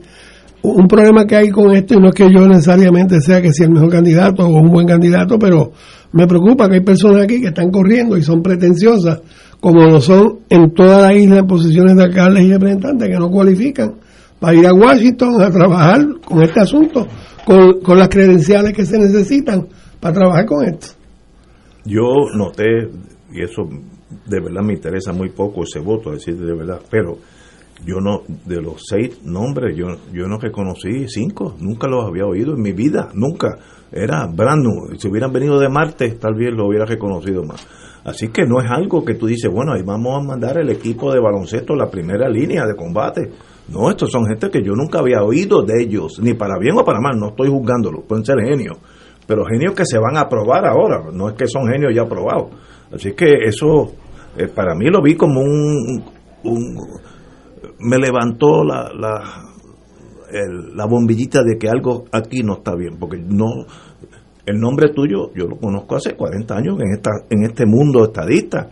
un 0.63 0.89
problema 0.89 1.25
que 1.27 1.37
hay 1.37 1.51
con 1.51 1.75
esto, 1.75 1.95
y 1.95 1.99
no 1.99 2.09
es 2.09 2.15
que 2.15 2.25
yo 2.25 2.47
necesariamente 2.47 3.21
sea 3.21 3.41
que 3.41 3.53
sea 3.53 3.67
el 3.67 3.73
mejor 3.73 3.91
candidato 3.91 4.45
o 4.45 4.49
un 4.49 4.71
buen 4.71 4.87
candidato, 4.87 5.39
pero 5.39 5.71
me 6.13 6.27
preocupa 6.27 6.69
que 6.69 6.75
hay 6.75 6.81
personas 6.81 7.23
aquí 7.23 7.41
que 7.41 7.49
están 7.49 7.71
corriendo 7.71 8.17
y 8.17 8.23
son 8.23 8.43
pretenciosas, 8.43 9.21
como 9.67 9.85
lo 9.85 10.01
son 10.01 10.43
en 10.49 10.73
toda 10.73 11.01
la 11.09 11.13
isla 11.13 11.39
en 11.39 11.47
posiciones 11.49 11.97
de 11.97 12.05
alcaldes 12.05 12.45
y 12.45 12.53
representantes 12.53 13.09
que 13.09 13.19
no 13.19 13.29
cualifican 13.29 13.97
para 14.39 14.55
ir 14.55 14.65
a 14.65 14.73
Washington 14.73 15.43
a 15.43 15.51
trabajar 15.51 16.07
con 16.25 16.41
este 16.41 16.61
asunto, 16.61 17.05
con, 17.45 17.81
con 17.81 17.99
las 17.99 18.09
credenciales 18.09 18.73
que 18.73 18.87
se 18.87 18.97
necesitan 18.97 19.67
para 19.99 20.15
trabajar 20.15 20.47
con 20.47 20.65
esto. 20.65 20.87
Yo 21.85 22.05
noté, 22.37 22.91
y 23.33 23.43
eso 23.43 23.63
de 24.25 24.41
verdad 24.41 24.63
me 24.63 24.75
interesa 24.75 25.13
muy 25.13 25.31
poco 25.31 25.65
ese 25.65 25.81
voto, 25.81 26.13
decir 26.13 26.37
de 26.37 26.55
verdad, 26.55 26.79
pero 26.89 27.19
yo 27.85 27.97
no, 28.01 28.21
de 28.45 28.63
los 28.63 28.85
seis 28.89 29.21
nombres, 29.25 29.77
yo, 29.77 29.87
yo 30.13 30.29
no 30.29 30.39
reconocí 30.39 31.09
cinco, 31.09 31.57
nunca 31.59 31.89
los 31.89 32.07
había 32.07 32.25
oído 32.25 32.55
en 32.55 32.63
mi 32.63 32.71
vida, 32.71 33.09
nunca. 33.15 33.59
Era 33.91 34.27
brand 34.27 34.63
new. 34.63 34.97
Si 34.97 35.09
hubieran 35.09 35.33
venido 35.33 35.59
de 35.59 35.69
Marte, 35.69 36.11
tal 36.21 36.35
vez 36.35 36.53
lo 36.53 36.69
hubiera 36.69 36.85
reconocido 36.85 37.43
más. 37.45 37.67
Así 38.07 38.29
que 38.29 38.47
no 38.47 38.61
es 38.61 38.71
algo 38.71 39.05
que 39.05 39.15
tú 39.15 39.27
dices, 39.27 39.51
bueno, 39.53 39.73
ahí 39.73 39.83
vamos 39.83 40.17
a 40.17 40.25
mandar 40.25 40.59
el 40.59 40.71
equipo 40.71 41.13
de 41.13 41.19
baloncesto 41.19 41.73
a 41.73 41.77
la 41.77 41.91
primera 41.91 42.29
línea 42.29 42.65
de 42.65 42.77
combate. 42.77 43.33
No, 43.69 43.91
estos 43.91 44.13
son 44.13 44.27
gente 44.27 44.49
que 44.49 44.63
yo 44.63 44.75
nunca 44.75 45.01
había 45.01 45.25
oído 45.25 45.63
de 45.65 45.83
ellos, 45.83 46.21
ni 46.23 46.33
para 46.35 46.57
bien 46.57 46.79
o 46.79 46.85
para 46.85 47.01
mal, 47.01 47.19
no 47.19 47.31
estoy 47.31 47.49
juzgándolo, 47.49 48.03
pueden 48.03 48.25
ser 48.25 48.37
genios, 48.39 48.79
pero 49.27 49.45
genios 49.45 49.75
que 49.75 49.85
se 49.85 49.99
van 49.99 50.17
a 50.17 50.21
aprobar 50.21 50.67
ahora, 50.67 51.03
no 51.13 51.29
es 51.29 51.35
que 51.35 51.49
son 51.49 51.67
genios 51.67 51.93
ya 51.93 52.03
aprobados. 52.03 52.51
Así 52.93 53.13
que 53.15 53.27
eso, 53.45 53.93
eh, 54.37 54.47
para 54.47 54.77
mí 54.77 54.89
lo 54.89 55.03
vi 55.03 55.17
como 55.17 55.41
un, 55.41 56.05
un 56.45 56.77
me 57.81 57.99
levantó 57.99 58.63
la, 58.63 58.89
la, 58.97 59.21
la 60.77 60.87
bombillita 60.87 61.43
de 61.43 61.59
que 61.59 61.69
algo 61.69 62.05
aquí 62.13 62.45
no 62.45 62.59
está 62.59 62.77
bien, 62.77 62.99
porque 63.01 63.19
no 63.19 63.67
el 64.47 64.59
nombre 64.59 64.91
tuyo 64.95 65.33
yo 65.35 65.47
lo 65.47 65.57
conozco 65.57 65.97
hace 65.97 66.15
40 66.15 66.57
años 66.57 66.79
en 66.81 66.95
esta 66.95 67.11
en 67.29 67.45
este 67.45 67.67
mundo 67.67 68.05
estadista 68.05 68.69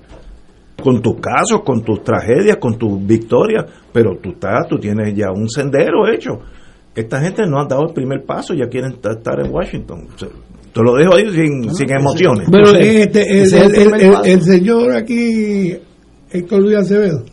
con 0.82 1.00
tus 1.00 1.14
casos, 1.20 1.62
con 1.64 1.82
tus 1.82 2.02
tragedias, 2.02 2.58
con 2.58 2.76
tus 2.76 3.04
victorias, 3.06 3.64
pero 3.92 4.18
tú 4.18 4.30
estás, 4.30 4.68
tú 4.68 4.78
tienes 4.78 5.14
ya 5.14 5.30
un 5.30 5.48
sendero 5.48 6.06
hecho. 6.08 6.40
Esta 6.94 7.20
gente 7.20 7.46
no 7.46 7.60
ha 7.60 7.66
dado 7.66 7.88
el 7.88 7.94
primer 7.94 8.24
paso, 8.24 8.54
ya 8.54 8.68
quieren 8.68 8.92
estar 8.92 9.40
en 9.40 9.52
Washington. 9.52 10.06
te 10.18 10.82
lo 10.82 10.94
dejo 10.94 11.14
ahí 11.14 11.30
sin, 11.30 11.74
sin 11.74 11.90
emociones. 11.90 12.48
Pero 12.50 12.70
este, 12.76 13.22
el, 13.22 14.26
el, 14.26 14.42
señor 14.42 14.92
aquí, 14.92 15.74
Héctor 16.30 16.60
Luis 16.60 16.76
Acevedo, 16.76 17.24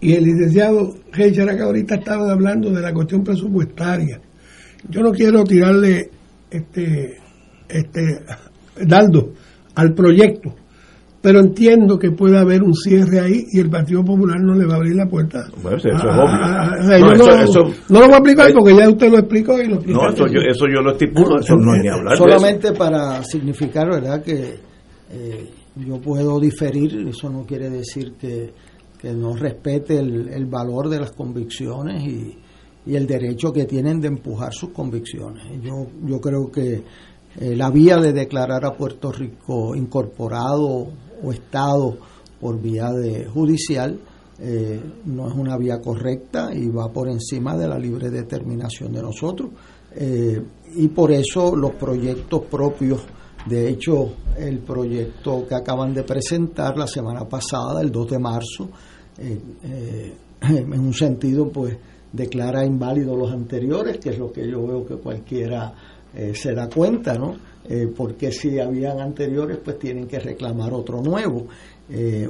y 0.00 0.12
el 0.12 0.24
licenciado 0.24 0.94
Heicher 1.14 1.48
acá 1.48 1.64
ahorita 1.64 1.94
estaban 1.96 2.28
hablando 2.28 2.70
de 2.70 2.82
la 2.82 2.92
cuestión 2.92 3.24
presupuestaria. 3.24 4.20
Yo 4.88 5.00
no 5.00 5.10
quiero 5.10 5.42
tirarle 5.42 6.10
este 6.50 7.18
este 7.68 8.24
daldo 8.86 9.32
al 9.74 9.92
proyecto, 9.94 10.54
pero 11.20 11.40
entiendo 11.40 11.98
que 11.98 12.12
puede 12.12 12.38
haber 12.38 12.62
un 12.62 12.74
cierre 12.74 13.20
ahí 13.20 13.44
y 13.52 13.60
el 13.60 13.68
Partido 13.68 14.04
Popular 14.04 14.40
no 14.40 14.54
le 14.54 14.66
va 14.66 14.74
a 14.74 14.76
abrir 14.76 14.94
la 14.94 15.06
puerta. 15.06 15.44
Bueno, 15.62 15.76
eso 15.76 15.88
es 15.88 16.02
obvio. 16.02 16.14
no, 16.98 17.14
no, 17.88 18.00
lo 18.00 18.06
voy 18.06 18.14
a 18.14 18.18
explicar 18.18 18.52
porque 18.52 18.76
ya 18.76 18.88
usted 18.88 19.10
lo 19.10 19.18
explicó 19.18 19.60
y 19.60 19.66
lo 19.66 19.74
explicó. 19.74 20.02
No, 20.02 20.08
eso 20.10 20.26
yo, 20.26 20.40
eso 20.40 20.66
yo 20.72 20.80
lo 20.80 20.92
estipulo, 20.92 21.40
eso 21.40 21.56
no 21.56 21.72
hay 21.72 21.80
ni 21.80 21.88
hablar. 21.88 22.16
Solamente 22.16 22.72
para 22.72 23.22
significar, 23.24 23.90
¿verdad?, 23.90 24.22
que 24.22 24.60
eh, 25.10 25.50
yo 25.76 26.00
puedo 26.00 26.38
diferir, 26.40 27.06
eso 27.08 27.28
no 27.28 27.44
quiere 27.44 27.70
decir 27.70 28.14
que 28.18 28.52
que 28.96 29.12
no 29.12 29.34
respete 29.36 29.98
el, 29.98 30.46
valor 30.46 30.88
de 30.88 31.00
las 31.00 31.12
convicciones 31.12 32.02
y, 32.04 32.38
el 32.94 33.06
derecho 33.06 33.52
que 33.52 33.64
tienen 33.64 34.00
de 34.00 34.08
empujar 34.08 34.52
sus 34.52 34.70
convicciones. 34.70 35.44
Yo, 35.62 35.86
yo 36.04 36.20
creo 36.20 36.50
que 36.50 36.84
eh, 37.38 37.54
la 37.54 37.70
vía 37.70 37.98
de 37.98 38.12
declarar 38.12 38.64
a 38.64 38.74
Puerto 38.74 39.12
Rico 39.12 39.74
incorporado 39.74 40.86
o 41.22 41.32
Estado 41.32 41.98
por 42.40 42.60
vía 42.60 42.90
de 42.92 43.26
judicial 43.26 43.98
eh, 44.38 44.80
no 45.04 45.28
es 45.28 45.34
una 45.34 45.56
vía 45.58 45.80
correcta 45.80 46.50
y 46.54 46.68
va 46.68 46.90
por 46.90 47.08
encima 47.08 47.56
de 47.56 47.68
la 47.68 47.78
libre 47.78 48.10
determinación 48.10 48.92
de 48.92 49.02
nosotros. 49.02 49.50
Eh, 49.94 50.42
y 50.76 50.88
por 50.88 51.10
eso 51.10 51.54
los 51.54 51.72
proyectos 51.72 52.42
propios, 52.44 53.02
de 53.46 53.68
hecho 53.68 54.14
el 54.38 54.60
proyecto 54.60 55.46
que 55.46 55.54
acaban 55.54 55.92
de 55.92 56.04
presentar 56.04 56.76
la 56.78 56.86
semana 56.86 57.28
pasada, 57.28 57.82
el 57.82 57.90
2 57.90 58.10
de 58.10 58.18
marzo, 58.18 58.68
en 59.18 60.80
un 60.80 60.92
sentido, 60.92 61.48
pues 61.48 61.76
declara 62.12 62.64
inválido 62.64 63.16
los 63.16 63.32
anteriores, 63.32 63.98
que 63.98 64.10
es 64.10 64.18
lo 64.18 64.32
que 64.32 64.48
yo 64.48 64.66
veo 64.66 64.86
que 64.86 64.96
cualquiera 64.96 65.72
eh, 66.14 66.32
se 66.34 66.54
da 66.54 66.68
cuenta, 66.68 67.14
¿no? 67.14 67.56
porque 67.96 68.30
si 68.30 68.60
habían 68.60 69.00
anteriores, 69.00 69.58
pues 69.58 69.76
tienen 69.80 70.06
que 70.06 70.20
reclamar 70.20 70.72
otro 70.72 71.02
nuevo. 71.02 71.48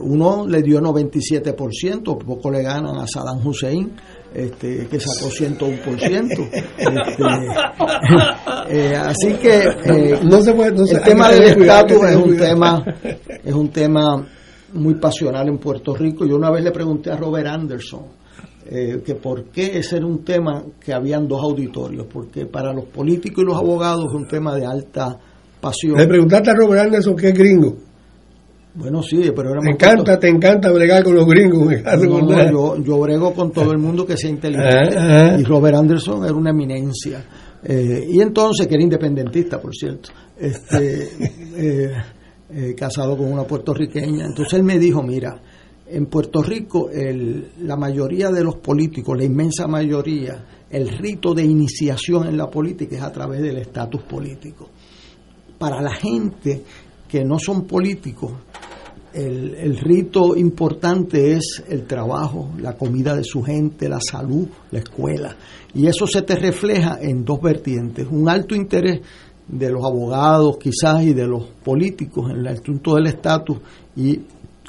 uno 0.00 0.46
le 0.46 0.62
dio 0.62 0.80
97%, 0.80 2.24
poco 2.24 2.50
le 2.50 2.62
ganan 2.62 2.96
a 2.96 3.06
Saddam 3.06 3.46
Hussein, 3.46 3.92
este, 4.36 4.86
que 4.86 5.00
sacó 5.00 5.30
101%. 5.30 6.50
Este, 8.68 8.96
así 8.96 9.32
que 9.34 10.18
no 10.24 10.42
se 10.42 10.52
puede, 10.52 10.70
el 10.70 11.02
tema 11.02 11.30
del 11.30 11.44
estatus 11.44 12.02
es 12.04 12.16
un 12.16 12.36
tema, 12.36 12.84
es 13.44 13.54
un 13.54 13.68
tema 13.70 14.26
muy 14.74 14.94
pasional 14.96 15.48
en 15.48 15.58
Puerto 15.58 15.94
Rico. 15.94 16.26
Yo 16.26 16.36
una 16.36 16.50
vez 16.50 16.64
le 16.64 16.72
pregunté 16.72 17.10
a 17.10 17.16
Robert 17.16 17.46
Anderson 17.46 18.02
eh, 18.68 19.02
que 19.04 19.14
por 19.14 19.44
qué 19.44 19.78
ese 19.78 19.96
era 19.96 20.06
un 20.06 20.24
tema 20.24 20.64
que 20.80 20.92
habían 20.92 21.28
dos 21.28 21.42
auditorios, 21.42 22.06
porque 22.12 22.46
para 22.46 22.72
los 22.72 22.86
políticos 22.86 23.42
y 23.42 23.46
los 23.46 23.56
abogados 23.56 24.06
es 24.08 24.14
un 24.14 24.26
tema 24.26 24.54
de 24.54 24.66
alta 24.66 25.18
pasión. 25.60 25.96
Le 25.96 26.06
preguntaste 26.06 26.50
a 26.50 26.54
Robert 26.54 26.82
Anderson 26.82 27.16
que 27.16 27.28
es 27.28 27.34
gringo. 27.34 27.76
Bueno, 28.74 29.02
sí, 29.02 29.32
pero 29.34 29.52
era 29.52 29.60
Te 29.60 29.70
encanta, 29.70 30.18
te 30.18 30.28
encanta 30.28 30.70
bregar 30.70 31.02
con 31.02 31.14
los 31.14 31.26
gringos. 31.26 31.72
yo, 32.50 32.76
yo 32.76 32.98
brego 32.98 33.32
con 33.32 33.50
todo 33.50 33.72
el 33.72 33.78
mundo 33.78 34.04
que 34.04 34.18
sea 34.18 34.28
inteligente. 34.28 34.96
Ah, 34.98 35.30
ah. 35.32 35.36
Y 35.40 35.44
Robert 35.44 35.76
Anderson 35.76 36.24
era 36.24 36.34
una 36.34 36.50
eminencia. 36.50 37.24
Eh, 37.64 38.06
y 38.10 38.20
entonces, 38.20 38.66
que 38.66 38.74
era 38.74 38.82
independentista, 38.82 39.58
por 39.58 39.74
cierto. 39.74 40.10
Este, 40.38 41.08
eh, 41.56 41.90
eh, 42.50 42.74
casado 42.74 43.16
con 43.16 43.32
una 43.32 43.44
puertorriqueña. 43.44 44.26
Entonces 44.26 44.54
él 44.54 44.62
me 44.62 44.78
dijo, 44.78 45.02
mira, 45.02 45.40
en 45.88 46.06
Puerto 46.06 46.42
Rico 46.42 46.90
el, 46.90 47.52
la 47.62 47.76
mayoría 47.76 48.30
de 48.30 48.42
los 48.42 48.56
políticos, 48.56 49.16
la 49.16 49.24
inmensa 49.24 49.66
mayoría, 49.66 50.44
el 50.70 50.88
rito 50.88 51.32
de 51.32 51.44
iniciación 51.44 52.26
en 52.26 52.36
la 52.36 52.50
política 52.50 52.96
es 52.96 53.02
a 53.02 53.12
través 53.12 53.40
del 53.40 53.58
estatus 53.58 54.02
político. 54.02 54.68
Para 55.58 55.80
la 55.80 55.94
gente 55.94 56.62
que 57.08 57.24
no 57.24 57.38
son 57.38 57.66
políticos, 57.66 58.32
el, 59.16 59.78
rito 59.78 60.36
importante 60.36 61.32
es 61.32 61.62
el 61.68 61.86
trabajo, 61.86 62.50
la 62.60 62.76
comida 62.76 63.16
de 63.16 63.24
su 63.24 63.42
gente, 63.42 63.88
la 63.88 64.00
salud, 64.00 64.46
la 64.70 64.80
escuela. 64.80 65.36
Y 65.74 65.86
eso 65.86 66.06
se 66.06 66.22
te 66.22 66.36
refleja 66.36 66.98
en 67.00 67.24
dos 67.24 67.40
vertientes. 67.40 68.06
Un 68.10 68.28
alto 68.28 68.54
interés 68.54 69.00
de 69.48 69.70
los 69.70 69.84
abogados 69.84 70.58
quizás 70.58 71.02
y 71.02 71.14
de 71.14 71.26
los 71.26 71.44
políticos 71.64 72.30
en 72.30 72.40
el 72.40 72.46
asunto 72.48 72.96
del 72.96 73.06
estatus 73.06 73.58
y 73.94 74.20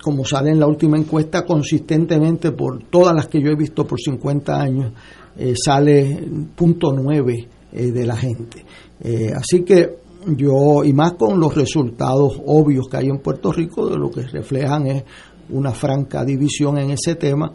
como 0.02 0.24
sale 0.24 0.52
en 0.52 0.60
la 0.60 0.68
última 0.68 0.98
encuesta 0.98 1.46
consistentemente 1.46 2.52
por 2.52 2.84
todas 2.90 3.16
las 3.16 3.28
que 3.28 3.42
yo 3.42 3.50
he 3.50 3.56
visto 3.56 3.86
por 3.86 4.00
50 4.00 4.62
años 4.62 4.94
eh, 5.38 5.54
sale 5.56 6.28
punto 6.56 6.92
9 6.94 7.48
eh, 7.72 7.92
de 7.92 8.06
la 8.06 8.16
gente. 8.16 8.66
Eh, 9.02 9.32
así 9.36 9.64
que 9.64 9.98
yo 10.36 10.84
y 10.84 10.94
más 10.94 11.14
con 11.14 11.40
los 11.40 11.56
resultados 11.56 12.42
obvios 12.46 12.88
que 12.90 12.98
hay 12.98 13.08
en 13.08 13.20
Puerto 13.20 13.52
Rico 13.52 13.88
de 13.88 13.98
lo 13.98 14.10
que 14.10 14.22
reflejan 14.22 14.88
es 14.88 15.04
una 15.50 15.72
franca 15.72 16.26
división 16.26 16.78
en 16.78 16.92
ese 16.92 17.16
tema 17.16 17.54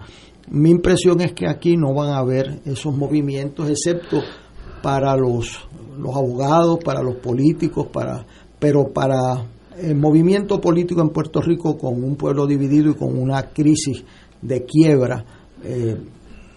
mi 0.50 0.70
impresión 0.70 1.20
es 1.20 1.32
que 1.32 1.48
aquí 1.48 1.76
no 1.76 1.94
van 1.94 2.10
a 2.10 2.18
haber 2.18 2.60
esos 2.64 2.96
movimientos 2.96 3.68
excepto 3.70 4.20
para 4.82 5.16
los, 5.16 5.60
los 5.96 6.14
abogados, 6.14 6.78
para 6.84 7.02
los 7.02 7.16
políticos, 7.16 7.86
para, 7.92 8.26
pero 8.58 8.92
para 8.92 9.46
el 9.78 9.96
movimiento 9.96 10.60
político 10.60 11.00
en 11.00 11.10
Puerto 11.10 11.40
Rico 11.40 11.76
con 11.76 12.02
un 12.02 12.16
pueblo 12.16 12.46
dividido 12.46 12.90
y 12.90 12.94
con 12.94 13.18
una 13.18 13.42
crisis 13.50 14.04
de 14.40 14.64
quiebra, 14.64 15.24
eh, 15.64 15.96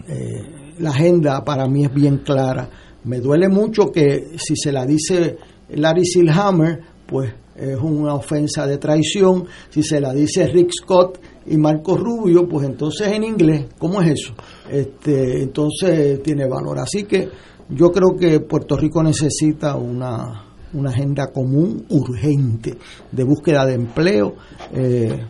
eh, 0.08 0.74
la 0.78 0.90
agenda 0.90 1.44
para 1.44 1.66
mí 1.66 1.84
es 1.84 1.92
bien 1.92 2.18
clara. 2.18 2.68
Me 3.04 3.20
duele 3.20 3.48
mucho 3.48 3.90
que 3.90 4.36
si 4.36 4.56
se 4.56 4.72
la 4.72 4.84
dice 4.84 5.38
Larry 5.70 6.04
Silhammer, 6.04 6.80
pues 7.06 7.32
es 7.56 7.78
una 7.80 8.14
ofensa 8.14 8.66
de 8.66 8.78
traición. 8.78 9.46
Si 9.70 9.82
se 9.82 10.00
la 10.00 10.12
dice 10.12 10.46
Rick 10.48 10.70
Scott 10.72 11.18
y 11.46 11.56
Marco 11.56 11.96
Rubio, 11.96 12.46
pues 12.48 12.66
entonces 12.66 13.08
en 13.08 13.24
inglés, 13.24 13.66
¿cómo 13.78 14.02
es 14.02 14.12
eso? 14.12 14.34
Este, 14.70 15.42
entonces 15.42 16.22
tiene 16.22 16.46
valor. 16.46 16.78
Así 16.78 17.04
que 17.04 17.28
yo 17.70 17.90
creo 17.90 18.16
que 18.18 18.40
Puerto 18.40 18.76
Rico 18.76 19.02
necesita 19.02 19.76
una, 19.76 20.45
una 20.76 20.90
agenda 20.90 21.28
común 21.32 21.84
urgente 21.88 22.74
de 23.10 23.24
búsqueda 23.24 23.66
de 23.66 23.74
empleo. 23.74 24.34
Eh, 24.72 25.24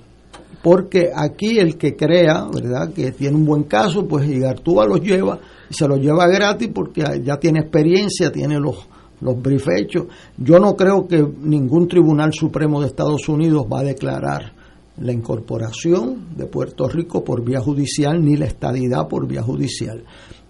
porque 0.62 1.10
aquí 1.14 1.58
el 1.58 1.76
que 1.76 1.94
crea, 1.94 2.48
¿verdad?, 2.52 2.92
que 2.92 3.12
tiene 3.12 3.36
un 3.36 3.46
buen 3.46 3.64
caso, 3.64 4.06
pues 4.06 4.28
Igartúa 4.28 4.86
los 4.86 5.00
lleva 5.00 5.38
y 5.70 5.74
se 5.74 5.86
los 5.86 6.00
lleva 6.00 6.26
gratis 6.26 6.70
porque 6.74 7.22
ya 7.22 7.36
tiene 7.38 7.60
experiencia, 7.60 8.32
tiene 8.32 8.58
los, 8.58 8.86
los 9.20 9.40
briefs 9.40 9.68
hechos. 9.76 10.06
Yo 10.36 10.58
no 10.58 10.74
creo 10.74 11.06
que 11.06 11.24
ningún 11.40 11.86
tribunal 11.86 12.32
supremo 12.32 12.80
de 12.80 12.88
Estados 12.88 13.28
Unidos 13.28 13.66
va 13.72 13.80
a 13.80 13.84
declarar 13.84 14.52
la 15.00 15.12
incorporación 15.12 16.36
de 16.36 16.46
Puerto 16.46 16.88
Rico 16.88 17.22
por 17.22 17.44
vía 17.44 17.60
judicial 17.60 18.24
ni 18.24 18.36
la 18.36 18.46
estadidad 18.46 19.06
por 19.08 19.26
vía 19.26 19.42
judicial. 19.42 20.02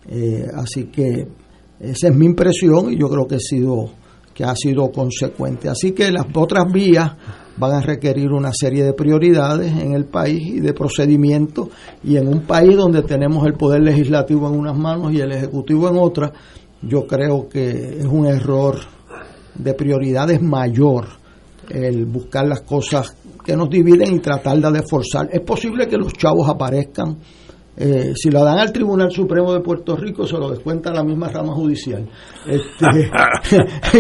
Eh, 0.09 0.47
así 0.55 0.85
que 0.85 1.27
esa 1.81 2.09
es 2.09 2.15
mi 2.15 2.27
impresión 2.27 2.93
y 2.93 2.97
yo 2.97 3.09
creo 3.09 3.27
que, 3.27 3.37
he 3.37 3.41
sido, 3.41 3.91
que 4.37 4.45
ha 4.45 4.55
sido 4.55 4.93
consecuente. 4.93 5.71
Así 5.71 5.93
que 5.93 6.13
las 6.13 6.27
otras 6.35 6.71
vías 6.71 7.11
van 7.57 7.73
a 7.73 7.81
requerir 7.81 8.33
una 8.33 8.53
serie 8.53 8.85
de 8.85 8.93
prioridades 8.93 9.73
en 9.73 9.95
el 9.95 10.05
país 10.05 10.57
y 10.57 10.61
de 10.61 10.75
procedimientos 10.75 11.69
y 12.05 12.19
en 12.19 12.29
un 12.29 12.43
país 12.43 12.77
donde 12.77 13.03
tenemos 13.03 13.47
el 13.47 13.55
poder 13.55 13.81
legislativo 13.81 14.47
en 14.49 14.59
unas 14.59 14.77
manos 14.77 15.11
y 15.15 15.21
el 15.23 15.33
ejecutivo 15.33 15.89
en 15.89 15.97
otras, 15.97 16.33
yo 16.83 17.07
creo 17.07 17.49
que 17.49 18.01
es 18.01 18.05
un 18.05 18.27
error 18.27 18.77
de 19.55 19.73
prioridades 19.73 20.43
mayor 20.43 21.07
el 21.71 22.05
buscar 22.05 22.47
las 22.47 22.61
cosas 22.61 23.17
que 23.43 23.57
nos 23.57 23.71
dividen 23.71 24.17
y 24.17 24.19
tratar 24.19 24.59
de 24.59 24.83
forzar. 24.83 25.31
Es 25.33 25.41
posible 25.41 25.89
que 25.89 25.97
los 25.97 26.13
chavos 26.13 26.47
aparezcan 26.47 27.17
eh, 27.79 28.13
si 28.15 28.31
lo 28.31 28.43
dan 28.43 28.59
al 28.59 28.73
Tribunal 28.73 29.11
Supremo 29.11 29.53
de 29.53 29.61
Puerto 29.61 29.97
Rico, 29.97 30.27
se 30.27 30.39
lo 30.39 30.51
descuenta 30.51 30.93
la 30.93 31.05
misma 31.05 31.29
rama 31.29 31.53
judicial. 31.53 32.09
Este, 32.47 33.11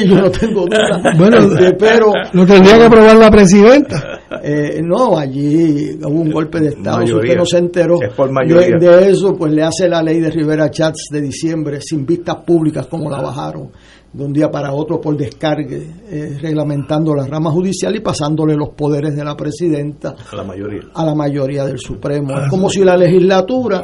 yo 0.06 0.16
no 0.16 0.30
tengo 0.30 0.66
duda. 0.66 1.14
Bueno, 1.16 1.38
este, 1.38 1.72
pero. 1.74 2.12
Lo 2.32 2.46
tendría 2.46 2.78
que 2.78 2.84
aprobar 2.84 3.16
la 3.16 3.30
presidenta. 3.30 4.20
Eh, 4.42 4.80
no, 4.82 5.18
allí 5.18 5.98
hubo 6.02 6.20
un 6.20 6.30
golpe 6.30 6.60
de 6.60 6.68
Estado. 6.68 7.06
Si 7.06 7.12
usted 7.12 7.36
no 7.36 7.44
se 7.44 7.58
enteró 7.58 7.98
de, 7.98 8.72
de, 8.78 9.10
eso, 9.10 9.36
pues 9.36 9.52
le 9.52 9.62
hace 9.62 9.88
la 9.88 10.02
ley 10.02 10.20
de 10.20 10.30
Rivera 10.30 10.70
Chats 10.70 11.08
de 11.10 11.20
diciembre 11.20 11.80
sin 11.80 12.06
vistas 12.06 12.36
públicas, 12.46 12.86
como 12.86 13.10
la 13.10 13.20
bajaron 13.20 13.70
de 14.12 14.24
un 14.24 14.32
día 14.32 14.50
para 14.50 14.72
otro 14.72 15.00
por 15.00 15.16
descargue, 15.16 15.90
eh, 16.10 16.38
reglamentando 16.40 17.14
la 17.14 17.26
rama 17.26 17.50
judicial 17.50 17.94
y 17.94 18.00
pasándole 18.00 18.54
los 18.54 18.70
poderes 18.70 19.14
de 19.14 19.24
la 19.24 19.36
presidenta 19.36 20.14
a 20.32 20.36
la 20.36 20.44
mayoría, 20.44 20.82
a 20.94 21.04
la 21.04 21.14
mayoría 21.14 21.64
del 21.64 21.78
Supremo. 21.78 22.38
es 22.38 22.48
como 22.48 22.70
si 22.70 22.82
la 22.82 22.96
legislatura 22.96 23.82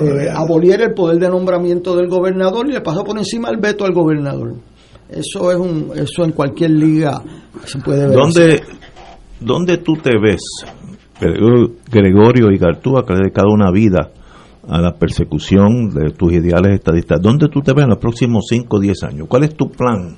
eh, 0.00 0.28
aboliera 0.34 0.84
el 0.84 0.94
poder 0.94 1.18
de 1.18 1.28
nombramiento 1.28 1.94
del 1.94 2.08
gobernador 2.08 2.68
y 2.68 2.72
le 2.72 2.80
pasó 2.80 3.04
por 3.04 3.18
encima 3.18 3.50
el 3.50 3.58
veto 3.58 3.84
al 3.84 3.92
gobernador. 3.92 4.54
Eso 5.08 5.52
es 5.52 5.58
un, 5.58 5.92
eso 5.94 6.24
en 6.24 6.32
cualquier 6.32 6.70
liga 6.70 7.22
se 7.64 7.78
puede 7.78 8.08
ver. 8.08 8.16
¿Dónde, 8.16 8.62
¿dónde 9.40 9.78
tú 9.78 9.94
te 10.02 10.18
ves, 10.18 10.42
Gregorio 11.90 12.50
y 12.50 12.58
Gartúa, 12.58 13.04
que 13.04 13.12
ha 13.12 13.16
dedicado 13.16 13.48
una 13.52 13.70
vida 13.70 14.10
a 14.68 14.80
la 14.80 14.94
persecución 14.94 15.90
de 15.90 16.10
tus 16.10 16.32
ideales 16.32 16.74
estadistas. 16.74 17.20
¿Dónde 17.20 17.48
tú 17.48 17.60
te 17.60 17.72
ves 17.72 17.84
en 17.84 17.90
los 17.90 17.98
próximos 17.98 18.44
5 18.48 18.76
o 18.76 18.80
10 18.80 19.02
años? 19.04 19.26
¿Cuál 19.28 19.44
es 19.44 19.54
tu 19.54 19.70
plan? 19.70 20.16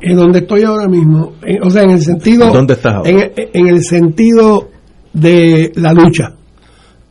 En 0.00 0.16
donde 0.16 0.38
estoy 0.40 0.62
ahora 0.62 0.88
mismo, 0.88 1.34
o 1.62 1.70
sea, 1.70 1.82
en 1.82 1.90
el 1.90 2.00
sentido... 2.00 2.50
¿Dónde 2.50 2.74
estás 2.74 2.94
ahora? 2.94 3.10
En, 3.10 3.66
el 3.66 3.82
sentido 3.82 4.70
de 5.12 5.72
la 5.74 5.92
lucha. 5.92 6.34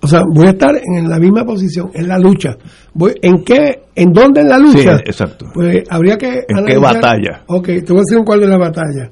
O 0.01 0.07
sea, 0.07 0.21
voy 0.33 0.47
a 0.47 0.51
estar 0.51 0.75
en 0.75 1.09
la 1.09 1.19
misma 1.19 1.45
posición, 1.45 1.91
en 1.93 2.07
la 2.07 2.17
lucha. 2.17 2.57
Voy, 2.93 3.13
¿En 3.21 3.43
qué? 3.43 3.83
¿En 3.95 4.11
dónde 4.11 4.41
en 4.41 4.49
la 4.49 4.57
lucha? 4.57 4.97
Sí, 4.97 5.03
exacto. 5.05 5.47
Pues 5.53 5.83
habría 5.89 6.17
que... 6.17 6.45
¿En 6.47 6.65
qué 6.65 6.77
batalla? 6.77 7.43
Ok, 7.47 7.65
te 7.65 7.93
voy 7.93 7.97
a 7.97 8.03
decir 8.07 8.23
cuál 8.25 8.43
es 8.43 8.49
la 8.49 8.57
batalla. 8.57 9.11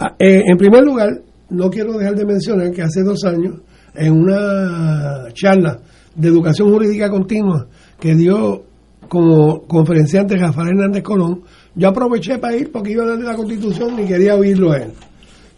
Ah, 0.00 0.14
eh, 0.18 0.42
en 0.46 0.56
primer 0.56 0.84
lugar, 0.84 1.08
no 1.50 1.68
quiero 1.70 1.98
dejar 1.98 2.14
de 2.14 2.24
mencionar 2.24 2.70
que 2.70 2.82
hace 2.82 3.02
dos 3.02 3.24
años, 3.24 3.56
en 3.94 4.12
una 4.12 5.32
charla 5.34 5.78
de 6.18 6.28
Educación 6.28 6.70
Jurídica 6.70 7.08
Continua 7.08 7.68
que 7.98 8.14
dio 8.14 8.64
como 9.08 9.62
conferenciante 9.66 10.36
Rafael 10.36 10.68
Hernández 10.68 11.02
Colón, 11.02 11.42
yo 11.74 11.88
aproveché 11.88 12.38
para 12.38 12.56
ir 12.56 12.70
porque 12.70 12.92
iba 12.92 13.04
a 13.04 13.08
darle 13.08 13.24
la 13.24 13.36
constitución 13.36 13.98
y 13.98 14.06
quería 14.06 14.34
oírlo 14.34 14.72
a 14.72 14.78
él. 14.78 14.92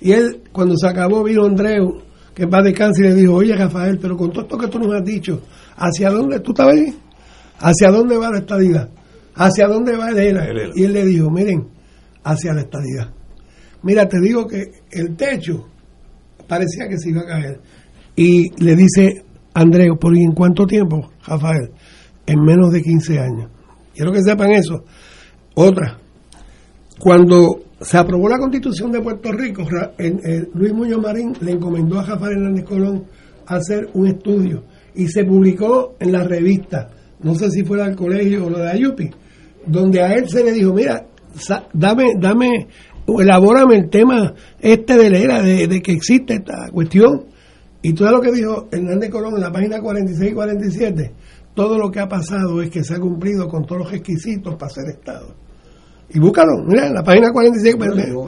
Y 0.00 0.12
él, 0.12 0.42
cuando 0.52 0.76
se 0.76 0.86
acabó, 0.86 1.24
vino 1.24 1.44
Andreu, 1.44 2.00
que 2.32 2.46
va 2.46 2.62
de 2.62 2.72
cáncer, 2.72 3.06
y 3.06 3.08
le 3.08 3.14
dijo, 3.16 3.34
oye 3.34 3.56
Rafael, 3.56 3.98
pero 4.00 4.16
con 4.16 4.30
todo 4.30 4.42
esto 4.42 4.56
que 4.56 4.68
tú 4.68 4.78
nos 4.78 4.94
has 4.94 5.04
dicho, 5.04 5.42
¿hacia 5.76 6.10
dónde 6.10 6.40
tú 6.40 6.52
estabas 6.52 6.76
ahí? 6.76 6.94
¿Hacia 7.58 7.90
dónde 7.90 8.16
va 8.16 8.30
la 8.30 8.38
estadidad? 8.38 8.88
¿Hacia 9.34 9.66
dónde 9.66 9.96
va 9.96 10.10
el 10.10 10.18
ELA? 10.18 10.46
Y 10.74 10.84
él 10.84 10.92
le 10.92 11.04
dijo, 11.04 11.30
miren, 11.30 11.68
hacia 12.22 12.54
la 12.54 12.60
estadidad. 12.60 13.10
Mira, 13.82 14.06
te 14.08 14.20
digo 14.20 14.46
que 14.46 14.70
el 14.92 15.16
techo 15.16 15.66
parecía 16.46 16.88
que 16.88 16.98
se 16.98 17.10
iba 17.10 17.22
a 17.22 17.26
caer. 17.26 17.60
Y 18.16 18.50
le 18.62 18.76
dice 18.76 19.24
Andreu, 19.60 19.98
¿por 19.98 20.16
en 20.16 20.32
cuánto 20.32 20.66
tiempo, 20.66 21.10
Rafael? 21.26 21.70
En 22.26 22.40
menos 22.40 22.72
de 22.72 22.80
15 22.80 23.18
años. 23.18 23.50
Quiero 23.94 24.10
que 24.10 24.22
sepan 24.22 24.52
eso. 24.52 24.84
Otra, 25.54 25.98
cuando 26.98 27.64
se 27.78 27.98
aprobó 27.98 28.28
la 28.30 28.38
constitución 28.38 28.90
de 28.90 29.02
Puerto 29.02 29.30
Rico, 29.32 29.66
Luis 30.54 30.72
Muñoz 30.72 31.02
Marín 31.02 31.32
le 31.42 31.52
encomendó 31.52 31.98
a 31.98 32.04
Rafael 32.06 32.38
Hernández 32.38 32.64
Colón 32.64 33.04
hacer 33.46 33.90
un 33.92 34.06
estudio 34.06 34.64
y 34.94 35.08
se 35.08 35.24
publicó 35.24 35.94
en 36.00 36.12
la 36.12 36.22
revista, 36.22 36.88
no 37.22 37.34
sé 37.34 37.50
si 37.50 37.62
fuera 37.62 37.84
del 37.84 37.96
colegio 37.96 38.46
o 38.46 38.50
lo 38.50 38.58
de 38.58 38.70
Ayupi, 38.70 39.10
donde 39.66 40.00
a 40.00 40.14
él 40.14 40.26
se 40.28 40.42
le 40.42 40.52
dijo, 40.52 40.72
mira, 40.72 41.06
dame, 41.74 42.14
dame, 42.18 42.68
elabórame 43.06 43.76
el 43.76 43.90
tema 43.90 44.32
este 44.58 44.96
de 44.96 45.10
la 45.10 45.18
era, 45.18 45.42
de, 45.42 45.66
de 45.66 45.82
que 45.82 45.92
existe 45.92 46.34
esta 46.34 46.70
cuestión 46.72 47.26
y 47.82 47.94
todo 47.94 48.10
lo 48.10 48.20
que 48.20 48.32
dijo 48.32 48.68
Hernández 48.70 49.10
Colón 49.10 49.34
en 49.36 49.40
la 49.40 49.52
página 49.52 49.80
46 49.80 50.30
y 50.30 50.34
47, 50.34 51.12
todo 51.54 51.78
lo 51.78 51.90
que 51.90 52.00
ha 52.00 52.08
pasado 52.08 52.60
es 52.62 52.70
que 52.70 52.84
se 52.84 52.94
ha 52.94 53.00
cumplido 53.00 53.48
con 53.48 53.64
todos 53.64 53.82
los 53.82 53.90
requisitos 53.90 54.54
para 54.56 54.70
ser 54.70 54.90
Estado. 54.90 55.34
Y 56.12 56.18
búscalo, 56.18 56.64
mira, 56.66 56.88
en 56.88 56.94
la 56.94 57.04
página 57.04 57.30
46. 57.30 57.76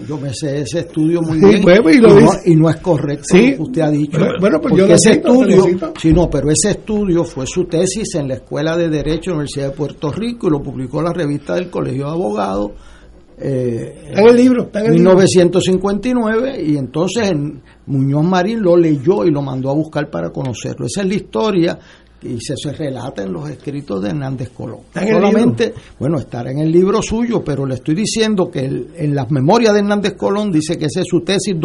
yo, 0.06 0.16
me 0.16 0.32
sé 0.32 0.60
ese 0.60 0.80
estudio 0.80 1.20
muy 1.20 1.40
bien 1.40 1.62
pues, 1.62 1.96
y, 1.96 2.00
no, 2.00 2.08
y, 2.44 2.54
no, 2.54 2.70
es 2.70 2.76
correcto 2.76 3.36
lo 3.36 3.40
que 3.40 3.56
usted 3.58 3.82
ha 3.82 3.90
dicho. 3.90 4.18
Bueno, 4.38 4.60
pues 4.60 4.76
yo 4.76 4.86
ese 4.86 5.12
estudio, 5.14 5.64
sí, 6.00 6.12
no, 6.12 6.30
pero 6.30 6.48
ese 6.50 6.70
estudio 6.70 7.24
fue 7.24 7.44
su 7.44 7.64
tesis 7.64 8.14
en 8.14 8.28
la 8.28 8.34
Escuela 8.34 8.76
de 8.76 8.88
Derecho 8.88 9.30
de 9.30 9.30
la 9.30 9.34
Universidad 9.38 9.70
de 9.70 9.76
Puerto 9.76 10.12
Rico 10.12 10.46
y 10.46 10.50
lo 10.50 10.62
publicó 10.62 11.02
la 11.02 11.12
revista 11.12 11.56
del 11.56 11.70
Colegio 11.70 12.04
de 12.04 12.10
Abogados 12.12 12.70
eh, 13.38 14.12
en 14.14 14.28
el 14.28 14.36
libro, 14.36 14.64
está 14.64 14.84
en 14.84 14.92
1959 14.92 16.62
y 16.62 16.76
entonces 16.76 17.30
en 17.30 17.62
Muñoz 17.86 18.24
Marín 18.24 18.62
lo 18.62 18.76
leyó 18.76 19.24
y 19.24 19.30
lo 19.30 19.42
mandó 19.42 19.70
a 19.70 19.74
buscar 19.74 20.10
para 20.10 20.30
conocerlo. 20.30 20.86
Esa 20.86 21.02
es 21.02 21.08
la 21.08 21.14
historia 21.14 21.78
y 22.22 22.40
se, 22.40 22.54
se 22.56 22.72
relata 22.72 23.22
en 23.22 23.32
los 23.32 23.48
escritos 23.50 24.02
de 24.02 24.10
Hernández 24.10 24.50
Colón. 24.50 24.80
Solamente, 24.94 25.74
bueno, 25.98 26.18
estará 26.18 26.50
en 26.50 26.58
el 26.58 26.70
libro 26.70 27.02
suyo, 27.02 27.42
pero 27.44 27.66
le 27.66 27.74
estoy 27.74 27.94
diciendo 27.94 28.50
que 28.50 28.60
en 28.60 29.14
las 29.14 29.30
memorias 29.30 29.72
de 29.72 29.80
Hernández 29.80 30.14
Colón 30.14 30.52
dice 30.52 30.78
que 30.78 30.86
esa 30.86 31.00
es 31.00 31.06
su 31.08 31.20
tesis 31.22 31.56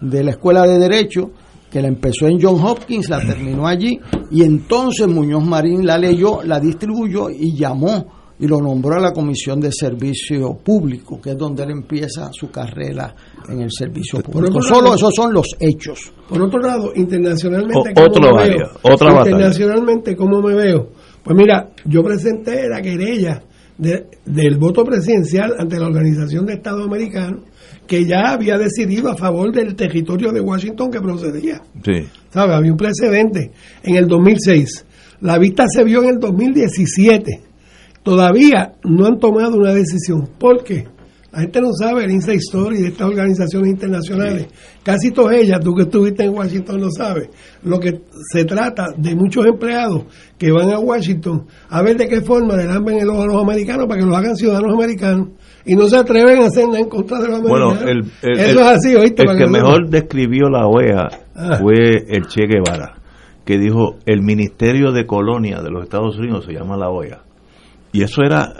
de 0.00 0.24
la 0.24 0.30
Escuela 0.32 0.62
de 0.66 0.78
Derecho, 0.78 1.30
que 1.70 1.80
la 1.80 1.88
empezó 1.88 2.26
en 2.26 2.40
John 2.40 2.60
Hopkins, 2.60 3.08
la 3.08 3.20
terminó 3.20 3.66
allí, 3.66 4.00
y 4.32 4.42
entonces 4.42 5.06
Muñoz 5.06 5.44
Marín 5.44 5.86
la 5.86 5.96
leyó, 5.96 6.42
la 6.42 6.58
distribuyó 6.58 7.30
y 7.30 7.56
llamó 7.56 8.19
y 8.40 8.46
lo 8.46 8.58
nombró 8.58 8.96
a 8.96 9.00
la 9.00 9.12
Comisión 9.12 9.60
de 9.60 9.70
Servicio 9.70 10.54
Público, 10.64 11.20
que 11.20 11.30
es 11.30 11.36
donde 11.36 11.62
él 11.62 11.72
empieza 11.72 12.30
su 12.32 12.50
carrera 12.50 13.14
en 13.46 13.60
el 13.60 13.68
servicio 13.70 14.20
público. 14.20 14.62
Solo 14.62 14.94
esos 14.94 15.14
son 15.14 15.34
los 15.34 15.46
hechos. 15.60 16.10
Por 16.26 16.40
otro 16.40 16.58
lado, 16.58 16.92
internacionalmente, 16.94 17.92
¿cómo 17.94 18.36
me 18.36 18.48
veo? 18.48 18.70
otra 18.82 19.10
internacionalmente, 19.10 20.16
¿cómo 20.16 20.40
me 20.40 20.54
veo? 20.54 20.88
Pues 21.22 21.36
mira, 21.36 21.68
yo 21.84 22.02
presenté 22.02 22.66
la 22.66 22.80
querella 22.80 23.42
del 23.76 24.56
voto 24.58 24.84
presidencial 24.84 25.54
ante 25.58 25.78
la 25.78 25.86
Organización 25.86 26.46
de 26.46 26.54
Estados 26.54 26.86
Americanos, 26.86 27.42
que 27.86 28.06
ya 28.06 28.32
había 28.32 28.56
decidido 28.56 29.10
a 29.10 29.16
favor 29.16 29.52
del 29.52 29.74
territorio 29.74 30.32
de 30.32 30.40
Washington 30.40 30.90
que 30.90 31.00
procedía. 31.00 31.60
Sí. 31.84 32.08
¿Sabe? 32.30 32.54
Había 32.54 32.72
un 32.72 32.78
precedente 32.78 33.50
en 33.82 33.96
el 33.96 34.06
2006. 34.06 34.86
La 35.20 35.36
vista 35.36 35.66
se 35.68 35.84
vio 35.84 36.02
en 36.02 36.10
el 36.10 36.18
2017 36.18 37.49
todavía 38.02 38.72
no 38.84 39.06
han 39.06 39.18
tomado 39.18 39.56
una 39.56 39.72
decisión. 39.72 40.28
¿Por 40.38 40.64
qué? 40.64 40.86
La 41.32 41.42
gente 41.42 41.60
no 41.60 41.68
sabe 41.72 42.04
el 42.04 42.10
inside 42.10 42.38
story 42.38 42.78
de 42.78 42.88
estas 42.88 43.06
organizaciones 43.06 43.70
internacionales. 43.70 44.48
Casi 44.82 45.12
todas 45.12 45.36
ellas, 45.36 45.60
tú 45.62 45.74
que 45.74 45.82
estuviste 45.82 46.24
en 46.24 46.34
Washington 46.34 46.80
lo 46.80 46.90
sabes. 46.90 47.28
Lo 47.62 47.78
que 47.78 48.00
se 48.32 48.44
trata 48.44 48.86
de 48.96 49.14
muchos 49.14 49.46
empleados 49.46 50.06
que 50.36 50.50
van 50.50 50.70
a 50.70 50.80
Washington 50.80 51.46
a 51.68 51.82
ver 51.82 51.96
de 51.96 52.08
qué 52.08 52.20
forma 52.20 52.56
le 52.56 52.64
dan 52.66 52.86
el 52.88 53.08
ojo 53.08 53.22
a 53.22 53.26
los 53.26 53.42
americanos 53.42 53.86
para 53.86 54.00
que 54.00 54.06
los 54.06 54.16
hagan 54.16 54.34
ciudadanos 54.34 54.74
americanos 54.74 55.28
y 55.64 55.76
no 55.76 55.86
se 55.86 55.98
atreven 55.98 56.42
a 56.42 56.46
hacer 56.46 56.66
nada 56.66 56.80
en 56.80 56.88
contra 56.88 57.20
de 57.20 57.28
los 57.28 57.38
americanos. 57.38 57.78
Bueno, 57.78 57.90
el, 58.22 58.38
Eso 58.40 58.60
es 58.60 58.66
así, 58.66 58.94
¿oíste? 58.96 59.22
El 59.22 59.38
que, 59.38 59.46
mejor 59.46 59.88
describió 59.88 60.48
la 60.48 60.66
OEA 60.66 61.08
ah. 61.36 61.58
fue 61.60 62.06
el 62.08 62.26
Che 62.26 62.46
Guevara, 62.48 62.96
que 63.44 63.56
dijo, 63.56 63.98
el 64.04 64.22
Ministerio 64.22 64.90
de 64.90 65.06
Colonia 65.06 65.62
de 65.62 65.70
los 65.70 65.84
Estados 65.84 66.18
Unidos 66.18 66.44
se 66.44 66.54
llama 66.54 66.76
la 66.76 66.88
OEA 66.88 67.29
y 67.92 68.02
eso 68.02 68.22
era, 68.22 68.52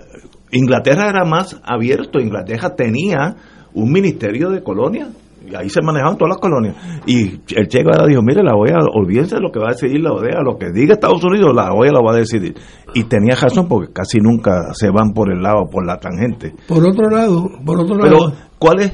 Inglaterra 0.50 1.08
era 1.08 1.24
más 1.24 1.60
abierto, 1.64 2.20
Inglaterra 2.20 2.74
tenía 2.74 3.36
un 3.74 3.92
ministerio 3.92 4.50
de 4.50 4.62
colonia 4.62 5.08
y 5.48 5.54
ahí 5.54 5.68
se 5.70 5.80
manejaban 5.82 6.16
todas 6.18 6.30
las 6.34 6.38
colonias. 6.38 6.76
Y 7.06 7.40
el 7.56 7.68
Che 7.68 7.78
Guevara 7.78 8.06
dijo, 8.06 8.22
mire, 8.22 8.42
la 8.42 8.54
OEA, 8.54 8.76
olvídense 8.94 9.36
de 9.36 9.40
lo 9.40 9.50
que 9.50 9.58
va 9.58 9.68
a 9.68 9.72
decidir 9.72 10.00
la 10.00 10.12
OEA, 10.12 10.42
lo 10.44 10.58
que 10.58 10.70
diga 10.72 10.94
Estados 10.94 11.22
Unidos, 11.24 11.52
la 11.54 11.72
OEA 11.72 11.92
lo 11.92 12.02
va 12.04 12.12
a 12.12 12.18
decidir. 12.18 12.54
Y 12.94 13.04
tenía 13.04 13.34
razón 13.36 13.66
porque 13.68 13.92
casi 13.92 14.18
nunca 14.18 14.72
se 14.74 14.90
van 14.90 15.12
por 15.12 15.32
el 15.32 15.40
lado, 15.42 15.66
por 15.70 15.86
la 15.86 15.98
tangente. 15.98 16.54
Por 16.68 16.84
otro 16.84 17.08
lado, 17.08 17.48
por 17.64 17.80
otro 17.80 17.96
Pero, 18.00 18.18
lado, 18.18 18.32
¿cuál 18.58 18.80
es? 18.80 18.92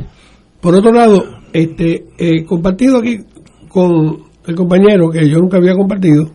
por 0.60 0.74
otro 0.74 0.92
lado, 0.92 1.22
este, 1.52 2.06
eh, 2.18 2.44
compartido 2.44 2.98
aquí 2.98 3.18
con 3.68 4.24
el 4.46 4.54
compañero 4.54 5.10
que 5.10 5.28
yo 5.28 5.38
nunca 5.38 5.58
había 5.58 5.74
compartido, 5.74 6.30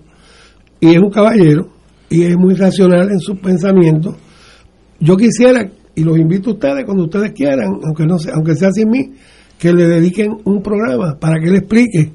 y 0.80 0.90
es 0.90 1.00
un 1.00 1.10
caballero, 1.10 1.68
y 2.12 2.24
es 2.26 2.38
muy 2.38 2.56
racional 2.56 3.10
en 3.10 3.20
sus 3.20 3.40
pensamientos, 3.40 4.18
yo 5.00 5.16
quisiera, 5.16 5.72
y 5.96 6.04
los 6.04 6.18
invito 6.18 6.50
a 6.50 6.54
ustedes 6.54 6.84
cuando 6.86 7.06
ustedes 7.06 7.32
quieran, 7.32 7.80
aunque 7.86 8.06
no 8.06 8.20
sea, 8.20 8.34
aunque 8.36 8.54
sea 8.54 8.70
sin 8.72 8.90
mí, 8.90 9.14
que 9.58 9.72
le 9.72 9.88
dediquen 9.88 10.38
un 10.44 10.62
programa 10.62 11.18
para 11.18 11.40
que 11.40 11.50
le 11.50 11.60
explique 11.60 12.12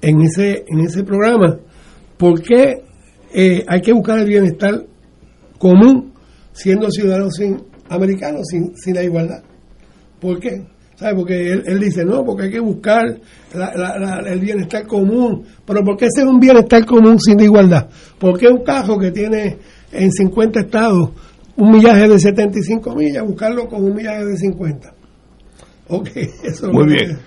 en 0.00 0.22
ese, 0.22 0.64
en 0.66 0.80
ese 0.80 1.04
programa 1.04 1.58
por 2.16 2.40
qué 2.40 2.82
eh, 3.34 3.64
hay 3.68 3.80
que 3.82 3.92
buscar 3.92 4.18
el 4.20 4.28
bienestar 4.28 4.86
común 5.58 6.12
siendo 6.52 6.90
ciudadanos 6.90 7.34
sin, 7.34 7.62
americanos 7.90 8.46
sin, 8.48 8.74
sin 8.76 8.94
la 8.94 9.02
igualdad. 9.02 9.42
¿Por 10.20 10.40
qué? 10.40 10.64
¿Sabe? 10.96 11.14
Porque 11.16 11.52
él, 11.52 11.62
él 11.66 11.80
dice, 11.80 12.04
no, 12.04 12.24
porque 12.24 12.44
hay 12.44 12.50
que 12.50 12.60
buscar 12.60 13.02
la- 13.54 13.74
la- 13.74 13.98
la- 13.98 14.30
el 14.32 14.38
bienestar 14.40 14.86
común. 14.86 15.44
Pero 15.66 15.82
¿por 15.82 15.96
qué 15.96 16.06
ser 16.14 16.26
un 16.26 16.38
bienestar 16.38 16.84
común 16.86 17.18
sin 17.18 17.40
igualdad? 17.40 17.88
¿Por 18.18 18.38
qué 18.38 18.48
un 18.48 18.62
carro 18.62 18.98
que 18.98 19.10
tiene 19.10 19.58
en 19.92 20.10
50 20.12 20.60
estados 20.60 21.10
un 21.56 21.70
millaje 21.72 22.08
de 22.08 22.18
75 22.18 22.94
millas, 22.94 23.24
buscarlo 23.26 23.66
con 23.68 23.84
un 23.84 23.94
millaje 23.94 24.24
de 24.24 24.36
50? 24.36 24.92
Ok, 25.88 26.08
eso 26.44 26.66
es 26.68 26.72
Muy 26.72 26.86
que- 26.86 27.04
bien. 27.04 27.18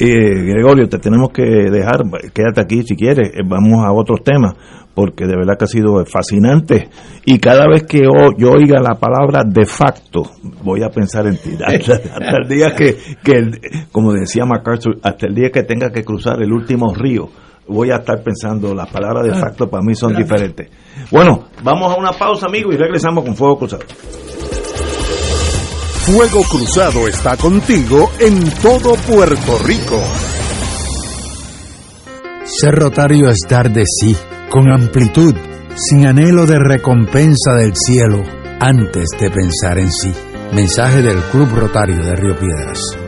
Eh, 0.00 0.44
Gregorio, 0.44 0.88
te 0.88 0.98
tenemos 0.98 1.30
que 1.30 1.42
dejar, 1.42 2.02
quédate 2.32 2.60
aquí 2.60 2.82
si 2.82 2.94
quieres, 2.94 3.30
eh, 3.34 3.42
vamos 3.44 3.84
a 3.84 3.92
otros 3.92 4.22
temas, 4.22 4.54
porque 4.94 5.26
de 5.26 5.36
verdad 5.36 5.56
que 5.58 5.64
ha 5.64 5.68
sido 5.68 6.04
fascinante. 6.06 6.88
Y 7.24 7.38
cada 7.40 7.66
vez 7.66 7.82
que 7.82 8.02
yo 8.02 8.50
oiga 8.50 8.80
la 8.80 8.94
palabra 8.94 9.42
de 9.44 9.66
facto, 9.66 10.22
voy 10.62 10.84
a 10.84 10.90
pensar 10.90 11.26
en 11.26 11.36
ti. 11.36 11.50
Hasta, 11.64 11.94
hasta 11.94 12.36
el 12.42 12.48
día 12.48 12.76
que, 12.76 12.96
que 13.24 13.86
como 13.90 14.12
decía 14.12 14.44
MacArthur, 14.44 14.98
hasta 15.02 15.26
el 15.26 15.34
día 15.34 15.50
que 15.50 15.64
tenga 15.64 15.90
que 15.90 16.04
cruzar 16.04 16.40
el 16.42 16.52
último 16.52 16.94
río, 16.94 17.28
voy 17.66 17.90
a 17.90 17.96
estar 17.96 18.22
pensando, 18.22 18.74
las 18.74 18.90
palabras 18.90 19.26
de 19.26 19.34
facto 19.34 19.68
para 19.68 19.82
mí 19.82 19.94
son 19.94 20.14
diferentes. 20.14 20.70
Bueno, 21.10 21.46
vamos 21.62 21.92
a 21.92 21.98
una 21.98 22.12
pausa, 22.12 22.46
amigos, 22.46 22.74
y 22.74 22.78
regresamos 22.78 23.24
con 23.24 23.34
Fuego 23.34 23.58
Cruzado. 23.58 23.82
Fuego 26.10 26.42
Cruzado 26.42 27.06
está 27.06 27.36
contigo 27.36 28.10
en 28.18 28.42
todo 28.62 28.94
Puerto 28.94 29.58
Rico. 29.58 30.02
Ser 32.46 32.74
rotario 32.76 33.28
es 33.28 33.40
dar 33.46 33.70
de 33.70 33.84
sí, 33.84 34.16
con 34.48 34.72
amplitud, 34.72 35.34
sin 35.76 36.06
anhelo 36.06 36.46
de 36.46 36.58
recompensa 36.58 37.52
del 37.58 37.76
cielo, 37.76 38.22
antes 38.58 39.08
de 39.20 39.30
pensar 39.30 39.78
en 39.78 39.92
sí. 39.92 40.10
Mensaje 40.54 41.02
del 41.02 41.18
Club 41.24 41.50
Rotario 41.54 42.02
de 42.02 42.16
Río 42.16 42.38
Piedras. 42.38 43.07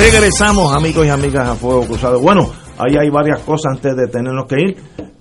Regresamos, 0.00 0.72
amigos 0.72 1.06
y 1.06 1.08
amigas, 1.08 1.48
a 1.48 1.54
Fuego 1.56 1.84
Cruzado. 1.84 2.20
Bueno, 2.20 2.52
ahí 2.78 2.96
hay 2.96 3.10
varias 3.10 3.40
cosas 3.40 3.74
antes 3.74 3.96
de 3.96 4.06
tenernos 4.06 4.46
que 4.46 4.54
ir. 4.60 4.76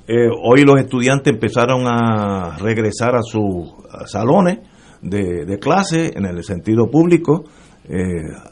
Eh, 0.08 0.30
hoy 0.44 0.62
los 0.62 0.80
estudiantes 0.80 1.34
empezaron 1.34 1.88
a 1.88 2.58
regresar 2.60 3.16
a 3.16 3.24
sus 3.24 3.74
salones 4.06 4.60
de, 5.02 5.46
de 5.48 5.58
clase 5.58 6.14
en 6.16 6.26
el 6.26 6.44
sentido 6.44 6.92
público. 6.92 7.46
Eh, 7.90 7.98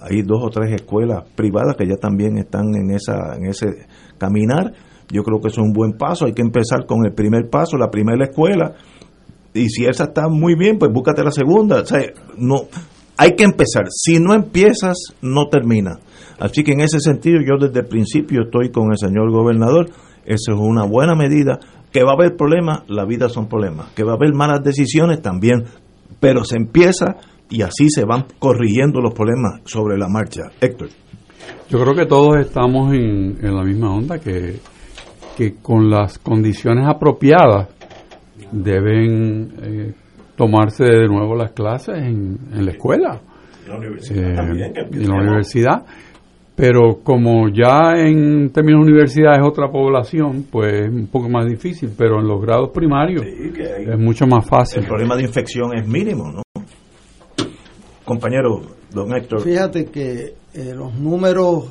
hay 0.02 0.23
dos 0.23 0.43
o 0.43 0.49
tres 0.49 0.73
escuelas 0.73 1.26
privadas 1.35 1.76
que 1.77 1.85
ya 1.85 1.97
también 1.97 2.39
están 2.39 2.73
en 2.73 2.89
esa 2.89 3.35
en 3.35 3.45
ese 3.45 3.85
caminar. 4.18 4.73
Yo 5.11 5.22
creo 5.22 5.39
que 5.39 5.49
es 5.49 5.57
un 5.60 5.73
buen 5.73 5.91
paso. 5.93 6.26
Hay 6.26 6.34
que 6.34 6.41
empezar 6.41 6.88
con 6.88 7.06
el 7.06 7.14
primer 7.14 7.52
paso, 7.52 7.77
la 7.77 7.91
primera 7.91 8.26
escuela. 8.26 8.73
Y 9.53 9.69
si 9.69 9.85
esa 9.85 10.06
está 10.06 10.27
muy 10.27 10.56
bien, 10.56 10.80
pues 10.80 10.91
búscate 10.91 11.23
la 11.23 11.31
segunda. 11.31 11.81
O 11.81 11.85
sea, 11.85 12.02
no, 12.35 12.61
hay 13.15 13.35
que 13.35 13.43
empezar. 13.43 13.85
Si 13.89 14.19
no 14.19 14.34
empiezas, 14.34 14.97
no 15.22 15.49
termina. 15.49 15.99
Así 16.40 16.64
que 16.64 16.74
en 16.74 16.82
ese 16.82 16.99
sentido, 16.99 17.40
yo 17.41 17.57
desde 17.57 17.82
el 17.82 17.88
principio 17.88 18.44
estoy 18.44 18.72
con 18.72 18.91
el 18.91 18.98
señor 18.98 19.32
gobernador. 19.32 19.90
Esa 20.26 20.53
es 20.53 20.57
una 20.57 20.86
buena 20.86 21.16
medida. 21.16 21.60
Que 21.91 22.03
va 22.03 22.12
a 22.12 22.16
haber 22.16 22.36
problemas, 22.36 22.84
la 22.88 23.06
vida 23.06 23.30
son 23.30 23.48
problemas. 23.48 23.90
Que 23.94 24.03
va 24.03 24.14
a 24.14 24.16
haber 24.16 24.34
malas 24.34 24.64
decisiones 24.64 25.22
también. 25.22 25.64
Pero 26.20 26.44
se 26.44 26.57
empieza 26.57 27.18
y 27.49 27.62
así 27.62 27.90
se 27.90 28.06
van 28.06 28.26
corrigiendo 28.40 29.02
los 29.02 29.14
problemas 29.14 29.62
sobre 29.66 29.98
la 29.98 30.07
marcha. 30.07 30.44
Héctor. 30.60 30.90
Yo 31.70 31.80
creo 31.80 31.94
que 31.94 32.06
todos 32.06 32.38
estamos 32.40 32.94
en, 32.94 33.38
en 33.41 33.56
la 33.56 33.64
misma 33.64 33.95
onda, 33.95 34.20
que, 34.20 34.60
que 35.38 35.56
con 35.62 35.90
las 35.90 36.18
condiciones 36.20 36.86
apropiadas 36.88 37.70
deben 38.52 39.53
eh, 39.62 39.94
tomarse 40.36 40.84
de 40.84 41.07
nuevo 41.07 41.36
las 41.36 41.52
clases 41.52 41.98
en, 41.98 42.38
en 42.53 42.66
la 42.66 42.72
escuela 42.72 43.22
La 43.68 43.78
universidad 43.78 44.32
eh, 44.32 44.36
también, 44.36 44.74
en 44.76 45.10
la 45.10 45.16
universidad. 45.16 45.86
Pero 46.56 46.99
como 47.03 47.49
ya 47.49 47.95
en 47.98 48.49
términos 48.52 48.86
de 48.86 48.91
universidad 48.94 49.34
es 49.36 49.41
otra 49.45 49.69
población, 49.69 50.45
pues 50.49 50.73
es 50.86 50.90
un 50.90 51.07
poco 51.07 51.27
más 51.27 51.45
difícil, 51.48 51.91
pero 51.98 52.19
en 52.22 52.27
los 52.27 52.41
grados 52.41 52.69
primarios 52.73 53.23
hay- 53.23 53.90
es 53.91 53.99
mucho 53.99 54.26
más 54.26 54.45
fácil. 54.48 54.80
El 54.84 54.88
problema 54.88 55.15
de 55.18 55.23
infección 55.23 55.76
es 55.77 55.86
mínimo, 55.86 56.32
¿no? 56.32 56.41
Compañero, 58.06 58.61
don 58.91 59.14
Héctor. 59.15 59.41
Fíjate 59.41 59.86
que 59.86 60.34
eh, 60.53 60.73
los 60.73 60.94
números 60.95 61.65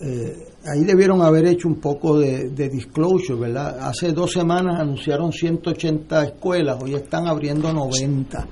eh, 0.00 0.46
ahí 0.66 0.84
debieron 0.84 1.20
haber 1.22 1.46
hecho 1.46 1.68
un 1.68 1.76
poco 1.78 2.18
de, 2.18 2.48
de, 2.50 2.68
disclosure, 2.68 3.38
¿verdad? 3.38 3.78
Hace 3.80 4.12
dos 4.12 4.32
semanas 4.32 4.80
anunciaron 4.80 5.30
180 5.30 6.24
escuelas, 6.24 6.82
hoy 6.82 6.94
están 6.94 7.26
abriendo 7.28 7.72
90. 7.72 8.46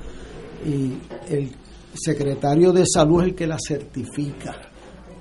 Y 0.66 0.92
el 1.32 1.50
secretario 1.94 2.72
de 2.72 2.84
salud 2.86 3.22
es 3.22 3.28
el 3.30 3.34
que 3.34 3.46
las 3.46 3.60
certifica. 3.66 4.54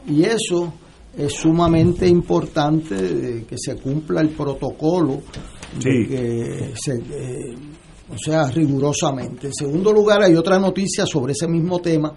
Y 0.08 0.24
eso 0.24 0.74
es 1.18 1.34
sumamente 1.34 2.08
importante 2.08 3.46
que 3.48 3.56
se 3.58 3.76
cumpla 3.76 4.22
el 4.22 4.30
protocolo, 4.30 5.22
que 5.82 6.74
se, 6.76 6.94
eh, 6.94 7.56
o 8.10 8.18
sea, 8.18 8.50
rigurosamente. 8.52 9.48
En 9.48 9.54
segundo 9.54 9.92
lugar, 9.92 10.22
hay 10.24 10.36
otra 10.36 10.60
noticia 10.60 11.06
sobre 11.06 11.34
ese 11.34 11.48
mismo 11.48 11.80
tema 11.80 12.14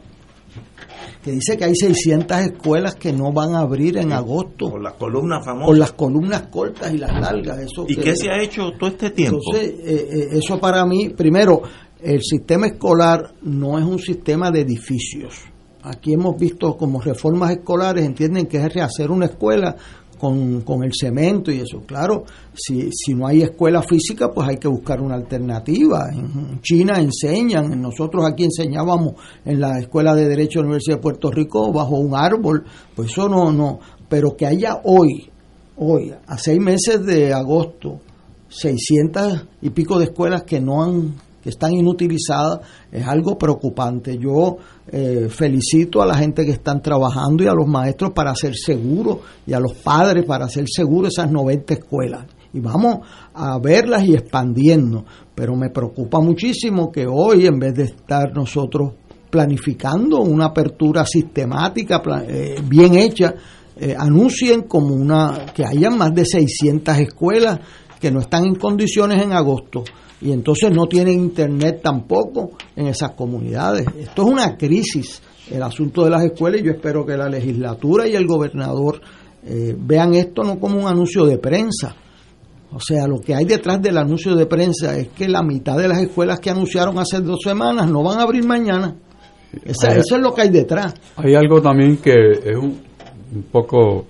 que 1.23 1.33
dice 1.33 1.57
que 1.57 1.65
hay 1.65 1.75
600 1.75 2.39
escuelas 2.39 2.95
que 2.95 3.13
no 3.13 3.33
van 3.33 3.55
a 3.55 3.61
abrir 3.61 3.99
en 3.99 4.13
agosto. 4.13 4.71
Por 4.71 4.83
las 4.83 4.95
columnas 4.95 5.45
famosas. 5.45 5.67
Por 5.67 5.79
las 5.79 5.93
columnas 5.93 6.43
cortas 6.51 6.95
y 6.95 6.99
las 6.99 7.13
largas. 7.13 7.59
Eso 7.59 7.85
¿Y 7.89 7.97
qué 7.97 8.17
se 8.17 8.31
ha 8.31 8.43
hecho 8.43 8.73
todo 8.79 8.91
este 8.91 9.11
tiempo? 9.11 9.41
Entonces, 9.53 9.81
eh, 9.85 10.09
eh, 10.11 10.29
eso 10.33 10.59
para 10.59 10.85
mí, 10.87 11.11
primero, 11.11 11.63
el 12.03 12.23
sistema 12.23 12.69
escolar 12.69 13.35
no 13.43 13.79
es 13.79 13.85
un 13.85 13.99
sistema 13.99 14.51
de 14.51 14.61
edificios. 14.61 15.50
Aquí 15.83 16.13
hemos 16.13 16.37
visto 16.37 16.77
como 16.77 17.01
reformas 17.01 17.53
escolares 17.53 18.05
entienden 18.05 18.47
que 18.47 18.59
es 18.59 18.75
rehacer 18.75 19.11
una 19.11 19.27
escuela 19.27 19.77
con, 20.19 20.61
con, 20.61 20.85
el 20.85 20.93
cemento 20.93 21.51
y 21.51 21.61
eso. 21.61 21.81
Claro, 21.87 22.25
si, 22.55 22.91
si 22.93 23.15
no 23.15 23.27
hay 23.27 23.43
escuela 23.43 23.83
física, 23.83 24.31
pues 24.31 24.49
hay 24.49 24.59
que 24.59 24.69
buscar 24.69 25.01
una 25.01 25.15
alternativa. 25.15 26.11
En 26.13 26.61
China 26.61 27.01
enseñan, 27.01 27.81
nosotros 27.81 28.27
aquí 28.27 28.45
enseñábamos 28.45 29.15
en 29.47 29.61
la 29.61 29.79
Escuela 29.79 30.15
de 30.15 30.29
Derecho 30.29 30.59
de 30.59 30.65
la 30.65 30.69
Universidad 30.69 30.97
de 30.97 31.03
Puerto 31.03 31.31
Rico 31.31 31.73
bajo 31.73 31.97
un 31.97 32.15
árbol, 32.15 32.65
pues 32.95 33.13
eso 33.13 33.31
no, 33.31 33.51
no. 33.51 33.81
Pero 34.11 34.37
que 34.37 34.45
haya 34.45 34.83
hoy, 34.85 35.31
hoy, 35.77 36.13
a 36.27 36.37
seis 36.37 36.61
meses 36.61 37.05
de 37.07 37.33
agosto, 37.33 38.01
600 38.51 39.47
y 39.63 39.71
pico 39.71 39.99
de 39.99 40.07
escuelas 40.07 40.43
que 40.43 40.61
no 40.61 40.83
han 40.83 41.15
que 41.43 41.51
están 41.51 41.73
inutilizadas 41.73 42.61
es 42.91 43.07
algo 43.07 43.39
preocupante. 43.39 44.19
Yo 44.19 44.57
eh, 44.91 45.29
felicito 45.31 46.03
a 46.03 46.07
la 46.07 46.15
gente 46.15 46.45
que 46.45 46.53
están 46.53 46.83
trabajando 46.83 47.43
y 47.43 47.47
a 47.47 47.55
los 47.55 47.67
maestros 47.67 48.13
para 48.13 48.33
hacer 48.33 48.55
seguro 48.55 49.21
y 49.47 49.53
a 49.53 49.61
los 49.61 49.75
padres 49.75 50.25
para 50.25 50.47
hacer 50.47 50.65
seguro 50.69 51.09
esas 51.09 51.31
90 51.31 51.75
escuelas. 51.75 52.27
Y 52.53 52.61
vamos 52.61 53.07
a 53.33 53.59
verlas 53.59 54.05
y 54.05 54.15
expandiendo. 54.15 55.05
Pero 55.35 55.55
me 55.55 55.71
preocupa 55.71 56.21
muchísimo 56.21 56.91
que 56.91 57.07
hoy, 57.07 57.47
en 57.47 57.59
vez 57.59 57.75
de 57.75 57.85
estar 57.85 58.35
nosotros 58.35 58.93
planificando 59.31 60.21
una 60.21 60.47
apertura 60.47 61.07
sistemática, 61.07 62.03
eh, 62.27 62.57
bien 62.67 62.95
hecha, 62.97 63.35
eh, 63.77 63.95
anuncien 63.97 64.63
como 64.63 64.95
una 64.95 65.47
que 65.55 65.65
hayan 65.65 65.97
más 65.97 66.13
de 66.13 66.27
600 66.27 66.99
escuelas 66.99 67.61
que 68.01 68.11
no 68.11 68.21
están 68.21 68.45
en 68.45 68.57
condiciones 68.57 69.23
en 69.23 69.33
agosto 69.33 69.85
y 70.21 70.33
entonces 70.33 70.71
no 70.71 70.87
tienen 70.87 71.15
internet 71.15 71.81
tampoco 71.83 72.53
en 72.77 72.89
esas 72.89 73.13
comunidades. 73.13 73.87
Esto 73.99 74.23
es 74.23 74.29
una 74.29 74.57
crisis, 74.57 75.23
el 75.51 75.63
asunto 75.63 76.05
de 76.05 76.11
las 76.11 76.25
escuelas, 76.25 76.61
y 76.61 76.65
yo 76.65 76.73
espero 76.73 77.07
que 77.07 77.17
la 77.17 77.29
legislatura 77.29 78.07
y 78.07 78.15
el 78.15 78.27
gobernador 78.27 79.01
eh, 79.47 79.75
vean 79.79 80.15
esto 80.15 80.43
no 80.43 80.59
como 80.59 80.79
un 80.79 80.87
anuncio 80.87 81.25
de 81.25 81.39
prensa. 81.39 81.97
O 82.73 82.79
sea, 82.79 83.07
lo 83.09 83.19
que 83.21 83.35
hay 83.35 83.47
detrás 83.47 83.81
del 83.83 83.99
anuncio 83.99 84.37
de 84.37 84.47
prensa 84.47 84.97
es 84.97 85.09
que 85.09 85.27
la 85.27 85.43
mitad 85.43 85.77
de 85.77 85.89
las 85.89 85.99
escuelas 85.99 86.39
que 86.39 86.51
anunciaron 86.51 86.99
hace 86.99 87.21
dos 87.21 87.41
semanas 87.43 87.91
no 87.91 88.03
van 88.03 88.21
a 88.21 88.23
abrir 88.23 88.45
mañana. 88.45 88.95
eso 89.65 90.17
es 90.17 90.23
lo 90.23 90.33
que 90.33 90.43
hay 90.43 90.51
detrás. 90.51 90.95
Hay 91.17 91.35
algo 91.35 91.61
también 91.61 91.97
que 91.97 92.13
es 92.13 92.57
un, 92.57 92.79
un 93.35 93.43
poco, 93.51 94.05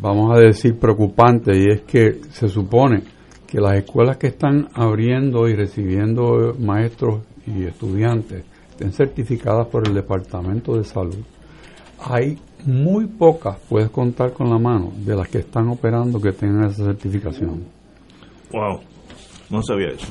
vamos 0.00 0.36
a 0.36 0.40
decir, 0.40 0.76
preocupante, 0.76 1.52
y 1.56 1.66
es 1.70 1.82
que 1.82 2.20
se 2.30 2.48
supone 2.48 3.13
que 3.54 3.60
las 3.60 3.76
escuelas 3.76 4.16
que 4.16 4.26
están 4.26 4.66
abriendo 4.74 5.46
y 5.46 5.54
recibiendo 5.54 6.56
maestros 6.58 7.20
y 7.46 7.62
estudiantes 7.62 8.44
estén 8.70 8.92
certificadas 8.92 9.68
por 9.68 9.86
el 9.86 9.94
Departamento 9.94 10.76
de 10.76 10.82
Salud, 10.82 11.20
hay 12.00 12.36
muy 12.66 13.06
pocas, 13.06 13.56
puedes 13.68 13.90
contar 13.90 14.32
con 14.32 14.50
la 14.50 14.58
mano, 14.58 14.92
de 14.96 15.14
las 15.14 15.28
que 15.28 15.38
están 15.38 15.68
operando 15.68 16.20
que 16.20 16.32
tengan 16.32 16.68
esa 16.68 16.84
certificación. 16.84 17.62
Wow, 18.50 18.80
no 19.50 19.62
sabía 19.62 19.90
eso. 19.90 20.08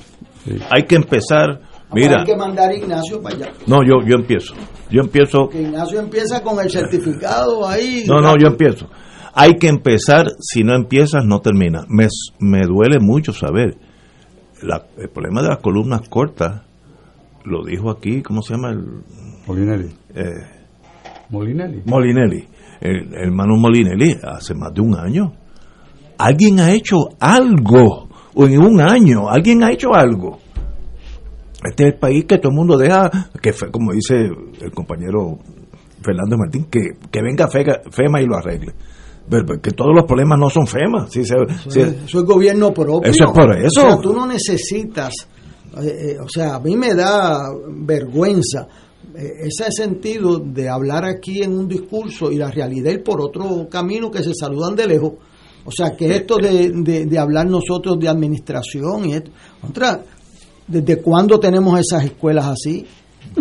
Hay 0.69 0.83
que 0.83 0.95
empezar, 0.95 1.59
mira. 1.91 2.21
Hay 2.21 2.25
que 2.25 2.37
mandar 2.37 2.69
a 2.69 2.75
Ignacio 2.77 3.21
para 3.21 3.35
allá. 3.35 3.51
No, 3.67 3.83
yo, 3.83 4.07
yo 4.07 4.15
empiezo. 4.15 4.53
Yo 4.89 5.01
empiezo. 5.01 5.49
Que 5.49 5.63
Ignacio 5.63 5.99
empieza 5.99 6.41
con 6.41 6.61
el 6.61 6.69
certificado 6.71 7.67
ahí. 7.67 8.05
No, 8.07 8.21
no, 8.21 8.37
yo 8.37 8.47
empiezo. 8.47 8.87
Hay 9.35 9.57
que 9.57 9.67
empezar, 9.67 10.27
si 10.39 10.63
no 10.63 10.75
empiezas, 10.75 11.25
no 11.25 11.41
termina. 11.41 11.85
Me, 11.89 12.07
me 12.39 12.61
duele 12.67 12.99
mucho 12.99 13.33
saber. 13.33 13.77
el 14.61 15.09
problema 15.09 15.41
de 15.41 15.49
las 15.49 15.57
columnas 15.57 16.07
cortas, 16.07 16.61
lo 17.43 17.65
dijo 17.65 17.89
aquí, 17.89 18.21
¿cómo 18.21 18.43
se 18.43 18.53
llama? 18.53 18.69
El, 18.69 19.03
Molinelli. 19.47 19.89
Eh, 20.13 20.29
Molinelli. 21.29 21.81
Molinelli. 21.85 22.47
El, 22.79 23.07
el 23.07 23.13
hermano 23.13 23.57
Molinelli, 23.57 24.17
hace 24.23 24.53
más 24.53 24.71
de 24.71 24.81
un 24.81 24.95
año. 24.95 25.33
Alguien 26.19 26.59
ha 26.59 26.71
hecho 26.71 26.97
algo, 27.19 28.09
o 28.35 28.45
en 28.45 28.59
un 28.59 28.81
año, 28.81 29.29
alguien 29.29 29.63
ha 29.63 29.71
hecho 29.71 29.95
algo. 29.95 30.37
Este 31.63 31.87
es 31.87 31.93
el 31.93 31.99
país 31.99 32.25
que 32.25 32.37
todo 32.37 32.51
el 32.51 32.57
mundo 32.57 32.77
deja, 32.77 33.09
que 33.41 33.51
como 33.71 33.93
dice 33.93 34.29
el 34.61 34.71
compañero 34.71 35.39
Fernando 36.03 36.37
Martín, 36.37 36.65
que, 36.65 36.97
que 37.09 37.21
venga 37.21 37.47
FEMA 37.47 38.21
y 38.21 38.27
lo 38.27 38.37
arregle 38.37 38.73
que 39.61 39.71
todos 39.71 39.95
los 39.95 40.05
problemas 40.05 40.39
no 40.39 40.49
son 40.49 40.67
FEMA. 40.67 41.07
Si 41.09 41.21
eso, 41.21 41.35
es, 41.75 42.13
gobierno 42.13 42.73
propio. 42.73 43.09
Eso 43.09 43.25
es 43.25 43.31
por 43.31 43.55
eso. 43.57 43.85
O 43.85 43.89
sea, 43.89 43.97
tú 43.99 44.13
no 44.13 44.27
necesitas, 44.27 45.13
eh, 45.81 45.87
eh, 45.87 46.17
o 46.19 46.27
sea, 46.27 46.55
a 46.55 46.59
mí 46.59 46.75
me 46.75 46.93
da 46.93 47.49
vergüenza 47.67 48.67
eh, 49.15 49.47
ese 49.47 49.71
sentido 49.71 50.39
de 50.39 50.69
hablar 50.69 51.05
aquí 51.05 51.41
en 51.41 51.57
un 51.57 51.67
discurso 51.67 52.31
y 52.31 52.37
la 52.37 52.51
realidad 52.51 52.91
ir 52.91 53.03
por 53.03 53.21
otro 53.21 53.67
camino 53.69 54.11
que 54.11 54.23
se 54.23 54.33
saludan 54.33 54.75
de 54.75 54.87
lejos. 54.87 55.13
O 55.65 55.71
sea, 55.71 55.95
que 55.95 56.15
esto 56.15 56.35
de, 56.37 56.71
de, 57.05 57.19
hablar 57.19 57.47
nosotros 57.47 57.97
de 57.97 58.09
administración 58.09 59.05
y 59.05 59.13
esto. 59.13 59.31
Otra, 59.67 60.03
¿desde 60.67 61.01
cuándo 61.01 61.39
tenemos 61.39 61.79
esas 61.79 62.03
escuelas 62.03 62.47
así? 62.47 62.85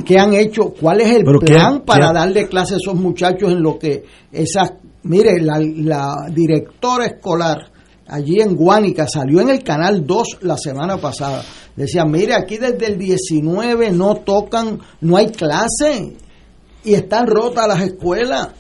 ¿Qué 0.05 0.19
han 0.19 0.33
hecho? 0.33 0.73
¿Cuál 0.81 1.01
es 1.01 1.17
el 1.17 1.25
plan 1.25 1.83
para 1.85 2.13
darle 2.13 2.47
clase 2.47 2.75
a 2.75 2.77
esos 2.77 2.95
muchachos 2.95 3.51
en 3.51 3.61
lo 3.61 3.77
que 3.77 4.05
esas 4.31 4.73
Mire, 5.05 5.41
la, 5.41 6.29
directora 6.31 7.07
escolar 7.07 7.59
allí 8.07 8.41
en 8.41 8.55
Guánica 8.55 9.07
salió 9.09 9.41
en 9.41 9.51
el 9.51 9.63
canal 9.63 10.07
2 10.07 10.39
la 10.43 10.57
semana 10.57 10.99
pasada. 10.99 11.43
Decía, 11.75 12.05
mire, 12.05 12.35
aquí 12.35 12.59
desde 12.59 12.87
el 12.87 12.99
19 12.99 13.91
no 13.93 14.17
tocan, 14.17 14.79
no 15.01 15.17
hay 15.17 15.29
clase 15.31 16.15
y 16.85 16.95
están 16.95 17.27
rotas 17.27 17.67
las 17.67 17.83
escuelas. 17.83 18.51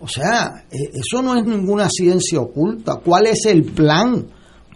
O 0.00 0.08
sea, 0.08 0.64
e, 0.70 0.98
eso 0.98 1.22
no 1.22 1.36
es 1.36 1.44
ninguna 1.44 1.88
ciencia 1.88 2.40
oculta. 2.40 2.96
¿Cuál 3.04 3.26
es 3.26 3.46
el 3.46 3.64
plan 3.64 4.26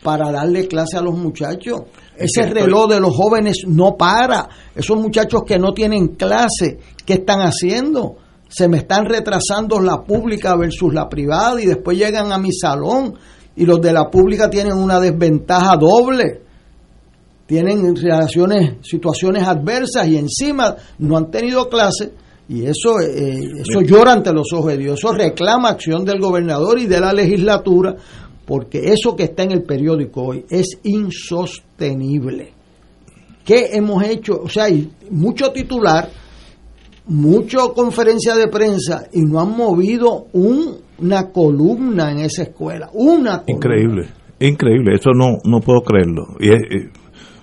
para 0.03 0.31
darle 0.31 0.69
clase 0.69 0.99
a 0.99 1.03
los 1.03 1.17
muchachos? 1.17 1.83
Ese 2.17 2.47
reloj 2.47 2.91
de 2.91 3.01
los 3.01 3.15
jóvenes 3.15 3.65
no 3.67 3.97
para. 3.97 4.49
Esos 4.75 4.99
muchachos 4.99 5.43
que 5.45 5.59
no 5.59 5.73
tienen 5.73 6.15
clase, 6.15 6.79
¿qué 7.05 7.15
están 7.15 7.41
haciendo? 7.41 8.19
Se 8.49 8.69
me 8.69 8.79
están 8.79 9.05
retrasando 9.07 9.81
la 9.81 10.03
pública 10.03 10.57
versus 10.57 10.93
la 10.93 11.09
privada 11.09 11.61
y 11.61 11.67
después 11.67 11.99
llegan 11.99 12.33
a 12.33 12.39
mi 12.39 12.53
salón 12.53 13.15
y 13.57 13.65
los 13.65 13.81
de 13.81 13.93
la 13.93 14.11
pública 14.11 14.49
tienen 14.49 14.75
una 14.75 15.01
desventaja 15.01 15.77
doble. 15.77 16.43
Tienen 17.47 17.95
relaciones, 17.95 18.75
situaciones 18.83 19.47
adversas 19.47 20.09
y 20.09 20.17
encima 20.17 20.75
no 20.99 21.17
han 21.17 21.31
tenido 21.31 21.69
clase 21.69 22.13
y 22.49 22.65
eso, 22.65 23.01
eh, 23.01 23.41
eso 23.61 23.81
llora 23.83 24.13
ante 24.13 24.33
los 24.33 24.53
ojos 24.53 24.73
de 24.73 24.79
Dios. 24.79 24.99
Eso 24.99 25.13
reclama 25.13 25.71
acción 25.71 26.05
del 26.05 26.21
gobernador 26.21 26.79
y 26.79 26.87
de 26.87 27.01
la 27.01 27.13
legislatura 27.13 27.97
porque 28.45 28.93
eso 28.93 29.17
que 29.17 29.25
está 29.25 29.43
en 29.43 29.53
el 29.53 29.63
periódico 29.65 30.23
hoy 30.23 30.45
es 30.49 30.79
insostenible. 30.85 32.53
¿Qué 33.45 33.71
hemos 33.73 34.05
hecho? 34.05 34.41
O 34.43 34.49
sea, 34.49 34.65
hay 34.65 34.91
mucho 35.11 35.51
titular 35.53 36.09
mucho 37.07 37.73
conferencia 37.73 38.35
de 38.35 38.49
prensa 38.49 39.05
y 39.13 39.23
no 39.23 39.41
han 39.41 39.57
movido 39.57 40.27
una 40.33 41.31
columna 41.33 42.11
en 42.11 42.19
esa 42.19 42.43
escuela. 42.43 42.91
Una 42.93 43.45
Increíble, 43.47 44.09
increíble, 44.41 44.95
eso 44.95 45.11
no, 45.15 45.39
no 45.45 45.61
puedo 45.61 45.83
creerlo. 45.83 46.37
Y 46.41 46.51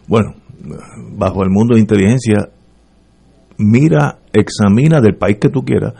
bueno, 0.07 0.35
bajo 1.15 1.43
el 1.43 1.49
mundo 1.49 1.75
de 1.75 1.81
inteligencia, 1.81 2.49
mira, 3.57 4.19
examina 4.33 4.99
del 4.99 5.15
país 5.15 5.37
que 5.39 5.49
tú 5.49 5.63
quieras 5.63 5.93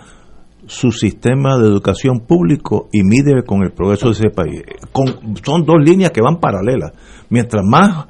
su 0.65 0.91
sistema 0.91 1.57
de 1.57 1.67
educación 1.67 2.21
público 2.21 2.87
y 2.91 3.03
mide 3.03 3.43
con 3.45 3.63
el 3.63 3.71
progreso 3.71 4.07
de 4.07 4.13
ese 4.13 4.29
país. 4.29 4.61
son 5.43 5.65
dos 5.65 5.75
líneas 5.83 6.11
que 6.11 6.21
van 6.21 6.39
paralelas. 6.39 6.93
Mientras 7.29 7.63
más, 7.65 8.07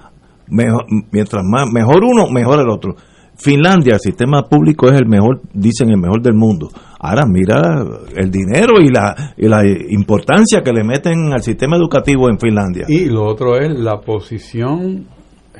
mejor, 0.47 0.85
mientras 1.11 1.43
más 1.43 1.67
mejor 1.71 2.03
uno, 2.03 2.29
mejor 2.29 2.59
el 2.59 2.69
otro 2.69 2.95
Finlandia, 3.43 3.95
el 3.95 3.99
sistema 3.99 4.43
público 4.43 4.87
es 4.87 4.93
el 4.93 5.05
mejor, 5.05 5.41
dicen 5.53 5.89
el 5.89 5.97
mejor 5.99 6.21
del 6.21 6.33
mundo. 6.33 6.69
Ahora 6.99 7.25
mira 7.27 7.83
el 8.15 8.31
dinero 8.31 8.79
y 8.81 8.89
la, 8.89 9.33
y 9.35 9.47
la 9.49 9.61
importancia 9.89 10.61
que 10.63 10.71
le 10.71 10.83
meten 10.83 11.33
al 11.33 11.41
sistema 11.41 11.75
educativo 11.75 12.29
en 12.29 12.39
Finlandia. 12.39 12.85
Y 12.87 13.05
lo 13.05 13.25
otro 13.25 13.57
es 13.57 13.77
la 13.77 13.99
posición 13.99 15.07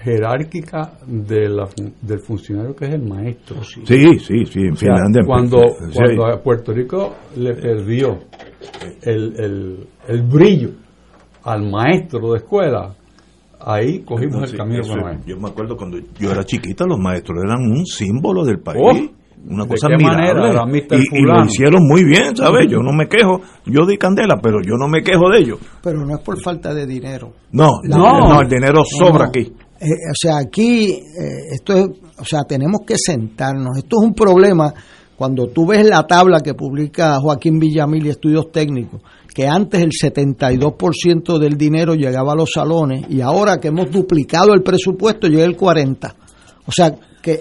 jerárquica 0.02 0.94
de 1.06 1.50
la, 1.50 1.68
del 2.02 2.20
funcionario 2.20 2.74
que 2.76 2.86
es 2.86 2.94
el 2.94 3.04
maestro. 3.04 3.62
Sí, 3.64 3.84
sí, 4.20 4.46
sí, 4.46 4.60
en 4.62 4.78
Finlandia. 4.78 5.24
Cuando, 5.26 5.62
cuando 5.94 6.26
a 6.26 6.42
Puerto 6.42 6.72
Rico 6.72 7.16
le 7.36 7.54
perdió 7.54 8.20
el, 9.02 9.34
el, 9.38 9.88
el 10.08 10.22
brillo 10.24 10.70
al 11.44 11.70
maestro 11.70 12.32
de 12.32 12.38
escuela, 12.38 12.96
ahí 13.66 14.00
cogimos 14.04 14.52
el 14.52 14.58
camino 14.58 14.84
Yo 15.26 15.38
me 15.38 15.50
acuerdo 15.50 15.76
cuando 15.76 15.98
yo 16.20 16.32
era 16.32 16.44
chiquita, 16.44 16.86
los 16.86 17.00
maestros 17.00 17.40
eran 17.44 17.60
un 17.60 17.86
símbolo 17.86 18.44
del 18.44 18.60
país. 18.60 18.82
Oh, 18.82 19.24
una 19.46 19.66
cosa 19.66 19.88
admirable. 19.88 20.86
Y, 20.92 21.20
y, 21.20 21.22
lo 21.22 21.46
hicieron 21.46 21.86
muy 21.86 22.06
bien, 22.06 22.36
¿sabes? 22.36 22.70
Yo 22.70 22.80
no 22.80 22.94
me 22.94 23.08
quejo. 23.08 23.42
Yo 23.66 23.86
di 23.86 23.98
candela, 23.98 24.40
pero 24.42 24.62
yo 24.62 24.76
no 24.78 24.88
me 24.88 25.02
quejo 25.02 25.30
de 25.30 25.40
ellos. 25.40 25.60
Pero 25.82 26.06
no 26.06 26.16
es 26.16 26.22
por 26.22 26.40
falta 26.42 26.74
de 26.74 26.86
dinero. 26.86 27.34
No, 27.52 27.82
no, 27.84 28.42
el 28.42 28.48
dinero 28.48 28.84
sobra 28.86 29.26
aquí. 29.26 29.42
Eh, 29.80 29.86
o 29.86 30.16
sea, 30.16 30.38
aquí, 30.38 30.94
eh, 30.94 31.56
esto 31.56 31.74
es, 31.74 31.86
o 32.18 32.24
sea, 32.24 32.44
tenemos 32.48 32.82
que 32.88 32.96
sentarnos. 32.98 33.78
Esto 33.78 33.98
es 34.02 34.08
un 34.08 34.14
problema 34.14 34.74
cuando 35.18 35.48
tú 35.48 35.68
ves 35.68 35.86
la 35.86 36.08
tabla 36.08 36.40
que 36.40 36.54
publica 36.54 37.20
Joaquín 37.20 37.60
Villamil 37.60 38.06
y 38.06 38.10
Estudios 38.10 38.52
Técnicos 38.52 39.02
que 39.34 39.48
antes 39.48 39.82
el 39.82 39.92
72% 39.92 41.40
del 41.40 41.58
dinero 41.58 41.96
llegaba 41.96 42.34
a 42.34 42.36
los 42.36 42.52
salones 42.52 43.06
y 43.10 43.22
ahora 43.22 43.60
que 43.60 43.70
hemos 43.70 43.90
duplicado 43.92 44.54
el 44.54 44.62
presupuesto 44.62 45.28
llega 45.28 45.46
el 45.46 45.58
40%. 45.58 46.14
O 46.66 46.72
sea, 46.72 46.96
que, 47.22 47.40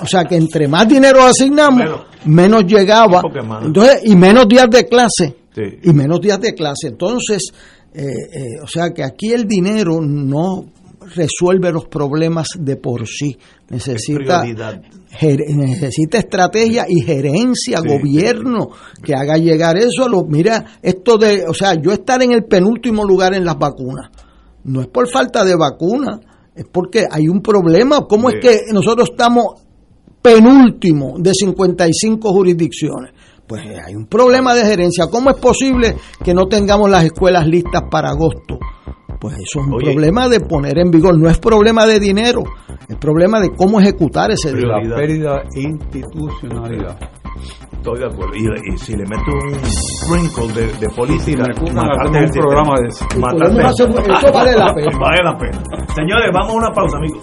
o 0.00 0.06
sea 0.06 0.24
que 0.24 0.36
entre 0.36 0.68
más 0.68 0.88
dinero 0.88 1.22
asignamos, 1.24 2.02
menos, 2.24 2.64
llegaba. 2.66 3.22
Entonces, 3.62 4.02
y 4.04 4.14
menos 4.14 4.46
días 4.48 4.68
de 4.70 4.86
clase. 4.86 5.36
Y 5.82 5.92
menos 5.92 6.20
días 6.20 6.40
de 6.40 6.54
clase. 6.54 6.88
Entonces, 6.88 7.52
eh, 7.92 8.02
eh, 8.02 8.60
o 8.62 8.66
sea 8.66 8.90
que 8.90 9.02
aquí 9.02 9.32
el 9.32 9.46
dinero 9.46 10.00
no 10.00 10.66
resuelve 11.14 11.72
los 11.72 11.86
problemas 11.86 12.48
de 12.58 12.76
por 12.76 13.06
sí. 13.06 13.36
Necesita, 13.68 14.44
necesita 15.20 16.18
estrategia 16.18 16.86
y 16.88 17.02
gerencia, 17.02 17.80
gobierno, 17.80 18.68
que 19.02 19.14
haga 19.14 19.36
llegar 19.36 19.76
eso 19.76 20.04
a 20.04 20.08
los... 20.08 20.24
Mira, 20.28 20.78
esto 20.82 21.18
de... 21.18 21.44
O 21.48 21.54
sea, 21.54 21.74
yo 21.74 21.92
estar 21.92 22.22
en 22.22 22.32
el 22.32 22.44
penúltimo 22.44 23.04
lugar 23.04 23.34
en 23.34 23.44
las 23.44 23.58
vacunas, 23.58 24.10
no 24.64 24.80
es 24.80 24.86
por 24.86 25.08
falta 25.08 25.44
de 25.44 25.56
vacunas, 25.56 26.20
es 26.54 26.66
porque 26.70 27.06
hay 27.10 27.28
un 27.28 27.40
problema. 27.40 28.06
¿Cómo 28.08 28.28
es 28.30 28.36
que 28.40 28.60
nosotros 28.72 29.10
estamos 29.10 29.44
penúltimo 30.22 31.14
de 31.18 31.34
55 31.34 32.32
jurisdicciones? 32.32 33.12
Pues 33.46 33.62
hay 33.84 33.96
un 33.96 34.06
problema 34.06 34.54
de 34.54 34.64
gerencia. 34.64 35.06
¿Cómo 35.08 35.30
es 35.30 35.36
posible 35.36 35.96
que 36.22 36.34
no 36.34 36.46
tengamos 36.46 36.88
las 36.88 37.04
escuelas 37.04 37.46
listas 37.46 37.82
para 37.90 38.10
agosto? 38.10 38.58
Pues 39.20 39.34
eso 39.34 39.60
es 39.60 39.66
un 39.66 39.76
problema 39.76 40.28
de 40.30 40.40
poner 40.40 40.78
en 40.78 40.90
vigor, 40.90 41.18
no 41.18 41.28
es 41.28 41.38
problema 41.38 41.84
de 41.86 42.00
dinero, 42.00 42.42
es 42.88 42.96
problema 42.96 43.38
de 43.38 43.50
cómo 43.50 43.78
ejecutar 43.78 44.30
ese 44.30 44.50
dinero. 44.50 44.80
La 44.82 44.96
pérdida 44.96 45.42
institucionalidad. 45.54 46.98
Estoy 47.70 47.98
de 47.98 48.06
acuerdo. 48.06 48.34
Y, 48.34 48.78
si 48.78 48.96
le 48.96 49.04
meto 49.04 49.30
un 49.30 49.54
sprinkle 49.64 50.52
de, 50.54 50.72
de 50.78 50.88
política, 50.88 51.44
matarte 51.72 52.18
un 52.18 52.30
programa 52.30 52.74
de 52.80 52.88
eso. 52.88 53.06
eso 53.06 54.32
vale 54.32 54.52
la 54.56 54.66
pena. 54.74 54.98
vale 54.98 55.22
la 55.22 55.36
pena. 55.36 55.62
Señores, 55.94 56.30
vamos 56.32 56.54
a 56.54 56.56
una 56.56 56.70
pausa, 56.72 56.96
amigos. 56.96 57.22